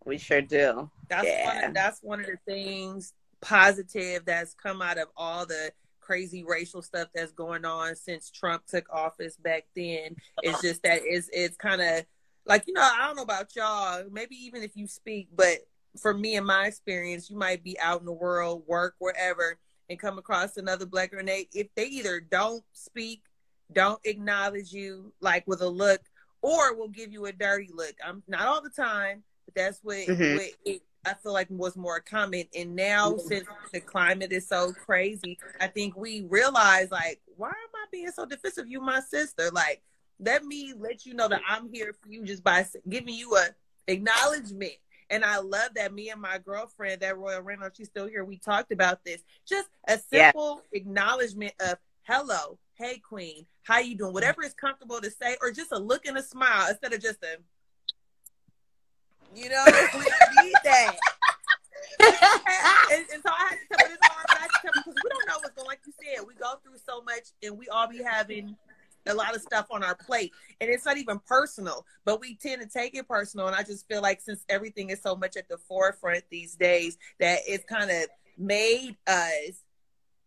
We 0.04 0.18
sure 0.18 0.42
do. 0.42 0.90
That's 1.08 1.24
one 1.24 1.26
Yeah. 1.26 1.68
of, 1.68 1.74
that's 1.74 2.02
one 2.02 2.20
of 2.20 2.26
the 2.26 2.38
things 2.46 3.12
positive 3.40 4.24
that's 4.24 4.54
come 4.54 4.82
out 4.82 4.98
of 4.98 5.08
all 5.16 5.46
the 5.46 5.70
crazy 6.04 6.44
racial 6.44 6.82
stuff 6.82 7.08
that's 7.14 7.32
going 7.32 7.64
on 7.64 7.96
since 7.96 8.30
Trump 8.30 8.66
took 8.66 8.86
office 8.92 9.36
back 9.36 9.64
then. 9.74 10.14
It's 10.42 10.60
just 10.60 10.82
that 10.82 11.00
it's 11.02 11.28
it's 11.32 11.56
kind 11.56 11.80
of 11.80 12.04
like 12.46 12.64
you 12.66 12.74
know 12.74 12.82
I 12.82 13.06
don't 13.06 13.16
know 13.16 13.22
about 13.22 13.56
y'all. 13.56 14.04
Maybe 14.10 14.36
even 14.36 14.62
if 14.62 14.76
you 14.76 14.86
speak, 14.86 15.28
but 15.34 15.58
for 16.00 16.12
me 16.12 16.36
in 16.36 16.44
my 16.44 16.66
experience, 16.66 17.30
you 17.30 17.36
might 17.36 17.64
be 17.64 17.78
out 17.80 18.00
in 18.00 18.06
the 18.06 18.12
world, 18.12 18.64
work 18.66 18.96
wherever, 18.98 19.58
and 19.88 19.98
come 19.98 20.18
across 20.18 20.56
another 20.56 20.86
black. 20.86 21.12
And 21.12 21.28
they 21.28 21.48
if 21.54 21.68
they 21.74 21.86
either 21.86 22.20
don't 22.20 22.62
speak, 22.72 23.22
don't 23.72 24.00
acknowledge 24.04 24.72
you 24.72 25.12
like 25.20 25.46
with 25.46 25.62
a 25.62 25.68
look, 25.68 26.00
or 26.42 26.76
will 26.76 26.88
give 26.88 27.12
you 27.12 27.26
a 27.26 27.32
dirty 27.32 27.70
look. 27.72 27.94
I'm 28.04 28.22
not 28.28 28.46
all 28.46 28.62
the 28.62 28.70
time, 28.70 29.22
but 29.46 29.54
that's 29.54 29.80
what, 29.82 29.96
Mhm. 29.96 30.34
what 30.34 30.50
it, 30.66 30.82
I 31.06 31.14
feel 31.14 31.32
like 31.32 31.48
was 31.50 31.76
more 31.76 32.00
common. 32.00 32.44
And 32.56 32.74
now 32.74 33.16
since 33.16 33.46
the 33.72 33.80
climate 33.80 34.32
is 34.32 34.48
so 34.48 34.72
crazy, 34.72 35.38
I 35.60 35.66
think 35.66 35.96
we 35.96 36.22
realize 36.28 36.90
like, 36.90 37.20
why 37.36 37.48
am 37.48 37.74
I 37.74 37.86
being 37.90 38.10
so 38.10 38.24
defensive? 38.26 38.66
You 38.68 38.80
my 38.80 39.00
sister. 39.00 39.50
Like, 39.52 39.82
let 40.18 40.44
me 40.44 40.72
let 40.76 41.04
you 41.04 41.14
know 41.14 41.28
that 41.28 41.42
I'm 41.48 41.72
here 41.72 41.94
for 42.00 42.08
you 42.08 42.24
just 42.24 42.44
by 42.44 42.66
giving 42.88 43.14
you 43.14 43.36
a 43.36 43.48
acknowledgement. 43.86 44.72
And 45.10 45.24
I 45.24 45.38
love 45.38 45.74
that 45.74 45.92
me 45.92 46.10
and 46.10 46.20
my 46.20 46.38
girlfriend, 46.38 47.02
that 47.02 47.18
Royal 47.18 47.42
Reynolds, 47.42 47.76
she's 47.76 47.88
still 47.88 48.06
here. 48.06 48.24
We 48.24 48.38
talked 48.38 48.72
about 48.72 49.04
this. 49.04 49.22
Just 49.46 49.68
a 49.86 50.00
Yeah. 50.10 50.32
simple 50.32 50.62
acknowledgement 50.72 51.52
of 51.60 51.78
hello, 52.02 52.58
hey 52.74 52.98
queen, 52.98 53.46
how 53.62 53.78
you 53.78 53.96
doing? 53.96 54.08
Mm-hmm. 54.08 54.14
Whatever 54.14 54.42
is 54.42 54.54
comfortable 54.54 55.00
to 55.00 55.10
say, 55.10 55.36
or 55.42 55.50
just 55.50 55.72
a 55.72 55.78
look 55.78 56.06
and 56.06 56.16
a 56.16 56.22
smile 56.22 56.68
instead 56.70 56.92
of 56.92 57.00
just 57.00 57.22
a 57.22 57.38
you 59.34 59.48
know, 59.48 59.64
we 59.94 60.44
need 60.44 60.54
that. 60.64 60.96
and, 62.00 63.04
and 63.12 63.22
so 63.22 63.30
I 63.30 63.50
had 63.50 63.56
to 63.56 63.76
tell 63.76 63.88
this 63.88 63.98
but 64.00 64.10
I 64.28 64.40
had 64.40 64.48
to 64.48 64.58
tell 64.62 64.72
because 64.74 64.94
we 64.94 65.10
don't 65.10 65.28
know 65.28 65.38
what's 65.40 65.54
going 65.54 65.66
like 65.66 65.80
you 65.86 65.92
said, 65.92 66.26
we 66.26 66.34
go 66.34 66.54
through 66.62 66.78
so 66.84 67.02
much, 67.02 67.28
and 67.42 67.56
we 67.56 67.68
all 67.68 67.88
be 67.88 68.02
having 68.02 68.56
a 69.06 69.14
lot 69.14 69.34
of 69.34 69.42
stuff 69.42 69.66
on 69.70 69.82
our 69.82 69.94
plate. 69.94 70.32
And 70.60 70.70
it's 70.70 70.84
not 70.84 70.96
even 70.96 71.20
personal 71.26 71.84
but 72.04 72.20
we 72.20 72.36
tend 72.36 72.62
to 72.62 72.68
take 72.68 72.94
it 72.94 73.08
personal. 73.08 73.46
And 73.46 73.56
i 73.56 73.62
just 73.62 73.86
feel 73.88 74.02
like 74.02 74.20
since 74.20 74.44
everything 74.48 74.90
is 74.90 75.00
so 75.02 75.16
much 75.16 75.36
at 75.36 75.48
the 75.48 75.58
forefront 75.58 76.24
these 76.30 76.54
days 76.54 76.98
that 77.20 77.40
it's 77.46 77.64
kind 77.64 77.90
of 77.90 78.06
made 78.38 78.96
us 79.06 79.62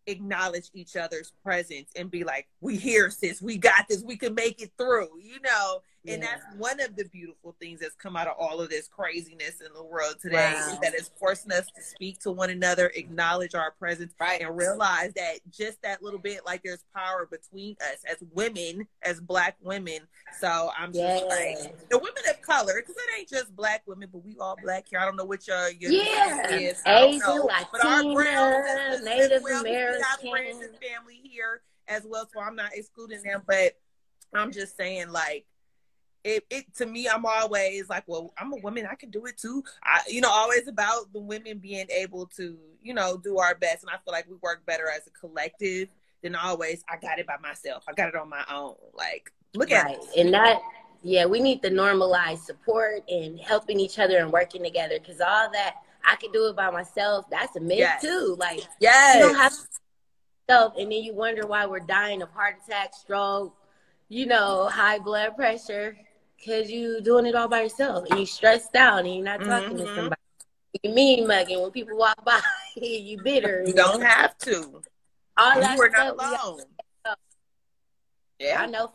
acknowledge 0.07 0.69
each 0.73 0.95
other's 0.95 1.33
presence 1.43 1.89
and 1.95 2.09
be 2.09 2.23
like 2.23 2.47
we 2.61 2.77
here 2.77 3.09
sis. 3.09 3.41
We 3.41 3.57
got 3.57 3.87
this. 3.89 4.03
We 4.03 4.15
can 4.15 4.33
make 4.33 4.61
it 4.61 4.71
through 4.77 5.09
you 5.21 5.39
know 5.41 5.81
and 6.07 6.23
that's 6.23 6.43
one 6.57 6.79
of 6.79 6.95
the 6.95 7.05
beautiful 7.05 7.55
things 7.59 7.79
that's 7.81 7.95
come 7.95 8.15
out 8.15 8.27
of 8.27 8.35
all 8.39 8.61
of 8.61 8.69
this 8.69 8.87
craziness 8.87 9.61
in 9.61 9.71
the 9.73 9.83
world 9.83 10.15
today 10.21 10.53
Wow. 10.55 10.69
is 10.73 10.79
that 10.79 10.93
it's 10.93 11.09
forcing 11.19 11.51
us 11.51 11.65
to 11.75 11.81
speak 11.81 12.19
to 12.19 12.31
one 12.31 12.49
another 12.49 12.91
acknowledge 12.95 13.55
our 13.55 13.71
presence 13.71 14.13
Right. 14.19 14.41
and 14.41 14.55
realize 14.57 15.13
that 15.15 15.39
just 15.51 15.81
that 15.81 16.01
little 16.01 16.19
bit 16.19 16.45
like 16.45 16.63
there's 16.63 16.83
power 16.95 17.27
between 17.29 17.75
us 17.91 17.99
as 18.09 18.17
women 18.33 18.87
as 19.03 19.19
black 19.19 19.57
women 19.61 19.99
so 20.39 20.71
i'm 20.77 20.93
just 20.93 20.99
Yeah. 21.23 21.27
like 21.27 21.89
the 21.89 21.97
women 21.97 22.23
of 22.29 22.41
color 22.41 22.73
because 22.77 22.95
it 22.95 23.19
ain't 23.19 23.29
just 23.29 23.55
black 23.55 23.83
women 23.85 24.09
but 24.11 24.23
we 24.23 24.37
all 24.39 24.57
black 24.61 24.85
here 24.89 24.99
i 24.99 25.05
don't 25.05 25.15
know 25.15 25.25
what 25.25 25.47
your 25.47 25.69
your 25.71 25.91
Yeah. 25.91 26.49
is 26.51 26.81
Asian, 26.85 27.19
know. 27.19 27.49
but 27.71 27.85
our 27.85 28.03
Latina, 28.03 28.29
as- 28.29 28.99
as 28.99 29.05
Native 29.05 29.43
well, 29.43 29.63
we 29.63 29.71
have 29.73 29.95
friends 29.95 30.23
American. 30.23 30.63
and 30.63 30.77
family 30.79 31.19
here 31.23 31.61
as 31.87 32.03
well 32.05 32.27
so 32.33 32.39
i'm 32.41 32.55
not 32.55 32.71
excluding 32.73 33.21
them 33.23 33.41
but 33.47 33.73
i'm 34.33 34.51
just 34.51 34.75
saying 34.77 35.09
like 35.09 35.45
it, 36.27 36.45
it 36.49 36.65
to 36.75 36.85
me 36.85 37.07
i'm 37.07 37.25
always 37.25 37.87
like 37.89 38.03
well 38.07 38.33
i'm 38.37 38.51
a 38.53 38.57
woman 38.57 38.85
i 38.89 38.95
can 38.95 39.09
do 39.09 39.25
it 39.25 39.37
too. 39.37 39.63
I 39.83 40.01
you 40.07 40.21
know 40.21 40.29
always 40.29 40.67
about 40.67 41.11
the 41.13 41.19
women 41.19 41.59
being 41.59 41.87
able 41.89 42.25
to 42.37 42.57
you 42.81 42.93
know 42.93 43.17
do 43.17 43.37
our 43.37 43.55
best. 43.55 43.83
And 43.83 43.89
i 43.89 43.93
feel 43.93 44.11
like 44.11 44.29
we 44.29 44.35
work 44.41 44.65
better 44.65 44.89
as 44.89 45.07
a 45.07 45.11
collective 45.11 45.89
than 46.21 46.35
always. 46.35 46.83
I 46.89 46.97
got 46.97 47.19
it 47.19 47.27
by 47.27 47.37
myself. 47.37 47.83
I 47.87 47.93
got 47.93 48.09
it 48.09 48.15
on 48.15 48.29
my 48.29 48.43
own. 48.51 48.75
Like 48.93 49.31
look 49.53 49.71
at 49.71 49.85
Right. 49.85 49.97
us 49.97 50.07
And 50.17 50.33
that, 50.33 50.59
yeah, 51.03 51.25
we 51.25 51.39
need 51.39 51.61
to 51.61 51.69
normalize 51.69 52.39
support 52.39 53.03
and 53.09 53.39
helping 53.39 53.79
each 53.79 53.99
other 53.99 54.17
and 54.17 54.31
working 54.31 54.63
together. 54.63 54.99
Because 54.99 55.21
all 55.21 55.49
that, 55.51 55.75
I 56.03 56.15
can 56.15 56.31
do 56.31 56.47
it 56.47 56.55
by 56.55 56.69
myself. 56.71 57.25
That's 57.29 57.55
a 57.55 57.59
myth 57.59 57.77
Yes. 57.79 58.01
too. 58.01 58.35
Like, 58.37 58.63
yes 58.79 59.15
you 59.15 59.21
don't 59.21 59.35
have 59.35 59.51
to 59.51 59.67
self 60.49 60.73
and 60.77 60.91
then 60.91 61.03
you 61.03 61.13
wonder 61.13 61.45
why 61.45 61.65
we're 61.65 61.79
dying 61.79 62.21
of 62.21 62.29
heart 62.31 62.55
attack, 62.65 62.93
stroke, 62.93 63.55
you 64.09 64.25
know, 64.25 64.67
high 64.67 64.99
blood 64.99 65.35
pressure 65.35 65.95
because 66.37 66.69
you're 66.71 67.01
doing 67.01 67.25
it 67.25 67.35
all 67.35 67.47
by 67.47 67.63
yourself 67.63 68.07
and 68.09 68.17
you're 68.19 68.27
stressed 68.27 68.75
out 68.75 68.99
and 68.99 69.13
you're 69.15 69.23
not 69.23 69.43
talking 69.43 69.77
to 69.77 69.83
Mhm. 69.85 69.95
somebody. 69.95 70.21
You 70.83 70.91
mean 70.91 71.27
mugging 71.27 71.61
when 71.61 71.71
people 71.71 71.97
walk 71.97 72.23
by, 72.23 72.39
you 72.75 73.17
bitter. 73.17 73.63
you 73.65 73.73
don't 73.73 74.01
have 74.01 74.37
to 74.39 74.83
all 75.37 75.55
you 75.55 75.61
that 75.61 75.79
are 75.79 75.89
not 75.89 76.15
stuff. 76.15 76.17
we- 76.17 76.25
alone 76.25 76.65
Yeah. 78.39 78.61
I 78.61 78.65
know. 78.67 78.91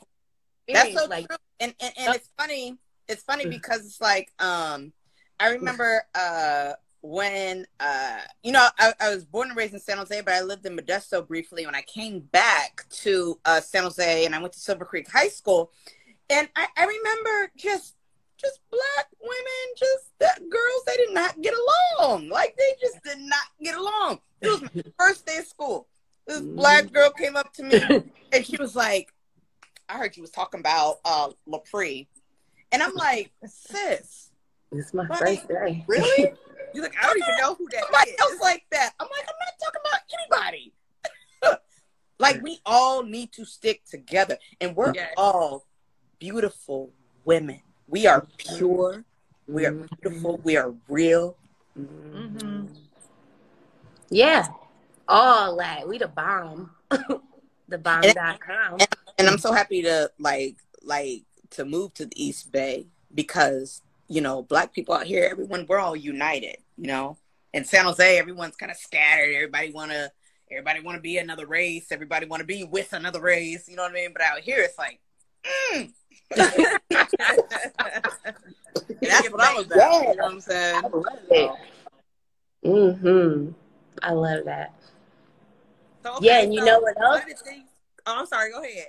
That's 0.68 0.94
so 0.94 1.06
like, 1.06 1.26
true. 1.28 1.36
And 1.60 1.74
and, 1.80 1.92
and 1.98 2.14
it's 2.14 2.30
funny. 2.38 2.78
It's 3.08 3.22
funny 3.22 3.46
because 3.46 3.84
it's 3.84 4.00
like 4.00 4.32
um 4.38 4.92
I 5.40 5.50
remember 5.50 6.04
uh 6.14 6.72
when 7.00 7.66
uh 7.80 8.20
you 8.44 8.52
know 8.52 8.68
I, 8.78 8.92
I 9.00 9.12
was 9.14 9.24
born 9.24 9.48
and 9.48 9.56
raised 9.56 9.74
in 9.74 9.80
San 9.80 9.98
Jose, 9.98 10.20
but 10.20 10.34
I 10.34 10.42
lived 10.42 10.64
in 10.66 10.76
Modesto 10.76 11.26
briefly. 11.26 11.66
When 11.66 11.74
I 11.74 11.82
came 11.82 12.20
back 12.20 12.84
to 13.02 13.38
uh, 13.44 13.60
San 13.60 13.82
Jose 13.82 14.24
and 14.24 14.34
I 14.34 14.40
went 14.40 14.52
to 14.52 14.60
Silver 14.60 14.84
Creek 14.84 15.10
High 15.10 15.28
School, 15.28 15.72
and 16.32 16.48
I, 16.56 16.66
I 16.76 16.84
remember 16.86 17.52
just 17.56 17.94
just 18.38 18.58
black 18.70 19.06
women, 19.20 19.66
just 19.76 20.10
that 20.18 20.40
girls 20.50 20.82
they 20.86 20.96
did 20.96 21.14
not 21.14 21.40
get 21.40 21.54
along. 22.00 22.28
Like 22.28 22.56
they 22.56 22.74
just 22.80 23.02
did 23.04 23.18
not 23.20 23.44
get 23.62 23.76
along. 23.76 24.18
It 24.40 24.48
was 24.48 24.62
my 24.62 24.82
first 24.98 25.26
day 25.26 25.38
of 25.38 25.46
school. 25.46 25.86
This 26.26 26.40
black 26.40 26.92
girl 26.92 27.10
came 27.10 27.36
up 27.36 27.52
to 27.54 27.62
me 27.62 27.80
and 28.32 28.44
she 28.46 28.56
was 28.56 28.74
like, 28.74 29.12
I 29.88 29.98
heard 29.98 30.16
you 30.16 30.22
was 30.22 30.30
talking 30.30 30.58
about 30.60 30.96
uh. 31.04 31.28
And 32.72 32.82
I'm 32.82 32.94
like, 32.94 33.30
sis, 33.46 34.30
it's 34.72 34.94
my 34.94 35.04
Right. 35.06 35.38
first 35.38 35.48
day. 35.48 35.84
really? 35.86 36.32
you're 36.74 36.84
like 36.84 36.94
i 36.98 37.06
don't 37.06 37.18
even 37.18 37.34
know 37.38 37.54
who 37.54 37.68
that 37.70 37.82
Somebody 37.84 38.10
is 38.12 38.16
else 38.20 38.40
like 38.40 38.64
that. 38.72 38.92
I'm 38.98 39.06
like, 39.06 39.28
I'm 39.28 39.34
not 39.46 39.54
talking 39.62 39.80
about 39.84 40.00
anybody. 40.48 40.72
like 42.18 42.42
we 42.42 42.60
all 42.64 43.02
need 43.02 43.30
to 43.32 43.44
stick 43.44 43.82
together. 43.84 44.38
And 44.60 44.74
we're 44.74 44.94
Yes. 44.94 45.12
all 45.16 45.66
beautiful 46.22 46.92
women. 47.24 47.60
We 47.88 48.06
are 48.06 48.24
pure. 48.36 49.04
We 49.48 49.66
are 49.66 49.72
beautiful. 49.72 50.40
We 50.44 50.56
are 50.56 50.72
real. 50.88 51.36
Mhm. 51.76 52.68
Yeah. 54.08 54.46
All 55.08 55.56
that. 55.56 55.88
We 55.88 55.98
the 55.98 56.06
bomb. 56.06 56.70
the 57.68 57.78
bomb.com. 57.78 58.78
And 59.18 59.28
I'm 59.28 59.38
so 59.38 59.52
happy 59.52 59.82
to 59.82 60.12
like 60.20 60.58
like 60.84 61.24
to 61.50 61.64
move 61.64 61.92
to 61.94 62.06
the 62.06 62.24
East 62.24 62.52
Bay 62.52 62.86
because, 63.12 63.82
you 64.06 64.20
know, 64.20 64.42
black 64.42 64.72
people 64.72 64.94
out 64.94 65.06
here, 65.06 65.26
everyone 65.28 65.66
we're 65.68 65.80
all 65.80 65.96
united, 65.96 66.58
you 66.76 66.86
know. 66.86 67.16
In 67.52 67.64
San 67.64 67.84
Jose, 67.84 68.16
everyone's 68.16 68.54
kind 68.54 68.70
of 68.70 68.78
scattered. 68.78 69.34
Everybody 69.34 69.72
wanna 69.72 70.12
everybody 70.52 70.78
wanna 70.82 71.00
be 71.00 71.18
another 71.18 71.46
race. 71.46 71.90
Everybody 71.90 72.26
wanna 72.26 72.44
be 72.44 72.62
with 72.62 72.92
another 72.92 73.20
race. 73.20 73.68
You 73.68 73.74
know 73.74 73.82
what 73.82 73.90
I 73.90 73.94
mean? 73.94 74.12
But 74.12 74.22
out 74.22 74.38
here 74.38 74.60
it's 74.60 74.78
like, 74.78 75.00
mm. 75.74 75.92
That's 76.36 76.56
what 79.30 79.40
I 79.40 79.54
was 79.54 79.66
about. 79.66 79.76
Yeah. 79.76 80.00
You 80.00 80.06
know 80.16 80.24
what 80.24 80.32
I'm 80.32 80.40
saying? 80.40 80.76
I 80.76 80.80
love 80.88 81.06
it. 81.30 81.50
Mm-hmm. 82.64 83.50
I 84.02 84.12
love 84.12 84.44
that. 84.44 84.72
So, 86.04 86.18
Yeah, 86.20 86.40
and 86.42 86.52
you 86.54 86.64
know 86.64 86.80
what 86.80 87.00
else? 87.00 87.22
one 87.22 87.32
of 87.32 87.38
things- 87.40 87.68
oh, 88.06 88.18
I'm 88.18 88.26
sorry. 88.26 88.50
Go 88.50 88.62
ahead. 88.62 88.86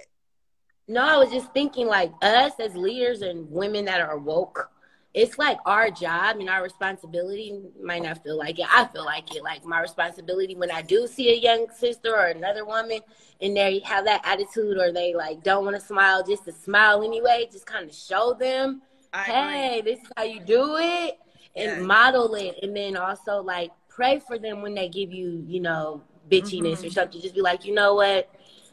No, 0.88 1.02
I 1.04 1.18
was 1.18 1.32
just 1.32 1.52
thinking 1.54 1.88
like 1.88 2.12
us 2.22 2.54
as 2.60 2.76
leaders 2.76 3.22
and 3.22 3.50
women 3.50 3.86
that 3.86 4.02
are 4.02 4.18
woke, 4.18 4.70
it's 5.14 5.38
like 5.38 5.60
our 5.66 5.92
job 5.92 6.38
and 6.40 6.50
our 6.50 6.64
responsibility. 6.64 7.54
Might 7.82 8.04
not 8.04 8.24
feel 8.24 8.38
like 8.38 8.58
it. 8.60 8.66
I 8.72 8.86
feel 8.86 9.06
like 9.06 9.36
it. 9.36 9.44
Like 9.44 9.64
my 9.64 9.80
responsibility 9.80 10.56
when 10.56 10.72
I 10.72 10.82
do 10.82 11.06
see 11.08 11.30
a 11.30 11.40
young 11.40 11.68
sister 11.76 12.16
or 12.16 12.28
another 12.28 12.66
woman 12.66 13.00
and 13.42 13.56
they 13.56 13.80
have 13.80 14.06
that 14.06 14.22
attitude 14.26 14.78
or 14.78 14.92
they 14.92 15.14
like 15.14 15.44
don't 15.44 15.66
want 15.66 15.76
to 15.80 15.86
smile 15.86 16.24
just 16.24 16.46
to 16.46 16.52
smile 16.52 17.04
anyway, 17.04 17.48
just 17.52 17.66
kind 17.66 17.88
of 17.88 17.96
show 17.96 18.34
them, 18.34 18.82
I 19.14 19.24
hey, 19.24 19.82
this 19.82 20.00
is 20.00 20.08
how 20.18 20.24
you 20.24 20.40
do 20.40 20.78
it 20.80 21.20
and 21.56 21.86
model 21.86 22.34
it. 22.34 22.58
And 22.64 22.76
then 22.76 22.98
also 22.98 23.42
like 23.44 23.72
pray 23.90 24.20
for 24.20 24.40
them 24.40 24.62
when 24.64 24.74
they 24.74 24.90
give 24.90 25.12
you, 25.12 25.44
you 25.48 25.60
know, 25.60 26.02
bitchiness 26.32 26.80
Mhm. 26.80 26.88
or 26.88 26.90
something. 26.90 27.22
Just 27.22 27.36
be 27.36 27.42
like, 27.42 27.66
you 27.66 27.76
know 27.76 27.94
what? 27.94 28.30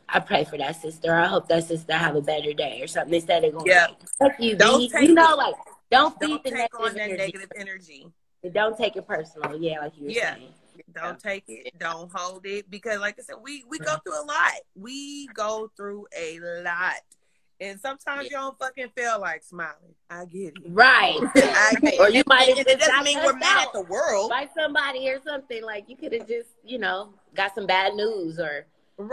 I 0.09 0.19
pray 0.21 0.45
for 0.45 0.57
that 0.59 0.77
sister. 0.81 1.15
I 1.15 1.27
hope 1.27 1.49
that 1.49 1.65
sister 1.65 1.93
have 1.93 2.17
a 2.17 2.23
better 2.23 2.53
day 2.53 2.81
or 2.81 2.87
something 2.87 3.15
instead 3.15 3.45
of 3.45 3.53
going, 3.53 3.67
Yeah. 3.67 3.89
fuck 4.19 4.33
you, 4.41 4.57
Don't 4.57 4.91
take 4.91 5.09
You 5.09 5.15
know, 5.15 5.35
like, 5.37 5.55
don't 5.91 6.19
feed 6.21 6.29
Don't 6.29 6.45
the 6.45 6.51
negative 6.51 6.81
on 6.81 6.99
energy. 6.99 7.17
negative 7.17 7.53
energy. 7.57 8.07
Don't 8.53 8.77
take 8.77 8.97
it 8.97 9.07
personal. 9.07 9.57
Yeah, 9.61 9.81
like 9.81 9.93
you 9.99 10.05
were 10.05 10.11
Yeah. 10.11 10.35
saying. 10.37 10.55
Don't 10.95 11.21
take 11.21 11.45
it. 11.49 11.79
Don't 11.79 12.11
hold 12.13 12.47
it 12.47 12.71
because, 12.71 13.01
like 13.01 13.19
I 13.19 13.23
said, 13.23 13.37
we 13.43 13.65
we 13.69 13.79
go 13.79 13.97
through 14.05 14.19
a 14.21 14.25
lot. 14.25 14.53
We 14.75 15.27
go 15.35 15.71
through 15.77 16.07
a 16.17 16.39
lot, 16.63 17.03
and 17.61 17.79
sometimes 17.79 18.25
you 18.25 18.31
don't 18.31 18.59
fucking 18.59 18.89
feel 18.97 19.21
like 19.21 19.43
smiling. 19.45 19.95
I 20.09 20.25
get 20.25 20.55
it. 20.57 20.63
Right. 20.69 21.19
I, 21.37 21.97
or 22.01 22.09
you 22.09 22.23
might 22.27 22.57
have 22.57 22.67
it 22.67 22.79
doesn't 22.81 23.05
mean 23.05 23.19
we're 23.25 23.35
mad 23.37 23.67
at 23.67 23.73
the 23.75 23.83
world. 23.83 24.31
by 24.31 24.49
somebody 24.57 25.09
or 25.11 25.21
something. 25.23 25.63
Like 25.63 25.85
you 25.89 25.97
could 25.97 26.13
have 26.15 26.27
just, 26.27 26.49
you 26.65 26.79
know, 26.79 27.13
got 27.35 27.55
some 27.55 27.67
bad 27.67 27.95
news 27.95 28.39
or 28.41 28.67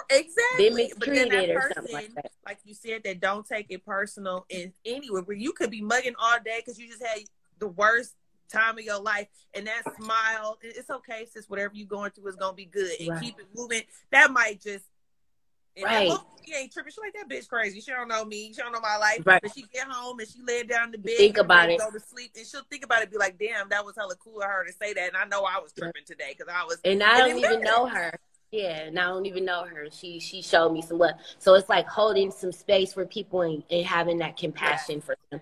Exactly. 0.10 0.58
been 0.58 0.90
But 0.98 1.06
then 1.10 1.30
that 1.30 1.30
mistreated 1.30 1.56
or 1.56 1.60
person, 1.62 1.74
something 1.76 1.94
like 1.94 2.14
that. 2.16 2.32
like 2.46 2.60
you 2.66 2.74
said, 2.74 3.04
that 3.04 3.20
don't 3.20 3.46
take 3.46 3.68
it 3.70 3.86
personal 3.86 4.46
in 4.50 4.74
anywhere 4.86 5.22
where 5.22 5.38
you 5.38 5.52
could 5.54 5.72
be 5.72 5.82
mugging 5.82 6.14
all 6.20 6.38
day 6.44 6.58
because 6.58 6.80
you 6.80 6.88
just 6.88 7.04
had 7.04 7.20
the 7.60 7.68
worst 7.68 8.16
time 8.52 8.78
of 8.78 8.84
your 8.86 9.00
life 9.02 9.28
and 9.54 9.68
that 9.68 9.84
smile 10.00 10.58
it's 10.62 10.90
okay 10.90 11.26
sis 11.30 11.50
whatever 11.50 11.74
you're 11.76 11.86
going 11.86 12.10
through 12.12 12.28
is 12.30 12.38
gonna 12.38 12.54
be 12.56 12.64
good 12.64 12.92
and 13.02 13.10
Right. 13.10 13.22
keep 13.22 13.38
it 13.40 13.48
moving 13.54 13.82
that 14.12 14.32
might 14.32 14.62
just 14.62 14.86
that 15.76 15.84
Right. 15.84 16.10
she 16.46 16.54
ain't 16.56 16.72
tripping 16.72 16.94
she 16.94 17.02
like 17.02 17.14
that 17.14 17.28
bitch 17.28 17.50
crazy 17.50 17.82
she 17.82 17.92
don't 17.92 18.08
know 18.08 18.24
me 18.24 18.54
she 18.54 18.62
don't 18.62 18.72
know 18.72 18.80
my 18.80 18.96
life 18.96 19.22
Right. 19.26 19.42
but 19.42 19.52
she 19.54 19.64
get 19.74 19.86
home 19.90 20.18
and 20.20 20.30
she 20.30 20.42
lay 20.44 20.64
down 20.64 20.92
the 20.92 20.98
bed 20.98 21.18
Think 21.18 21.38
about 21.40 21.70
it. 21.70 21.78
go 21.78 21.92
to 21.92 22.00
sleep 22.00 22.32
and 22.38 22.48
she'll 22.48 22.64
think 22.70 22.86
about 22.86 23.02
it 23.04 23.12
be 23.12 23.18
like 23.18 23.38
damn 23.38 23.68
that 23.68 23.84
was 23.84 23.96
hella 23.98 24.16
cool 24.16 24.40
of 24.42 24.48
her 24.48 24.64
to 24.66 24.72
say 24.72 24.94
that 24.94 25.10
and 25.10 25.18
I 25.18 25.26
know 25.26 25.44
I 25.44 25.60
was 25.60 25.74
tripping 25.74 26.06
today 26.06 26.34
because 26.38 26.48
I 26.54 26.64
was 26.64 26.78
and 26.86 27.04
I 27.04 27.18
don't 27.20 27.38
even 27.38 27.60
know 27.62 27.86
her. 27.88 28.18
Yeah, 28.52 28.80
and 28.84 28.98
I 28.98 29.08
don't 29.08 29.26
even 29.26 29.44
know 29.44 29.66
her. 29.66 29.88
She 29.92 30.20
she 30.20 30.42
showed 30.42 30.72
me 30.72 30.82
some 30.82 30.98
love. 30.98 31.16
So 31.38 31.56
it's 31.56 31.68
like 31.68 31.88
holding 31.88 32.32
some 32.32 32.52
space 32.52 32.94
for 32.94 33.06
people 33.06 33.42
and, 33.42 33.64
and 33.70 33.86
having 33.86 34.20
that 34.20 34.38
compassion 34.38 35.02
for 35.02 35.18
them. 35.30 35.42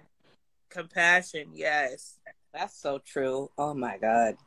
compassion 0.70 1.48
yes 1.54 2.20
That's 2.54 2.76
so 2.76 3.00
true. 3.00 3.52
Oh 3.58 3.74
my 3.74 3.98
god. 3.98 4.38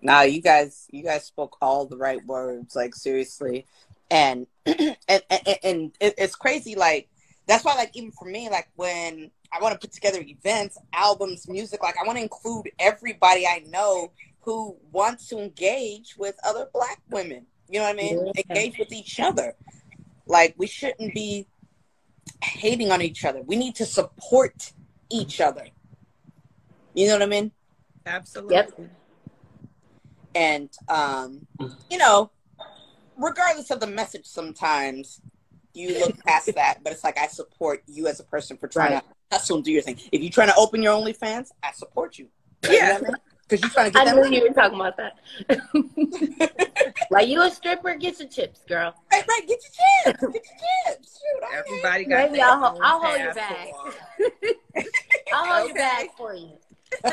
Nah, 0.00 0.22
you 0.22 0.40
guys, 0.42 0.86
you 0.90 1.02
guys 1.02 1.24
spoke 1.24 1.56
all 1.62 1.86
the 1.86 1.96
right 1.96 2.24
words. 2.26 2.76
Like 2.76 2.94
seriously, 2.94 3.66
and 4.10 4.46
and 4.66 4.96
and, 5.08 5.58
and 5.62 5.96
it, 6.00 6.14
it's 6.18 6.36
crazy. 6.36 6.76
Like 6.76 7.08
that's 7.46 7.64
why, 7.64 7.74
like 7.74 7.90
even 7.94 8.12
for 8.12 8.26
me, 8.26 8.48
like 8.50 8.68
when 8.76 9.30
I 9.52 9.60
want 9.62 9.72
to 9.72 9.78
put 9.78 9.92
together 9.92 10.20
events, 10.20 10.78
albums, 10.92 11.48
music, 11.48 11.82
like 11.82 11.96
I 12.00 12.06
want 12.06 12.18
to 12.18 12.22
include 12.22 12.70
everybody 12.78 13.46
I 13.46 13.64
know 13.66 14.12
who 14.42 14.76
wants 14.92 15.28
to 15.28 15.38
engage 15.38 16.16
with 16.18 16.36
other 16.44 16.68
Black 16.72 17.00
women. 17.10 17.46
You 17.68 17.80
know 17.80 17.86
what 17.86 17.94
I 17.94 17.96
mean? 17.96 18.26
Yeah. 18.34 18.42
Engage 18.48 18.78
with 18.78 18.92
each 18.92 19.18
other. 19.20 19.54
Like 20.26 20.54
we 20.56 20.66
shouldn't 20.66 21.14
be 21.14 21.46
hating 22.42 22.90
on 22.90 23.02
each 23.02 23.24
other. 23.24 23.42
We 23.42 23.56
need 23.56 23.74
to 23.76 23.86
support 23.86 24.72
each 25.10 25.40
other. 25.40 25.66
You 26.94 27.06
know 27.08 27.14
what 27.14 27.22
I 27.22 27.26
mean? 27.26 27.52
Absolutely. 28.06 28.54
Yep. 28.56 28.80
And 30.34 30.70
um, 30.88 31.46
you 31.90 31.98
know, 31.98 32.30
regardless 33.16 33.70
of 33.70 33.80
the 33.80 33.86
message, 33.86 34.26
sometimes 34.26 35.20
you 35.74 35.98
look 35.98 36.16
past 36.24 36.52
that, 36.54 36.78
but 36.82 36.92
it's 36.92 37.04
like 37.04 37.18
I 37.18 37.26
support 37.28 37.82
you 37.86 38.06
as 38.08 38.20
a 38.20 38.24
person 38.24 38.56
for 38.56 38.68
trying 38.68 38.92
Right. 38.94 39.02
to 39.02 39.36
hustle 39.36 39.56
and 39.56 39.64
do 39.64 39.72
your 39.72 39.82
thing. 39.82 39.98
If 40.12 40.22
you're 40.22 40.30
trying 40.30 40.48
to 40.48 40.56
open 40.56 40.82
your 40.82 40.94
OnlyFans, 40.94 41.48
I 41.62 41.72
support 41.72 42.18
you. 42.18 42.28
Yeah. 42.68 43.00
Because 43.48 43.60
you're 43.62 43.70
trying 43.70 43.86
to 43.86 43.90
get 43.92 44.02
I 44.02 44.04
that 44.06 44.14
knew 44.16 44.22
money. 44.22 44.36
you 44.38 44.42
were 44.48 44.54
talking 44.54 44.80
about 44.80 44.96
that. 44.96 45.14
like 47.10 47.28
you 47.28 47.42
a 47.42 47.50
stripper, 47.50 47.94
get 47.96 48.18
your 48.18 48.28
chips, 48.28 48.60
girl. 48.66 48.94
Right, 49.12 49.24
right. 49.28 49.40
Get 49.46 49.60
your 50.04 50.14
chips. 50.14 50.20
Get 50.20 50.32
your 50.32 50.42
chips. 50.94 51.20
Shoot, 51.20 51.44
okay. 51.46 51.56
Everybody 51.58 52.04
got 52.04 52.30
Maybe 52.30 52.40
I'll, 52.42 52.58
ho- 52.58 52.78
I'll 52.82 53.00
hold 53.00 53.20
you 53.20 53.32
back. 53.34 53.68
I'll 55.34 55.46
hold 55.46 55.68
your 55.68 55.76
Okay. 55.76 55.78
bag 55.78 56.08
for 56.16 56.34
you. 56.34 56.58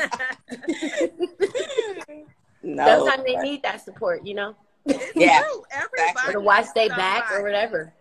No. 2.64 2.86
Sometimes 3.06 3.24
they 3.24 3.34
need 3.38 3.60
that 3.64 3.84
support, 3.84 4.24
you 4.24 4.34
know, 4.34 4.54
It's 4.86 5.16
Yeah, 5.16 5.42
true. 5.42 5.64
Everybody 5.72 6.28
or 6.28 6.32
to 6.34 6.40
watch 6.40 6.60
needs 6.66 6.74
they 6.74 6.88
back 6.90 7.32
or 7.32 7.42
whatever. 7.42 7.92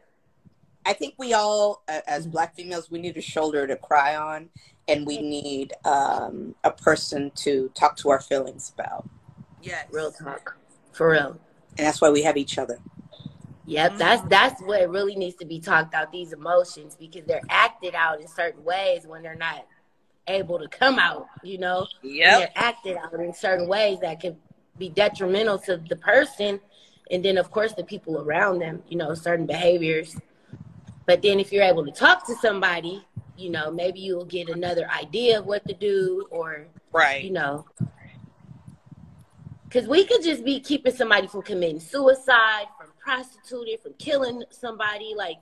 I 0.86 0.94
think 0.94 1.16
we 1.18 1.34
all, 1.34 1.82
uh, 1.88 2.02
as 2.06 2.28
Black 2.28 2.54
females, 2.56 2.92
we 2.92 3.00
need 3.00 3.18
a 3.18 3.22
shoulder 3.22 3.66
to 3.66 3.76
cry 3.76 4.16
on, 4.16 4.50
and 4.92 5.06
we 5.08 5.22
need 5.22 5.74
um, 5.86 6.56
a 6.64 6.72
person 6.72 7.32
to 7.36 7.70
talk 7.74 7.96
to 7.98 8.10
our 8.10 8.20
feelings 8.20 8.72
about, 8.78 9.08
Yes. 9.62 9.86
Real 9.92 10.12
talk, 10.12 10.58
for 10.92 11.12
real. 11.12 11.38
and 11.78 11.86
that's 11.88 12.02
why 12.02 12.10
we 12.10 12.24
have 12.24 12.36
each 12.38 12.58
other. 12.58 12.80
Yep, 13.68 13.98
that's 13.98 14.22
that's 14.28 14.62
what 14.64 14.90
really 14.90 15.16
needs 15.16 15.36
to 15.38 15.46
be 15.46 15.60
talked 15.60 15.94
out. 15.94 16.12
These 16.12 16.34
emotions 16.34 16.96
because 17.00 17.26
they're 17.26 17.44
acted 17.50 17.94
out 17.96 18.20
in 18.20 18.28
certain 18.28 18.64
ways 18.64 19.06
when 19.06 19.22
they're 19.22 19.36
not 19.36 19.66
able 20.28 20.58
to 20.60 20.68
come 20.68 20.98
out. 20.98 21.28
You 21.44 21.60
know, 21.60 21.86
Yep. 22.02 22.40
they're 22.40 22.52
acted 22.56 22.98
out 22.98 23.14
in 23.14 23.34
certain 23.34 23.68
ways 23.68 24.00
that 24.02 24.20
can 24.20 24.36
be 24.80 24.90
detrimental 24.90 25.60
to 25.60 25.78
the 25.78 25.96
person, 25.96 26.60
and 27.12 27.24
then 27.24 27.38
of 27.38 27.52
course 27.52 27.74
the 27.74 27.84
people 27.84 28.18
around 28.20 28.60
them. 28.60 28.82
You 28.90 28.98
know, 28.98 29.14
certain 29.14 29.46
behaviors. 29.46 30.18
But 31.06 31.22
then 31.22 31.40
if 31.40 31.52
you're 31.54 31.64
able 31.64 31.86
to 31.86 31.92
talk 31.92 32.26
to 32.28 32.36
somebody, 32.36 33.06
you 33.42 33.50
know, 33.50 33.72
maybe 33.72 34.00
you'll 34.00 34.26
get 34.26 34.50
another 34.50 34.88
idea 34.90 35.40
of 35.40 35.46
what 35.46 35.68
to 35.68 35.74
do, 35.74 36.28
or 36.30 36.68
Right. 36.92 37.24
you 37.24 37.32
know. 37.32 37.66
Because 39.68 39.88
we 39.88 40.06
could 40.06 40.22
just 40.22 40.44
be 40.44 40.60
keeping 40.60 40.94
somebody 40.94 41.28
from 41.28 41.42
committing 41.42 41.80
suicide, 41.80 42.66
from 42.78 42.90
prostituting, 43.00 43.78
from 43.82 43.94
killing 43.94 44.44
somebody. 44.50 45.14
Like, 45.16 45.38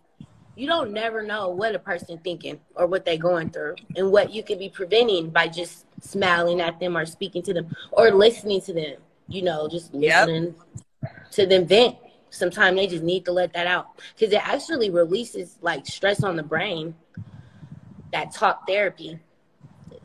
you 0.55 0.67
don't 0.67 0.91
never 0.91 1.23
know 1.23 1.49
what 1.49 1.75
a 1.75 1.79
person 1.79 2.19
thinking 2.19 2.59
or 2.75 2.85
what 2.85 3.05
they're 3.05 3.17
going 3.17 3.49
through 3.49 3.75
and 3.95 4.11
what 4.11 4.31
you 4.31 4.43
could 4.43 4.59
be 4.59 4.69
preventing 4.69 5.29
by 5.31 5.47
just 5.47 5.85
smiling 6.01 6.61
at 6.61 6.79
them 6.79 6.95
or 6.95 7.05
speaking 7.05 7.41
to 7.43 7.53
them 7.53 7.75
or 7.91 8.11
listening 8.11 8.61
to 8.61 8.73
them. 8.73 8.95
You 9.27 9.41
know, 9.41 9.67
just 9.67 9.93
Yep. 9.93 10.27
listening 10.27 10.55
to 11.31 11.45
them 11.45 11.65
vent. 11.65 11.97
Sometimes 12.29 12.77
they 12.77 12.85
just 12.87 13.03
need 13.03 13.25
to 13.25 13.31
let 13.31 13.53
that 13.53 13.65
out 13.65 13.87
because 14.15 14.31
it 14.31 14.47
actually 14.47 14.91
releases 14.91 15.57
like 15.61 15.85
stress 15.87 16.23
on 16.23 16.35
the 16.35 16.43
brain. 16.43 16.93
That 18.11 18.33
talk 18.33 18.67
therapy 18.67 19.19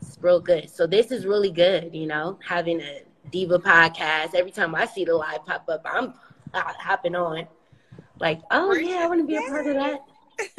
it's 0.04 0.18
real 0.20 0.40
good. 0.40 0.70
So 0.70 0.86
this 0.86 1.10
is 1.10 1.26
really 1.26 1.50
good, 1.50 1.94
you 1.94 2.06
know, 2.06 2.38
having 2.46 2.80
a 2.80 3.02
diva 3.30 3.58
podcast. 3.58 4.34
Every 4.34 4.50
time 4.50 4.74
I 4.74 4.86
see 4.86 5.04
the 5.04 5.14
live 5.14 5.44
pop 5.46 5.68
up, 5.68 5.82
I'm 5.84 6.14
hopping 6.52 7.14
on. 7.14 7.46
Like, 8.20 8.40
oh 8.50 8.74
yeah, 8.74 8.98
I 9.02 9.06
want 9.06 9.20
to 9.20 9.26
be 9.26 9.36
a 9.36 9.42
part 9.42 9.66
of 9.66 9.74
that. 9.74 10.00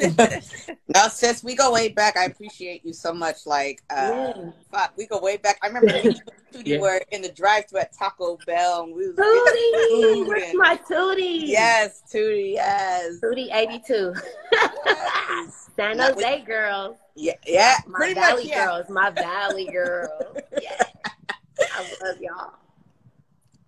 No, 0.88 1.08
sis, 1.08 1.42
we 1.42 1.54
go 1.56 1.72
way 1.72 1.88
back. 1.88 2.16
I 2.16 2.24
appreciate 2.24 2.84
you 2.84 2.92
so 2.92 3.12
much. 3.12 3.44
Like, 3.44 3.82
uh, 3.90 4.32
Yeah. 4.36 4.50
fuck, 4.70 4.92
we 4.96 5.06
go 5.06 5.18
way 5.20 5.36
back. 5.36 5.58
I 5.62 5.66
remember 5.66 5.92
me 5.92 6.00
and 6.00 6.22
Yeah. 6.66 6.78
were 6.78 7.02
in 7.10 7.22
the 7.22 7.28
drive-thru 7.30 7.80
at 7.80 7.92
Taco 7.92 8.38
Bell, 8.46 8.84
and 8.84 8.94
we 8.94 9.08
was 9.08 9.16
Tootie, 9.16 10.00
getting 10.00 10.26
where's 10.28 10.54
my 10.54 10.76
Tootie? 10.88 11.40
Yes, 11.48 12.02
Tootie, 12.12 12.54
yes. 12.54 13.14
Tootie 13.22 13.52
82. 13.54 14.14
Yes. 14.52 15.70
San 15.76 15.96
Not 15.98 16.16
with- 16.16 16.24
Jose 16.24 16.42
girls. 16.44 16.96
Yeah, 17.14 17.32
yeah, 17.46 17.76
My 17.86 17.98
pretty 17.98 18.14
Valley 18.14 18.42
much, 18.44 18.50
yeah. 18.52 18.66
girls. 18.66 18.88
My 18.88 19.10
Valley 19.10 19.66
girls. 19.66 20.22
Yeah. 20.62 20.82
I 21.60 21.94
love 22.04 22.20
y'all. 22.20 22.52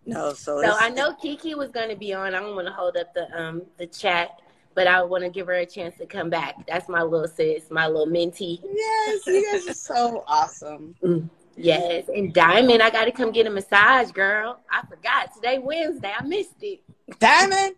No, 0.07 0.33
so, 0.33 0.63
So 0.63 0.77
I 0.79 0.89
know 0.89 1.15
Kiki 1.15 1.55
was 1.55 1.71
going 1.71 1.89
to 1.91 1.97
be 1.97 2.15
on. 2.15 2.35
I 2.35 2.41
don't 2.41 2.55
want 2.55 2.67
to 2.69 2.73
hold 2.73 2.97
up 2.97 3.13
the 3.13 3.29
um 3.39 3.63
the 3.77 3.87
chat, 3.87 4.41
but 4.79 4.87
I 4.87 5.03
want 5.03 5.25
to 5.25 5.29
give 5.29 5.49
her 5.49 5.55
a 5.55 5.67
chance 5.67 5.97
to 5.97 6.07
come 6.07 6.31
back. 6.31 6.55
That's 6.69 6.89
my 6.89 7.03
little 7.03 7.27
sis, 7.27 7.69
my 7.69 7.89
little 7.89 8.07
mentee. 8.07 8.61
Yes, 8.63 9.27
you 9.27 9.45
guys 9.51 9.67
are 9.67 9.75
so 9.75 10.23
awesome. 10.25 10.95
Mm, 11.03 11.29
yes, 11.57 12.09
and 12.15 12.33
Diamond, 12.33 12.81
I 12.81 12.91
got 12.91 13.07
to 13.07 13.11
come 13.11 13.33
get 13.33 13.49
a 13.49 13.51
massage, 13.51 14.13
girl. 14.13 14.61
I 14.71 14.87
forgot 14.87 15.35
today 15.35 15.59
Wednesday. 15.59 16.13
I 16.17 16.23
missed 16.23 16.63
it. 16.63 16.79
Diamond. 17.19 17.75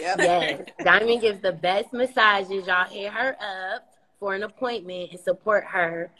Yep. 0.00 0.18
Yes, 0.18 0.62
Diamond 0.82 1.20
gives 1.20 1.42
the 1.42 1.52
best 1.52 1.92
massages. 1.92 2.66
Y'all 2.66 2.86
hit 2.86 3.12
her 3.12 3.36
up 3.38 3.86
for 4.18 4.34
an 4.34 4.44
appointment 4.44 5.10
and 5.10 5.20
support 5.20 5.64
her 5.64 6.10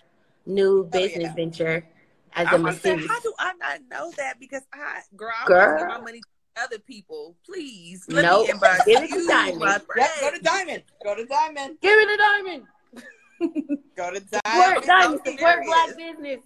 new 0.44 0.80
oh, 0.80 0.82
business 0.82 1.28
yeah. 1.28 1.34
venture 1.34 1.86
as 2.34 2.46
I 2.46 2.56
a 2.56 2.58
masseuse. 2.58 3.08
how 3.08 3.20
do 3.20 3.32
I 3.38 3.54
not 3.54 3.80
know 3.90 4.12
that? 4.18 4.38
Because 4.38 4.64
I, 4.70 5.00
girl, 5.16 5.32
I 5.42 5.46
Girl. 5.46 5.66
want 5.66 5.78
to 5.78 5.84
give 5.84 5.88
my 5.88 6.04
money 6.04 6.20
other 6.56 6.78
people. 6.78 7.36
Please, 7.44 8.04
let 8.08 8.22
Nope. 8.24 8.48
me 8.48 8.52
inbox 8.54 8.84
Give 8.86 9.02
it 9.02 9.08
to 9.10 9.14
you, 9.18 9.28
Diamond. 9.28 9.58
my 9.60 9.72
Yep, 9.72 9.86
go 9.86 9.94
to 10.04 10.08
friend. 10.30 10.42
Diamond. 10.42 10.82
Go 11.04 11.14
to 11.14 11.24
Diamond. 11.26 11.78
Give 11.80 11.98
it 11.98 12.08
a 12.08 12.16
Diamond. 12.16 12.66
Go 13.96 14.10
to 14.12 14.20
Support 14.20 14.42
Diamond. 14.44 14.84
Diamond. 14.86 15.20
I'm 15.26 15.32
Support. 15.32 15.64
Black 15.64 15.96
business. 15.96 16.40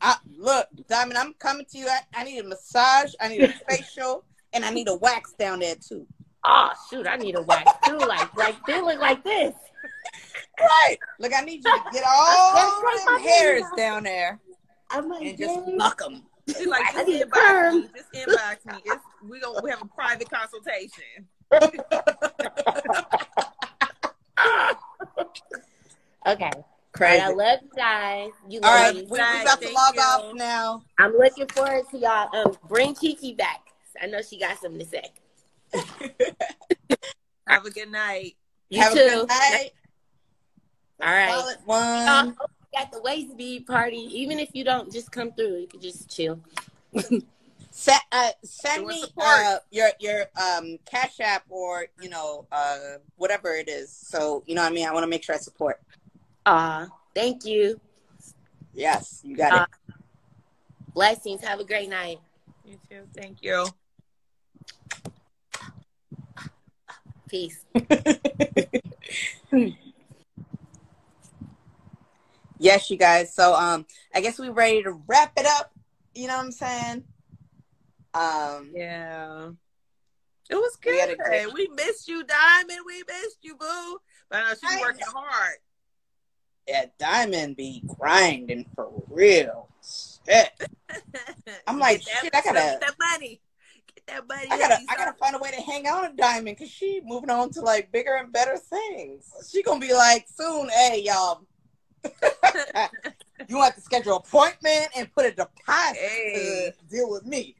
I, 0.00 0.16
look, 0.38 0.66
Diamond, 0.88 1.18
I'm 1.18 1.32
coming 1.34 1.66
to 1.70 1.78
you. 1.78 1.86
I, 1.88 2.00
I 2.14 2.24
need 2.24 2.38
a 2.40 2.44
massage. 2.48 3.12
I 3.20 3.28
need 3.28 3.42
a 3.42 3.48
facial, 3.68 4.24
and 4.52 4.64
I 4.64 4.70
need 4.70 4.88
a 4.88 4.94
wax 4.96 5.32
down 5.38 5.60
there 5.60 5.76
too. 5.76 6.06
Oh 6.44 6.70
shoot, 6.90 7.06
I 7.06 7.16
need 7.16 7.36
a 7.36 7.42
wax 7.42 7.70
too. 7.86 7.96
Like 7.98 8.36
like 8.36 8.56
they 8.66 8.80
look 8.82 9.00
like 9.00 9.24
this. 9.24 9.54
Right. 10.60 10.96
Look, 11.18 11.32
I 11.34 11.40
need 11.40 11.64
you 11.64 11.72
to 11.72 11.82
get 11.92 12.04
all 12.08 12.82
them 13.06 13.20
hairs 13.20 13.64
down 13.76 14.04
there 14.04 14.38
I'm 14.90 15.08
like, 15.08 15.22
and 15.26 15.38
just 15.38 15.54
yay. 15.66 15.74
pluck 15.76 15.98
them. 15.98 16.22
She's 16.48 16.66
like, 16.66 16.82
I 16.86 16.92
just 16.92 17.08
need 17.08 17.22
a 17.22 17.26
inbox 17.26 17.30
perm. 17.30 17.80
me. 17.80 17.88
Just 17.94 18.12
inbox 18.14 18.66
me. 18.66 18.82
It's, 18.84 19.02
we 19.28 19.40
gonna 19.40 19.60
we 19.62 19.70
have 19.70 19.82
a 19.82 19.86
private 19.86 20.28
consultation. 20.30 21.28
Okay. 26.26 26.50
All 26.54 26.64
Crazy. 26.92 27.20
right, 27.20 27.28
I 27.30 27.32
love 27.34 27.58
you 27.62 27.70
guys. 27.76 28.30
You 28.48 28.60
All 28.62 28.72
right, 28.72 28.94
we, 28.94 29.02
we 29.10 29.16
about 29.18 29.60
to 29.60 29.68
log 29.72 29.94
you. 29.96 30.00
off 30.00 30.34
now. 30.34 30.82
I'm 30.98 31.12
looking 31.12 31.46
forward 31.48 31.84
to 31.90 31.98
y'all. 31.98 32.34
Um, 32.34 32.56
bring 32.68 32.94
Kiki 32.94 33.34
back. 33.34 33.60
I 34.00 34.06
know 34.06 34.22
she 34.22 34.38
got 34.38 34.58
something 34.58 34.78
to 34.78 34.86
say. 34.86 35.12
Have 37.48 37.66
a 37.66 37.70
good 37.70 37.90
night. 37.90 38.36
You 38.70 38.80
Have 38.80 38.92
too. 38.92 39.00
a 39.00 39.02
good 39.02 39.28
night. 39.28 39.70
All 41.02 41.10
right. 41.10 41.30
Solid 41.32 41.56
Y'all 41.66 42.26
one. 42.26 42.36
Got 42.74 42.92
the 42.92 43.00
waist 43.00 43.36
bead 43.36 43.66
party. 43.66 44.08
Even 44.12 44.38
if 44.38 44.50
you 44.52 44.64
don't 44.64 44.92
just 44.92 45.10
come 45.10 45.32
through, 45.32 45.58
you 45.58 45.66
can 45.66 45.80
just 45.80 46.14
chill. 46.14 46.40
Sa- 47.70 47.98
uh, 48.12 48.30
send 48.44 48.86
me 48.86 49.02
uh, 49.20 49.56
your 49.70 49.90
your 49.98 50.26
um 50.40 50.78
cash 50.84 51.18
app 51.20 51.44
or 51.48 51.86
you 52.00 52.08
know 52.08 52.46
uh 52.52 52.96
whatever 53.16 53.54
it 53.54 53.68
is. 53.68 53.92
So 53.92 54.44
you 54.46 54.54
know 54.54 54.62
what 54.62 54.70
I 54.70 54.74
mean. 54.74 54.86
I 54.86 54.92
want 54.92 55.04
to 55.04 55.08
make 55.08 55.24
sure 55.24 55.34
I 55.34 55.38
support. 55.38 55.80
Aw, 56.46 56.86
thank 57.14 57.44
you. 57.44 57.80
Yes, 58.74 59.20
you 59.24 59.36
got 59.36 59.52
Uh, 59.52 59.66
Blessings. 60.94 61.42
Have 61.42 61.58
a 61.58 61.64
great 61.64 61.88
night. 61.88 62.20
You 62.64 62.78
too. 62.88 63.08
Thank 63.16 63.42
you. 63.42 63.66
Peace. 67.28 67.64
Yes, 72.58 72.90
you 72.90 72.96
guys. 72.96 73.34
So 73.34 73.54
um, 73.54 73.86
I 74.14 74.20
guess 74.20 74.38
we 74.38 74.48
ready 74.48 74.82
to 74.84 74.92
wrap 75.06 75.32
it 75.36 75.46
up. 75.46 75.72
You 76.14 76.28
know 76.28 76.36
what 76.36 76.44
I'm 76.46 76.52
saying? 76.52 77.04
Um, 78.14 78.70
Yeah. 78.74 79.50
It 80.50 80.56
was 80.56 80.76
good. 80.76 81.16
great- 81.18 81.52
We 81.54 81.68
missed 81.68 82.06
you, 82.06 82.22
Diamond. 82.22 82.80
We 82.86 83.02
missed 83.08 83.38
you, 83.42 83.56
boo. 83.56 83.98
But 84.28 84.40
I 84.40 84.42
know 84.42 84.50
she's 84.50 84.78
I 84.78 84.80
working 84.82 85.00
know. 85.00 85.20
hard. 85.20 85.56
yeah, 86.68 86.84
Diamond 86.98 87.56
be 87.56 87.82
grinding 87.98 88.66
for 88.74 88.90
real. 89.08 89.68
Shit. 89.82 90.50
I'm 91.66 91.78
like, 91.78 92.04
that- 92.04 92.22
shit, 92.22 92.34
I 92.34 92.42
gotta- 92.42 92.58
Get 92.58 92.80
that 92.82 92.94
money. 92.98 93.40
Get 93.94 94.06
that 94.06 94.28
money. 94.28 94.46
I 94.50 94.58
gotta. 94.58 94.78
I 94.88 94.96
gotta 94.96 95.14
find 95.18 95.34
a 95.34 95.38
way 95.38 95.50
to 95.50 95.60
hang 95.62 95.86
out 95.86 96.02
with 96.02 96.16
Diamond 96.16 96.56
because 96.58 96.70
she 96.70 97.00
moving 97.04 97.30
on 97.30 97.50
to 97.52 97.60
like 97.62 97.90
bigger 97.90 98.14
and 98.14 98.30
better 98.32 98.56
things. 98.58 99.30
She 99.50 99.62
gonna 99.62 99.80
be 99.80 99.94
like 99.94 100.26
soon, 100.34 100.68
hey 100.68 101.02
y'all, 101.04 101.46
you 103.48 103.60
have 103.60 103.74
to 103.74 103.80
schedule 103.80 104.12
an 104.16 104.22
appointment 104.24 104.88
and 104.96 105.12
put 105.12 105.26
a 105.26 105.30
deposit 105.30 105.96
Hey. 105.96 106.72
to 106.76 106.86
deal 106.94 107.10
with 107.10 107.24
me. 107.26 107.56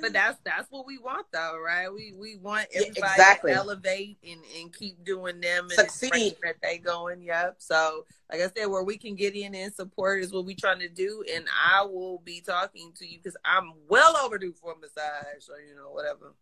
but 0.00 0.12
that's 0.12 0.38
that's 0.44 0.70
what 0.70 0.86
we 0.86 0.98
want, 0.98 1.26
though, 1.32 1.58
right? 1.62 1.92
We 1.92 2.14
we 2.18 2.36
want 2.36 2.68
Yeah, 2.72 2.80
everybody 2.82 3.10
exactly. 3.12 3.52
to 3.52 3.56
elevate 3.58 4.18
and, 4.26 4.40
and 4.58 4.72
keep 4.72 5.04
doing 5.04 5.40
them 5.40 5.64
and 5.64 5.72
Succeed. 5.72 6.36
that 6.42 6.56
they 6.62 6.78
going. 6.78 7.20
Yep. 7.22 7.56
So, 7.58 8.06
like 8.32 8.40
I 8.40 8.48
said, 8.56 8.66
where 8.66 8.82
we 8.82 8.96
can 8.96 9.14
get 9.14 9.34
in 9.36 9.54
and 9.54 9.72
support 9.74 10.22
is 10.22 10.32
what 10.32 10.46
we 10.46 10.54
trying 10.54 10.80
to 10.80 10.88
do, 10.88 11.22
and 11.34 11.44
I 11.70 11.82
will 11.84 12.20
be 12.24 12.40
talking 12.40 12.92
to 12.98 13.06
you 13.06 13.18
because 13.18 13.36
I'm 13.44 13.72
well 13.88 14.16
overdue 14.16 14.54
for 14.54 14.72
a 14.72 14.78
massage. 14.78 15.40
So 15.40 15.52
you 15.56 15.74
know, 15.76 15.90
whatever. 15.90 16.34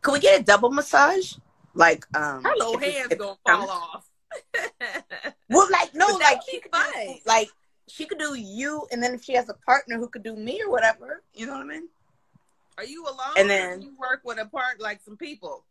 Can 0.00 0.12
we 0.12 0.20
get 0.20 0.40
a 0.40 0.42
double 0.42 0.70
massage? 0.70 1.34
Like, 1.74 2.04
um, 2.16 2.42
little 2.58 2.78
hands 2.78 3.08
if 3.12 3.18
gonna 3.18 3.36
fall 3.46 3.70
off. 3.70 4.06
Well, 5.48 5.68
like 5.72 5.94
no, 5.94 6.06
like 6.16 6.40
she 6.48 6.60
could 6.60 6.72
fun. 6.72 6.84
do, 6.94 7.14
like 7.26 7.48
she 7.88 8.04
could 8.06 8.18
do 8.18 8.34
you, 8.34 8.86
and 8.90 9.02
then 9.02 9.14
if 9.14 9.22
she 9.24 9.34
has 9.34 9.48
a 9.48 9.54
partner 9.54 9.98
who 9.98 10.08
could 10.08 10.22
do 10.22 10.34
me 10.36 10.62
or 10.64 10.70
whatever, 10.70 11.22
you 11.34 11.46
know 11.46 11.52
what 11.52 11.62
I 11.62 11.64
mean? 11.64 11.88
Are 12.78 12.84
you 12.84 13.04
alone? 13.04 13.34
And 13.36 13.46
or 13.46 13.48
then- 13.48 13.80
do 13.80 13.86
you 13.86 13.96
work 13.98 14.20
with 14.24 14.38
a 14.38 14.46
part 14.46 14.80
like 14.80 15.00
some 15.04 15.16
people. 15.16 15.64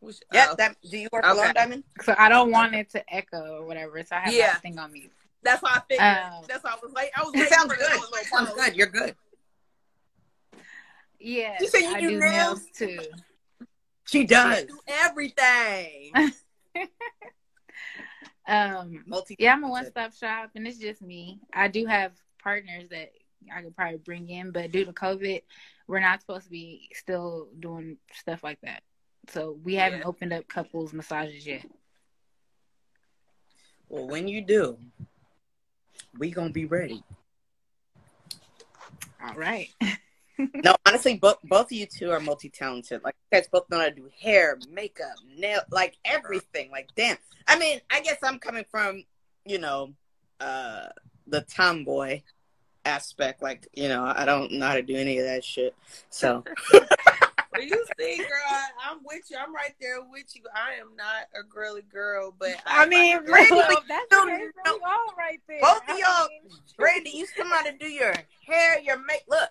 Which, 0.00 0.18
Yeah, 0.32 0.48
oh, 0.50 0.54
that. 0.56 0.76
Do 0.90 0.98
you 0.98 1.08
work 1.10 1.24
Okay. 1.24 1.32
alone, 1.32 1.54
Diamond? 1.54 1.84
So 2.02 2.14
I 2.18 2.28
don't 2.28 2.50
want 2.50 2.74
it 2.74 2.90
to 2.90 3.14
echo 3.14 3.56
or 3.60 3.64
whatever. 3.64 4.02
So 4.04 4.16
I 4.16 4.20
have 4.20 4.34
Yeah. 4.34 4.52
that 4.52 4.62
thing 4.62 4.78
on 4.78 4.92
mute. 4.92 5.10
that's 5.42 5.62
why 5.62 5.72
I 5.76 5.80
figured. 5.88 6.00
Um, 6.32 6.44
that's 6.48 6.64
why 6.64 6.72
I 6.72 6.76
was 6.82 6.92
like, 6.92 7.10
I 7.16 7.22
was. 7.22 7.34
It 7.34 7.38
waiting 7.38 7.52
sounds 7.52 7.72
for 7.72 7.78
good. 7.78 7.90
the 7.92 8.00
little 8.00 8.14
It 8.16 8.26
sounds 8.26 8.52
good. 8.54 8.76
You're 8.76 8.86
good. 8.86 9.16
Yeah. 11.18 11.56
You 11.60 11.68
say 11.68 11.80
you 11.80 11.94
I 11.94 12.00
do 12.00 12.10
do 12.10 12.18
nails? 12.18 12.32
nails 12.32 12.66
too. 12.74 12.98
She 14.04 14.22
I 14.22 14.24
does. 14.24 14.64
do 14.66 14.78
everything. 14.88 16.12
Um 18.46 19.04
Multi. 19.06 19.36
yeah, 19.38 19.54
I'm 19.54 19.64
a 19.64 19.68
one 19.70 19.86
stop 19.86 20.12
shop 20.12 20.50
and 20.54 20.66
it's 20.66 20.76
just 20.76 21.00
me. 21.00 21.40
I 21.54 21.66
do 21.68 21.86
have 21.86 22.12
partners 22.42 22.90
that 22.90 23.10
I 23.50 23.62
could 23.62 23.74
probably 23.74 23.96
bring 23.96 24.28
in, 24.28 24.50
but 24.50 24.70
due 24.70 24.84
to 24.84 24.92
COVID, 24.92 25.40
we're 25.86 26.00
not 26.00 26.20
supposed 26.20 26.44
to 26.44 26.50
be 26.50 26.90
still 26.92 27.48
doing 27.58 27.96
stuff 28.12 28.44
like 28.44 28.60
that. 28.62 28.82
So 29.30 29.58
we 29.64 29.76
haven't 29.76 30.00
Yeah. 30.00 30.06
opened 30.06 30.34
up 30.34 30.46
couples 30.46 30.92
massages 30.92 31.46
yet. 31.46 31.64
Well, 33.88 34.08
when 34.08 34.28
you 34.28 34.42
do, 34.42 34.76
we 36.18 36.30
gonna 36.30 36.50
be 36.50 36.66
ready. 36.66 37.02
All 39.26 39.34
right. 39.36 39.68
No, 40.38 40.74
honestly, 40.86 41.16
both 41.16 41.36
both 41.44 41.66
of 41.66 41.72
you 41.72 41.86
two 41.86 42.10
are 42.10 42.20
multi 42.20 42.48
talented. 42.48 43.02
Like 43.04 43.14
you 43.30 43.38
guys 43.38 43.48
both 43.48 43.68
know 43.70 43.78
how 43.78 43.84
to 43.86 43.90
do 43.94 44.10
hair, 44.20 44.58
makeup, 44.70 45.14
nail, 45.36 45.60
like 45.70 45.96
everything. 46.04 46.70
Like 46.70 46.88
damn. 46.96 47.16
I 47.46 47.58
mean, 47.58 47.80
I 47.90 48.00
guess 48.00 48.18
I'm 48.22 48.38
coming 48.38 48.64
from, 48.70 49.04
you 49.44 49.58
know, 49.58 49.92
uh 50.40 50.86
the 51.26 51.42
tomboy 51.42 52.22
aspect. 52.84 53.42
Like, 53.42 53.68
you 53.74 53.88
know, 53.88 54.04
I 54.04 54.24
don't 54.24 54.52
know 54.52 54.66
how 54.66 54.74
to 54.74 54.82
do 54.82 54.96
any 54.96 55.18
of 55.18 55.24
that 55.26 55.44
shit. 55.44 55.74
So 56.10 56.44
Well, 56.72 56.82
you 57.62 57.84
see, 57.98 58.16
girl, 58.16 58.28
I'm 58.84 58.98
with 59.04 59.30
you. 59.30 59.36
I'm 59.40 59.54
right 59.54 59.74
there 59.80 60.02
with 60.02 60.34
you. 60.34 60.42
I 60.54 60.80
am 60.80 60.96
not 60.96 61.28
a 61.38 61.42
girly 61.44 61.82
girl, 61.82 62.34
but 62.38 62.56
I 62.66 62.86
mean, 62.86 63.16
like- 63.18 63.28
Randy, 63.28 63.54
well, 63.54 63.82
that's 63.88 64.06
no, 64.10 64.22
okay. 64.24 64.44
no. 64.66 64.74
We 64.74 64.80
all 64.84 65.14
right 65.16 65.40
there. 65.48 65.60
both 65.60 65.82
of 65.88 65.98
y'all 65.98 66.28
mean, 66.28 66.50
Brandy, 66.76 67.10
you 67.10 67.26
still 67.26 67.44
know 67.44 67.54
how 67.56 67.62
to 67.62 67.76
do 67.78 67.86
your 67.86 68.14
hair, 68.46 68.80
your 68.80 68.98
make 68.98 69.24
look. 69.28 69.50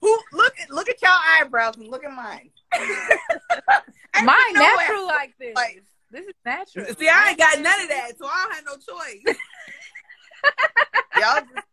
Who 0.00 0.18
look 0.32 0.54
at 0.60 0.70
look 0.70 0.88
at 0.88 1.00
y'all 1.02 1.18
eyebrows 1.40 1.76
and 1.76 1.88
look 1.88 2.04
at 2.04 2.12
mine. 2.12 2.50
I 2.72 4.22
Mine 4.22 4.36
know 4.54 4.62
it. 4.62 4.76
natural 4.76 5.06
like 5.06 5.34
this. 5.38 5.54
Like- 5.54 5.82
this 6.10 6.26
is 6.26 6.34
natural. 6.42 6.86
See, 6.98 7.06
I 7.08 7.28
ain't 7.30 7.38
got 7.38 7.58
none 7.60 7.82
of 7.82 7.88
that, 7.90 8.12
so 8.18 8.24
I 8.26 8.44
don't 8.44 8.54
have 8.54 8.64
no 8.64 8.76
choice. 8.76 9.22
Y'all 11.20 11.40
just 11.42 11.66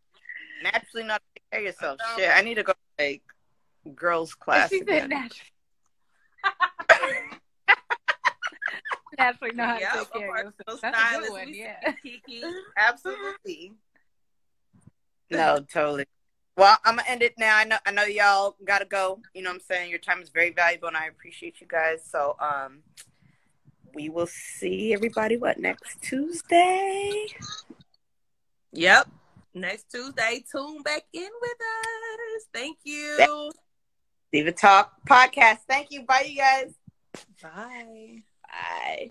naturally 0.62 1.04
not 1.06 1.22
take 1.34 1.44
care 1.52 1.60
of 1.62 1.66
yourself. 1.68 2.00
I. 2.06 2.16
Shit, 2.18 2.32
I 2.36 2.42
need 2.42 2.56
to 2.56 2.64
go 2.64 2.74
like 3.00 3.22
girls 3.96 4.34
class 4.36 4.70
she 4.70 4.80
said 4.80 5.06
again. 5.06 5.10
natural. 5.10 5.48
naturally 9.18 9.54
know 9.56 9.66
how 9.66 9.76
to 9.76 9.82
Yeah, 9.82 9.92
take 9.94 10.12
care 10.14 10.32
I'm 10.36 10.48
of 10.48 10.54
a 10.60 10.64
yourself. 10.68 10.82
That's 10.82 11.16
a 11.16 11.20
good 11.22 11.32
one, 11.32 11.54
yeah. 11.54 11.94
see 12.04 12.20
Kiki, 12.28 12.44
absolutely. 12.78 13.72
No, 15.32 15.60
totally. 15.72 16.06
Well, 16.58 16.78
I'm 16.86 16.96
gonna 16.96 17.10
end 17.10 17.22
it 17.22 17.34
now. 17.38 17.58
I 17.58 17.66
know 17.66 17.78
I 17.86 17.92
know 17.92 18.04
y'all 18.04 18.56
gotta 18.64 18.86
go. 18.86 19.20
You 19.34 19.42
know 19.42 19.50
what 19.50 19.56
I'm 19.56 19.62
saying? 19.62 19.90
Your 19.90 20.00
time 20.00 20.22
is 20.22 20.30
very 20.30 20.52
valuable 20.52 20.88
and 20.88 20.98
I 20.98 21.08
appreciate 21.08 21.60
you 21.60 21.68
guys. 21.68 22.02
So 22.10 22.36
um 22.40 22.80
we 23.94 24.10
will 24.10 24.28
see 24.28 24.94
everybody 24.94 25.38
what 25.38 25.58
next 25.58 26.02
Tuesday. 26.02 27.26
Yep. 28.74 29.10
Next 29.54 29.90
Tuesday, 29.90 30.44
tune 30.52 30.82
back 30.84 31.04
in 31.14 31.30
with 31.42 31.52
us. 31.52 32.46
Thank 32.54 32.78
you. 32.84 33.52
Diva 34.32 34.52
Talk 34.52 34.92
Podcast. 35.10 35.60
Thank 35.68 35.92
you. 35.92 36.04
Bye 36.04 36.26
you 36.28 36.38
guys. 36.38 36.74
Bye. 37.42 38.24
Bye. 38.44 39.04